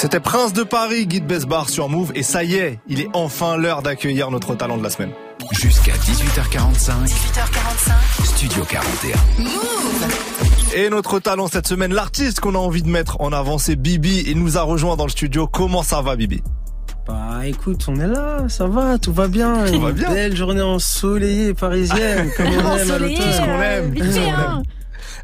C'était 0.00 0.20
Prince 0.20 0.52
de 0.52 0.62
Paris, 0.62 1.08
Guide 1.08 1.26
Besbar 1.26 1.68
sur 1.68 1.88
Move. 1.88 2.12
Et 2.14 2.22
ça 2.22 2.44
y 2.44 2.54
est, 2.54 2.78
il 2.86 3.00
est 3.00 3.08
enfin 3.14 3.56
l'heure 3.56 3.82
d'accueillir 3.82 4.30
notre 4.30 4.54
talent 4.54 4.76
de 4.76 4.82
la 4.84 4.90
semaine. 4.90 5.10
Jusqu'à 5.50 5.90
18h45, 5.90 7.08
18h45. 7.08 8.24
Studio 8.24 8.64
41. 8.64 9.16
Et 10.76 10.88
notre 10.88 11.18
talent 11.18 11.48
cette 11.48 11.66
semaine, 11.66 11.92
l'artiste 11.92 12.38
qu'on 12.38 12.54
a 12.54 12.58
envie 12.58 12.84
de 12.84 12.88
mettre 12.88 13.20
en 13.20 13.32
avant, 13.32 13.58
c'est 13.58 13.74
Bibi. 13.74 14.22
Il 14.28 14.38
nous 14.38 14.56
a 14.56 14.62
rejoint 14.62 14.94
dans 14.94 15.02
le 15.06 15.10
studio. 15.10 15.48
Comment 15.48 15.82
ça 15.82 16.00
va, 16.00 16.14
Bibi? 16.14 16.44
Bah 17.08 17.40
écoute, 17.44 17.84
on 17.88 17.98
est 17.98 18.06
là, 18.06 18.44
ça 18.48 18.68
va, 18.68 18.98
tout 18.98 19.12
va 19.12 19.26
bien. 19.26 19.64
Tout 19.66 19.80
va 19.80 19.90
Une 19.90 19.96
bien. 19.96 20.12
Belle 20.12 20.36
journée 20.36 20.62
ensoleillée 20.62 21.54
parisienne, 21.54 22.30
comme 22.36 22.46
on 22.46 22.52
aime 22.52 22.66
à 22.66 22.74
Ensoleillée, 22.74 23.16
l'automne. 23.16 23.32
ce 23.32 23.40
qu'on 23.40 23.62
aime. 23.62 24.62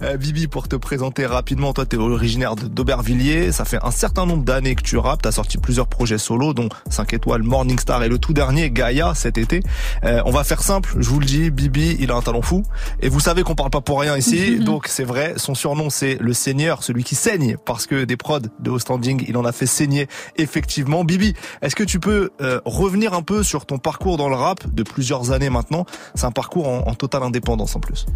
Euh, 0.03 0.17
Bibi, 0.17 0.47
pour 0.49 0.69
te 0.69 0.77
présenter 0.77 1.27
rapidement, 1.27 1.73
toi 1.73 1.87
t'es 1.87 1.97
originaire 1.97 2.57
de- 2.57 2.67
d'Aubervilliers, 2.69 3.53
ça 3.53 3.65
fait 3.65 3.79
un 3.83 3.91
certain 3.91 4.27
nombre 4.27 4.45
d'années 4.45 4.75
que 4.75 4.83
tu 4.83 4.97
rappes, 4.97 5.23
t'as 5.23 5.33
sorti 5.33 5.59
plusieurs 5.59 5.87
projets 5.87 6.19
solo, 6.19 6.55
dont 6.55 6.69
5 6.91 7.13
étoiles, 7.15 7.43
Morning 7.43 7.79
Star 7.79 8.03
et 8.03 8.09
le 8.09 8.19
tout 8.19 8.33
dernier, 8.33 8.71
Gaïa, 8.71 9.15
cet 9.15 9.39
été. 9.39 9.61
Euh, 10.05 10.23
on 10.27 10.31
va 10.31 10.45
faire 10.45 10.63
simple, 10.63 10.97
je 10.99 11.09
vous 11.09 11.21
le 11.21 11.27
dis, 11.27 11.51
Bibi, 11.51 11.97
il 12.01 12.11
a 12.11 12.15
un 12.17 12.23
talent 12.23 12.43
fou, 12.43 12.63
et 13.01 13.09
vous 13.09 13.21
savez 13.21 13.43
qu'on 13.43 13.55
parle 13.55 13.71
pas 13.71 13.81
pour 13.81 14.01
rien 14.01 14.17
ici, 14.17 14.59
donc 14.65 14.87
c'est 14.89 15.05
vrai, 15.05 15.35
son 15.37 15.55
surnom 15.55 15.91
c'est 15.91 16.17
le 16.21 16.33
Seigneur, 16.33 16.83
celui 16.83 17.05
qui 17.05 17.15
saigne, 17.15 17.57
parce 17.65 17.87
que 17.87 18.05
des 18.05 18.17
prods 18.17 18.41
de 18.61 18.71
haut 18.71 18.79
standing, 18.79 19.25
il 19.29 19.37
en 19.37 19.45
a 19.45 19.53
fait 19.53 19.67
saigner 19.67 20.09
effectivement. 20.37 21.05
Bibi, 21.05 21.35
est-ce 21.63 21.77
que 21.77 21.85
tu 21.85 22.01
peux 22.01 22.31
euh, 22.41 22.61
revenir 22.65 23.15
un 23.15 23.23
peu 23.23 23.43
sur 23.43 23.67
ton 23.67 23.79
parcours 23.79 24.17
dans 24.17 24.29
le 24.29 24.35
rap 24.37 24.73
de 24.75 24.83
plusieurs 24.83 25.31
années 25.31 25.51
maintenant? 25.51 25.87
C'est 26.15 26.25
un 26.27 26.31
parcours 26.33 26.69
en, 26.69 26.89
en 26.89 26.95
totale 26.95 27.23
indépendance 27.23 27.77
en 27.77 27.81
plus. 27.81 28.07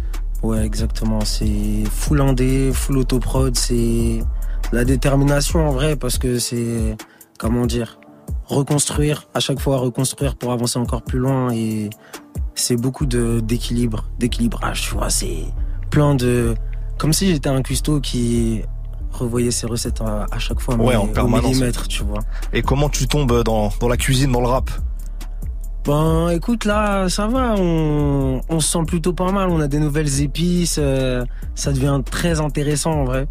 Ouais, 0.43 0.63
exactement. 0.65 1.21
C'est 1.25 1.83
full 1.91 2.21
indé, 2.21 2.71
full 2.73 2.97
autoprod. 2.97 3.55
C'est 3.57 4.19
la 4.71 4.85
détermination 4.85 5.67
en 5.67 5.71
vrai 5.71 5.95
parce 5.95 6.17
que 6.17 6.39
c'est, 6.39 6.95
comment 7.37 7.65
dire, 7.65 7.99
reconstruire, 8.45 9.27
à 9.33 9.39
chaque 9.39 9.59
fois 9.59 9.77
reconstruire 9.77 10.35
pour 10.35 10.51
avancer 10.51 10.79
encore 10.79 11.01
plus 11.03 11.19
loin 11.19 11.51
et 11.53 11.89
c'est 12.55 12.75
beaucoup 12.77 13.05
de, 13.05 13.39
d'équilibre, 13.41 14.05
d'équilibrage, 14.17 14.81
tu 14.89 14.95
vois. 14.95 15.09
C'est 15.09 15.43
plein 15.89 16.15
de, 16.15 16.55
comme 16.97 17.13
si 17.13 17.27
j'étais 17.27 17.49
un 17.49 17.61
cuistot 17.61 17.99
qui 17.99 18.61
revoyait 19.11 19.51
ses 19.51 19.65
recettes 19.67 20.01
à, 20.01 20.25
à 20.31 20.39
chaque 20.39 20.59
fois, 20.59 20.75
Ouais, 20.75 20.95
en 20.95 21.03
au 21.05 21.07
permanence. 21.07 21.51
millimètre, 21.51 21.87
tu 21.87 22.03
vois. 22.03 22.19
Et 22.53 22.61
comment 22.61 22.89
tu 22.89 23.07
tombes 23.07 23.43
dans, 23.43 23.71
dans 23.79 23.87
la 23.89 23.97
cuisine, 23.97 24.31
dans 24.31 24.41
le 24.41 24.47
rap? 24.47 24.69
Ben 25.85 26.29
écoute 26.29 26.65
là 26.65 27.07
ça 27.09 27.27
va, 27.27 27.55
on, 27.57 28.41
on 28.49 28.59
se 28.59 28.69
sent 28.69 28.83
plutôt 28.85 29.13
pas 29.13 29.31
mal, 29.31 29.49
on 29.49 29.59
a 29.61 29.67
des 29.67 29.79
nouvelles 29.79 30.21
épices, 30.21 30.77
euh, 30.77 31.25
ça 31.55 31.71
devient 31.71 32.01
très 32.03 32.41
intéressant 32.41 32.91
en 32.91 33.05
vrai. 33.05 33.27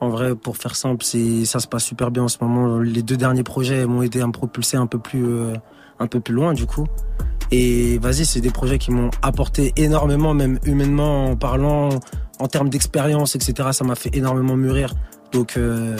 En 0.00 0.08
vrai 0.08 0.34
pour 0.34 0.56
faire 0.56 0.74
simple, 0.74 1.04
c'est 1.04 1.44
ça 1.44 1.60
se 1.60 1.68
passe 1.68 1.84
super 1.84 2.10
bien 2.10 2.24
en 2.24 2.28
ce 2.28 2.38
moment. 2.40 2.78
Les 2.78 3.02
deux 3.02 3.16
derniers 3.16 3.44
projets 3.44 3.86
m'ont 3.86 4.02
aidé 4.02 4.20
à 4.20 4.26
me 4.26 4.32
propulser 4.32 4.76
un 4.76 4.86
peu 4.86 4.98
plus 4.98 5.24
euh, 5.24 5.54
un 6.00 6.06
peu 6.06 6.18
plus 6.18 6.34
loin 6.34 6.54
du 6.54 6.66
coup. 6.66 6.86
Et 7.52 7.98
vas-y, 7.98 8.24
c'est 8.24 8.40
des 8.40 8.50
projets 8.50 8.78
qui 8.78 8.90
m'ont 8.90 9.10
apporté 9.20 9.72
énormément, 9.76 10.32
même 10.32 10.58
humainement 10.64 11.26
en 11.26 11.36
parlant, 11.36 11.90
en 12.38 12.48
termes 12.48 12.70
d'expérience, 12.70 13.36
etc. 13.36 13.68
Ça 13.72 13.84
m'a 13.84 13.94
fait 13.94 14.16
énormément 14.16 14.56
mûrir. 14.56 14.94
Donc 15.32 15.56
euh, 15.56 15.96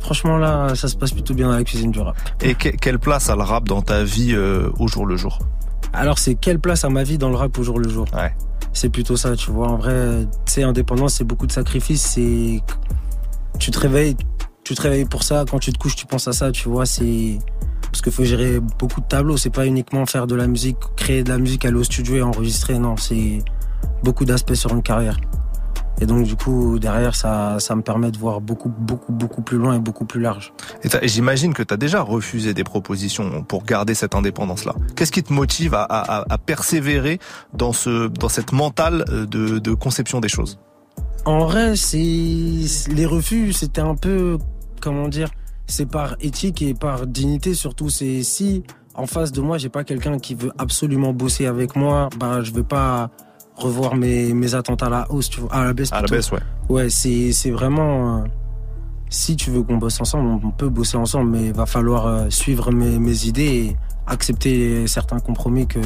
franchement 0.00 0.36
là, 0.38 0.74
ça 0.74 0.88
se 0.88 0.96
passe 0.96 1.12
plutôt 1.12 1.34
bien 1.34 1.48
dans 1.48 1.56
la 1.56 1.64
cuisine 1.64 1.90
du 1.90 2.00
rap. 2.00 2.16
Et 2.42 2.54
que- 2.54 2.68
quelle 2.70 2.98
place 2.98 3.30
a 3.30 3.36
le 3.36 3.42
rap 3.42 3.68
dans 3.68 3.82
ta 3.82 4.02
vie 4.04 4.32
euh, 4.34 4.70
au 4.78 4.88
jour 4.88 5.06
le 5.06 5.16
jour? 5.16 5.38
Alors 5.92 6.18
c'est 6.18 6.34
quelle 6.34 6.58
place 6.60 6.84
à 6.84 6.88
ma 6.88 7.02
vie 7.02 7.18
dans 7.18 7.30
le 7.30 7.36
rap 7.36 7.56
au 7.58 7.62
jour 7.62 7.78
le 7.78 7.88
jour? 7.88 8.06
Ouais. 8.14 8.32
C'est 8.72 8.88
plutôt 8.88 9.16
ça, 9.16 9.34
tu 9.34 9.50
vois. 9.50 9.68
En 9.68 9.76
vrai, 9.78 10.26
tu 10.46 10.52
sais, 10.52 10.62
indépendance, 10.62 11.14
c'est 11.14 11.24
beaucoup 11.24 11.46
de 11.48 11.52
sacrifices. 11.52 12.02
C'est 12.02 12.60
tu 13.58 13.72
te 13.72 13.78
réveilles, 13.80 14.16
tu 14.62 14.74
te 14.76 14.82
réveilles 14.82 15.06
pour 15.06 15.24
ça. 15.24 15.44
Quand 15.50 15.58
tu 15.58 15.72
te 15.72 15.78
couches, 15.78 15.96
tu 15.96 16.06
penses 16.06 16.28
à 16.28 16.32
ça, 16.32 16.52
tu 16.52 16.68
vois. 16.68 16.86
C'est 16.86 17.38
parce 17.82 18.00
qu'il 18.02 18.12
faut 18.12 18.22
gérer 18.22 18.60
beaucoup 18.78 19.00
de 19.00 19.06
tableaux. 19.06 19.36
C'est 19.36 19.50
pas 19.50 19.66
uniquement 19.66 20.06
faire 20.06 20.28
de 20.28 20.36
la 20.36 20.46
musique, 20.46 20.76
créer 20.96 21.24
de 21.24 21.30
la 21.30 21.38
musique, 21.38 21.64
aller 21.64 21.76
au 21.76 21.82
studio 21.82 22.14
et 22.16 22.22
enregistrer. 22.22 22.78
Non, 22.78 22.96
c'est 22.96 23.42
beaucoup 24.04 24.24
d'aspects 24.24 24.54
sur 24.54 24.70
une 24.72 24.82
carrière. 24.82 25.16
Et 26.00 26.06
donc 26.06 26.24
du 26.24 26.34
coup, 26.34 26.78
derrière, 26.78 27.14
ça, 27.14 27.56
ça 27.60 27.76
me 27.76 27.82
permet 27.82 28.10
de 28.10 28.16
voir 28.18 28.40
beaucoup, 28.40 28.70
beaucoup, 28.70 29.12
beaucoup 29.12 29.42
plus 29.42 29.58
loin 29.58 29.74
et 29.76 29.78
beaucoup 29.78 30.06
plus 30.06 30.20
large. 30.20 30.52
Et 30.82 31.08
j'imagine 31.08 31.52
que 31.52 31.62
tu 31.62 31.74
as 31.74 31.76
déjà 31.76 32.00
refusé 32.00 32.54
des 32.54 32.64
propositions 32.64 33.42
pour 33.42 33.64
garder 33.64 33.94
cette 33.94 34.14
indépendance-là. 34.14 34.74
Qu'est-ce 34.96 35.12
qui 35.12 35.22
te 35.22 35.32
motive 35.32 35.74
à, 35.74 35.82
à- 35.82 36.20
à- 36.20 36.24
à 36.28 36.38
persévérer 36.38 37.18
dans, 37.52 37.72
ce, 37.74 38.08
dans 38.08 38.28
cette 38.30 38.52
mentale 38.52 39.04
euh, 39.10 39.26
de, 39.26 39.58
de 39.58 39.74
conception 39.74 40.20
des 40.20 40.28
choses? 40.28 40.58
En 41.26 41.40
vrai, 41.44 41.76
c'est 41.76 41.98
les 41.98 43.04
refus, 43.06 43.52
c'était 43.52 43.82
un 43.82 43.94
peu 43.94 44.38
comment 44.80 45.06
dire, 45.08 45.28
c'est 45.66 45.84
par 45.84 46.16
éthique 46.20 46.62
et 46.62 46.72
par 46.72 47.06
dignité 47.06 47.52
surtout. 47.52 47.90
C'est 47.90 48.22
si 48.22 48.64
en 48.94 49.06
face 49.06 49.30
de 49.32 49.40
moi, 49.42 49.58
j'ai 49.58 49.68
pas 49.68 49.84
quelqu'un 49.84 50.18
qui 50.18 50.34
veut 50.34 50.50
absolument 50.58 51.12
bosser 51.12 51.44
avec 51.46 51.76
moi, 51.76 52.08
bah 52.18 52.42
je 52.42 52.52
vais 52.52 52.62
pas 52.64 53.10
revoir 53.60 53.94
mes, 53.96 54.32
mes 54.34 54.54
attentes 54.54 54.82
à 54.82 54.88
la 54.88 55.10
hausse, 55.10 55.28
tu 55.30 55.40
vois, 55.40 55.52
à 55.52 55.64
la 55.64 55.72
baisse. 55.72 55.92
À 55.92 56.00
la 56.02 56.08
baisse, 56.08 56.30
ouais. 56.32 56.40
Ouais, 56.68 56.88
c'est 56.90 57.32
c'est 57.32 57.50
vraiment. 57.50 58.18
euh, 58.18 58.24
si 59.08 59.34
tu 59.36 59.50
veux 59.50 59.62
qu'on 59.62 59.76
bosse 59.78 60.00
ensemble, 60.00 60.40
on- 60.44 60.50
peut 60.52 60.68
bosser 60.68 60.96
ensemble, 60.96 61.30
mais 61.30 61.46
il 61.46 61.52
va 61.52 61.66
falloir 61.66 62.06
euh, 62.06 62.30
suivre 62.30 62.70
mes, 62.70 62.98
mes 62.98 63.26
idées 63.26 63.42
et 63.42 63.76
accepter 64.06 64.86
certains 64.86 65.18
compromis 65.18 65.66
que, 65.66 65.80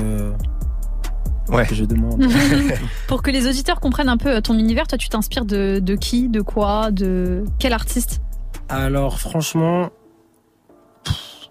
que 1.68 1.74
je 1.74 1.84
demande. 1.84 2.22
Pour 3.08 3.22
que 3.22 3.30
les 3.30 3.46
auditeurs 3.48 3.80
comprennent 3.80 4.08
un 4.10 4.16
peu 4.18 4.40
ton 4.42 4.58
univers, 4.58 4.86
toi 4.86 4.98
tu 4.98 5.08
t'inspires 5.08 5.44
de, 5.46 5.78
de 5.78 5.94
qui, 5.94 6.28
de 6.28 6.40
quoi, 6.42 6.90
de 6.90 7.44
quel 7.58 7.72
artiste? 7.72 8.20
Alors 8.68 9.18
franchement, 9.20 9.88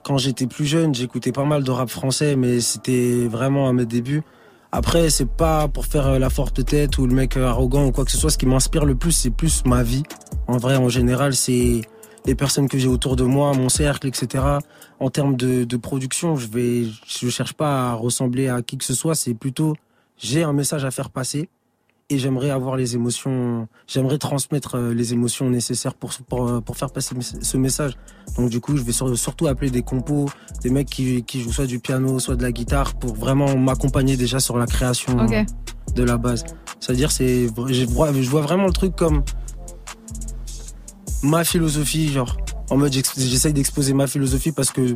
quand 0.04 0.18
j'étais 0.18 0.48
plus 0.48 0.66
jeune, 0.66 0.94
j'écoutais 0.94 1.32
pas 1.32 1.45
mal 1.45 1.64
de 1.64 1.72
rap 1.72 1.90
français, 1.90 2.36
mais 2.36 2.60
c'était 2.60 3.28
vraiment 3.28 3.68
à 3.70 3.74
mes 3.74 3.86
débuts. 3.86 4.22
Après, 4.76 5.12
c'est 5.12 5.30
pas 5.30 5.68
pour 5.68 5.86
faire 5.86 6.08
euh, 6.08 6.18
la 6.18 6.32
forte 6.32 6.66
tête 6.66 6.98
ou 6.98 7.06
le 7.06 7.14
mec 7.14 7.38
euh, 7.38 7.45
arrogant 7.45 7.86
ou 7.86 7.91
quoi 7.91 8.06
que 8.06 8.12
ce 8.12 8.18
soit. 8.18 8.32
Ce 8.32 8.40
qui 8.40 8.48
m'inspire 8.48 8.86
le 8.86 8.95
plus, 8.95 9.12
c'est 9.12 9.30
plus 9.30 9.64
ma 9.68 9.84
vie. 9.84 10.02
En 10.48 10.58
vrai, 10.58 10.78
en 10.78 10.90
général, 10.90 11.36
c'est 11.36 11.82
les 12.26 12.34
personnes 12.34 12.68
que 12.68 12.80
j'ai 12.80 12.88
autour 12.88 13.16
de 13.16 13.24
moi, 13.24 13.54
mon 13.54 13.70
cercle, 13.70 14.08
etc. 14.08 14.44
En 15.00 15.12
termes 15.12 15.36
de, 15.36 15.64
de 15.64 15.78
production, 15.78 16.38
je 16.38 16.48
vais, 16.48 16.86
je 17.06 17.30
cherche 17.30 17.54
pas 17.54 17.91
à 17.91 17.94
ressembler 17.94 18.48
à 18.48 18.64
qui 18.64 18.80
que 18.80 18.84
ce 18.84 18.95
soit. 18.95 19.14
C'est 19.14 19.36
plutôt, 19.36 19.76
j'ai 20.18 20.41
un 20.41 20.54
message 20.54 20.86
à 20.86 20.90
faire 20.90 21.12
passer 21.12 21.50
et 22.14 22.19
j'aimerais 22.19 22.49
avoir 22.49 22.76
les 22.76 22.95
émotions, 22.95 23.68
j'aimerais 23.88 24.18
transmettre 24.18 24.76
euh, 24.76 24.94
les 24.94 25.14
émotions 25.14 25.49
nécessaires 25.49 25.94
pour, 25.95 26.11
pour, 26.30 26.48
euh, 26.49 26.61
pour 26.61 26.77
faire 26.77 26.91
passer 26.91 27.15
ce 27.19 27.57
message. 27.57 27.94
Donc 28.38 28.49
du 28.49 28.60
coup, 28.60 28.77
je 28.77 28.84
vais 28.84 28.91
sur- 28.91 29.18
surtout 29.18 29.48
appeler 29.48 29.69
des 29.72 29.81
compos, 29.81 30.30
des 30.61 30.69
mecs 30.69 30.90
qui, 30.90 31.23
qui 31.23 31.41
jouent 31.41 31.52
soit 31.52 31.65
du 31.68 31.80
piano, 31.80 32.19
soit 32.19 32.35
de 32.35 32.44
la 32.44 32.52
guitare, 32.52 32.95
pour 32.95 33.14
vraiment 33.15 33.57
m'accompagner 33.57 34.18
déjà 34.18 34.40
sur 34.40 34.57
la 34.57 34.65
création 34.68 35.19
de 35.95 36.03
la 36.03 36.18
base. 36.18 36.44
C'est-à-dire, 36.80 37.11
c'est, 37.11 37.48
je 37.69 37.85
vois, 37.85 38.11
je 38.14 38.30
vois 38.30 38.41
vraiment 38.41 38.65
le 38.65 38.73
truc 38.73 38.95
comme 38.95 39.23
ma 41.22 41.44
philosophie, 41.44 42.11
genre, 42.11 42.38
en 42.69 42.77
mode 42.77 42.94
j'essaye 42.94 43.53
d'exposer 43.53 43.94
ma 43.94 44.07
philosophie 44.07 44.52
parce 44.52 44.72
que 44.72 44.95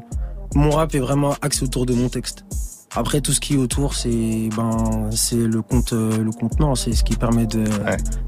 mon 0.56 0.72
rap 0.72 0.94
est 0.95 0.99
vraiment 0.99 1.35
axé 1.41 1.64
autour 1.64 1.85
de 1.85 1.94
mon 1.94 2.10
texte. 2.10 2.44
Après, 2.95 3.22
tout 3.22 3.34
ce 3.34 3.39
qui 3.39 3.55
est 3.55 3.57
autour, 3.57 3.93
c'est 3.93 4.49
ben, 4.55 5.09
c'est 5.11 5.35
le 5.35 5.61
compte, 5.61 5.93
euh, 5.93 6.18
le 6.18 6.31
contenant, 6.31 6.73
c'est 6.73 6.93
ce 6.93 7.03
qui 7.03 7.15
permet 7.15 7.45
de, 7.45 7.65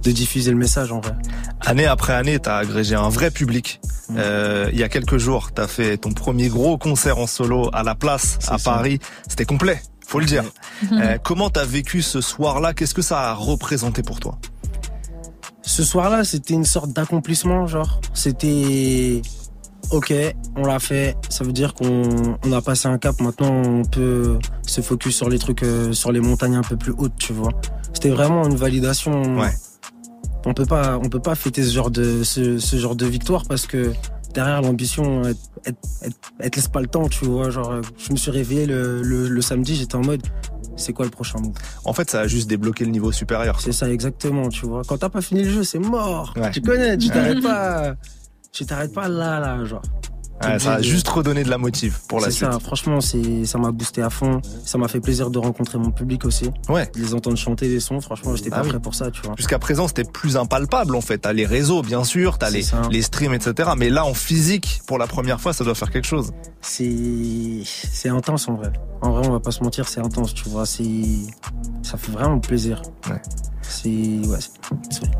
de 0.04 0.12
diffuser 0.12 0.52
le 0.52 0.58
message 0.58 0.92
en 0.92 1.00
vrai. 1.00 1.16
Année 1.62 1.86
après 1.86 2.14
année, 2.14 2.40
t'as 2.40 2.58
agrégé 2.58 2.96
un 2.96 3.10
vrai 3.10 3.32
public. 3.32 3.80
Mm. 4.10 4.16
Euh, 4.18 4.70
il 4.72 4.78
y 4.80 4.84
a 4.84 4.90
quelques 4.90 5.18
jours, 5.18 5.52
t'as 5.54 5.68
fait 5.68 5.98
ton 5.98 6.12
premier 6.12 6.50
gros 6.50 6.78
concert 6.78 7.20
en 7.20 7.28
solo 7.28 7.70
à 7.74 7.84
la 7.84 7.96
place 7.96 8.38
à 8.48 8.58
ça. 8.58 8.72
Paris. 8.72 9.00
C'était 9.28 9.46
complet, 9.46 9.82
faut 10.06 10.20
le 10.20 10.26
dire. 10.26 10.44
Mhm. 10.84 11.02
Euh, 11.02 11.18
comment 11.24 11.50
t'as 11.50 11.66
vécu 11.66 12.02
ce 12.02 12.22
soir-là? 12.22 12.74
Qu'est-ce 12.74 12.94
que 12.94 13.02
ça 13.02 13.30
a 13.30 13.34
représenté 13.34 14.04
pour 14.04 14.20
toi? 14.20 14.38
Ce 15.62 15.84
soir-là, 15.84 16.24
c'était 16.24 16.56
une 16.56 16.66
sorte 16.66 16.92
d'accomplissement, 16.92 17.68
genre. 17.68 18.02
C'était 18.14 19.22
ok, 19.92 20.14
on 20.56 20.66
l'a 20.66 20.80
fait. 20.80 21.16
Ça 21.30 21.44
veut 21.44 21.52
dire 21.54 21.74
qu'on 21.74 22.38
on 22.46 22.52
a 22.52 22.62
passé 22.62 22.88
un 22.88 22.98
cap. 22.98 23.20
Maintenant, 23.22 23.52
on 23.52 23.84
peut 23.84 24.38
se 24.66 24.82
focus 24.82 25.16
sur 25.16 25.30
les 25.30 25.40
trucs, 25.40 25.64
euh, 25.64 25.94
sur 25.94 26.12
les 26.12 26.20
montagnes 26.20 26.56
un 26.56 26.62
peu 26.62 26.78
plus 26.78 26.94
hautes, 26.98 27.16
tu 27.18 27.34
vois. 27.34 27.52
C'était 27.94 28.10
vraiment 28.10 28.46
une 28.48 28.56
validation. 28.56 29.22
On 30.46 30.54
peut 30.54 30.66
pas, 30.66 30.98
on 31.04 31.10
peut 31.10 31.20
pas 31.20 31.36
fêter 31.36 31.64
ce 31.64 31.74
genre 31.74 31.92
de 31.92 32.24
ce, 32.24 32.60
ce 32.60 32.78
genre 32.78 32.96
de 32.96 33.06
victoire 33.06 33.44
parce 33.46 33.68
que 33.68 33.92
derrière 34.34 34.62
l'ambition, 34.62 35.24
elle, 35.26 35.36
elle, 35.66 35.74
elle- 36.02 36.12
elle 36.40 36.50
te 36.50 36.56
laisse 36.56 36.68
pas 36.70 36.80
le 36.82 36.88
temps, 36.88 37.10
tu 37.10 37.26
vois. 37.26 37.50
Genre, 37.50 37.70
euh, 37.72 37.82
je 37.98 38.12
me 38.14 38.18
suis 38.18 38.32
réveillé 38.32 38.66
le, 38.66 39.02
le, 39.02 39.28
le 39.28 39.42
samedi, 39.42 39.76
j'étais 39.76 39.96
en 39.96 40.02
mode, 40.02 40.22
c'est 40.78 40.94
quoi 40.94 41.04
le 41.04 41.12
prochain 41.12 41.40
move? 41.40 41.52
En 41.84 41.92
fait, 41.92 42.10
ça 42.10 42.22
a 42.22 42.28
juste 42.28 42.48
débloqué 42.50 42.86
le 42.86 42.92
niveau 42.92 43.12
supérieur. 43.12 43.60
C'est 43.60 43.74
ça, 43.74 43.90
exactement, 43.92 44.48
tu 44.48 44.66
vois. 44.66 44.84
Quand 44.88 44.98
t'as 44.98 45.10
pas 45.10 45.22
fini 45.22 45.44
le 45.44 45.50
jeu, 45.50 45.64
c'est 45.66 45.80
mort. 45.80 46.34
Ouais. 46.38 46.52
Tu 46.52 46.62
connais, 46.62 46.98
tu 46.98 47.08
Ouais. 47.10 47.14
t'arrêtes 47.14 47.42
pas. 47.44 47.96
Tu 48.52 48.66
t'arrêtes 48.66 48.94
pas 48.94 49.08
là, 49.08 49.40
là, 49.40 49.64
genre. 49.66 49.82
Ouais, 50.42 50.58
ça 50.58 50.76
a 50.76 50.82
juste 50.82 51.06
redonné 51.10 51.44
de 51.44 51.50
la 51.50 51.58
motive 51.58 51.98
pour 52.08 52.22
la 52.22 52.28
C'est 52.28 52.32
suite. 52.38 52.50
ça, 52.54 52.60
franchement, 52.62 53.02
c'est, 53.02 53.44
ça 53.44 53.58
m'a 53.58 53.72
boosté 53.74 54.02
à 54.02 54.10
fond. 54.10 54.40
Ça 54.64 54.78
m'a 54.78 54.88
fait 54.88 55.02
plaisir 55.02 55.30
de 55.30 55.38
rencontrer 55.38 55.78
mon 55.78 55.92
public 55.92 56.24
aussi. 56.24 56.50
Ouais. 56.70 56.90
Les 56.96 57.14
entendre 57.14 57.36
chanter 57.38 57.68
des 57.68 57.82
sons, 57.82 58.00
franchement, 58.00 58.34
j'étais 58.38 58.50
Ah 58.54 58.60
pas 58.60 58.62
oui. 58.64 58.70
prêt 58.70 58.80
pour 58.80 58.96
ça, 58.96 59.12
tu 59.12 59.22
vois. 59.22 59.34
Jusqu'à 59.36 59.60
présent, 59.60 59.90
c'était 59.90 60.06
plus 60.06 60.38
impalpable 60.38 60.96
en 60.96 61.02
fait. 61.02 61.18
T'as 61.18 61.34
les 61.34 61.46
réseaux, 61.46 61.82
bien 61.82 62.06
sûr, 62.06 62.38
t'as 62.38 62.52
les, 62.52 62.64
les 62.90 63.02
streams, 63.02 63.34
etc. 63.34 63.72
Mais 63.78 63.90
là, 63.90 64.06
en 64.06 64.14
physique, 64.14 64.82
pour 64.88 64.98
la 64.98 65.08
première 65.08 65.42
fois, 65.42 65.52
ça 65.52 65.66
doit 65.66 65.76
faire 65.76 65.92
quelque 65.92 66.08
chose. 66.08 66.32
C'est, 66.62 67.62
c'est 67.66 68.08
intense 68.10 68.48
en 68.48 68.54
vrai. 68.54 68.72
En 69.02 69.12
vrai, 69.12 69.28
on 69.28 69.32
va 69.32 69.42
pas 69.42 69.52
se 69.52 69.62
mentir, 69.62 69.90
c'est 69.90 70.00
intense, 70.00 70.34
tu 70.34 70.48
vois. 70.48 70.66
C'est, 70.66 71.04
ça 71.84 71.98
fait 71.98 72.14
vraiment 72.14 72.40
plaisir. 72.40 72.82
Ouais. 73.10 73.22
C'est, 73.70 73.90
ouais. 73.90 74.38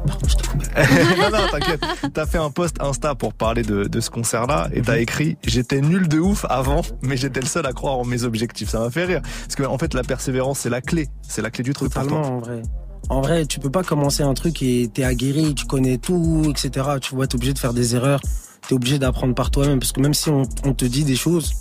pardon, 0.08 0.28
je 0.28 0.36
te 0.36 0.48
coupe. 0.48 0.64
non, 1.20 1.30
non, 1.38 1.48
t'inquiète. 1.52 1.82
T'as 2.14 2.26
fait 2.26 2.38
un 2.40 2.50
post 2.50 2.78
Insta 2.82 3.16
pour 3.16 3.34
parler 3.34 3.62
de, 3.64 3.84
de 3.86 4.00
ce 4.00 4.10
concert-là 4.10 4.70
et 4.74 4.80
Mhm. 4.80 4.86
t'as 4.86 4.98
écrit 4.98 5.38
J'étais 5.46 5.82
nul 5.82 6.08
de 6.08 6.20
ouf 6.20 6.46
avant, 6.50 6.82
mais 7.02 7.16
j'étais 7.16 7.40
le 7.42 7.46
seul 7.46 7.66
à 7.66 7.74
croire 7.74 7.98
en 7.98 8.06
mes 8.06 8.24
objectifs. 8.24 8.70
Ça 8.70 8.80
m'a 8.80 8.90
fait 8.90 9.06
rire. 9.06 9.22
Parce 9.44 9.56
que, 9.56 9.64
en 9.64 9.78
fait, 9.78 9.94
la 9.94 10.04
persévérance, 10.04 10.60
c'est 10.60 10.70
la 10.70 10.82
clé. 10.82 11.08
C'est 11.28 11.42
la 11.42 11.52
clé 11.52 11.64
du 11.64 11.74
truc. 11.74 11.92
pour 11.92 12.02
Totalement, 12.02 12.24
toi. 12.24 12.32
en 12.36 12.40
vrai. 12.40 12.62
En 13.10 13.22
vrai, 13.22 13.46
tu 13.46 13.60
peux 13.60 13.70
pas 13.72 13.84
commencer 13.84 14.24
un 14.24 14.34
truc 14.34 14.62
et 14.62 14.90
t'es 14.94 15.04
aguerri, 15.04 15.56
tu 15.56 15.66
connais 15.66 15.98
tout, 15.98 16.44
etc. 16.50 16.86
Tu 17.02 17.16
vois, 17.16 17.28
t'es 17.28 17.36
obligé 17.36 17.54
de 17.54 17.60
faire 17.60 17.74
des 17.74 17.96
erreurs, 17.96 18.20
t'es 18.68 18.76
obligé 18.76 19.00
d'apprendre 19.00 19.34
par 19.36 19.52
toi-même. 19.52 19.80
Parce 19.80 19.92
que 19.94 20.02
même 20.02 20.14
si 20.14 20.30
on, 20.30 20.44
on 20.66 20.74
te 20.74 20.86
dit 20.86 21.04
des 21.06 21.16
choses, 21.16 21.52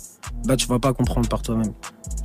bah 0.45 0.55
tu 0.55 0.67
vas 0.67 0.79
pas 0.79 0.93
comprendre 0.93 1.27
par 1.27 1.41
toi-même. 1.41 1.73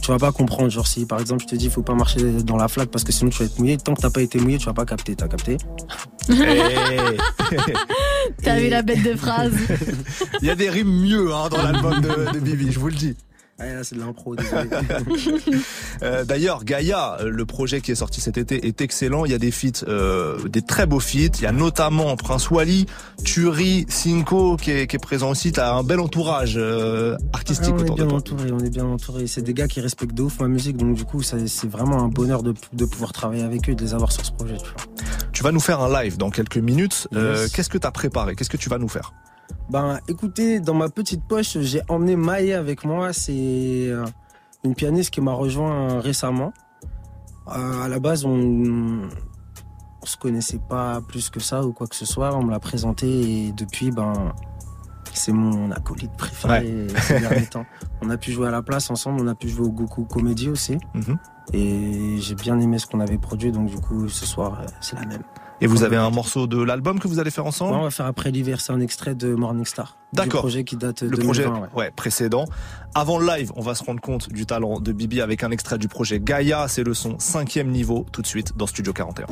Tu 0.03 0.11
vas 0.11 0.19
pas 0.19 0.33
comprendre. 0.33 0.71
Genre 0.71 0.87
si 0.87 1.07
par 1.07 1.21
exemple 1.21 1.43
je 1.43 1.49
te 1.49 1.55
dis 1.57 1.71
faut 1.71 1.83
pas 1.83 1.95
marcher 1.95 2.43
dans 2.43 2.57
la 2.57 2.69
flaque 2.69 2.91
parce 2.91 3.05
que 3.05 3.13
sinon 3.13 3.31
tu 3.31 3.39
vas 3.39 3.47
être 3.47 3.59
mouillé. 3.59 3.77
Tant 3.77 3.95
que 3.95 4.03
t'as 4.03 4.11
pas 4.11 4.23
été 4.23 4.39
mouillé, 4.39 4.59
tu 4.59 4.67
vas 4.67 4.75
pas 4.75 4.85
capter. 4.85 5.17
T'as 5.17 5.29
capté? 5.29 5.57
T'as 8.43 8.59
vu 8.59 8.69
la 8.69 8.83
bête 8.83 9.03
de 9.03 9.15
phrase 9.15 9.53
Il 10.43 10.49
y 10.49 10.51
a 10.51 10.55
des 10.55 10.71
rimes 10.71 11.03
mieux 11.03 11.33
hein, 11.33 11.49
dans 11.51 11.63
l'album 11.63 12.01
de, 12.01 12.33
de 12.33 12.39
Bibi, 12.41 12.73
je 12.73 12.79
vous 12.79 12.89
le 12.89 12.95
dis. 12.95 13.17
Ah, 13.61 13.67
là, 13.67 13.85
c'est 13.85 13.95
de 13.95 14.01
l'impro, 14.01 14.35
désolé. 14.35 14.69
Euh, 16.03 16.25
D'ailleurs, 16.25 16.65
Gaïa, 16.65 17.19
euh, 17.21 17.31
le 17.31 17.47
projet 17.47 17.81
qui 17.81 17.93
est 17.93 17.95
sorti 17.95 18.21
cet 18.21 18.37
été, 18.37 18.67
est 18.67 18.81
excellent. 18.81 19.25
Il 19.25 19.31
y 19.31 19.35
a 19.35 19.39
des 19.39 19.53
feats, 19.53 19.85
euh, 19.87 20.49
des 20.49 20.61
très 20.61 20.87
beaux 20.87 20.99
feats. 20.99 21.37
Il 21.39 21.43
y 21.43 21.47
a 21.47 21.53
notamment 21.53 22.17
Prince 22.17 22.51
Wally, 22.51 22.87
Turi, 23.25 23.87
Cinco 23.89 24.57
qui 24.57 24.73
est, 24.73 24.87
qui 24.89 24.97
est 24.97 24.99
présent 24.99 25.31
aussi. 25.31 25.53
T'as 25.53 25.73
un 25.73 25.85
bel 25.85 26.01
entourage 26.01 26.55
euh, 26.57 27.17
artistique 27.33 27.73
Ah, 27.73 27.77
on 27.77 27.79
est 27.79 27.83
autour 27.83 27.97
de 27.97 28.03
bien 28.03 28.09
toi. 28.09 28.19
entouré, 28.19 28.51
on 28.53 28.59
est 28.59 28.71
bien 28.71 28.85
entouré. 28.87 29.27
C'est 29.29 29.43
des 29.43 29.55
gars 29.55 29.69
qui 29.69 29.81
respectent 29.81 30.15
de 30.17 30.23
ouf 30.23 30.41
ma 30.41 30.49
musique, 30.49 30.77
donc 30.77 30.95
du 30.97 31.05
coup, 31.05 31.23
ça- 31.23 31.37
c'est 31.47 31.71
vraiment 31.71 32.03
un 32.03 32.09
bonheur 32.09 32.43
de, 32.43 32.55
de 32.73 32.85
pouvoir 32.85 33.13
travailler 33.13 33.45
avec 33.45 33.69
eux 33.69 33.73
et 33.73 33.77
de 33.77 33.83
les 33.85 33.95
avoir 33.95 34.11
sur 34.11 34.27
ce 34.27 34.33
projet. 34.33 34.57
Tu 34.57 34.65
vois. 34.65 35.05
Tu 35.33 35.43
vas 35.45 35.53
nous 35.53 35.61
faire 35.61 35.81
un 35.81 36.03
live 36.03 36.19
dans 36.19 36.31
quelques 36.31 36.57
minutes. 36.59 37.07
Euh, 37.15 37.43
Yes. 37.43 37.53
Qu'est-ce 37.53 37.71
que 37.71 37.79
t'as 37.79 37.93
préparé? 37.93 38.35
Qu'est-ce 38.35 38.51
que 38.51 38.57
tu 38.57 38.69
vas 38.69 38.79
nous 38.79 38.89
faire? 38.89 39.13
Ben, 39.71 40.01
écoutez, 40.09 40.61
dans 40.61 40.75
ma 40.75 40.89
petite 40.89 41.25
poche, 41.25 41.59
j'ai 41.59 41.81
emmené 41.89 42.17
Maë 42.17 42.53
avec 42.53 42.85
moi. 42.85 43.13
C'est 43.13 43.33
euh, 43.89 44.05
une 44.65 44.75
pianiste 44.75 45.11
qui 45.11 45.21
m'a 45.21 45.33
rejoint 45.33 46.01
récemment. 46.01 46.53
Euh, 47.49 47.83
à 47.83 47.89
la 47.89 47.99
base, 47.99 48.25
on, 48.25 49.09
on 50.03 50.07
se 50.07 50.17
connaissait 50.17 50.61
pas 50.69 51.01
plus 51.01 51.31
que 51.31 51.41
ça 51.41 51.65
ou 51.65 51.73
quoi 51.73 51.87
que 51.87 51.97
ce 51.97 52.07
soit. 52.07 52.35
On 52.37 52.43
me 52.43 52.51
l'a 52.51 52.61
présenté 52.61 53.07
et 53.47 53.53
depuis, 53.53 53.91
ben, 53.91 54.35
c'est 55.15 55.33
mon 55.33 55.71
acolyte 55.71 56.13
préféré 56.17 56.87
ces 57.03 57.21
derniers 57.21 57.47
temps. 57.47 57.67
On 58.03 58.11
a 58.11 58.17
pu 58.17 58.33
jouer 58.33 58.49
à 58.49 58.51
la 58.51 58.63
place 58.63 58.91
ensemble, 58.91 59.21
on 59.23 59.29
a 59.29 59.35
pu 59.35 59.49
jouer 59.49 59.67
au 59.67 59.71
Goku 59.71 60.05
Comédie 60.05 60.51
aussi. 60.51 60.79
Mhm. 60.95 61.19
Et 61.53 62.17
j'ai 62.21 62.35
bien 62.35 62.59
aimé 62.59 62.79
ce 62.79 62.87
qu'on 62.87 63.01
avait 63.01 63.19
produit, 63.19 63.53
donc 63.53 63.69
du 63.69 63.77
coup, 63.77 64.09
ce 64.09 64.27
soir, 64.27 64.61
euh, 64.61 64.67
c'est 64.81 64.97
la 64.97 65.07
même. 65.07 65.23
Et 65.61 65.67
vous 65.67 65.83
avez 65.83 65.97
un 65.97 66.11
morceau 66.11 66.47
de 66.47 66.63
l'album 66.63 66.99
que 66.99 67.09
vous 67.09 67.19
allez 67.19 67.31
faire 67.31 67.47
ensemble 67.47 67.73
Ouais, 67.73 67.79
on 67.79 67.85
va 67.85 67.91
faire 67.91 68.07
après 68.07 68.31
l'hiver, 68.31 68.61
c'est 68.61 68.73
un 68.73 68.81
extrait 68.81 69.15
de 69.15 69.35
Morning 69.35 69.65
Star. 69.65 69.97
Du 70.13 70.19
D'accord. 70.19 70.41
projet 70.41 70.65
qui 70.65 70.77
date 70.77 71.05
de 71.05 71.11
le 71.11 71.17
2020, 71.17 71.43
projet 71.43 71.47
ouais. 71.47 71.69
ouais, 71.75 71.91
précédent. 71.95 72.45
Avant 72.95 73.19
le 73.19 73.27
live, 73.27 73.53
on 73.57 73.63
va 73.63 73.75
se 73.75 73.83
rendre 73.85 74.01
compte 74.01 74.29
du 74.31 74.47
talent 74.47 74.81
de 74.81 74.93
Bibi 74.93 75.21
avec 75.21 75.43
un 75.43 75.51
extrait 75.51 75.79
du 75.79 75.89
projet 75.89 76.21
Gaïa. 76.21 76.69
C'est 76.69 76.85
le 76.85 76.95
son 76.95 77.19
cinquième 77.19 77.71
niveau, 77.71 78.05
tout 78.13 78.23
de 78.23 78.27
suite 78.27 78.57
dans 78.57 78.67
Studio 78.67 78.93
41. 78.93 79.27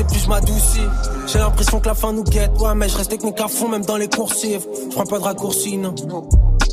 Et 0.00 0.04
plus 0.04 0.20
je 0.20 0.28
m'adoucis. 0.28 0.80
J'ai 1.26 1.38
l'impression 1.38 1.80
que 1.80 1.86
la 1.86 1.94
fin 1.94 2.12
nous 2.12 2.24
guette. 2.24 2.52
Ouais, 2.58 2.74
mais 2.74 2.88
je 2.88 2.96
reste 2.96 3.10
technique 3.10 3.40
à 3.40 3.48
fond, 3.48 3.68
même 3.68 3.84
dans 3.84 3.96
les 3.96 4.08
coursives. 4.08 4.66
Je 4.90 4.94
prends 4.94 5.04
pas 5.04 5.18
de 5.18 5.24
raccourcis, 5.24 5.76
non. 5.76 5.94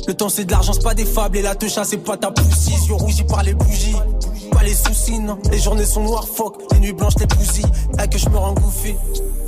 Le 0.06 0.14
temps 0.14 0.28
c'est 0.28 0.44
de 0.44 0.50
l'argent, 0.50 0.72
c'est 0.72 0.82
pas 0.82 0.94
des 0.94 1.04
fables. 1.04 1.36
Et 1.36 1.42
la 1.42 1.54
touche, 1.54 1.78
c'est 1.84 1.98
pas 1.98 2.16
ta 2.16 2.30
poussise. 2.30 2.88
Yeux 2.88 2.94
rougis 2.94 3.24
par 3.24 3.42
les 3.42 3.54
bougies. 3.54 3.96
Pas 4.50 4.62
les 4.62 4.74
soucis, 4.74 5.18
non. 5.18 5.38
Les 5.50 5.58
journées 5.58 5.84
sont 5.84 6.02
noires, 6.02 6.26
fuck. 6.26 6.62
Les 6.72 6.80
nuits 6.80 6.92
blanches, 6.92 7.16
les 7.20 7.26
bousillent. 7.26 7.64
Avec 7.98 8.10
que 8.10 8.18
je 8.18 8.28
me 8.28 8.36
rends 8.36 8.54
goofy. 8.54 8.94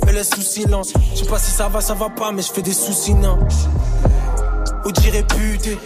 Me 0.05 0.11
laisse 0.11 0.29
sous 0.29 0.41
silence. 0.41 0.93
Je 1.13 1.19
sais 1.19 1.25
pas 1.25 1.39
si 1.39 1.51
ça 1.51 1.67
va, 1.67 1.81
ça 1.81 1.95
va 1.95 2.09
pas, 2.09 2.31
mais 2.31 2.41
je 2.41 2.51
fais 2.51 2.61
des 2.61 2.73
soucis, 2.73 3.13
non. 3.15 3.39
Ou 4.85 4.91
dirait 4.91 5.23
puté. 5.23 5.77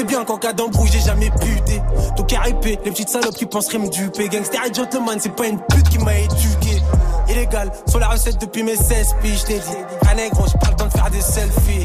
C'est 0.00 0.06
bien 0.06 0.24
qu'en 0.24 0.38
cas 0.38 0.54
d'embrouille, 0.54 0.88
j'ai 0.90 1.00
jamais 1.00 1.28
buté. 1.28 1.78
Donc 2.16 2.32
épée, 2.32 2.78
les 2.86 2.90
petites 2.90 3.10
salopes 3.10 3.34
qui 3.34 3.44
penseraient 3.44 3.76
me 3.76 3.90
duper. 3.90 4.30
Gangster 4.30 4.62
et 4.64 4.72
gentleman, 4.72 5.18
c'est 5.20 5.36
pas 5.36 5.46
une 5.46 5.60
pute 5.60 5.90
qui 5.90 5.98
m'a 5.98 6.16
éduqué. 6.16 6.82
Illégal, 7.28 7.70
sur 7.86 7.98
la 7.98 8.08
recette 8.08 8.40
depuis 8.40 8.62
mes 8.62 8.76
16 8.76 9.16
piges, 9.20 9.40
je 9.40 9.44
t'ai 9.44 9.58
dit. 9.58 9.76
Ah 10.08 10.14
négro, 10.14 10.46
j'ai 10.46 10.58
pas 10.58 10.70
le 10.70 10.76
temps 10.76 10.86
de 10.86 10.90
faire 10.92 11.10
des 11.10 11.20
selfies. 11.20 11.84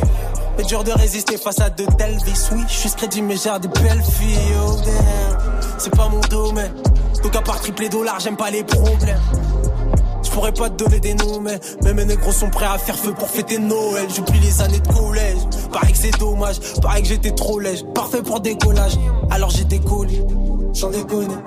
Mais 0.58 0.64
dur 0.64 0.86
de 0.86 0.94
résister 0.94 1.38
face 1.38 1.60
à 1.60 1.70
de 1.70 1.86
telles 1.98 2.18
vies. 2.24 2.50
Oui, 2.54 2.64
je 2.70 2.74
suis 2.74 2.90
crédit, 2.92 3.22
mais 3.22 3.36
j'ai 3.36 3.50
des 3.60 3.68
belles 3.68 4.02
filles. 4.02 4.38
Oh 4.66 4.78
damn, 4.86 5.38
c'est 5.78 5.94
pas 5.94 6.08
mon 6.08 6.22
domaine. 6.22 6.72
Donc 7.22 7.36
à 7.36 7.42
part 7.42 7.60
tripler 7.60 7.90
dollars, 7.90 8.22
j'aime 8.22 8.38
pas 8.38 8.50
les 8.50 8.64
problèmes. 8.64 9.20
Je 10.36 10.40
pourrais 10.42 10.52
pas 10.52 10.70
te 10.70 10.84
donner 10.84 11.00
des 11.00 11.14
noms, 11.14 11.40
mais, 11.40 11.58
mais 11.82 11.94
mes 11.94 12.04
négros 12.04 12.34
sont 12.34 12.50
prêts 12.50 12.66
à 12.66 12.78
faire 12.78 13.00
feu 13.00 13.14
pour 13.14 13.30
fêter 13.30 13.58
Noël. 13.58 14.06
J'oublie 14.14 14.42
les 14.42 14.62
années 14.62 14.82
de 14.82 14.88
collège. 14.90 15.38
Pareil 15.72 15.94
que 15.94 15.98
c'est 15.98 16.20
dommage, 16.20 16.60
pareil 16.82 17.04
que 17.04 17.08
j'étais 17.08 17.32
trop 17.32 17.58
lège. 17.58 17.86
Parfait 17.96 18.22
pour 18.22 18.42
décollage, 18.42 18.98
alors 19.32 19.50
j'ai 19.50 19.64
décollé. 19.64 20.22
J'en 20.74 20.90
déconne. 20.90 21.42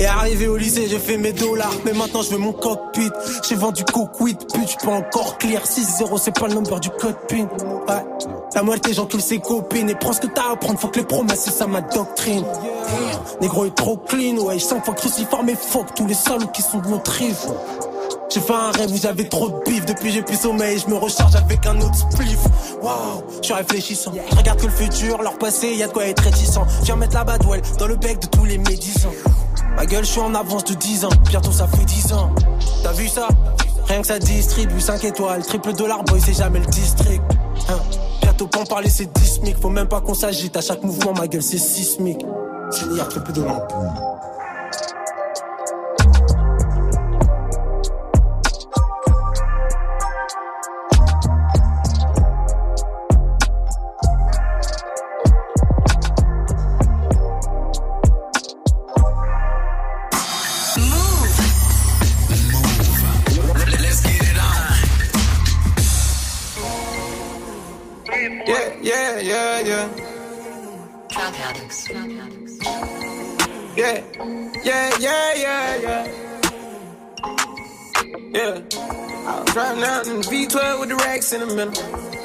Et 0.00 0.06
arrivé 0.06 0.48
au 0.48 0.56
lycée, 0.56 0.88
j'ai 0.88 0.98
fait 0.98 1.16
mes 1.16 1.32
dollars. 1.32 1.70
Mais 1.84 1.92
maintenant, 1.92 2.22
je 2.22 2.30
veux 2.30 2.38
mon 2.38 2.52
cockpit. 2.52 3.08
J'ai 3.48 3.54
vendu 3.54 3.84
weed, 4.18 4.38
pute, 4.52 4.68
je 4.68 4.84
peux 4.84 4.92
encore 4.92 5.38
clear. 5.38 5.62
6-0, 5.62 6.18
c'est 6.20 6.36
pas 6.36 6.48
le 6.48 6.54
number 6.54 6.80
du 6.80 6.90
code 6.90 7.16
PIN. 7.28 7.46
Ouais. 7.86 8.04
La 8.52 8.64
moitié 8.64 8.94
j'encule 8.94 9.22
ses 9.22 9.38
copines. 9.38 9.90
Et 9.90 9.94
prends 9.94 10.12
ce 10.12 10.22
que 10.22 10.26
t'as 10.26 10.50
à 10.54 10.56
prendre, 10.56 10.80
faut 10.80 10.88
que 10.88 10.98
les 10.98 11.06
promesses, 11.06 11.42
c'est 11.44 11.52
ça 11.52 11.68
ma 11.68 11.82
doctrine. 11.82 12.44
Négro 13.40 13.66
est 13.66 13.76
trop 13.76 13.96
clean, 13.96 14.38
ouais. 14.38 14.58
5 14.58 14.84
fois 14.84 14.94
cruciforme 14.94 15.50
et 15.50 15.56
fuck 15.56 15.94
tous 15.94 16.08
les 16.08 16.14
salauds 16.14 16.48
qui 16.48 16.62
sont 16.62 16.78
de 16.78 16.88
notre 16.88 17.12
rive. 17.12 17.36
J'ai 18.30 18.40
fait 18.40 18.52
un 18.52 18.70
rêve 18.72 18.92
où 18.92 18.96
j'avais 18.98 19.24
trop 19.24 19.48
de 19.48 19.58
bif. 19.64 19.86
Depuis 19.86 20.12
j'ai 20.12 20.22
plus 20.22 20.36
sommeil, 20.36 20.78
je 20.78 20.86
me 20.90 20.96
recharge 20.96 21.34
avec 21.34 21.64
un 21.66 21.80
autre 21.80 21.94
spliff. 21.94 22.38
Waouh, 22.82 23.22
je 23.40 23.46
suis 23.46 23.54
réfléchissant. 23.54 24.12
Je 24.30 24.36
regarde 24.36 24.60
que 24.60 24.66
le 24.66 24.72
futur, 24.72 25.22
leur 25.22 25.38
passé, 25.38 25.74
y 25.74 25.82
a 25.82 25.88
de 25.88 25.92
quoi 25.92 26.06
être 26.06 26.22
réticent. 26.22 26.58
Viens 26.82 26.96
mettre 26.96 27.14
la 27.14 27.24
badwell 27.24 27.62
dans 27.78 27.86
le 27.86 27.96
bec 27.96 28.20
de 28.20 28.26
tous 28.26 28.44
les 28.44 28.58
médisants. 28.58 29.12
Ma 29.76 29.86
gueule, 29.86 30.04
je 30.04 30.10
suis 30.10 30.20
en 30.20 30.34
avance 30.34 30.64
de 30.64 30.74
10 30.74 31.06
ans. 31.06 31.10
Bientôt 31.28 31.52
ça 31.52 31.66
fait 31.68 31.84
10 31.84 32.12
ans. 32.12 32.30
T'as 32.82 32.92
vu 32.92 33.08
ça? 33.08 33.28
Rien 33.86 34.02
que 34.02 34.06
ça 34.06 34.18
distribue 34.18 34.80
5 34.80 35.04
étoiles. 35.04 35.42
Triple 35.46 35.72
dollar 35.72 36.04
boy, 36.04 36.20
c'est 36.22 36.34
jamais 36.34 36.58
le 36.58 36.66
district. 36.66 37.22
Hein. 37.70 37.78
Bientôt 38.20 38.46
pour 38.46 38.62
en 38.62 38.66
parler 38.66 38.90
c'est 38.90 39.10
dismique 39.14 39.56
Faut 39.60 39.70
même 39.70 39.88
pas 39.88 40.00
qu'on 40.00 40.14
s'agite. 40.14 40.56
À 40.56 40.60
chaque 40.60 40.82
mouvement 40.82 41.14
Ma 41.14 41.26
gueule 41.26 41.42
c'est 41.42 41.58
sismique. 41.58 42.24
Hier 42.90 43.08
triple 43.08 43.32
dollar 43.32 43.66
was 79.48 79.56
riding 79.56 79.84
out 79.84 80.06
in 80.06 80.16
the 80.20 80.26
V12 80.28 80.80
with 80.80 80.88
the 80.90 80.96
racks 80.96 81.32
in 81.32 81.40
the 81.40 81.46
middle. 81.46 81.72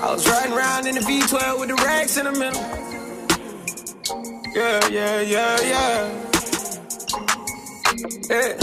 I 0.04 0.12
was 0.12 0.28
riding 0.28 0.54
around 0.54 0.88
in 0.88 0.96
the 0.96 1.02
V12 1.02 1.60
with 1.60 1.70
the 1.70 1.76
racks 1.76 2.18
in 2.18 2.26
the 2.26 2.32
middle. 2.36 2.60
Yeah, 4.52 4.88
yeah, 4.90 5.22
yeah, 5.22 5.56
yeah. 5.64 6.00
Yeah. 8.28 8.58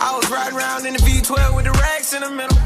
I 0.00 0.16
was 0.16 0.30
riding 0.30 0.56
around 0.56 0.86
in 0.86 0.94
the 0.94 1.00
V12 1.04 1.56
with 1.56 1.64
the 1.66 1.72
racks 1.72 2.14
in 2.14 2.22
the 2.22 2.30
middle. 2.30 2.56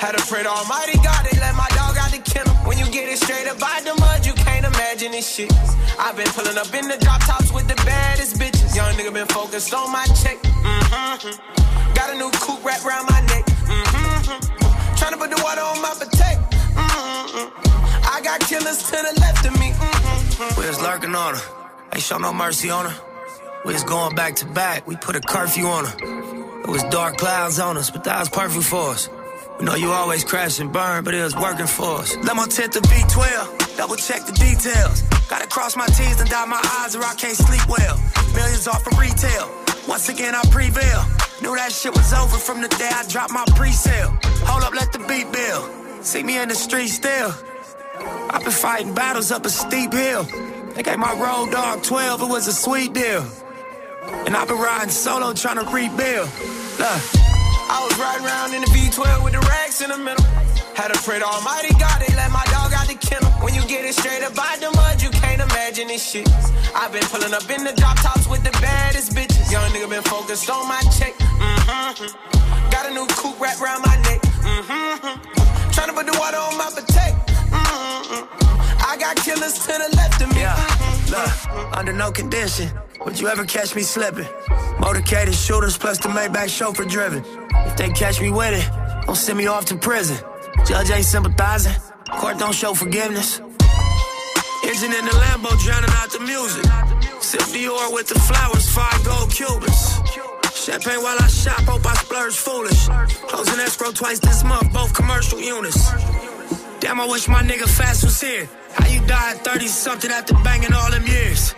Had 0.00 0.16
to 0.16 0.22
pray 0.26 0.42
to 0.42 0.48
Almighty 0.48 0.98
God, 1.00 1.24
they 1.24 1.38
let 1.40 1.54
my 1.54 1.68
dog 1.72 1.96
out 1.96 2.10
the 2.10 2.20
kennel. 2.20 2.54
When 2.68 2.76
you 2.78 2.84
get 2.90 3.08
it 3.08 3.18
straight 3.18 3.48
up 3.48 3.58
by 3.58 3.80
the 3.84 3.94
mud, 4.00 4.26
you 4.26 4.34
can't 4.34 4.66
imagine 4.66 5.12
this 5.12 5.28
shit. 5.28 5.52
I've 5.98 6.16
been 6.16 6.28
pulling 6.36 6.58
up 6.58 6.72
in 6.74 6.88
the 6.88 6.98
drop 7.00 7.20
tops 7.24 7.52
with 7.52 7.68
the 7.68 7.76
baddest 7.86 8.36
bitches. 8.36 8.76
Young 8.76 8.92
nigga 8.94 9.12
been 9.14 9.28
focused 9.28 9.72
on 9.72 9.90
my 9.92 10.04
check. 10.20 10.36
Mm-hmm. 10.42 11.94
Got 11.94 12.12
a 12.12 12.16
new 12.18 12.30
coupe 12.32 12.64
wrapped 12.64 12.84
around 12.84 13.06
my 13.08 13.20
neck. 13.32 13.46
Mm-hmm. 13.64 14.60
Trying 14.96 15.12
to 15.12 15.18
put 15.18 15.30
the 15.30 15.40
water 15.42 15.60
on 15.60 15.80
my 15.82 15.94
potato. 15.98 16.40
Mm-hmm. 16.74 18.06
I 18.06 18.20
got 18.22 18.40
killers 18.40 18.82
to 18.84 18.90
the 18.92 19.20
left 19.20 19.46
of 19.46 19.52
me. 19.58 19.70
Mm-hmm. 19.70 20.60
We 20.60 20.66
was 20.66 20.80
lurking 20.80 21.14
on 21.14 21.34
her. 21.34 21.42
Ain't 21.92 22.02
show 22.02 22.18
no 22.18 22.32
mercy 22.32 22.70
on 22.70 22.86
her. 22.86 22.96
We 23.64 23.72
was 23.72 23.84
going 23.84 24.14
back 24.14 24.36
to 24.36 24.46
back. 24.46 24.86
We 24.86 24.96
put 24.96 25.16
a 25.16 25.20
curfew 25.20 25.66
on 25.66 25.84
her. 25.84 26.60
It 26.62 26.68
was 26.68 26.82
dark 26.84 27.16
clouds 27.16 27.58
on 27.58 27.76
us, 27.76 27.90
but 27.90 28.04
that 28.04 28.18
was 28.18 28.28
perfect 28.28 28.64
for 28.64 28.90
us. 28.90 29.08
We 29.58 29.66
know 29.66 29.74
you 29.74 29.90
always 29.90 30.24
crash 30.24 30.58
and 30.60 30.72
burn, 30.72 31.04
but 31.04 31.14
it 31.14 31.22
was 31.22 31.36
working 31.36 31.66
for 31.66 31.98
us. 32.00 32.16
Let 32.16 32.36
my 32.36 32.46
tent 32.46 32.72
to 32.72 32.80
V12, 32.80 33.76
double 33.76 33.96
check 33.96 34.24
the 34.24 34.32
details. 34.32 35.02
Gotta 35.28 35.46
cross 35.46 35.76
my 35.76 35.86
T's 35.86 36.20
and 36.20 36.30
dot 36.30 36.48
my 36.48 36.60
I's 36.80 36.96
or 36.96 37.02
I 37.04 37.14
can't 37.14 37.36
sleep 37.36 37.68
well. 37.68 38.00
Millions 38.34 38.66
off 38.66 38.86
of 38.86 38.98
retail. 38.98 39.59
Once 39.90 40.08
again, 40.08 40.36
I 40.36 40.42
prevail. 40.52 41.02
Knew 41.42 41.56
that 41.56 41.72
shit 41.72 41.92
was 41.92 42.12
over 42.12 42.38
from 42.38 42.62
the 42.62 42.68
day 42.68 42.88
I 42.94 43.02
dropped 43.08 43.32
my 43.32 43.44
pre-sale. 43.56 44.16
Hold 44.46 44.62
up, 44.62 44.72
let 44.72 44.92
the 44.92 45.00
beat 45.00 45.26
build. 45.32 45.66
See 46.06 46.22
me 46.22 46.38
in 46.38 46.48
the 46.48 46.54
street 46.54 46.86
still. 46.94 47.34
I've 48.30 48.44
been 48.44 48.52
fighting 48.52 48.94
battles 48.94 49.32
up 49.32 49.44
a 49.44 49.50
steep 49.50 49.92
hill. 49.92 50.22
They 50.74 50.84
gave 50.84 51.00
my 51.00 51.12
road 51.18 51.50
dog 51.50 51.82
12, 51.82 52.22
it 52.22 52.28
was 52.28 52.46
a 52.46 52.52
sweet 52.52 52.92
deal. 52.92 53.26
And 54.26 54.36
I've 54.36 54.46
been 54.46 54.62
riding 54.62 54.90
solo 54.90 55.34
trying 55.34 55.58
to 55.58 55.66
rebuild. 55.66 56.30
Look. 56.78 57.02
I 57.66 57.82
was 57.82 57.98
riding 57.98 58.24
around 58.24 58.54
in 58.54 58.60
the 58.62 58.70
V12 58.70 59.24
with 59.24 59.32
the 59.32 59.40
racks 59.50 59.82
in 59.82 59.90
the 59.90 59.98
middle. 59.98 60.24
Had 60.78 60.94
to 60.94 61.00
pray 61.02 61.18
to 61.18 61.26
Almighty 61.26 61.74
God, 61.82 61.98
they 61.98 62.14
let 62.14 62.30
my 62.30 62.44
dog 62.46 62.72
out 62.78 62.86
the 62.86 62.94
kennel. 62.94 63.32
When 63.42 63.54
you 63.54 63.66
get 63.66 63.84
it 63.84 63.94
straight 63.94 64.22
up 64.22 64.36
by 64.36 64.56
the 64.60 64.70
mud, 64.70 65.02
you 65.02 65.10
can't 65.10 65.42
imagine 65.42 65.88
this 65.88 66.08
shit. 66.08 66.30
I've 66.78 66.92
been 66.92 67.02
pulling 67.10 67.34
up 67.34 67.50
in 67.50 67.64
the 67.64 67.72
drop 67.72 67.98
tops 67.98 68.28
with 68.28 68.44
the 68.44 68.54
baddest 68.62 69.12
bitches. 69.12 69.29
Young 69.50 69.68
nigga 69.72 69.90
been 69.90 70.02
focused 70.02 70.48
on 70.48 70.68
my 70.68 70.80
check. 70.96 71.12
Mm-hmm. 71.18 72.70
Got 72.70 72.86
a 72.88 72.94
new 72.94 73.04
coupe 73.08 73.40
wrapped 73.40 73.60
around 73.60 73.82
my 73.82 73.96
neck. 74.02 74.20
Mm-hmm. 74.22 75.70
Trying 75.72 75.88
to 75.88 75.92
put 75.92 76.06
the 76.06 76.16
water 76.20 76.36
on 76.36 76.56
my 76.56 76.70
potato. 76.70 77.18
Mm-hmm. 77.50 78.86
I 78.86 78.96
got 78.96 79.16
killers 79.16 79.54
to 79.54 79.72
the 79.72 79.96
left 79.96 80.22
of 80.22 80.32
me. 80.32 80.42
Yeah, 80.42 80.54
look, 81.10 81.76
under 81.76 81.92
no 81.92 82.12
condition 82.12 82.70
would 83.04 83.18
you 83.18 83.26
ever 83.26 83.44
catch 83.44 83.74
me 83.74 83.82
slipping. 83.82 84.28
Motorcaded 84.78 85.34
shooters 85.34 85.76
plus 85.76 85.98
the 85.98 86.08
Maybach 86.10 86.48
chauffeur 86.48 86.84
driven. 86.84 87.24
If 87.66 87.76
they 87.76 87.90
catch 87.90 88.20
me 88.20 88.30
with 88.30 88.54
it, 88.54 89.06
don't 89.06 89.16
send 89.16 89.36
me 89.36 89.48
off 89.48 89.64
to 89.66 89.76
prison. 89.76 90.16
Judge 90.64 90.90
ain't 90.90 91.04
sympathizing, 91.04 91.74
court 92.12 92.38
don't 92.38 92.54
show 92.54 92.72
forgiveness. 92.74 93.40
Engine 94.62 94.92
in 94.92 95.04
the 95.06 95.10
Lambo 95.10 95.58
drowning 95.58 95.90
out 95.94 96.10
the 96.12 96.20
music. 96.20 96.64
Sip 97.20 97.40
Dior 97.52 97.92
with 97.92 98.08
the 98.08 98.18
flowers, 98.18 98.68
five 98.70 99.04
gold 99.04 99.30
Cubans. 99.30 100.00
Champagne 100.54 101.02
while 101.02 101.16
I 101.20 101.26
shop, 101.28 101.62
hope 101.68 101.84
I 101.86 101.94
splurge 101.94 102.34
foolish. 102.34 102.88
Closing 103.28 103.60
escrow 103.60 103.92
twice 103.92 104.18
this 104.18 104.42
month, 104.42 104.72
both 104.72 104.94
commercial 104.94 105.38
units. 105.38 105.90
Damn, 106.80 107.00
I 107.00 107.06
wish 107.06 107.28
my 107.28 107.42
nigga 107.42 107.68
Fast 107.68 108.04
was 108.04 108.20
here. 108.20 108.48
How 108.72 108.86
you 108.88 109.00
died 109.06 109.36
30 109.44 109.66
something 109.66 110.10
after 110.10 110.34
banging 110.42 110.72
all 110.72 110.90
them 110.90 111.06
years? 111.06 111.54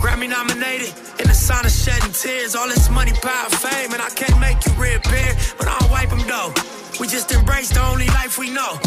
Grammy 0.00 0.28
nominated, 0.28 0.94
in 1.18 1.26
the 1.26 1.34
sign 1.34 1.66
of 1.66 1.72
shedding 1.72 2.12
tears. 2.12 2.54
All 2.54 2.68
this 2.68 2.88
money, 2.88 3.12
power, 3.12 3.50
fame, 3.50 3.92
and 3.92 4.00
I 4.00 4.10
can't 4.10 4.38
make 4.40 4.64
you 4.64 4.72
reappear, 4.80 5.36
but 5.58 5.68
I'll 5.68 5.90
wipe 5.90 6.08
them 6.08 6.22
though. 6.26 6.54
We 6.98 7.08
just 7.08 7.32
embrace 7.32 7.68
the 7.70 7.82
only 7.82 8.06
life 8.08 8.38
we 8.38 8.50
know. 8.50 8.78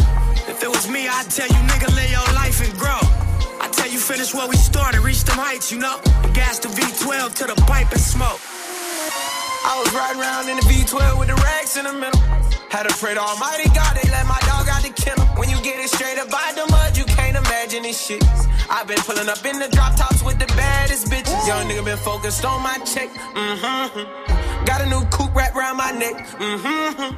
If 0.48 0.62
it 0.62 0.68
was 0.68 0.88
me, 0.88 1.06
I'd 1.06 1.30
tell 1.30 1.48
you, 1.48 1.60
nigga, 1.68 1.94
live 1.94 2.10
your 2.10 2.34
life 2.34 2.60
and 2.64 2.72
grow. 2.78 3.13
You, 3.94 4.00
finish 4.00 4.34
where 4.34 4.48
we 4.48 4.56
started, 4.56 5.06
reach 5.06 5.22
them 5.22 5.38
heights, 5.38 5.70
you 5.70 5.78
know. 5.78 6.00
Gas 6.34 6.58
the 6.58 6.66
V12 6.66 7.30
to 7.38 7.44
the 7.46 7.54
pipe 7.62 7.92
and 7.92 8.00
smoke. 8.02 8.42
I 8.42 9.78
was 9.78 9.86
riding 9.94 10.18
around 10.18 10.50
in 10.50 10.58
the 10.58 10.66
V12 10.66 11.14
with 11.14 11.30
the 11.30 11.38
racks 11.38 11.78
in 11.78 11.86
the 11.86 11.94
middle. 11.94 12.18
Had 12.74 12.90
to 12.90 12.94
pray 12.98 13.14
to 13.14 13.22
Almighty 13.22 13.70
God, 13.70 13.94
they 13.94 14.10
let 14.10 14.26
my 14.26 14.42
dog 14.50 14.66
out 14.66 14.82
the 14.82 14.90
kennel. 14.98 15.22
When 15.38 15.46
you 15.46 15.62
get 15.62 15.78
it 15.78 15.94
straight 15.94 16.18
up 16.18 16.26
by 16.26 16.50
the 16.58 16.66
mud, 16.74 16.98
you 16.98 17.04
can't 17.04 17.38
imagine 17.38 17.86
this 17.86 17.94
shit. 17.94 18.18
I've 18.66 18.90
been 18.90 18.98
pulling 19.06 19.30
up 19.30 19.46
in 19.46 19.62
the 19.62 19.70
drop 19.70 19.94
tops 19.94 20.26
with 20.26 20.42
the 20.42 20.50
baddest 20.58 21.06
bitches. 21.06 21.46
Young 21.46 21.70
nigga 21.70 21.84
been 21.84 22.02
focused 22.02 22.44
on 22.44 22.66
my 22.66 22.74
check. 22.82 23.14
Mm-hmm. 23.14 24.66
Got 24.66 24.82
a 24.82 24.90
new 24.90 25.06
coupe 25.14 25.30
wrapped 25.38 25.54
around 25.54 25.76
my 25.78 25.92
neck. 25.94 26.18
Mm-hmm. 26.42 27.14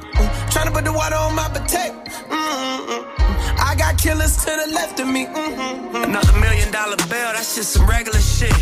Tryna 0.53 0.73
put 0.77 0.85
the 0.85 0.93
water 0.93 1.17
on 1.17 1.33
my 1.33 1.49
potato. 1.49 1.97
Mm-mm-mm. 2.29 3.36
I 3.67 3.75
got 3.75 3.97
killers 3.97 4.37
to 4.45 4.51
the 4.63 4.71
left 4.73 4.97
of 5.01 5.07
me. 5.07 5.25
Mm-hmm. 5.25 6.07
Another 6.07 6.39
million 6.39 6.71
dollar 6.71 6.95
bill, 7.11 7.31
that's 7.35 7.53
just 7.53 7.73
some 7.73 7.85
regular 7.85 8.19
shit. 8.19 8.55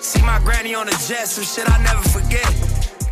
See 0.00 0.22
my 0.22 0.38
granny 0.40 0.74
on 0.74 0.86
the 0.86 0.96
jet, 1.06 1.28
some 1.28 1.44
shit 1.44 1.68
I 1.68 1.76
never 1.84 2.00
forget. 2.08 2.48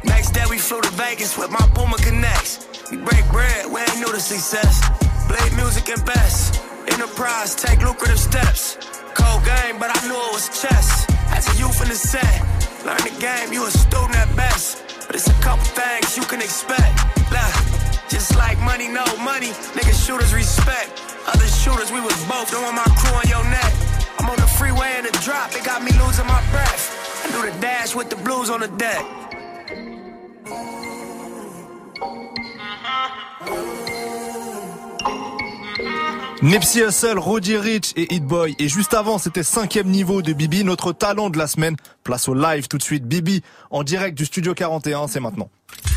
Next 0.04 0.30
day 0.32 0.44
we 0.48 0.56
flew 0.56 0.80
to 0.80 0.88
Vegas 0.96 1.36
with 1.36 1.50
my 1.50 1.60
Puma 1.76 1.98
Connects. 1.98 2.64
We 2.90 2.96
break 2.96 3.28
bread, 3.30 3.68
we 3.68 3.80
ain't 3.80 4.00
new 4.00 4.08
to 4.08 4.20
success. 4.20 4.80
Blade 5.28 5.52
music 5.52 5.90
and 5.90 6.02
best. 6.06 6.64
Enterprise, 6.88 7.54
take 7.54 7.84
lucrative 7.84 8.18
steps. 8.18 8.80
Cold 9.12 9.44
game, 9.44 9.76
but 9.78 9.92
I 9.92 10.00
knew 10.08 10.16
it 10.16 10.32
was 10.32 10.48
chess. 10.48 11.04
As 11.36 11.44
a 11.52 11.54
youth 11.60 11.76
in 11.84 11.88
the 11.92 11.94
set, 11.94 12.40
learn 12.88 13.04
the 13.04 13.12
game, 13.20 13.52
you 13.52 13.66
a 13.66 13.70
student 13.70 14.16
at 14.16 14.34
best. 14.34 14.80
But 15.06 15.16
it's 15.16 15.28
a 15.28 15.36
couple 15.44 15.68
things 15.76 16.16
you 16.16 16.24
can 16.24 16.40
expect. 16.40 17.04
Look, 17.28 17.83
just 18.08 18.36
like 18.36 18.58
money, 18.60 18.88
no 18.88 19.04
money, 19.18 19.50
niggas 19.76 20.06
shooters 20.06 20.32
respect. 20.34 21.02
Other 21.26 21.46
shooters, 21.46 21.90
we 21.90 22.00
was 22.00 22.16
both 22.26 22.50
doing 22.50 22.74
my 22.74 22.84
crew 22.98 23.14
on 23.14 23.26
your 23.28 23.44
neck. 23.50 23.72
I'm 24.18 24.28
on 24.28 24.36
the 24.36 24.46
freeway 24.58 24.96
in 24.98 25.04
the 25.04 25.12
drop, 25.22 25.54
it 25.54 25.64
got 25.64 25.82
me 25.82 25.92
losing 25.98 26.26
my 26.26 26.42
breath. 26.50 27.24
I 27.24 27.30
do 27.32 27.50
the 27.50 27.60
dash 27.60 27.94
with 27.94 28.10
the 28.10 28.16
blues 28.16 28.50
on 28.50 28.60
the 28.60 28.68
deck. 28.68 29.04
Uh-huh. 33.46 33.93
Nipsey 36.44 36.86
Hussle, 36.86 37.18
Roddy 37.18 37.56
Rich 37.56 37.94
et 37.96 38.14
Hit 38.14 38.22
Boy. 38.22 38.54
Et 38.58 38.68
juste 38.68 38.92
avant, 38.92 39.16
c'était 39.16 39.42
cinquième 39.42 39.88
niveau 39.88 40.20
de 40.20 40.34
Bibi, 40.34 40.62
notre 40.62 40.92
talent 40.92 41.30
de 41.30 41.38
la 41.38 41.46
semaine. 41.46 41.74
Place 42.02 42.28
au 42.28 42.34
live 42.34 42.68
tout 42.68 42.76
de 42.76 42.82
suite. 42.82 43.08
Bibi, 43.08 43.42
en 43.70 43.82
direct 43.82 44.14
du 44.14 44.26
Studio 44.26 44.52
41, 44.52 45.08
c'est 45.08 45.20
maintenant. 45.20 45.48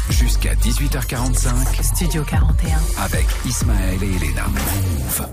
Jusqu'à 0.09 0.55
18h45. 0.55 1.83
Studio 1.83 2.23
41. 2.23 2.79
Avec 3.03 3.25
Ismaël 3.45 4.01
et 4.01 4.05
Elena. 4.05 4.45
Move. 4.47 5.27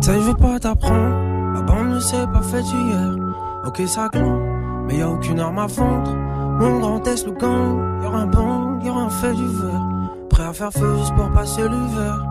Ça, 0.00 0.14
je 0.14 0.18
veux 0.18 0.34
pas 0.34 0.58
t'apprendre. 0.58 1.27
Bande 1.68 1.90
ne 1.90 2.00
s'est 2.00 2.26
pas 2.32 2.40
faite 2.40 2.64
hier. 2.72 3.14
Ok, 3.66 3.82
ça 3.86 4.08
glande, 4.08 4.40
mais 4.86 4.96
y 4.96 5.02
a 5.02 5.10
aucune 5.10 5.38
arme 5.38 5.58
à 5.58 5.66
vendre. 5.66 6.14
Mon 6.58 6.78
grand 6.80 7.00
test, 7.00 7.26
le 7.26 7.32
gang. 7.32 8.02
Y'aura 8.02 8.20
un 8.20 8.26
bang, 8.26 8.82
y'aura 8.82 9.02
un 9.02 9.10
fait 9.10 9.34
du 9.34 9.46
verre. 9.46 9.82
Prêt 10.30 10.44
à 10.44 10.52
faire 10.54 10.72
feu 10.72 10.96
juste 10.98 11.14
pour 11.14 11.30
passer 11.30 11.62
l'hiver. 11.62 12.24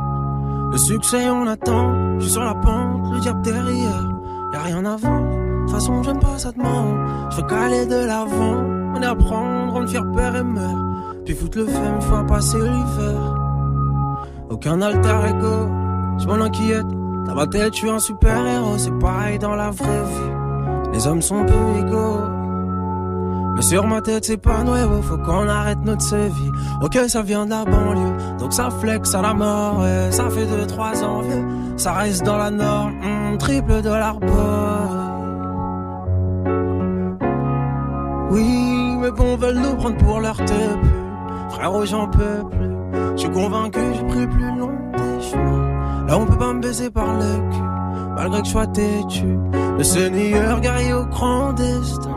Le 0.71 0.77
succès, 0.77 1.29
on 1.29 1.45
attend. 1.45 2.17
Je 2.17 2.23
suis 2.23 2.31
sur 2.31 2.43
la 2.43 2.55
pente, 2.55 3.13
le 3.13 3.19
diable 3.19 3.41
derrière. 3.43 4.09
Y'a 4.53 4.59
rien 4.59 4.83
à 4.85 4.95
vendre. 4.95 5.29
De 5.29 5.61
toute 5.61 5.71
façon, 5.71 6.01
j'aime 6.01 6.19
pas 6.19 6.37
ça 6.39 6.51
demande. 6.51 6.97
Je 7.29 7.35
veux 7.37 7.47
caler 7.47 7.85
de 7.85 8.07
l'avant. 8.07 8.63
On 8.95 9.01
est 9.01 9.05
à 9.05 9.15
prendre, 9.15 9.75
on 9.75 9.85
faire 9.85 10.11
père 10.13 10.35
et 10.35 10.43
mère. 10.43 10.83
Puis 11.25 11.35
foutre 11.35 11.59
le 11.59 11.67
feu 11.67 11.85
une 11.95 12.01
fois 12.01 12.25
passé 12.25 12.57
l'hiver. 12.57 13.35
Aucun 14.49 14.81
alter 14.81 15.29
ego, 15.29 15.67
je 16.17 16.25
m'en 16.25 16.43
inquiète. 16.43 16.96
Dans 17.27 17.35
ma 17.35 17.45
tête, 17.47 17.73
je 17.73 17.79
suis 17.79 17.89
un 17.89 17.99
super 17.99 18.45
héros, 18.45 18.77
c'est 18.77 18.97
pareil 18.99 19.37
dans 19.37 19.55
la 19.55 19.69
vraie 19.69 20.03
vie. 20.03 20.93
Les 20.93 21.05
hommes 21.07 21.21
sont 21.21 21.45
peu 21.45 21.79
égaux. 21.79 22.21
Mais 23.55 23.61
sur 23.61 23.85
ma 23.87 24.01
tête, 24.01 24.25
c'est 24.25 24.37
pas 24.37 24.63
nouveau, 24.63 25.01
faut 25.01 25.17
qu'on 25.17 25.47
arrête 25.47 25.79
notre 25.83 26.15
vie. 26.15 26.51
Ok, 26.81 26.97
ça 27.07 27.21
vient 27.23 27.45
de 27.45 27.49
la 27.49 27.65
banlieue, 27.65 28.15
donc 28.39 28.53
ça 28.53 28.69
flex 28.69 29.13
à 29.15 29.21
la 29.21 29.33
mort. 29.33 29.79
ouais. 29.79 30.11
ça 30.11 30.29
fait 30.29 30.45
2-3 30.45 31.03
ans 31.03 31.21
vieux, 31.21 31.45
ça 31.75 31.93
reste 31.93 32.23
dans 32.23 32.37
la 32.37 32.51
norme. 32.51 32.93
hum, 33.03 33.37
triple 33.37 33.81
dollar 33.81 34.19
boy. 34.19 34.29
Oui, 38.29 38.97
mais 39.01 39.11
bon, 39.11 39.35
veulent 39.37 39.57
nous 39.57 39.75
prendre 39.75 39.97
pour 39.97 40.19
leur 40.19 40.37
tête. 40.37 40.77
Frérot, 41.49 41.85
j'en 41.85 42.07
peux 42.07 42.43
plus. 42.51 42.75
Je 43.13 43.21
suis 43.21 43.31
convaincu, 43.31 43.79
j'ai 43.95 44.03
pris 44.03 44.27
plus 44.27 44.55
long 44.57 44.71
des 44.95 45.21
chemins. 45.23 45.56
Là, 46.07 46.17
on 46.17 46.25
peut 46.25 46.37
pas 46.37 46.53
me 46.53 46.61
baiser 46.61 46.89
par 46.89 47.15
le 47.17 47.51
cul, 47.51 47.61
malgré 48.15 48.41
que 48.41 48.45
je 48.45 48.51
sois 48.51 48.67
têtu. 48.67 49.37
Le 49.77 49.83
Seigneur 49.83 50.59
guerrier 50.61 50.93
au 50.93 51.05
grand 51.05 51.53
destin. 51.53 52.15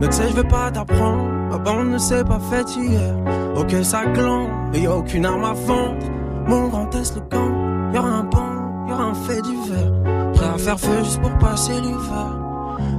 Mais 0.00 0.08
tu 0.08 0.14
sais, 0.14 0.28
je 0.28 0.36
vais 0.36 0.48
pas 0.48 0.70
t'apprendre. 0.70 1.24
Ma 1.50 1.58
bande 1.58 1.88
ne 1.90 1.98
s'est 1.98 2.24
pas 2.24 2.40
faite 2.50 2.74
hier. 2.76 3.14
Ok, 3.56 3.74
ça 3.82 4.06
glande, 4.06 4.48
mais 4.72 4.80
y 4.80 4.86
a 4.86 4.96
aucune 4.96 5.26
arme 5.26 5.44
à 5.44 5.52
vendre. 5.52 6.06
Mon 6.46 6.68
grand 6.68 6.86
test, 6.86 7.16
le 7.16 7.22
camp. 7.22 7.50
Y 7.92 7.96
un 7.98 8.24
banc, 8.24 8.88
y 8.88 8.92
un 8.92 9.14
fait 9.14 9.42
divers. 9.42 10.32
Prêt 10.34 10.46
à 10.46 10.58
faire 10.58 10.80
feu 10.80 11.04
juste 11.04 11.20
pour 11.20 11.32
passer 11.38 11.80
l'hiver. 11.80 12.38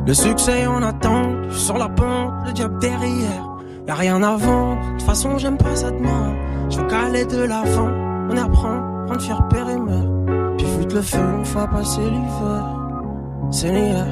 Le 0.06 0.14
succès. 0.14 0.68
Je 1.50 1.54
suis 1.54 1.66
sur 1.66 1.78
la 1.78 1.90
pente, 1.90 2.34
le 2.46 2.52
diable 2.54 2.80
derrière. 2.80 3.48
Y'a 3.88 3.96
rien 3.96 4.22
à 4.22 4.36
vendre. 4.36 4.82
De 4.82 4.92
toute 4.98 5.04
façon, 5.04 5.38
j'aime 5.38 5.58
pas 5.58 5.76
ça 5.76 5.92
demande. 5.92 6.36
Je 6.70 6.78
veux 6.78 6.88
caler 6.88 7.26
de 7.26 7.44
l'avant. 7.44 7.90
On 8.30 8.36
prendre, 8.52 9.06
prendre 9.06 9.22
fier 9.22 9.48
père 9.48 9.70
et 9.70 9.78
mère. 9.78 10.17
Foutre 10.88 10.96
le 10.96 11.02
feu 11.02 11.20
une 11.40 11.46
fois 11.46 11.68
passé 11.68 12.00
l'hiver. 12.00 13.52
Seigneur. 13.52 14.08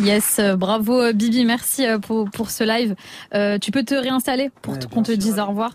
Yes, 0.00 0.38
euh, 0.38 0.54
bravo 0.54 1.00
euh, 1.00 1.12
Bibi, 1.12 1.44
merci 1.44 1.84
euh, 1.84 1.98
pour, 1.98 2.30
pour 2.30 2.50
ce 2.50 2.62
live. 2.62 2.94
Euh, 3.34 3.58
tu 3.58 3.72
peux 3.72 3.82
te 3.82 3.94
réinstaller 3.94 4.50
pour 4.62 4.74
Ouais, 4.74 4.80
qu'on 4.92 5.02
te 5.02 5.10
dise 5.12 5.40
au 5.40 5.46
revoir 5.46 5.74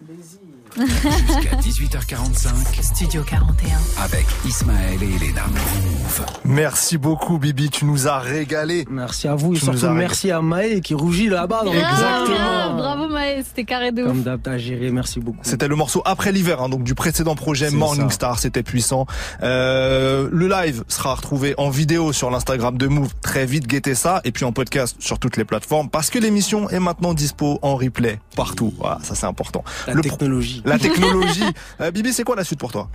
Jusqu'à 0.76 1.56
18h45. 1.58 2.82
Studio 2.82 3.22
41. 3.24 4.04
Avec 4.04 4.26
Ismaël 4.46 4.98
et 5.04 5.06
Elena. 5.24 5.44
Move. 5.48 6.26
Merci 6.46 6.98
beaucoup, 6.98 7.38
Bibi. 7.38 7.70
Tu 7.70 7.86
nous 7.86 8.08
as 8.08 8.20
régalé. 8.20 8.86
Merci 8.90 9.28
à 9.28 9.36
vous 9.36 9.54
et 9.54 9.60
Tu 9.60 9.66
nous 9.66 9.74
surtout 9.78 9.86
as 9.94 9.94
merci 9.96 10.32
à 10.32 10.42
Maë 10.42 10.82
qui 10.82 10.94
rougit 10.96 11.30
là-bas 11.30 11.62
dans 11.66 11.74
le 11.74 11.80
Ah, 11.84 12.74
Bravo 12.76 13.08
Maë, 13.08 13.44
c'était 13.46 13.66
carré 13.66 13.92
de 13.92 14.02
ouf. 14.02 14.08
Comme 14.08 14.24
d'hab, 14.24 14.42
t'as 14.42 14.58
géré, 14.58 14.90
merci 14.92 15.20
beaucoup. 15.20 15.40
C'était 15.44 15.68
le 15.68 15.76
morceau 15.76 16.02
après 16.06 16.32
l'hiver, 16.32 16.62
hein, 16.62 16.70
donc 16.70 16.84
du 16.84 16.96
précédent 16.96 17.36
projet 17.36 17.70
C'est 17.70 17.76
Morning 17.76 18.10
ça. 18.10 18.16
Star, 18.16 18.40
c'était 18.40 18.64
puissant. 18.64 19.06
Euh, 19.44 20.28
le 20.32 20.48
live 20.48 20.84
sera 20.88 21.14
retrouvé 21.16 21.54
en 21.58 21.70
vidéo 21.70 22.14
sur 22.14 22.32
l'Instagram 22.32 22.78
de 22.78 22.88
Move 22.88 23.14
très 23.22 23.46
vite, 23.46 23.68
guettez 23.68 23.96
ça, 23.96 24.22
et 24.24 24.32
puis 24.32 24.46
en 24.46 24.52
podcast 24.52 24.96
sur 25.00 25.20
toutes 25.20 25.38
les 25.38 25.46
plateformes, 25.46 25.90
parce 25.90 26.10
que 26.10 26.18
l'émission 26.20 26.70
est 26.70 26.80
maintenant 26.80 27.14
dispo 27.14 27.60
en 27.62 27.76
replay 27.76 28.20
partout. 28.36 28.74
Voilà, 28.80 28.98
ça 29.04 29.14
c'est 29.16 29.26
important. 29.28 29.64
La 29.88 29.94
Le 29.94 30.02
technologie. 30.02 30.63
La 30.66 30.78
technologie. 30.80 31.44
Euh, 31.82 31.92
Bibi, 31.92 32.14
c'est 32.14 32.24
quoi 32.24 32.36
la 32.36 32.44
suite 32.44 32.60
pour 32.60 32.72
toi? 32.72 32.90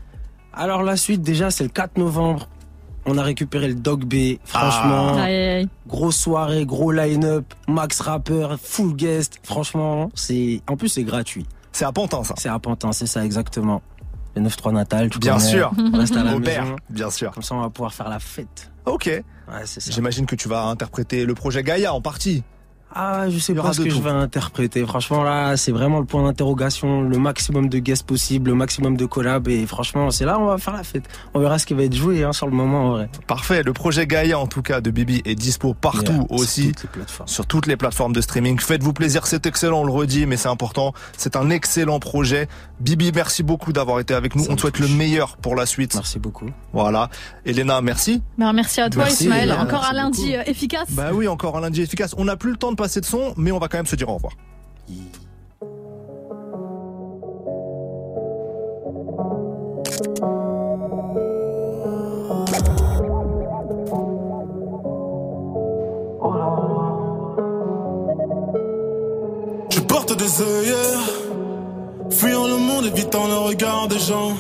Alors 0.52 0.82
la 0.82 0.96
suite 0.96 1.22
déjà 1.22 1.50
c'est 1.50 1.64
le 1.64 1.70
4 1.70 1.98
novembre. 1.98 2.48
On 3.06 3.16
a 3.16 3.22
récupéré 3.22 3.68
le 3.68 3.74
Dog 3.74 4.04
B. 4.04 4.38
Franchement, 4.44 5.16
Aïe, 5.16 5.34
aïe, 5.34 5.48
aïe. 5.60 5.68
grosse 5.86 6.16
soirée, 6.16 6.66
gros 6.66 6.92
line-up, 6.92 7.44
max 7.66 8.00
rappeur, 8.00 8.58
full 8.60 8.94
guest. 8.94 9.38
Franchement, 9.42 10.10
c'est 10.14 10.60
en 10.68 10.76
plus 10.76 10.88
c'est 10.88 11.04
gratuit. 11.04 11.46
C'est 11.72 11.84
à 11.84 11.92
Pantin 11.92 12.22
ça. 12.24 12.34
C'est 12.36 12.48
à 12.48 12.58
Pantin, 12.58 12.92
c'est 12.92 13.06
ça 13.06 13.24
exactement. 13.24 13.82
Le 14.36 14.42
9-3 14.42 14.72
natal, 14.72 15.10
tu 15.10 15.18
Bien 15.18 15.36
connais. 15.36 15.48
sûr. 15.48 15.72
On 15.92 15.96
reste 15.98 16.16
à 16.16 16.22
la 16.24 16.34
Aubert, 16.36 16.62
maison. 16.64 16.76
bien 16.90 17.10
sûr. 17.10 17.30
Comme 17.32 17.42
ça 17.42 17.54
on 17.54 17.60
va 17.60 17.70
pouvoir 17.70 17.94
faire 17.94 18.08
la 18.08 18.18
fête. 18.18 18.70
Ok. 18.84 19.06
Ouais, 19.06 19.22
c'est 19.64 19.80
ça. 19.80 19.90
J'imagine 19.90 20.26
que 20.26 20.36
tu 20.36 20.48
vas 20.48 20.64
interpréter 20.64 21.24
le 21.24 21.34
projet 21.34 21.62
Gaïa 21.62 21.92
en 21.94 22.00
partie. 22.00 22.42
Ah, 22.94 23.28
je 23.28 23.39
sais 23.39 23.55
pas 23.55 23.73
ce 23.73 23.82
que 23.82 23.89
tout. 23.89 23.97
je 23.97 24.01
vais 24.02 24.10
interpréter. 24.10 24.85
Franchement, 24.86 25.23
là, 25.23 25.56
c'est 25.56 25.73
vraiment 25.73 25.98
le 26.01 26.06
point 26.06 26.23
d'interrogation. 26.24 27.02
Le 27.02 27.19
maximum 27.19 27.69
de 27.69 27.78
guests 27.78 28.06
possible, 28.06 28.51
le 28.51 28.56
maximum 28.56 28.97
de 28.97 29.05
collabs. 29.06 29.48
Et 29.48 29.66
franchement, 29.66 30.10
c'est 30.10 30.24
là 30.24 30.39
où 30.39 30.43
on 30.43 30.47
va 30.47 30.59
faire 30.59 30.74
la 30.74 30.82
fête. 30.82 31.05
On 31.35 31.40
verra 31.40 31.59
ce 31.59 31.66
qui 31.66 31.74
va 31.74 31.82
être 31.85 31.94
joué 31.94 32.24
hein, 32.24 32.32
sur 32.32 32.47
le 32.47 32.52
moment, 32.52 32.86
en 32.86 32.90
vrai. 32.93 33.10
Parfait. 33.27 33.62
Le 33.62 33.73
projet 33.73 34.06
Gaïa, 34.06 34.39
en 34.39 34.47
tout 34.47 34.62
cas, 34.62 34.81
de 34.81 34.90
Bibi 34.90 35.23
est 35.24 35.35
dispo 35.35 35.74
partout 35.74 36.27
Yeah, 36.31 36.39
aussi. 36.40 36.62
sur 36.62 36.73
toutes 36.74 36.82
les 36.86 36.89
plateformes. 36.89 37.28
Sur 37.28 37.47
toutes 37.47 37.66
les 37.66 37.77
plateformes 37.77 38.12
de 38.12 38.20
streaming. 38.20 38.59
Faites-vous 38.59 38.93
plaisir, 38.93 39.27
c'est 39.27 39.44
excellent, 39.47 39.81
on 39.81 39.85
le 39.85 39.93
redit, 39.93 40.27
mais 40.27 40.36
c'est 40.36 40.48
important. 40.48 40.93
C'est 41.16 41.36
un 41.36 41.51
excellent 41.51 42.01
projet. 42.01 42.48
Bibi, 42.81 43.12
merci 43.15 43.43
beaucoup 43.43 43.73
d'avoir 43.73 44.01
été 44.01 44.15
avec 44.15 44.35
nous. 44.35 44.44
Ça 44.44 44.52
on 44.52 44.56
te 44.56 44.60
souhaite 44.62 44.74
touche. 44.74 44.89
le 44.89 44.94
meilleur 44.97 45.36
pour 45.36 45.55
la 45.56 45.66
suite. 45.66 45.94
Merci 45.94 46.19
beaucoup. 46.19 46.51
Voilà. 46.73 47.10
Elena, 47.44 47.81
merci. 47.82 48.23
Ben, 48.39 48.52
merci 48.52 48.81
à 48.81 48.89
toi 48.89 49.05
Merci, 49.05 49.24
Ismaël, 49.24 49.52
encore 49.52 49.85
un 49.90 49.93
lundi 49.93 50.35
euh, 50.36 50.43
efficace. 50.47 50.89
Bah 50.90 51.10
oui, 51.12 51.28
encore 51.28 51.56
un 51.56 51.60
lundi 51.60 51.82
efficace. 51.82 52.15
On 52.16 52.24
n'a 52.24 52.36
plus 52.36 52.51
le 52.52 52.56
temps 52.56 52.70
de 52.70 52.77
passer 52.78 53.00
de 53.00 53.05
son, 53.05 53.34
mais 53.36 53.52
on 53.52 53.59
va 53.59 53.68
quand 53.68 53.78
même 53.78 53.86
se 53.86 53.96
dire 53.96 54.09
au 54.09 54.14
revoir. 54.14 54.32
Je 69.70 69.80
porte 69.80 70.16
des 70.16 70.42
œillères, 70.42 71.10
fuyant 72.10 72.46
le 72.46 72.56
monde, 72.56 72.86
évitant 72.86 73.26
le 73.26 73.38
regard 73.38 73.88
des 73.88 73.98
gens. 73.98 74.34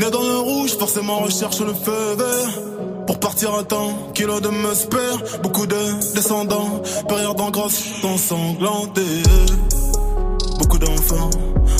Né 0.00 0.10
dans 0.10 0.22
le 0.22 0.38
rouge, 0.38 0.76
forcément 0.78 1.18
recherche 1.18 1.60
le 1.60 1.74
feu 1.74 2.14
vert. 2.16 2.77
Pour 3.08 3.18
partir 3.20 3.54
un 3.54 3.64
temps, 3.64 4.10
kilo 4.12 4.38
de 4.38 4.48
musper, 4.48 5.40
beaucoup 5.42 5.66
de 5.66 6.14
descendants, 6.14 6.82
période 7.08 7.40
en 7.40 7.50
grosse, 7.50 7.82
ensanglanté. 8.04 9.00
Beaucoup 10.58 10.76
d'enfants. 10.76 11.30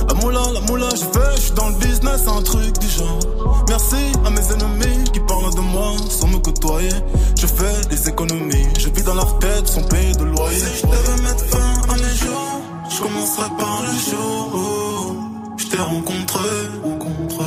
La 0.09 0.15
moula, 0.15 0.41
la 0.55 0.61
moula, 0.61 0.89
je 0.89 1.05
fais, 1.05 1.37
je 1.37 1.41
suis 1.43 1.53
dans 1.53 1.69
le 1.69 1.75
business, 1.75 2.27
un 2.27 2.41
truc 2.41 2.79
du 2.79 2.89
genre. 2.89 3.63
Merci 3.69 3.97
à 4.25 4.31
mes 4.31 4.53
ennemis 4.53 5.05
qui 5.13 5.21
parlent 5.21 5.55
de 5.55 5.61
moi 5.61 5.97
sans 6.09 6.29
me 6.29 6.39
côtoyer. 6.39 6.89
Je 7.39 7.47
fais 7.47 7.89
des 7.91 8.09
économies, 8.09 8.67
je 8.79 8.89
vis 8.89 9.03
dans 9.03 9.15
leur 9.15 9.39
tête 9.39 9.69
sans 9.69 9.83
payer 9.83 10.15
de 10.15 10.25
loyer. 10.25 10.57
Si 10.57 10.81
je 10.81 10.87
devais 10.87 11.23
mettre 11.25 11.45
fin 11.45 11.93
à 11.93 11.97
mes 11.97 12.17
jours, 12.25 12.61
je 12.89 13.03
commencerai 13.03 13.51
par 13.59 13.83
le 13.83 14.11
jour 14.11 14.51
où 14.55 15.59
je 15.59 15.67
t'ai 15.67 15.77
rencontré, 15.77 16.49
rencontré. 16.83 17.45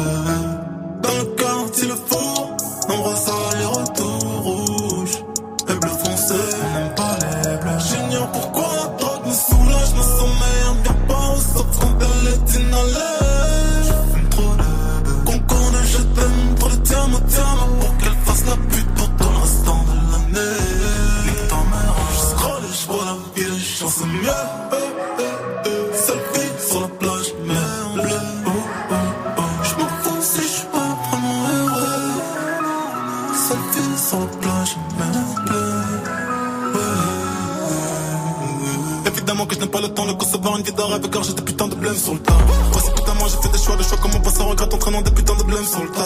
Vie 40.71 40.77
de 40.77 40.81
rêve 40.81 41.09
car 41.09 41.23
j'ai 41.23 41.33
des 41.33 41.41
putains 41.41 41.67
de 41.67 41.75
blême 41.75 41.95
sur 41.95 42.13
le 42.13 42.19
tas. 42.19 42.37
Précipitamment 42.71 43.27
j'ai 43.27 43.37
fait 43.37 43.51
des 43.51 43.57
choix, 43.63 43.75
des 43.75 43.83
choix 43.83 43.97
comme 43.97 44.11
on 44.15 44.21
passe 44.21 44.39
en 44.39 44.47
regret 44.47 44.73
entraînant 44.73 45.01
des 45.01 45.11
putains 45.11 45.35
de 45.35 45.43
blême 45.43 45.65
sur 45.65 45.83
le 45.83 45.89
tas. 45.89 46.01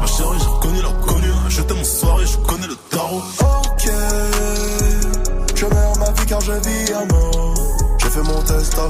Ma 0.00 0.06
chérie, 0.06 0.38
j'ai 0.38 0.46
reconnu 0.46 0.82
l'inconnu. 0.82 1.28
J'étais 1.48 1.74
mon 1.74 1.84
soirée, 1.84 2.26
je 2.26 2.36
connais 2.38 2.66
le 2.66 2.76
tarot. 2.90 3.22
Ok, 3.40 3.90
je 5.54 5.66
meurs 5.66 5.98
ma 5.98 6.10
vie 6.12 6.26
car 6.26 6.40
je 6.40 6.52
vis 6.52 6.92
à 6.92 7.04
mort. 7.06 7.39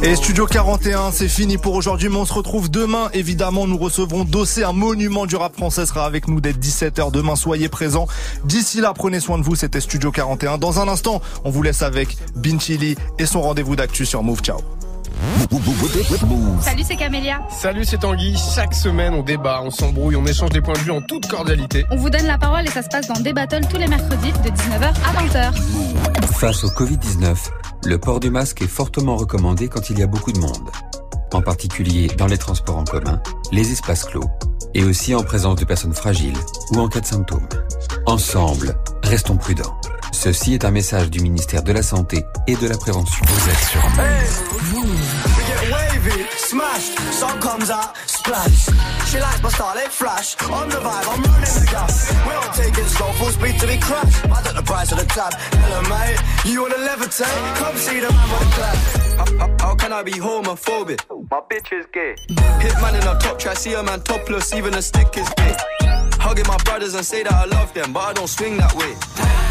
Et 0.02 0.16
Studio 0.16 0.46
41, 0.46 1.12
c'est 1.12 1.28
fini 1.28 1.58
pour 1.58 1.74
aujourd'hui, 1.74 2.08
mais 2.08 2.16
on 2.16 2.24
se 2.24 2.32
retrouve 2.32 2.70
demain. 2.70 3.10
Évidemment, 3.12 3.66
nous 3.66 3.78
recevrons 3.78 4.24
Dossé, 4.24 4.64
un 4.64 4.72
monument 4.72 5.26
du 5.26 5.36
rap 5.36 5.54
français, 5.56 5.86
sera 5.86 6.04
avec 6.04 6.28
nous 6.28 6.40
dès 6.40 6.52
17h 6.52 7.12
demain. 7.12 7.36
Soyez 7.36 7.68
présents. 7.68 8.06
D'ici 8.44 8.80
là, 8.80 8.92
prenez 8.94 9.20
soin 9.20 9.38
de 9.38 9.42
vous. 9.42 9.54
C'était 9.54 9.80
Studio 9.80 10.10
41. 10.10 10.58
Dans 10.58 10.80
un 10.80 10.88
instant, 10.88 11.20
on 11.44 11.50
vous 11.50 11.62
laisse 11.62 11.82
avec 11.82 12.16
Binchili 12.36 12.96
et 13.18 13.26
son 13.26 13.42
rendez-vous 13.42 13.76
d'actu 13.76 14.06
sur 14.06 14.22
Move. 14.22 14.40
Ciao. 14.40 14.58
Salut, 16.62 16.82
c'est 16.86 16.96
Camélia. 16.96 17.40
Salut, 17.50 17.84
c'est 17.84 17.98
Tanguy. 17.98 18.36
Chaque 18.54 18.74
semaine, 18.74 19.14
on 19.14 19.22
débat, 19.22 19.60
on 19.62 19.70
s'embrouille, 19.70 20.16
on 20.16 20.24
échange 20.26 20.50
des 20.50 20.60
points 20.60 20.74
de 20.74 20.78
vue 20.78 20.90
en 20.90 21.00
toute 21.00 21.26
cordialité. 21.26 21.84
On 21.90 21.96
vous 21.96 22.10
donne 22.10 22.26
la 22.26 22.38
parole 22.38 22.64
et 22.64 22.70
ça 22.70 22.82
se 22.82 22.88
passe 22.88 23.06
dans 23.08 23.20
des 23.20 23.32
battles 23.32 23.66
tous 23.68 23.78
les 23.78 23.86
mercredis 23.86 24.32
de 24.32 24.48
19h 24.48 24.92
à 25.04 25.50
20h. 25.50 26.32
Face 26.32 26.64
au 26.64 26.68
Covid-19, 26.68 27.36
le 27.84 27.98
port 27.98 28.20
du 28.20 28.30
masque 28.30 28.62
est 28.62 28.68
fortement 28.68 29.16
recommandé 29.16 29.68
quand 29.68 29.90
il 29.90 29.98
y 29.98 30.02
a 30.02 30.06
beaucoup 30.06 30.32
de 30.32 30.38
monde. 30.38 30.70
En 31.32 31.42
particulier 31.42 32.08
dans 32.16 32.26
les 32.26 32.38
transports 32.38 32.78
en 32.78 32.84
commun, 32.84 33.20
les 33.52 33.70
espaces 33.72 34.04
clos, 34.04 34.28
et 34.74 34.84
aussi 34.84 35.14
en 35.14 35.22
présence 35.22 35.56
de 35.56 35.64
personnes 35.64 35.94
fragiles 35.94 36.36
ou 36.72 36.78
en 36.78 36.88
cas 36.88 37.00
de 37.00 37.06
symptômes. 37.06 37.48
Ensemble, 38.06 38.76
restons 39.02 39.36
prudents. 39.36 39.76
Ceci 40.12 40.54
est 40.54 40.64
un 40.64 40.70
message 40.70 41.10
du 41.10 41.20
ministère 41.20 41.62
de 41.62 41.72
la 41.72 41.82
Santé 41.82 42.24
et 42.46 42.56
de 42.56 42.68
la 42.68 42.76
Prévention. 42.76 43.24
Vous 43.26 43.48
êtes 43.48 43.58
sur 43.58 43.80
We 44.72 45.46
get 45.46 45.70
wavy, 45.70 46.26
smashed, 46.36 46.98
sun 47.12 47.38
comes 47.40 47.70
out, 47.70 47.94
splash. 48.06 48.68
She 49.06 49.18
likes 49.18 49.42
my 49.42 49.48
style, 49.50 49.76
it 49.76 49.90
flash. 49.90 50.36
On 50.50 50.68
the 50.68 50.76
vibe, 50.76 51.06
I'm 51.08 51.22
running 51.22 51.42
the 51.42 51.68
gas. 51.70 52.12
We 52.26 52.32
don't 52.32 52.54
take 52.54 52.78
it 52.78 52.88
slow, 52.88 53.12
full 53.12 53.30
speed 53.30 53.58
till 53.58 53.68
we 53.68 53.78
crash. 53.78 54.24
I 54.24 54.42
don't 54.42 54.56
the 54.56 54.62
price 54.62 54.92
of 54.92 54.98
the 54.98 55.06
tab. 55.06 55.32
Hello, 55.34 55.82
mate, 55.88 56.18
you 56.44 56.62
wanna 56.62 56.76
levitate? 56.76 57.56
Come 57.56 57.76
see 57.76 58.00
the 58.00 58.10
man 58.12 58.30
with 58.30 58.40
the 58.40 58.54
clap. 58.56 58.76
How, 59.16 59.38
how, 59.38 59.66
how 59.66 59.74
can 59.74 59.92
I 59.92 60.02
be 60.02 60.12
homophobic? 60.12 61.00
My 61.30 61.40
bitch 61.50 61.72
is 61.72 61.86
gay. 61.92 62.14
Hit 62.60 62.74
man 62.80 62.94
in 62.94 63.02
a 63.02 63.18
top 63.18 63.38
try, 63.38 63.54
see 63.54 63.74
a 63.74 63.82
man 63.82 64.00
topless, 64.00 64.52
even 64.54 64.74
a 64.74 64.82
stick 64.82 65.16
is 65.16 65.28
gay. 65.36 65.56
Hugging 66.20 66.46
my 66.46 66.56
brothers 66.64 66.94
and 66.94 67.04
say 67.04 67.22
that 67.22 67.32
I 67.32 67.46
love 67.46 67.72
them, 67.74 67.92
but 67.92 68.00
I 68.00 68.12
don't 68.12 68.28
swing 68.28 68.56
that 68.58 68.74
way. 68.74 68.94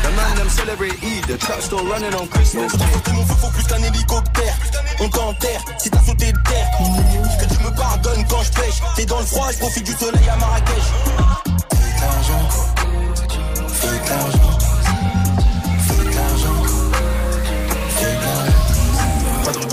The 0.03 0.11
man 0.15 0.37
them 0.37 0.49
celebrate 0.49 0.93
Eid, 1.03 1.25
the 1.25 1.37
trap 1.37 1.61
still 1.61 1.83
running 1.85 2.13
on 2.13 2.27
Christmas 2.27 2.71
Day. 2.77 3.13
Mon 3.13 3.25
feu 3.25 3.35
faut 3.35 3.51
plus 3.51 3.67
qu'un 3.67 3.83
hélicoptère. 3.83 4.55
On 5.01 5.09
t'enterre 5.09 5.61
si 5.77 5.89
t'as 5.89 6.01
sauté 6.01 6.31
de 6.31 6.37
terre. 6.45 6.67
Que 7.39 7.45
tu 7.53 7.59
me 7.63 7.75
pardonnes 7.75 8.25
quand 8.29 8.43
je 8.43 8.51
pêche. 8.51 8.79
T'es 8.95 9.05
dans 9.05 9.19
le 9.19 9.25
froid, 9.25 9.51
je 9.51 9.57
profite 9.57 9.85
du 9.85 9.93
soleil 9.93 10.29
à 10.29 10.35
Marrakech. 10.37 10.83
Fais 11.73 12.05
l'argent, 12.05 12.49
fais 13.67 14.09
l'argent, 14.09 14.58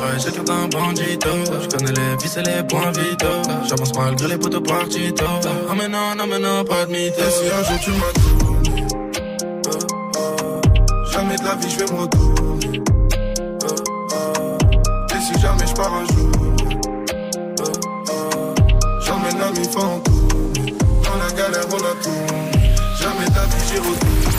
regret, 0.07 0.19
j'ai 0.25 0.33
carte 0.33 0.51
un 0.51 0.69
bandito. 0.69 1.29
Je 1.63 1.69
connais 1.69 1.93
les 1.93 2.17
vis 2.17 2.37
et 2.37 2.43
les 2.43 2.63
points 2.63 2.91
vitaux. 2.93 3.43
J'avance 3.69 3.95
malgré 3.97 4.29
les 4.29 4.39
poteaux 4.39 4.61
partito. 4.61 5.25
Ah 5.69 5.75
mais 5.77 5.89
non, 5.89 6.15
non 6.17 6.27
mais 6.27 6.39
non, 6.39 6.65
pas 6.65 6.87
de 6.87 6.93
mytho. 6.93 7.21
Et 7.21 7.31
si 7.31 7.47
un 7.53 7.63
jour 7.65 7.79
tu 7.83 7.91
oh, 10.19 10.61
jamais 11.13 11.37
de 11.37 11.45
la 11.45 11.55
vie 11.57 11.71
je 11.71 11.79
vais 11.79 11.93
me 11.93 12.01
retourner. 12.01 12.83
Et 15.15 15.21
si 15.21 15.41
jamais 15.41 15.67
je 15.67 15.75
pars 15.75 15.95
un 15.95 16.05
jour, 16.15 16.31
j'emmène 19.05 19.39
la 19.39 19.51
mi 19.51 19.65
fantôme. 19.65 20.03
Dans 21.05 21.17
la 21.17 21.31
galère 21.33 21.67
on 21.71 21.77
a 21.77 21.95
tout, 22.03 22.27
jamais 23.01 23.29
de 23.29 23.35
la 23.35 23.45
vie 23.45 23.65
j'y 23.69 23.79
retourne. 23.79 24.27